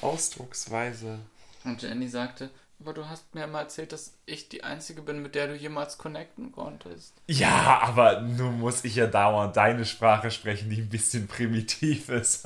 Ausdrucksweise. 0.00 1.18
Und 1.64 1.82
Jenny 1.82 2.08
sagte, 2.08 2.50
aber 2.80 2.92
du 2.94 3.08
hast 3.08 3.34
mir 3.34 3.46
mal 3.46 3.62
erzählt, 3.62 3.92
dass 3.92 4.14
ich 4.26 4.48
die 4.48 4.62
Einzige 4.64 5.02
bin, 5.02 5.20
mit 5.22 5.34
der 5.34 5.48
du 5.48 5.54
jemals 5.54 5.98
connecten 5.98 6.52
konntest. 6.52 7.14
Ja, 7.26 7.80
aber 7.82 8.20
nun 8.20 8.60
muss 8.60 8.84
ich 8.84 8.94
ja 8.94 9.06
dauernd 9.06 9.56
deine 9.56 9.84
Sprache 9.84 10.30
sprechen, 10.30 10.70
die 10.70 10.80
ein 10.82 10.88
bisschen 10.88 11.26
primitiv 11.26 12.08
ist. 12.08 12.44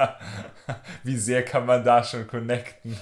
Wie 1.02 1.16
sehr 1.18 1.44
kann 1.44 1.66
man 1.66 1.84
da 1.84 2.02
schon 2.02 2.26
connecten? 2.26 2.96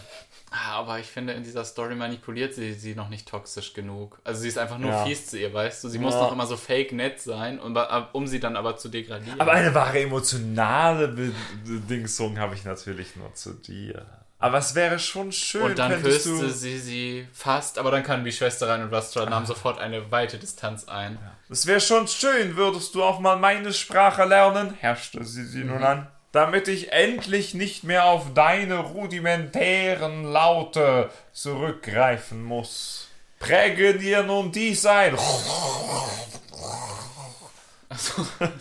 Ah, 0.53 0.79
aber 0.81 0.99
ich 0.99 1.07
finde, 1.07 1.33
in 1.35 1.45
dieser 1.45 1.65
Story 1.65 1.95
manipuliert 1.95 2.55
sie 2.55 2.73
sie 2.73 2.97
noch 2.97 3.09
nicht 3.09 3.29
toxisch 3.29 3.73
genug. 3.73 4.19
Also 4.25 4.41
sie 4.41 4.49
ist 4.49 4.59
einfach 4.59 4.79
nur 4.79 4.91
Ja. 4.91 5.05
fies 5.05 5.27
zu 5.29 5.39
ihr, 5.39 5.55
weißt 5.55 5.85
du? 5.85 5.89
Sie 5.89 6.01
muss 6.01 6.15
Ja. 6.15 6.23
noch 6.23 6.33
immer 6.33 6.47
so 6.47 6.57
fake 6.57 6.91
nett 6.91 7.21
sein, 7.21 7.61
um, 7.61 7.79
um 8.13 8.27
sie 8.27 8.41
dann 8.41 8.57
aber 8.57 8.77
zu 8.77 8.89
degradieren. 8.89 9.41
Aber 9.41 9.53
eine 9.53 9.73
wahre 9.73 10.01
emotionale 10.01 11.07
Be 11.07 11.33
Bedingung 11.65 12.41
habe 12.41 12.57
ich 12.57 12.65
natürlich 12.65 13.15
nur 13.15 13.33
zu 13.35 13.53
dir. 13.53 14.05
Aber 14.43 14.57
es 14.57 14.75
wäre 14.75 14.99
schon 14.99 15.33
schön, 15.33 15.63
und 15.63 15.79
dann 15.79 16.03
küsste 16.03 16.49
sie 16.49 16.79
sie 16.79 17.29
fast, 17.31 17.79
aber 17.79 17.91
dann 17.91 18.03
kam 18.03 18.25
die 18.25 18.33
Schwester 18.33 18.71
rein 18.71 18.83
und 18.83 18.91
Rastra 18.91 19.29
nahm 19.29 19.45
sofort 19.45 19.79
eine 19.79 20.11
weite 20.11 20.39
Distanz 20.39 20.89
ein. 20.89 21.19
Es 21.51 21.67
wäre 21.67 21.81
schon 21.81 22.09
schön, 22.09 22.57
würdest 22.57 22.95
du 22.95 23.05
auch 23.05 23.21
mal 23.21 23.37
meine 23.37 23.75
Sprache 23.75 24.25
lernen, 24.25 24.73
herrschte 24.81 25.23
sie 25.25 25.45
sie 25.45 25.63
nun 25.65 25.83
an. 25.83 26.07
Damit 26.33 26.69
ich 26.69 26.91
endlich 26.91 27.53
nicht 27.53 27.85
mehr 27.85 28.05
auf 28.07 28.33
deine 28.33 28.79
rudimentären 28.79 30.25
Laute 30.25 31.11
zurückgreifen 31.33 32.43
muss. 32.43 33.09
Präge 33.41 33.99
dir 33.99 34.23
nun 34.23 34.53
dies 34.53 34.87
ein. 34.87 35.19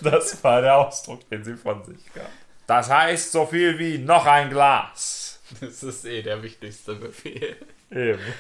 Das 0.02 0.44
war 0.44 0.62
der 0.62 0.76
Ausdruck, 0.78 1.30
den 1.30 1.44
sie 1.44 1.56
von 1.56 1.86
sich 1.86 2.12
gab. 2.14 2.26
Das 2.68 2.90
heißt 2.90 3.32
so 3.32 3.46
viel 3.46 3.80
wie 3.80 3.98
noch 4.00 4.26
ein 4.26 4.50
Glas. 4.50 5.29
Das 5.62 5.84
ist 5.84 6.06
eh 6.06 6.22
der 6.22 6.44
wichtigste 6.44 6.96
Befehl. 6.96 7.56
Eben. 7.92 8.20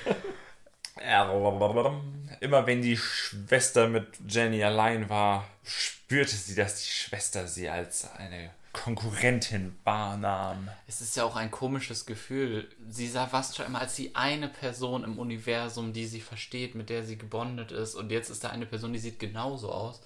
Immer 2.41 2.68
wenn 2.68 2.81
die 2.81 2.98
Schwester 2.98 3.88
mit 3.88 4.07
Jenny 4.27 4.64
allein 4.64 5.10
war, 5.10 5.48
spürte 5.64 6.36
sie, 6.36 6.56
dass 6.56 6.84
die 6.84 6.90
Schwester 6.90 7.48
sie 7.48 7.69
als 7.69 8.11
eine 8.15 8.52
Konkurrentin 8.73 9.77
wahrnahm. 9.84 10.69
Es 10.88 11.02
ist 11.02 11.18
ja 11.18 11.23
auch 11.23 11.36
ein 11.36 11.52
komisches 11.52 12.06
Gefühl. 12.06 12.69
Sie 12.88 13.07
sah 13.07 13.31
Vastra 13.31 13.64
immer 13.64 13.81
als 13.81 13.95
die 13.95 14.15
eine 14.15 14.48
Person 14.48 15.03
im 15.03 15.18
Universum, 15.18 15.94
die 15.94 16.06
sie 16.06 16.22
versteht, 16.22 16.76
mit 16.76 16.90
der 16.90 17.03
sie 17.03 17.18
gebondet 17.18 17.72
ist. 17.72 17.95
Und 17.95 18.11
jetzt 18.11 18.30
ist 18.30 18.44
da 18.44 18.49
eine 18.49 18.65
Person, 18.65 18.94
die 18.94 18.99
sieht 18.99 19.19
genauso 19.19 19.72
aus, 19.72 20.02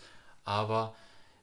aber 0.45 0.95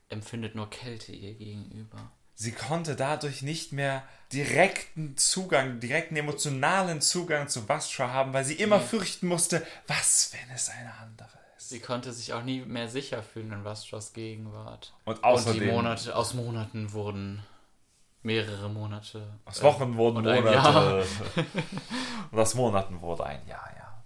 empfindet 0.08 0.54
nur 0.54 0.70
Kälte 0.70 1.12
ihr 1.12 1.34
gegenüber. 1.34 2.10
Sie 2.40 2.52
konnte 2.52 2.96
dadurch 2.96 3.42
nicht 3.42 3.72
mehr 3.72 4.02
direkten 4.32 5.14
Zugang, 5.18 5.78
direkten 5.78 6.16
emotionalen 6.16 7.02
Zugang 7.02 7.48
zu 7.48 7.68
Vastra 7.68 8.12
haben, 8.14 8.32
weil 8.32 8.46
sie 8.46 8.54
immer 8.54 8.80
fürchten 8.80 9.26
musste, 9.26 9.64
was, 9.86 10.32
wenn 10.32 10.54
es 10.54 10.70
eine 10.70 10.94
andere 10.94 11.28
ist. 11.58 11.68
Sie 11.68 11.80
konnte 11.80 12.14
sich 12.14 12.32
auch 12.32 12.42
nie 12.42 12.62
mehr 12.62 12.88
sicher 12.88 13.22
fühlen 13.22 13.52
in 13.52 13.64
Vastras 13.64 14.14
Gegenwart. 14.14 14.94
Und 15.04 15.18
Und 15.18 15.24
außerdem, 15.24 15.60
die 15.60 15.66
Monate, 15.66 16.16
aus 16.16 16.32
Monaten 16.32 16.94
wurden 16.94 17.44
mehrere 18.22 18.70
Monate. 18.70 19.38
aus 19.44 19.62
Wochen 19.62 19.96
wurden 19.96 20.18
und 20.18 20.28
ein 20.28 20.42
Monate. 20.42 21.06
Und 22.30 22.38
aus 22.38 22.54
Monaten 22.54 23.02
wurde 23.02 23.24
ein 23.26 23.46
Jahr, 23.46 23.68
ja. 23.76 24.02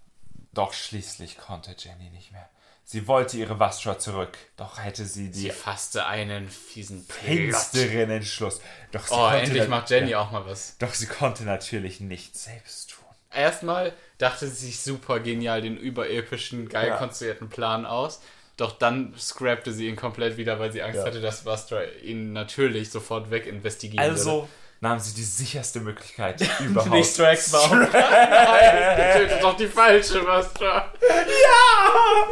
Doch 0.52 0.73
schließlich 0.73 1.39
konnte 1.39 1.77
Jenny 1.78 2.11
nicht 2.11 2.32
mehr. 2.32 2.48
Sie 2.86 3.06
wollte 3.09 3.39
ihre 3.39 3.59
Vastra 3.59 3.98
zurück, 3.98 4.36
doch 4.56 4.78
hätte 4.78 5.06
sie 5.06 5.32
Sie 5.32 5.44
die 5.44 5.51
fasste 5.51 6.06
einen 6.06 6.48
fiesen 6.51 7.02
finsteren 7.02 8.11
Entschluss. 8.11 8.61
Doch 8.93 9.06
sie 9.06 9.15
Oh, 9.15 9.19
konnte 9.19 9.39
endlich 9.39 9.69
macht 9.69 9.90
Jenny 9.90 10.11
ja, 10.11 10.20
auch 10.20 10.31
mal 10.31 10.44
was. 10.47 10.77
Doch 10.78 10.93
sie 10.93 11.06
konnte 11.06 11.44
natürlich 11.44 12.01
nichts 12.01 12.44
selbst 12.44 12.90
tun. 12.90 13.05
Erstmal 13.32 13.93
dachte 14.19 14.47
sie 14.48 14.66
sich 14.66 14.81
super 14.81 15.19
genial 15.20 15.62
den 15.62 15.77
überepischen, 15.77 16.69
geil 16.69 16.89
Ja. 16.89 16.97
konstruierten 16.98 17.48
Plan 17.48 17.86
aus. 17.86 18.20
Doch 18.56 18.73
dann 18.73 19.15
scrappte 19.19 19.73
sie 19.73 19.89
ihn 19.89 19.97
komplett 19.97 20.36
wieder, 20.36 20.61
weil 20.61 20.70
sie 20.70 20.82
Angst 20.82 21.01
Ja. 21.01 21.06
hatte, 21.06 21.20
dass 21.20 21.44
Vastra 21.44 21.82
ihn 22.05 22.32
natürlich 22.32 22.90
sofort 22.90 23.31
weginvestigieren 23.31 24.09
Also 24.09 24.48
nahm 24.85 25.01
sie 25.01 25.15
die 25.15 25.24
sicherste 25.24 25.81
Möglichkeit 25.81 26.43
überhaupt. 26.61 26.93
Nicht 26.93 27.12
Strax 27.12 27.52
war. 27.55 27.74
Nein, 27.74 29.12
tötet 29.15 29.43
doch 29.43 29.56
die 29.56 29.66
falsche 29.66 30.24
Vastra. 30.27 30.93
Ja! 31.01 32.27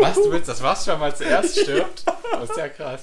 Was, 0.00 0.14
du 0.14 0.30
willst, 0.30 0.48
dass 0.48 0.62
Vastra 0.62 0.96
mal 0.96 1.14
zuerst 1.14 1.58
stirbt? 1.58 2.04
Das 2.06 2.48
ist 2.48 2.56
ja 2.56 2.68
krass. 2.68 3.02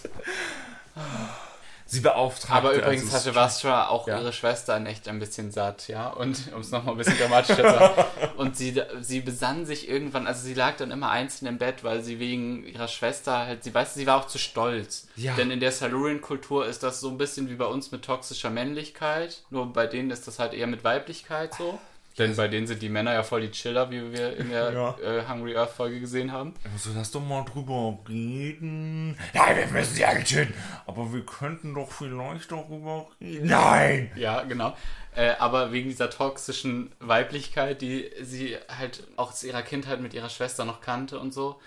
Sie 1.91 2.01
beauftragte 2.01 2.53
Aber 2.67 2.73
übrigens 2.73 3.05
also 3.11 3.17
hatte 3.17 3.35
Vastra 3.35 3.87
auch 3.87 4.07
Ja. 4.07 4.19
ihre 4.19 4.31
Schwester 4.31 4.77
in 4.77 4.85
echt 4.85 5.07
ein 5.07 5.17
bisschen 5.17 5.51
satt, 5.51 5.87
ja. 5.87 6.09
Und 6.09 6.51
um 6.53 6.61
es 6.61 6.69
nochmal 6.69 6.93
ein 6.93 6.97
bisschen 6.99 7.17
dramatischer 7.17 7.55
zu 7.55 7.61
sagen. 7.63 8.03
Und 8.37 8.55
sie, 8.55 8.79
sie 9.01 9.21
besann 9.21 9.65
sich 9.65 9.89
irgendwann, 9.89 10.27
also 10.27 10.41
sie 10.45 10.53
lag 10.53 10.77
dann 10.77 10.91
immer 10.91 11.09
einzeln 11.09 11.47
im 11.47 11.57
Bett, 11.57 11.83
weil 11.83 12.03
sie 12.03 12.19
wegen 12.19 12.63
ihrer 12.65 12.87
Schwester 12.87 13.39
halt, 13.39 13.63
sie 13.63 13.73
weiß, 13.73 13.95
sie 13.95 14.05
war 14.05 14.17
auch 14.19 14.27
zu 14.27 14.37
stolz. 14.37 15.07
Ja. 15.15 15.33
Denn 15.35 15.49
in 15.49 15.59
der 15.59 15.71
Silurian-Kultur 15.71 16.67
ist 16.67 16.83
das 16.83 16.99
so 16.99 17.09
ein 17.09 17.17
bisschen 17.17 17.49
wie 17.49 17.55
bei 17.55 17.65
uns 17.65 17.91
mit 17.91 18.03
toxischer 18.05 18.51
Männlichkeit. 18.51 19.41
Nur 19.49 19.73
bei 19.73 19.87
denen 19.87 20.11
ist 20.11 20.27
das 20.27 20.37
halt 20.37 20.53
eher 20.53 20.67
mit 20.67 20.83
Weiblichkeit 20.83 21.55
so. 21.55 21.79
Denn 22.19 22.35
bei 22.35 22.47
denen 22.47 22.67
sind 22.67 22.81
die 22.81 22.89
Männer 22.89 23.13
ja 23.13 23.23
voll 23.23 23.41
die 23.41 23.49
Chiller, 23.51 23.89
wie 23.89 24.11
wir 24.11 24.37
in 24.37 24.49
der 24.49 24.73
Ja. 24.73 24.95
äh, 25.01 25.23
Hungry 25.27 25.55
Earth 25.55 25.71
Folge 25.71 25.99
gesehen 25.99 26.31
haben. 26.31 26.53
Also 26.73 26.91
lass 26.95 27.09
doch 27.11 27.21
mal 27.21 27.43
drüber 27.45 27.97
reden. 28.07 29.17
Nein, 29.33 29.57
wir 29.57 29.67
müssen 29.67 29.95
sie 29.95 30.05
alle 30.05 30.23
töten. 30.23 30.53
Aber 30.85 31.11
wir 31.13 31.25
könnten 31.25 31.73
doch 31.73 31.91
vielleicht 31.91 32.51
darüber 32.51 33.07
reden. 33.21 33.47
Nein! 33.47 34.11
Ja, 34.15 34.43
genau. 34.43 34.75
Äh, 35.15 35.31
aber 35.39 35.71
wegen 35.71 35.89
dieser 35.89 36.09
toxischen 36.09 36.91
Weiblichkeit, 36.99 37.81
die 37.81 38.09
sie 38.21 38.57
halt 38.67 39.03
auch 39.15 39.31
aus 39.31 39.43
ihrer 39.43 39.63
Kindheit 39.63 40.01
mit 40.01 40.13
ihrer 40.13 40.29
Schwester 40.29 40.65
noch 40.65 40.81
kannte 40.81 41.19
und 41.19 41.33
so, 41.33 41.59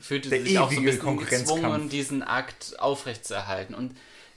fühlte 0.00 0.28
Mhm. 0.28 0.30
Der 0.30 0.40
sie 0.42 0.48
sich 0.48 0.58
auch 0.58 0.70
so 0.70 0.78
ein 0.78 0.84
bisschen 0.84 1.18
gezwungen, 1.18 1.88
diesen 1.88 2.22
Akt 2.22 2.76
aufrechtzuerhalten. 2.78 3.74
Und 3.74 3.96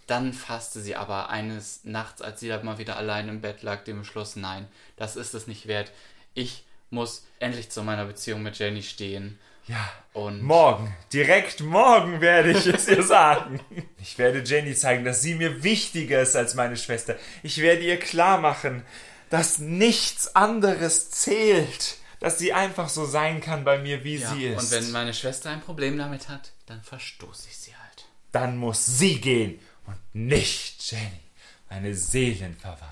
dann 0.10 0.34
fasste 0.34 0.82
sie 0.82 0.96
aber 0.96 1.30
eines 1.30 1.82
Nachts, 1.84 2.22
als 2.22 2.40
sie 2.40 2.48
da 2.48 2.62
mal 2.64 2.78
wieder 2.78 2.98
allein 2.98 3.30
im 3.30 3.42
Bett 3.42 3.62
lag, 3.62 3.84
dem 3.84 4.04
Schluss, 4.04 4.36
nein, 4.36 4.68
das 4.98 5.16
ist 5.16 5.34
es 5.34 5.48
nicht 5.48 5.68
wert. 5.68 5.92
Ich 6.34 6.66
muss 6.90 7.26
endlich 7.40 7.70
zu 7.70 7.84
meiner 7.84 8.06
Beziehung 8.06 8.42
mit 8.42 8.58
Jenny 8.58 8.82
stehen. 8.82 9.40
Ja. 9.68 9.92
Und 10.14 10.42
Morgen, 10.42 10.96
direkt 11.14 11.62
morgen 11.62 12.22
werde 12.22 12.52
ich 12.52 12.66
es 12.66 12.88
ihr 12.88 13.04
sagen. 13.04 13.60
Ich 14.02 14.18
werde 14.18 14.40
Jenny 14.40 14.74
zeigen, 14.74 15.06
dass 15.06 15.22
sie 15.22 15.36
mir 15.36 15.64
wichtiger 15.64 16.22
ist 16.22 16.36
als 16.36 16.56
meine 16.56 16.76
Schwester. 16.76 17.16
Ich 17.44 17.60
werde 17.60 17.84
ihr 17.84 18.00
klar 18.00 18.40
machen, 18.40 18.84
dass 19.30 19.60
nichts 19.60 20.36
anderes 20.36 21.12
zählt. 21.12 21.98
Dass 22.20 22.40
sie 22.40 22.52
einfach 22.52 22.90
so 22.90 23.06
sein 23.06 23.40
kann 23.40 23.64
bei 23.64 23.78
mir, 23.78 24.04
wie 24.04 24.18
ja, 24.18 24.30
sie 24.34 24.48
ist. 24.48 24.62
und 24.62 24.72
wenn 24.72 24.92
meine 24.92 25.14
Schwester 25.14 25.52
ein 25.52 25.62
Problem 25.62 25.98
damit 25.98 26.28
hat, 26.28 26.52
dann 26.66 26.82
verstoße 26.82 27.48
ich 27.50 27.58
sie 27.58 27.76
halt. 27.76 28.06
Dann 28.34 28.58
muss 28.58 28.86
sie 28.86 29.22
gehen 29.22 29.60
und 29.90 30.26
nicht 30.28 30.92
Jenny, 30.92 31.20
meine 31.70 31.94
Seelenverwandte. 31.94 32.86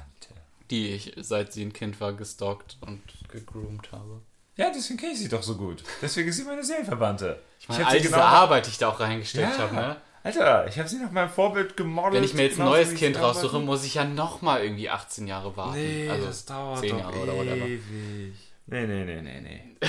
Die 0.69 0.90
ich, 0.90 1.14
seit 1.18 1.53
sie 1.53 1.64
ein 1.64 1.74
Kind 1.74 1.99
war, 2.02 2.14
gestalkt 2.14 2.78
und 2.82 3.02
gegroomt 3.32 3.91
habe. 3.91 4.22
Ja, 4.57 4.72
deswegen 4.74 4.99
kenne 4.99 5.14
ich 5.14 5.19
sie 5.19 5.30
doch 5.30 5.44
so 5.44 5.56
gut. 5.56 5.84
Deswegen 6.02 6.28
ist 6.30 6.38
sie 6.38 6.44
meine 6.44 6.64
Seelenverwandte. 6.64 7.41
Ich 7.60 7.69
meine, 7.69 7.86
hab 7.86 7.91
all 7.91 7.98
diese 7.99 8.10
genau- 8.11 8.24
Arbeit, 8.24 8.65
die 8.65 8.72
ich 8.72 8.78
da 8.78 8.90
auch 8.90 8.99
reingesteckt 8.99 9.53
Ja. 9.53 9.60
habe, 9.60 9.76
ne? 9.76 9.98
Alter, 10.24 10.68
ich 10.68 10.78
habe 10.78 10.90
sie 10.90 10.98
nach 10.98 11.11
meinem 11.11 11.30
Vorbild 11.30 11.78
gemodelt. 11.78 12.15
Wenn 12.15 12.24
ich 12.24 12.34
mir 12.34 12.44
jetzt 12.44 12.60
ein 12.60 12.65
neues 12.65 12.94
Kind 12.95 13.18
raussuche, 13.18 13.48
arbeiten. 13.48 13.65
muss 13.65 13.86
ich 13.86 13.94
ja 13.94 14.03
nochmal 14.03 14.61
irgendwie 14.64 14.90
18 14.90 15.26
Jahre 15.28 15.56
warten. 15.56 15.76
Nee, 15.80 16.10
also 16.10 16.26
das 16.26 16.44
dauert 16.45 16.80
10 16.82 16.90
doch 16.90 16.99
Jahre 16.99 17.19
oder 17.22 17.34
whatever. 17.38 17.65
ewig. 17.65 18.34
Nee, 18.65 18.88
nee, 18.88 19.06
nee, 19.06 19.22
nee, 19.22 19.40
nee. 19.41 19.61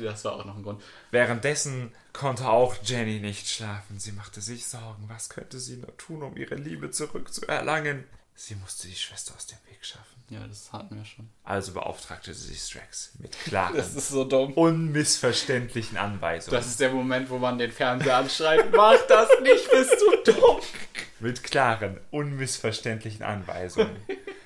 Das 0.00 0.24
war 0.24 0.32
auch 0.34 0.44
noch 0.44 0.56
ein 0.56 0.62
Grund. 0.62 0.82
Währenddessen 1.10 1.92
konnte 2.12 2.48
auch 2.48 2.76
Jenny 2.82 3.20
nicht 3.20 3.48
schlafen. 3.48 3.98
Sie 3.98 4.12
machte 4.12 4.40
sich 4.40 4.66
Sorgen. 4.66 5.04
Was 5.08 5.28
könnte 5.28 5.58
sie 5.58 5.76
nur 5.76 5.96
tun, 5.96 6.22
um 6.22 6.36
ihre 6.36 6.54
Liebe 6.56 6.90
zurückzuerlangen? 6.90 8.04
Sie 8.34 8.54
musste 8.56 8.88
die 8.88 8.94
Schwester 8.94 9.34
aus 9.34 9.46
dem 9.46 9.58
Weg 9.70 9.78
schaffen. 9.84 10.04
Ja, 10.28 10.46
das 10.46 10.72
hatten 10.72 10.96
wir 10.96 11.04
schon. 11.04 11.28
Also 11.44 11.72
beauftragte 11.72 12.34
sie 12.34 12.54
Strax 12.54 13.12
mit 13.18 13.32
klaren, 13.44 13.76
Das 13.76 13.94
ist 13.94 14.08
so 14.08 14.24
dumm. 14.24 14.52
unmissverständlichen 14.54 15.96
Anweisungen. 15.96 16.56
Das 16.58 16.66
ist 16.66 16.80
der 16.80 16.90
Moment, 16.90 17.30
wo 17.30 17.38
man 17.38 17.58
den 17.58 17.70
Fernseher 17.72 18.16
anschreit, 18.16 18.66
mach 18.74 18.98
das 19.08 19.28
nicht, 19.42 19.70
bist 19.70 19.94
du 20.24 20.32
dumm. 20.32 20.60
mit 21.20 21.42
klaren, 21.44 22.00
unmissverständlichen 22.10 23.22
Anweisungen. 23.24 23.96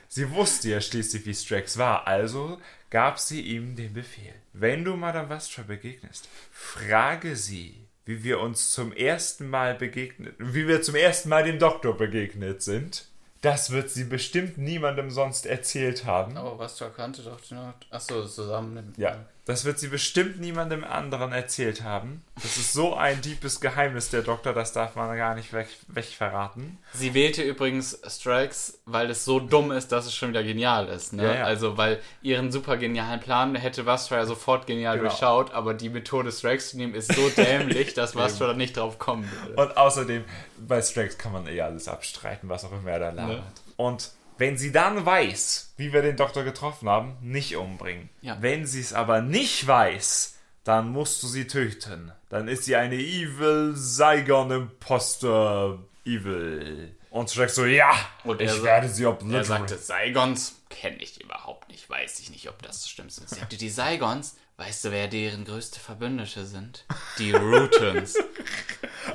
Sie 0.09 0.31
wusste 0.31 0.69
ja 0.69 0.81
schließlich, 0.81 1.25
wie 1.27 1.35
Strax 1.35 1.79
war, 1.79 2.07
also 2.07 2.61
gab 2.91 3.19
sie 3.19 3.41
ihm 3.41 3.75
den 3.77 3.95
Befehl. 3.95 4.35
Wenn 4.61 4.85
du 4.85 4.95
Madame 4.95 5.31
Vastra 5.31 5.63
begegnest, 5.63 6.29
frage 6.53 7.35
sie, 7.35 7.89
wie 8.05 8.23
wir 8.25 8.41
uns 8.41 8.73
zum 8.73 8.93
ersten 8.93 9.49
Mal 9.49 9.75
begegnet, 9.75 10.35
wie 10.39 10.69
wir 10.69 10.83
zum 10.83 10.97
ersten 10.97 11.31
Mal 11.31 11.45
dem 11.45 11.59
Doktor 11.59 11.97
begegnet 11.97 12.61
sind. 12.61 13.07
Das 13.41 13.71
wird 13.71 13.89
sie 13.89 14.05
bestimmt 14.05 14.59
niemandem 14.59 15.11
sonst 15.11 15.47
erzählt 15.47 16.05
haben. 16.05 16.37
Aber 16.37 16.67
du 16.67 16.91
kannte 16.91 17.23
doch 17.23 17.41
noch. 17.51 17.73
Achso, 17.89 18.27
zusammen 18.27 18.75
mit. 18.75 18.99
Ja, 18.99 19.25
das 19.51 19.65
wird 19.65 19.79
sie 19.79 19.89
bestimmt 19.89 20.41
niemandem 20.41 20.85
anderen 20.85 21.33
erzählt 21.33 21.83
haben. 21.83 22.23
Das 22.37 22.57
ist 22.57 22.73
so 22.73 22.95
ein 22.95 23.21
deepes 23.21 23.61
Geheimnis, 23.61 24.09
der 24.11 24.23
Doktor, 24.23 24.53
das 24.53 24.73
darf 24.73 24.95
man 24.97 25.17
gar 25.17 25.35
nicht 25.35 25.53
weg, 25.53 25.69
wegverraten. 25.89 26.79
Sie 26.95 27.15
wählte 27.15 27.43
übrigens 27.43 28.01
Strikes, 28.09 28.81
weil 28.87 29.11
es 29.11 29.25
so 29.25 29.41
dumm 29.41 29.73
ist, 29.73 29.93
dass 29.93 30.07
es 30.07 30.15
schon 30.15 30.31
wieder 30.31 30.43
genial 30.43 30.89
ist. 30.89 31.13
Ne? 31.13 31.25
Ja, 31.25 31.35
ja. 31.35 31.45
Also, 31.45 31.77
weil 31.77 32.01
ihren 32.23 32.51
super 32.53 32.77
genialen 32.77 33.21
Plan 33.21 33.55
hätte 33.55 33.87
Vastra 33.87 34.17
ja 34.17 34.27
sofort 34.27 34.67
genial 34.67 34.97
Genau. 34.97 35.09
durchschaut, 35.09 35.53
aber 35.53 35.75
die 35.75 35.89
Methode 35.89 36.33
Strikes 36.33 36.71
zu 36.71 36.77
nehmen 36.77 36.95
ist 36.95 37.13
so 37.13 37.29
dämlich, 37.37 37.95
dass 37.95 38.15
Vastra 38.17 38.47
da 38.49 38.55
nicht 38.55 38.77
drauf 38.77 38.99
kommen 38.99 39.31
würde. 39.31 39.61
Und 39.61 39.77
außerdem, 39.77 40.25
bei 40.67 40.81
Strax 40.81 41.19
kann 41.19 41.33
man 41.33 41.47
eh 41.47 41.61
alles 41.61 41.89
abstreiten, 41.89 42.49
was 42.49 42.65
auch 42.65 42.73
immer 42.73 42.91
er 42.91 42.99
da 43.01 43.11
labert. 43.11 43.43
Und 43.77 44.11
wenn 44.41 44.57
sie 44.57 44.73
dann 44.73 45.05
weiß, 45.05 45.75
wie 45.77 45.93
wir 45.93 46.01
den 46.01 46.17
Doktor 46.17 46.45
getroffen 46.45 46.89
haben, 46.89 47.17
nicht 47.21 47.57
umbringen. 47.57 48.09
Ja. 48.23 48.39
Wenn 48.41 48.65
sie 48.67 48.81
es 48.81 48.95
aber 48.95 49.21
nicht 49.21 49.67
weiß, 49.67 50.37
dann 50.65 50.89
musst 50.91 51.23
du 51.23 51.27
sie 51.27 51.47
töten. 51.47 52.11
Dann 52.31 52.49
ist 52.49 52.65
sie 52.65 52.75
eine 52.75 52.97
Evil 52.97 53.73
Saigon 53.77 54.51
Imposter 54.51 55.79
Evil. 56.07 56.97
Und 57.11 57.29
Strax 57.31 57.55
so, 57.57 57.67
ja, 57.67 57.93
Und 58.25 58.41
ich 58.41 58.49
er 58.49 58.63
werde 58.63 58.89
sie 58.89 59.03
Er 59.05 59.11
obliterate. 59.11 59.45
sagte, 59.47 59.79
Saigons 59.79 60.57
kenne 60.71 60.97
ich 61.03 61.21
überhaupt 61.23 61.69
nicht, 61.69 61.91
weiß 61.91 62.21
ich 62.21 62.31
nicht, 62.31 62.49
ob 62.49 62.63
das 62.63 62.89
stimmt. 62.89 63.17
Und 63.19 63.29
sie 63.29 63.35
sagte, 63.35 63.57
die 63.57 63.69
Saigons, 63.69 64.37
weißt 64.61 64.85
du, 64.85 64.91
wer 64.91 65.09
deren 65.09 65.45
größte 65.47 65.81
Verbündete 65.81 66.45
sind? 66.45 66.85
Die 67.19 67.33
Rutans. 67.33 68.15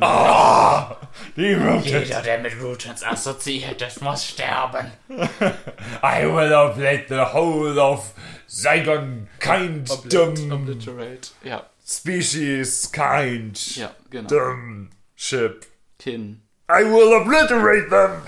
Die 1.38 1.54
Root- 1.54 1.86
Jeder, 1.86 2.22
der 2.22 2.40
mit 2.40 2.60
Rutans 2.60 3.04
assoziiert 3.04 3.80
ist, 3.82 4.02
muss 4.02 4.26
sterben. 4.26 4.92
I 5.10 6.24
will 6.26 6.52
obliterate 6.52 7.06
the 7.10 7.32
whole 7.34 7.80
of 7.80 8.14
Saigon 8.48 9.28
kind 9.40 9.90
Oblit 9.92 10.52
obliterate. 10.52 11.30
Ja, 11.44 11.64
species 11.86 12.92
kind 12.92 13.76
ja, 13.76 13.92
genau. 14.10 14.28
dumb 14.28 14.90
ship. 15.16 15.66
Kin. 16.00 16.42
I 16.70 16.84
will 16.84 17.14
obliterate 17.14 17.90
them. 17.90 18.24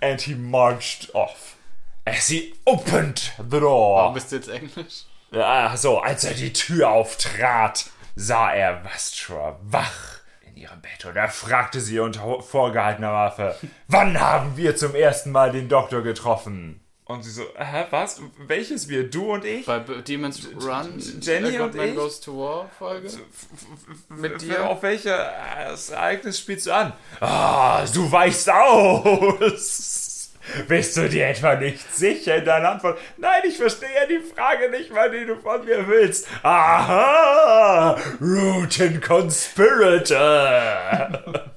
And 0.00 0.20
he 0.22 0.34
marched 0.34 1.14
off. 1.14 1.56
As 2.06 2.28
he 2.28 2.54
opened 2.66 3.32
the 3.38 3.60
door. 3.60 3.96
Warum 3.96 4.14
bist 4.14 4.32
du 4.32 4.36
jetzt 4.36 4.48
Englisch? 4.48 5.04
Ja, 5.30 5.76
so, 5.76 5.98
als 5.98 6.24
er 6.24 6.34
die 6.34 6.52
Tür 6.52 6.90
auftrat, 6.90 7.86
sah 8.14 8.52
er 8.52 8.84
Vastra 8.84 9.58
wach 9.62 10.20
in 10.46 10.56
ihrem 10.56 10.80
Bett 10.80 11.04
und 11.04 11.16
er 11.16 11.28
fragte 11.28 11.80
sie 11.80 11.98
unter 11.98 12.40
vorgehaltener 12.42 13.12
Waffe, 13.12 13.56
wann 13.88 14.20
haben 14.20 14.56
wir 14.56 14.76
zum 14.76 14.94
ersten 14.94 15.30
Mal 15.32 15.52
den 15.52 15.68
Doktor 15.68 16.02
getroffen? 16.02 16.80
Und 17.08 17.22
sie 17.22 17.30
so, 17.30 17.44
hä, 17.56 17.84
was? 17.90 18.20
Welches 18.48 18.88
wir? 18.88 19.08
Du 19.08 19.32
und 19.32 19.44
ich? 19.44 19.64
Bei 19.64 19.78
Demons 19.78 20.44
Run, 20.60 20.98
Jenny 21.20 21.56
und 21.60 21.74
ich? 21.76 21.94
Goes 21.94 22.20
to 22.20 22.36
War 22.36 22.68
Folge. 22.76 23.08
Mit 24.08 24.42
dir? 24.42 24.48
dir? 24.48 24.68
Auf 24.68 24.82
welches 24.82 25.90
Ereignis 25.90 26.40
spielst 26.40 26.66
du 26.66 26.72
an? 26.72 26.92
Ah, 27.20 27.84
du 27.94 28.10
weichst 28.10 28.50
aus! 28.50 30.05
Bist 30.68 30.96
du 30.96 31.08
dir 31.08 31.26
etwa 31.28 31.54
nicht 31.56 31.94
sicher 31.94 32.36
in 32.36 32.44
deiner 32.44 32.70
Antwort? 32.72 32.98
Nein, 33.16 33.42
ich 33.46 33.56
verstehe 33.56 33.88
ja 33.94 34.06
die 34.06 34.20
Frage 34.20 34.70
nicht 34.70 34.92
mal, 34.92 35.10
die 35.10 35.26
du 35.26 35.36
von 35.36 35.64
mir 35.64 35.86
willst. 35.88 36.28
Aha! 36.42 37.96
Root 38.20 38.78
Conspirator! 39.02 40.16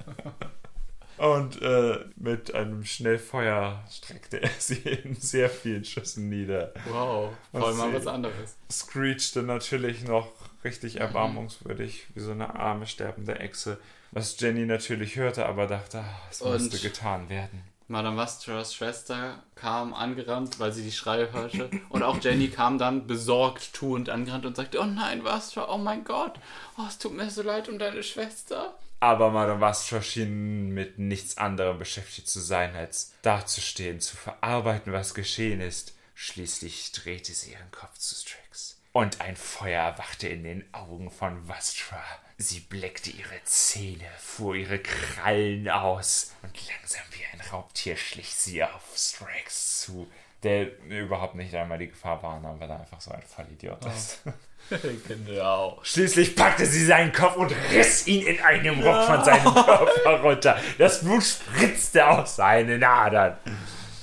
Und 1.20 1.60
äh, 1.60 1.98
mit 2.16 2.54
einem 2.54 2.82
Schnellfeuer 2.82 3.84
streckte 3.90 4.42
er 4.42 4.48
sie 4.58 4.78
in 4.78 5.14
sehr 5.16 5.50
vielen 5.50 5.84
Schüssen 5.84 6.30
nieder. 6.30 6.72
Wow, 6.88 7.32
voll 7.52 7.74
mal 7.74 7.92
was 7.92 8.06
anderes. 8.06 8.56
screechte 8.72 9.42
natürlich 9.42 10.04
noch 10.04 10.32
richtig 10.64 10.98
erbarmungswürdig, 10.98 12.06
wie 12.14 12.20
so 12.20 12.30
eine 12.30 12.54
arme, 12.54 12.86
sterbende 12.86 13.38
Echse. 13.38 13.78
Was 14.12 14.40
Jenny 14.40 14.64
natürlich 14.64 15.16
hörte, 15.16 15.44
aber 15.44 15.66
dachte, 15.66 15.98
ah, 15.98 16.22
es 16.30 16.42
musste 16.42 16.78
getan 16.78 17.28
werden. 17.28 17.69
Madame 17.90 18.16
Vastras 18.16 18.72
Schwester 18.72 19.42
kam 19.56 19.94
angerannt, 19.94 20.60
weil 20.60 20.72
sie 20.72 20.84
die 20.84 20.92
Schreie 20.92 21.32
hörte. 21.32 21.68
Und 21.88 22.04
auch 22.04 22.20
Jenny 22.22 22.46
kam 22.46 22.78
dann 22.78 23.08
besorgt 23.08 23.74
tuend 23.74 24.08
angerannt 24.08 24.46
und 24.46 24.54
sagte, 24.54 24.78
oh 24.78 24.84
nein, 24.84 25.24
Vastra, 25.24 25.68
oh 25.68 25.76
mein 25.76 26.04
Gott, 26.04 26.38
oh, 26.78 26.84
es 26.86 26.98
tut 26.98 27.16
mir 27.16 27.28
so 27.30 27.42
leid 27.42 27.68
um 27.68 27.80
deine 27.80 28.04
Schwester. 28.04 28.76
Aber 29.00 29.32
Madame 29.32 29.60
Vastra 29.60 30.00
schien 30.02 30.70
mit 30.70 31.00
nichts 31.00 31.36
anderem 31.36 31.80
beschäftigt 31.80 32.28
zu 32.28 32.38
sein, 32.38 32.76
als 32.76 33.12
dazustehen, 33.22 33.98
zu 33.98 34.16
verarbeiten, 34.16 34.92
was 34.92 35.12
geschehen 35.12 35.60
ist. 35.60 35.94
Schließlich 36.14 36.92
drehte 36.92 37.32
sie 37.32 37.52
ihren 37.52 37.72
Kopf 37.72 37.98
zu 37.98 38.14
Strix. 38.14 38.80
Und 38.92 39.20
ein 39.20 39.34
Feuer 39.34 39.82
erwachte 39.82 40.28
in 40.28 40.44
den 40.44 40.64
Augen 40.72 41.10
von 41.10 41.48
Vastra. 41.48 42.00
Sie 42.42 42.60
bleckte 42.60 43.10
ihre 43.10 43.44
Zähne, 43.44 44.06
fuhr 44.18 44.54
ihre 44.54 44.78
Krallen 44.78 45.68
aus 45.68 46.32
und 46.40 46.56
langsam 46.68 47.02
wie 47.10 47.22
ein 47.34 47.46
Raubtier 47.52 47.98
schlich 47.98 48.34
sie 48.34 48.64
auf 48.64 48.80
Strix 48.96 49.82
zu, 49.82 50.10
der 50.42 50.82
überhaupt 50.86 51.34
nicht 51.34 51.54
einmal 51.54 51.76
die 51.76 51.88
Gefahr 51.88 52.22
wahrnahm, 52.22 52.58
weil 52.58 52.70
er 52.70 52.80
einfach 52.80 52.98
so 52.98 53.10
ein 53.10 53.20
Vollidiot 53.20 53.84
ist. 53.84 54.22
genau. 55.06 55.80
Schließlich 55.82 56.34
packte 56.34 56.64
sie 56.64 56.86
seinen 56.86 57.12
Kopf 57.12 57.36
und 57.36 57.54
riss 57.72 58.06
ihn 58.06 58.26
in 58.26 58.40
einem 58.40 58.80
Ruck 58.80 59.04
von 59.04 59.22
seinem 59.22 59.52
Körper 59.52 60.20
runter. 60.22 60.58
Das 60.78 61.02
Blut 61.04 61.22
spritzte 61.22 62.08
aus 62.08 62.36
seinen 62.36 62.82
Adern. 62.82 63.36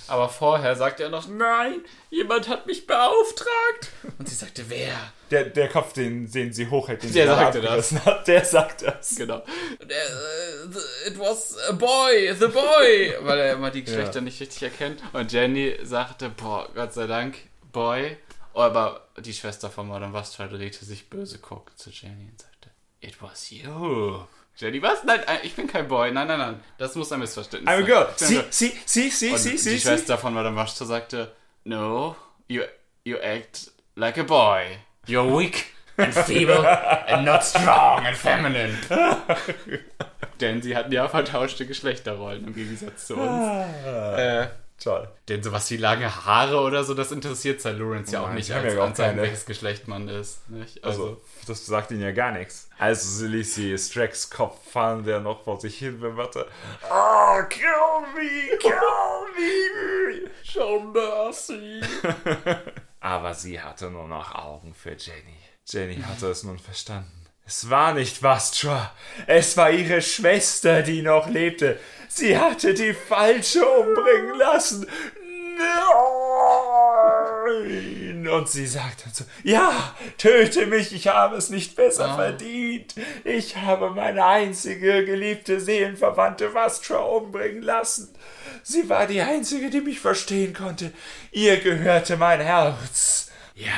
Aber 0.08 0.30
vorher 0.30 0.76
sagte 0.76 1.02
er 1.02 1.10
noch, 1.10 1.28
nein, 1.28 1.82
jemand 2.12 2.50
hat 2.50 2.68
mich 2.68 2.86
beauftragt. 2.86 3.92
Und 4.20 4.30
sie 4.30 4.36
sagte, 4.36 4.70
wer? 4.70 4.96
Der, 5.32 5.44
der 5.46 5.68
Kopf, 5.70 5.94
den, 5.94 6.32
den 6.32 6.54
sie 6.54 6.68
hochhält, 6.70 7.04
den 7.04 7.12
Der 7.14 7.28
sie 7.28 7.36
sagte 7.36 7.62
das. 7.62 7.92
Hat, 8.06 8.28
der 8.28 8.46
sagt 8.46 8.82
das. 8.84 9.16
Genau. 9.16 9.44
Äh, 9.80 11.08
It 11.10 11.20
was 11.20 11.58
a 11.70 11.74
boy, 11.74 12.34
the 12.40 12.48
boy. 12.48 13.16
Weil 13.22 13.40
er 13.40 13.54
immer 13.54 13.72
die 13.72 13.84
Geschlechter 13.84 14.16
Ja. 14.20 14.22
nicht 14.22 14.40
richtig 14.40 14.64
erkennt. 14.64 15.02
Und 15.14 15.32
Jenny 15.32 15.76
sagte, 15.84 16.30
boah, 16.30 16.70
Gott 16.74 16.94
sei 16.94 17.08
Dank, 17.08 17.38
boy. 17.72 18.18
Aber 18.54 19.08
die 19.20 19.34
Schwester 19.34 19.70
von 19.70 19.88
Madame 19.88 20.14
Vastra 20.14 20.48
drehte 20.48 20.84
sich 20.86 21.10
böse, 21.10 21.40
guckte 21.40 21.76
zu 21.76 21.90
Jenny 21.92 22.30
und 22.32 22.42
sagte, 22.42 22.70
It 23.02 23.22
was 23.22 23.52
you. 23.52 24.20
Jenny, 24.56 24.82
was? 24.82 25.04
Nein, 25.04 25.20
äh, 25.28 25.46
ich 25.46 25.54
bin 25.56 25.68
kein 25.68 25.88
Boy. 25.88 26.12
Nein, 26.12 26.28
nein, 26.28 26.40
nein. 26.40 26.64
Das 26.80 26.96
muss 26.96 27.12
ein 27.12 27.20
Missverständnis 27.20 27.70
I'm 27.72 27.76
a 27.76 27.78
sein. 27.78 27.86
girl. 27.86 28.08
Ich 28.12 28.18
bin 28.18 28.28
Sie, 28.28 28.36
ein 28.38 28.42
Girl. 28.42 28.52
sie, 28.52 28.74
sie, 28.86 29.10
sie, 29.12 29.30
Und 29.32 29.38
sie, 29.38 29.52
die 29.52 29.58
sie. 29.60 29.80
Schwester 29.80 30.18
von 30.18 30.34
Madame 30.34 30.56
Vastra 30.56 30.86
sagte, 30.86 31.36
No, 31.64 32.16
you, 32.48 32.64
you 33.04 33.18
act 33.18 33.70
like 33.96 34.18
a 34.18 34.24
boy. 34.24 34.64
You're 35.08 35.38
weak 35.38 35.68
and 35.98 36.14
feeble 36.14 36.66
and 37.08 37.26
not 37.26 37.44
strong 37.44 38.06
and 38.06 38.16
feminine. 38.16 38.78
Denn 40.42 40.62
sie 40.62 40.76
hatten 40.76 40.92
ja 40.92 41.08
vertauschte 41.08 41.66
Geschlechterrollen 41.66 42.46
im 42.48 42.54
Gegensatz 42.54 43.08
zu 43.08 43.16
uns. 43.16 43.66
Äh, 43.86 44.48
Toll. 44.80 45.08
denn 45.28 45.42
sowas 45.42 45.72
wie 45.72 45.78
lange 45.78 46.26
Haare 46.28 46.60
oder 46.60 46.84
so, 46.84 46.94
das 46.94 47.12
interessiert 47.12 47.60
St. 47.60 47.74
Lawrence 47.80 48.12
ja 48.14 48.22
auch 48.22 48.28
Nein, 48.28 48.36
nicht, 48.36 48.52
als 48.52 48.72
ja 48.76 48.84
anzeigen, 48.84 49.16
keine. 49.16 49.22
welches 49.24 49.48
Geschlecht 49.48 49.88
man 49.88 50.08
ist. 50.08 50.48
Nicht? 50.52 50.84
Also, 50.84 51.02
Also, 51.04 51.22
das 51.48 51.66
sagt 51.66 51.90
ihnen 51.90 52.02
ja 52.02 52.12
gar 52.12 52.32
nichts. 52.32 52.70
Also 52.78 53.10
sie 53.10 53.26
ließ 53.28 53.56
sie 53.56 53.76
Strax 53.76 54.30
Kopf 54.30 54.60
fallen, 54.72 55.04
der 55.04 55.20
noch 55.20 55.44
vor 55.44 55.60
sich 55.60 55.80
hin 55.80 56.00
wimmerte. 56.00 56.46
Oh, 56.92 57.42
kill 57.50 57.66
me, 58.16 58.56
kill 58.60 58.72
me. 59.36 60.30
show 60.44 60.80
mercy. 60.94 61.82
Aber 63.00 63.34
sie 63.34 63.62
hatte 63.62 63.90
nur 63.90 64.08
noch 64.08 64.34
Augen 64.34 64.74
für 64.74 64.96
Jenny. 64.98 65.38
Jenny 65.66 66.02
hatte 66.02 66.28
es 66.28 66.44
nun 66.44 66.60
verstanden. 66.60 67.28
Es 67.46 67.70
war 67.70 67.94
nicht 67.94 68.24
Vastra. 68.24 68.92
Es 69.26 69.56
war 69.56 69.72
ihre 69.72 70.02
Schwester, 70.02 70.82
die 70.82 71.02
noch 71.02 71.30
lebte. 71.30 71.80
Sie 72.10 72.38
hatte 72.38 72.74
die 72.74 72.94
Falsche 72.94 73.66
umbringen 73.66 74.38
lassen. 74.38 74.86
Nein! 77.64 78.28
Und 78.28 78.50
sie 78.50 78.66
sagte 78.68 79.04
dann 79.06 79.14
so, 79.14 79.24
ja, 79.44 79.96
töte 80.18 80.66
mich, 80.66 80.94
ich 80.94 81.08
habe 81.08 81.36
es 81.38 81.50
nicht 81.50 81.76
besser 81.76 82.10
Ah. 82.12 82.16
verdient. 82.16 82.96
Ich 83.24 83.58
habe 83.58 83.90
meine 83.92 84.26
einzige 84.26 85.06
geliebte 85.06 85.60
Seelenverwandte 85.60 86.54
Vastra 86.54 86.98
umbringen 86.98 87.62
lassen. 87.62 88.14
Sie 88.64 88.90
war 88.90 89.08
die 89.08 89.22
einzige, 89.22 89.70
die 89.70 89.82
mich 89.82 90.00
verstehen 90.00 90.54
konnte. 90.54 90.92
Ihr 91.32 91.58
gehörte 91.58 92.18
mein 92.18 92.42
Herz. 92.42 93.32
Ja, 93.56 93.72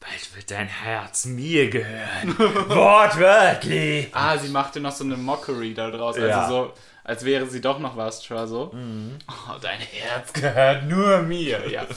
bald 0.00 0.36
wird 0.36 0.50
dein 0.50 0.68
Herz 0.68 1.24
mir 1.24 1.70
gehören. 1.70 2.38
Wortwörtlich. 2.68 4.08
Ah, 4.12 4.36
sie 4.38 4.48
machte 4.48 4.80
noch 4.80 4.92
so 4.92 5.04
eine 5.04 5.16
Mockery 5.16 5.74
da 5.74 5.90
draus. 5.90 6.16
Ja. 6.16 6.42
Also 6.42 6.48
so, 6.66 6.72
als 7.04 7.24
wäre 7.24 7.46
sie 7.46 7.60
doch 7.60 7.78
noch 7.78 7.96
Vastra 7.96 8.46
so. 8.46 8.70
Oh, 8.74 9.52
dein 9.60 9.80
Herz 9.80 10.32
gehört 10.32 10.84
nur 10.84 11.22
mir. 11.22 11.68
Ja. 11.68 11.86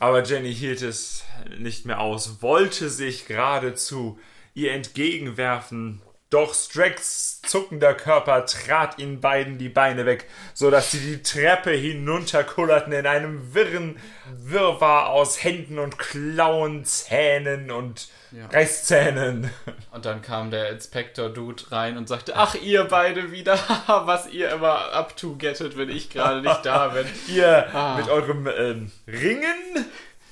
Aber 0.00 0.24
Jenny 0.24 0.54
hielt 0.54 0.80
es 0.80 1.24
nicht 1.58 1.84
mehr 1.84 2.00
aus, 2.00 2.40
wollte 2.40 2.88
sich 2.88 3.26
geradezu 3.26 4.18
ihr 4.54 4.72
entgegenwerfen. 4.72 6.00
Doch 6.30 6.54
Strax 6.54 7.42
zuckender 7.42 7.92
Körper 7.92 8.46
trat 8.46 8.98
ihnen 9.00 9.20
beiden 9.20 9.58
die 9.58 9.68
Beine 9.68 10.06
weg, 10.06 10.28
so 10.54 10.70
dass 10.70 10.92
sie 10.92 11.00
die 11.00 11.22
Treppe 11.24 11.72
hinunterkullerten 11.72 12.92
in 12.92 13.04
einem 13.06 13.52
wirren 13.52 13.98
Wirrwarr 14.36 15.08
aus 15.08 15.42
Händen 15.42 15.80
und 15.80 15.98
Klauen, 15.98 16.84
Zähnen 16.84 17.72
und 17.72 18.08
Reißzähnen. 18.52 19.50
Und 19.90 20.04
dann 20.04 20.22
kam 20.22 20.52
der 20.52 20.70
Inspektor-Dude 20.70 21.72
rein 21.72 21.96
und 21.96 22.08
sagte, 22.08 22.36
ach, 22.36 22.54
ihr 22.54 22.84
beide 22.84 23.32
wieder, 23.32 23.58
was 23.86 24.28
ihr 24.28 24.50
immer 24.52 24.92
up 24.92 25.16
to 25.16 25.34
gettet, 25.36 25.76
wenn 25.76 25.90
ich 25.90 26.10
gerade 26.10 26.42
nicht 26.42 26.64
da 26.64 26.88
bin. 26.88 27.06
Ihr 27.26 27.74
Ah. 27.74 27.96
mit 27.96 28.08
eurem 28.08 28.46
ähm, 28.46 28.92
Ringen. 29.08 29.86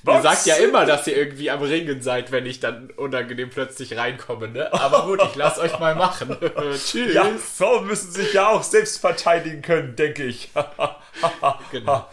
Ihr 0.07 0.23
sagt 0.23 0.47
ja 0.47 0.57
immer, 0.57 0.87
dass 0.87 1.07
ihr 1.07 1.17
irgendwie 1.17 1.51
am 1.51 1.61
Ringen 1.61 2.03
seid, 2.03 2.33
wenn 2.33 2.47
ich 2.47 2.61
dann 2.61 2.91
unangenehm 2.91 3.51
plötzlich 3.51 3.97
reinkomme, 3.97 4.49
ne? 4.49 4.73
Aber 4.73 5.05
gut, 5.05 5.21
ich 5.23 5.35
lass 5.35 5.59
euch 5.59 5.79
mal 5.79 5.95
machen. 5.95 6.37
Tschüss. 6.73 7.13
Ja, 7.15 7.27
Frauen 7.37 7.87
müssen 7.87 8.11
sich 8.13 8.33
ja 8.33 8.49
auch 8.49 8.63
selbst 8.63 9.01
verteidigen 9.01 9.63
können, 9.63 9.97
denke 9.97 10.25
ich. 10.25 10.51
Genau. 11.73 12.09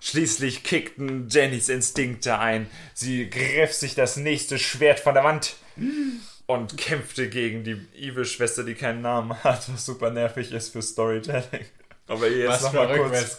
Schließlich 0.00 0.62
kickten 0.62 1.28
Jennys 1.28 1.68
Instinkte 1.68 2.38
ein. 2.38 2.70
Sie 2.94 3.28
griff 3.28 3.72
sich 3.72 3.96
das 3.96 4.16
nächste 4.16 4.56
Schwert 4.58 5.00
von 5.00 5.14
der 5.14 5.24
Wand 5.24 5.56
und 6.46 6.76
kämpfte 6.76 7.28
gegen 7.28 7.64
die 7.64 7.80
Evil-Schwester, 7.98 8.62
die 8.62 8.74
keinen 8.74 9.02
Namen 9.02 9.42
hat, 9.42 9.68
was 9.72 9.84
super 9.84 10.10
nervig 10.10 10.52
ist 10.52 10.72
für 10.72 10.80
Storytelling. 10.80 11.66
Aber 12.10 12.26
ihr 12.26 12.38
jetzt 12.38 12.48
Was 12.48 12.62
noch 12.62 12.70
für 12.72 12.76
mal 12.76 12.96
kurz 12.98 13.38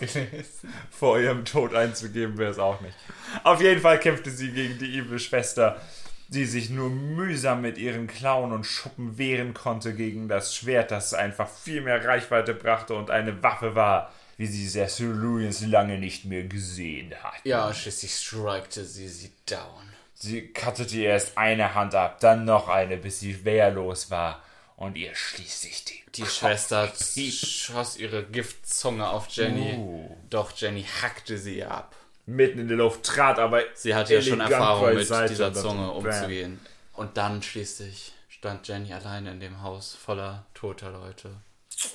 vor 0.92 1.20
ihrem 1.20 1.44
Tod 1.44 1.76
einzugeben, 1.76 2.38
wäre 2.38 2.52
es 2.52 2.58
auch 2.58 2.80
nicht. 2.80 2.96
Auf 3.44 3.60
jeden 3.60 3.82
Fall 3.82 4.00
kämpfte 4.00 4.32
sie 4.32 4.52
gegen 4.52 4.80
die 4.80 4.98
Evil-Schwester, 4.98 5.82
die 6.30 6.46
sich 6.46 6.70
nur 6.70 6.90
mühsam 6.90 7.62
mit 7.62 7.78
ihren 7.78 8.08
Klauen 8.08 8.54
und 8.54 8.64
Schuppen 8.64 9.18
wehren 9.18 9.54
konnte 9.54 9.94
gegen 9.94 10.30
das 10.30 10.56
Schwert, 10.56 10.90
das 10.90 11.14
einfach 11.14 11.50
viel 11.50 11.82
mehr 11.82 12.06
Reichweite 12.06 12.54
brachte 12.54 12.96
und 12.96 13.12
eine 13.12 13.44
Waffe 13.44 13.76
war, 13.76 14.14
wie 14.38 14.48
sie 14.48 14.80
Lewis 15.04 15.60
lange 15.68 15.98
nicht 15.98 16.24
mehr 16.24 16.44
gesehen 16.44 17.14
hat. 17.22 17.44
Ja, 17.44 17.74
schließlich 17.74 18.16
strikte 18.16 18.86
sie 18.86 19.10
sie 19.10 19.34
down. 19.48 19.84
Sie 20.14 20.48
cuttete 20.54 20.96
ihr 20.96 21.10
erst 21.10 21.38
eine 21.38 21.76
Hand 21.76 21.94
ab, 21.94 22.22
dann 22.22 22.46
noch 22.46 22.70
eine, 22.70 22.96
bis 22.96 23.20
sie 23.20 23.44
wehrlos 23.44 24.10
war 24.10 24.42
und 24.82 24.98
ihr 24.98 25.14
schließlich 25.14 25.86
die, 25.86 26.02
Die 26.16 26.26
Schwester 26.26 26.92
schoss 26.96 27.98
ihre 27.98 28.24
Giftzunge 28.24 29.08
auf 29.08 29.28
Jenny. 29.30 29.76
Oh. 29.78 30.18
Doch 30.32 30.52
Jenny 30.58 30.84
hackte 30.84 31.38
sie 31.38 31.64
ab. 31.64 31.96
mitten 32.26 32.58
in 32.58 32.68
die 32.68 32.74
Luft 32.74 33.04
trat, 33.04 33.38
aber 33.38 33.62
Sie 33.76 33.94
hatte 33.94 34.16
ja 34.16 34.22
schon 34.24 34.40
Erfahrung 34.40 34.88
mit 34.90 34.98
beiseite 34.98 35.30
dieser 35.30 35.54
Zunge 35.54 35.92
umzugehen. 35.92 36.60
Und 36.94 37.18
dann 37.18 37.44
schließlich 37.44 38.14
stand 38.28 38.68
Jenny 38.68 38.92
alleine 38.92 39.30
in 39.30 39.40
dem 39.40 39.62
Haus 39.62 39.94
voller 39.94 40.48
toter 40.56 40.90
Leute 40.92 41.30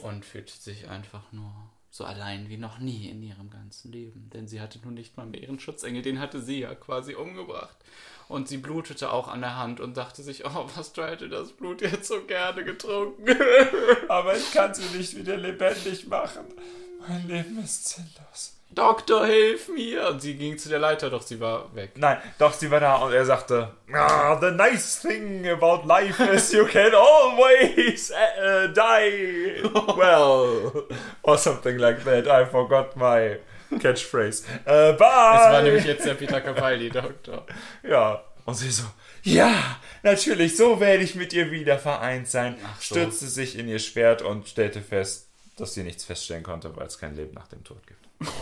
und 0.03 0.25
fühlte 0.25 0.53
sich 0.53 0.89
einfach 0.89 1.33
nur 1.33 1.53
so 1.91 2.05
allein 2.05 2.49
wie 2.49 2.57
noch 2.57 2.79
nie 2.79 3.09
in 3.09 3.21
ihrem 3.21 3.51
ganzen 3.51 3.91
Leben. 3.91 4.31
Denn 4.33 4.47
sie 4.47 4.61
hatte 4.61 4.79
nun 4.85 4.95
nicht 4.95 5.17
mal 5.17 5.27
mehr 5.27 5.43
ihren 5.43 5.59
Schutzengel, 5.59 6.03
den 6.03 6.21
hatte 6.21 6.41
sie 6.41 6.61
ja 6.61 6.75
quasi 6.77 7.17
umgebracht. 7.17 7.77
Und 8.29 8.49
sie 8.49 8.57
blutete 8.57 9.13
auch 9.13 9.29
an 9.29 9.41
der 9.41 9.57
Hand 9.57 9.79
und 9.81 9.97
dachte 9.97 10.23
sich, 10.23 10.45
oh, 10.45 10.69
was 10.75 10.93
hätte 10.97 11.29
das 11.29 11.53
Blut 11.53 11.81
jetzt 11.81 12.09
so 12.09 12.23
gerne 12.23 12.65
getrunken. 12.65 13.25
Aber 14.09 14.37
ich 14.37 14.53
kann 14.53 14.75
sie 14.75 14.97
nicht 14.97 15.17
wieder 15.17 15.37
lebendig 15.37 16.09
machen. 16.09 16.45
Mein 17.07 17.29
Leben 17.29 17.63
ist 17.63 17.89
sinnlos. 17.89 18.57
Doktor, 18.71 19.27
hilf 19.27 19.69
mir! 19.69 20.09
Und 20.09 20.21
sie 20.21 20.35
ging 20.35 20.59
zu 20.59 20.69
der 20.69 20.81
Leiter, 20.81 21.09
doch 21.09 21.23
sie 21.23 21.41
war 21.41 21.75
weg. 21.75 21.93
Nein, 21.95 22.19
doch, 22.39 22.53
sie 22.53 22.71
war 22.71 22.81
da 22.81 22.97
und 22.97 23.13
er 23.13 23.25
sagte, 23.25 23.71
ah, 23.95 24.39
the 24.41 24.51
nice 24.51 25.01
thing 25.01 25.49
about 25.49 25.87
life 25.87 26.21
is 26.35 26.53
you 26.53 26.67
can 26.67 26.93
always 26.95 28.11
uh, 28.11 28.67
die 28.69 29.63
well. 29.97 30.85
Or 31.23 31.39
something 31.39 31.79
like 31.79 32.05
that. 32.05 32.27
I 32.27 32.45
forgot 32.45 32.97
my 32.97 33.39
catchphrase. 33.81 34.45
Uh, 34.65 34.97
bye! 34.97 35.35
Es 35.35 35.53
war 35.53 35.63
nämlich 35.63 35.85
jetzt 35.85 36.05
der 36.05 36.15
Peter 36.15 36.41
Capaldi, 36.41 36.91
Doktor. 36.91 37.47
Ja. 37.83 38.23
Und 38.45 38.55
sie 38.55 38.71
so, 38.71 38.85
ja, 39.23 39.81
natürlich, 40.05 40.57
so 40.57 40.79
werde 40.79 41.03
ich 41.03 41.17
mit 41.17 41.33
ihr 41.33 41.51
wieder 41.51 41.79
vereint 41.79 42.29
sein. 42.29 42.57
Ach 42.65 42.81
so. 42.81 42.95
Stürzte 42.95 43.27
sich 43.27 43.59
in 43.59 43.69
ihr 43.69 43.81
Schwert 43.81 44.23
und 44.23 44.49
stellte 44.49 44.83
fest, 44.83 45.29
dass 45.57 45.75
sie 45.75 45.83
nichts 45.83 46.05
feststellen 46.05 46.45
konnte, 46.45 46.77
weil 46.77 46.87
es 46.87 46.99
kein 46.99 47.17
Leben 47.17 47.35
nach 47.35 47.49
dem 47.49 47.65
Tod 47.65 47.81
gibt. 47.87 48.07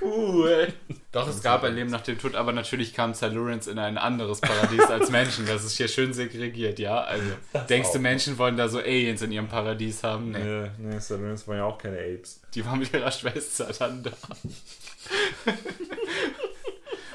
Cool. 0.00 0.72
Doch, 1.12 1.28
es 1.28 1.42
gab 1.42 1.64
ein 1.64 1.74
Leben 1.74 1.90
nach 1.90 2.02
dem 2.02 2.18
Tod, 2.18 2.34
aber 2.34 2.52
natürlich 2.52 2.92
kam 2.94 3.14
Silurians 3.14 3.66
in 3.66 3.78
ein 3.78 3.96
anderes 3.98 4.40
Paradies 4.40 4.84
als 4.84 5.10
Menschen. 5.10 5.46
Das 5.46 5.64
ist 5.64 5.76
hier 5.76 5.88
schön 5.88 6.12
segregiert, 6.12 6.78
ja? 6.78 7.00
Also, 7.00 7.30
denkst 7.68 7.92
du. 7.92 7.98
Menschen 7.98 8.38
wollen 8.38 8.56
da 8.56 8.68
so 8.68 8.78
Aliens 8.78 9.22
in 9.22 9.32
ihrem 9.32 9.48
Paradies 9.48 10.02
haben? 10.02 10.32
Nee. 10.32 10.38
Nee, 10.38 10.70
nee, 10.78 10.98
Salons 10.98 11.48
waren 11.48 11.58
ja 11.58 11.64
auch 11.64 11.78
keine 11.78 11.98
Apes. 11.98 12.40
Die 12.54 12.64
war 12.64 12.76
mit 12.76 12.92
ihrer 12.92 13.10
Schwester 13.10 13.68
dann 13.78 14.02
da. 14.02 14.12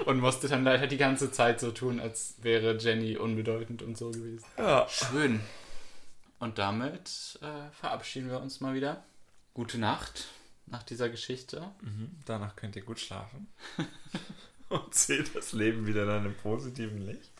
und 0.05 0.19
musste 0.19 0.47
dann 0.47 0.63
leider 0.63 0.87
die 0.87 0.97
ganze 0.97 1.31
Zeit 1.31 1.59
so 1.59 1.71
tun, 1.71 1.99
als 1.99 2.35
wäre 2.41 2.77
Jenny 2.77 3.17
unbedeutend 3.17 3.81
und 3.81 3.97
so 3.97 4.11
gewesen. 4.11 4.45
Ja. 4.57 4.87
Schön. 4.89 5.39
Und 6.39 6.57
damit 6.57 7.39
äh, 7.41 7.71
verabschieden 7.79 8.29
wir 8.29 8.41
uns 8.41 8.59
mal 8.59 8.73
wieder. 8.73 9.03
Gute 9.53 9.77
Nacht 9.77 10.25
nach 10.65 10.84
dieser 10.84 11.10
Geschichte. 11.10 11.72
Mhm. 11.81 12.11
Danach 12.26 12.56
könnt 12.56 12.76
ihr 12.76 12.84
gut 12.84 12.99
schlafen. 12.99 13.48
Und 14.69 14.94
seht 14.95 15.35
das 15.35 15.53
Leben 15.53 15.85
wieder 15.85 16.03
in 16.03 16.10
einem 16.10 16.35
positiven 16.35 17.06
Licht. 17.06 17.31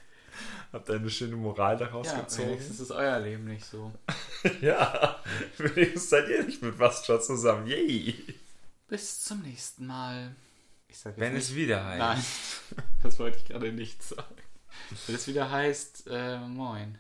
Habt 0.72 0.90
eine 0.90 1.10
schöne 1.10 1.36
Moral 1.36 1.78
daraus 1.78 2.08
Ja, 2.08 2.22
gezogen. 2.22 2.50
wenigstens 2.50 2.80
ist 2.80 2.92
euer 2.92 3.20
Leben 3.20 3.46
nicht 3.46 3.66
so. 3.66 3.92
Ja, 4.62 5.20
wenigstens 5.58 6.10
seid 6.10 6.28
ihr 6.28 6.44
nicht 6.44 6.62
mit 6.62 6.78
Wascha 6.78 7.20
zusammen. 7.22 7.66
Yay! 7.68 8.16
Bis 8.88 9.22
zum 9.24 9.42
nächsten 9.42 9.86
Mal. 9.88 10.36
Ich 10.90 10.98
sag 11.00 11.12
jetzt 11.12 11.20
Wenn 11.22 11.34
nicht, 11.34 11.44
es 11.44 11.56
wieder 11.56 11.86
heißt. 11.86 12.00
Nein, 12.00 12.86
das 13.04 13.20
wollte 13.20 13.38
ich 13.38 13.46
gerade 13.46 13.72
nicht 13.72 14.04
sagen. 14.04 14.36
Wenn 15.08 15.16
es 15.16 15.28
wieder 15.28 15.50
heißt, 15.50 16.08
äh, 16.08 16.40
moin. 16.40 17.00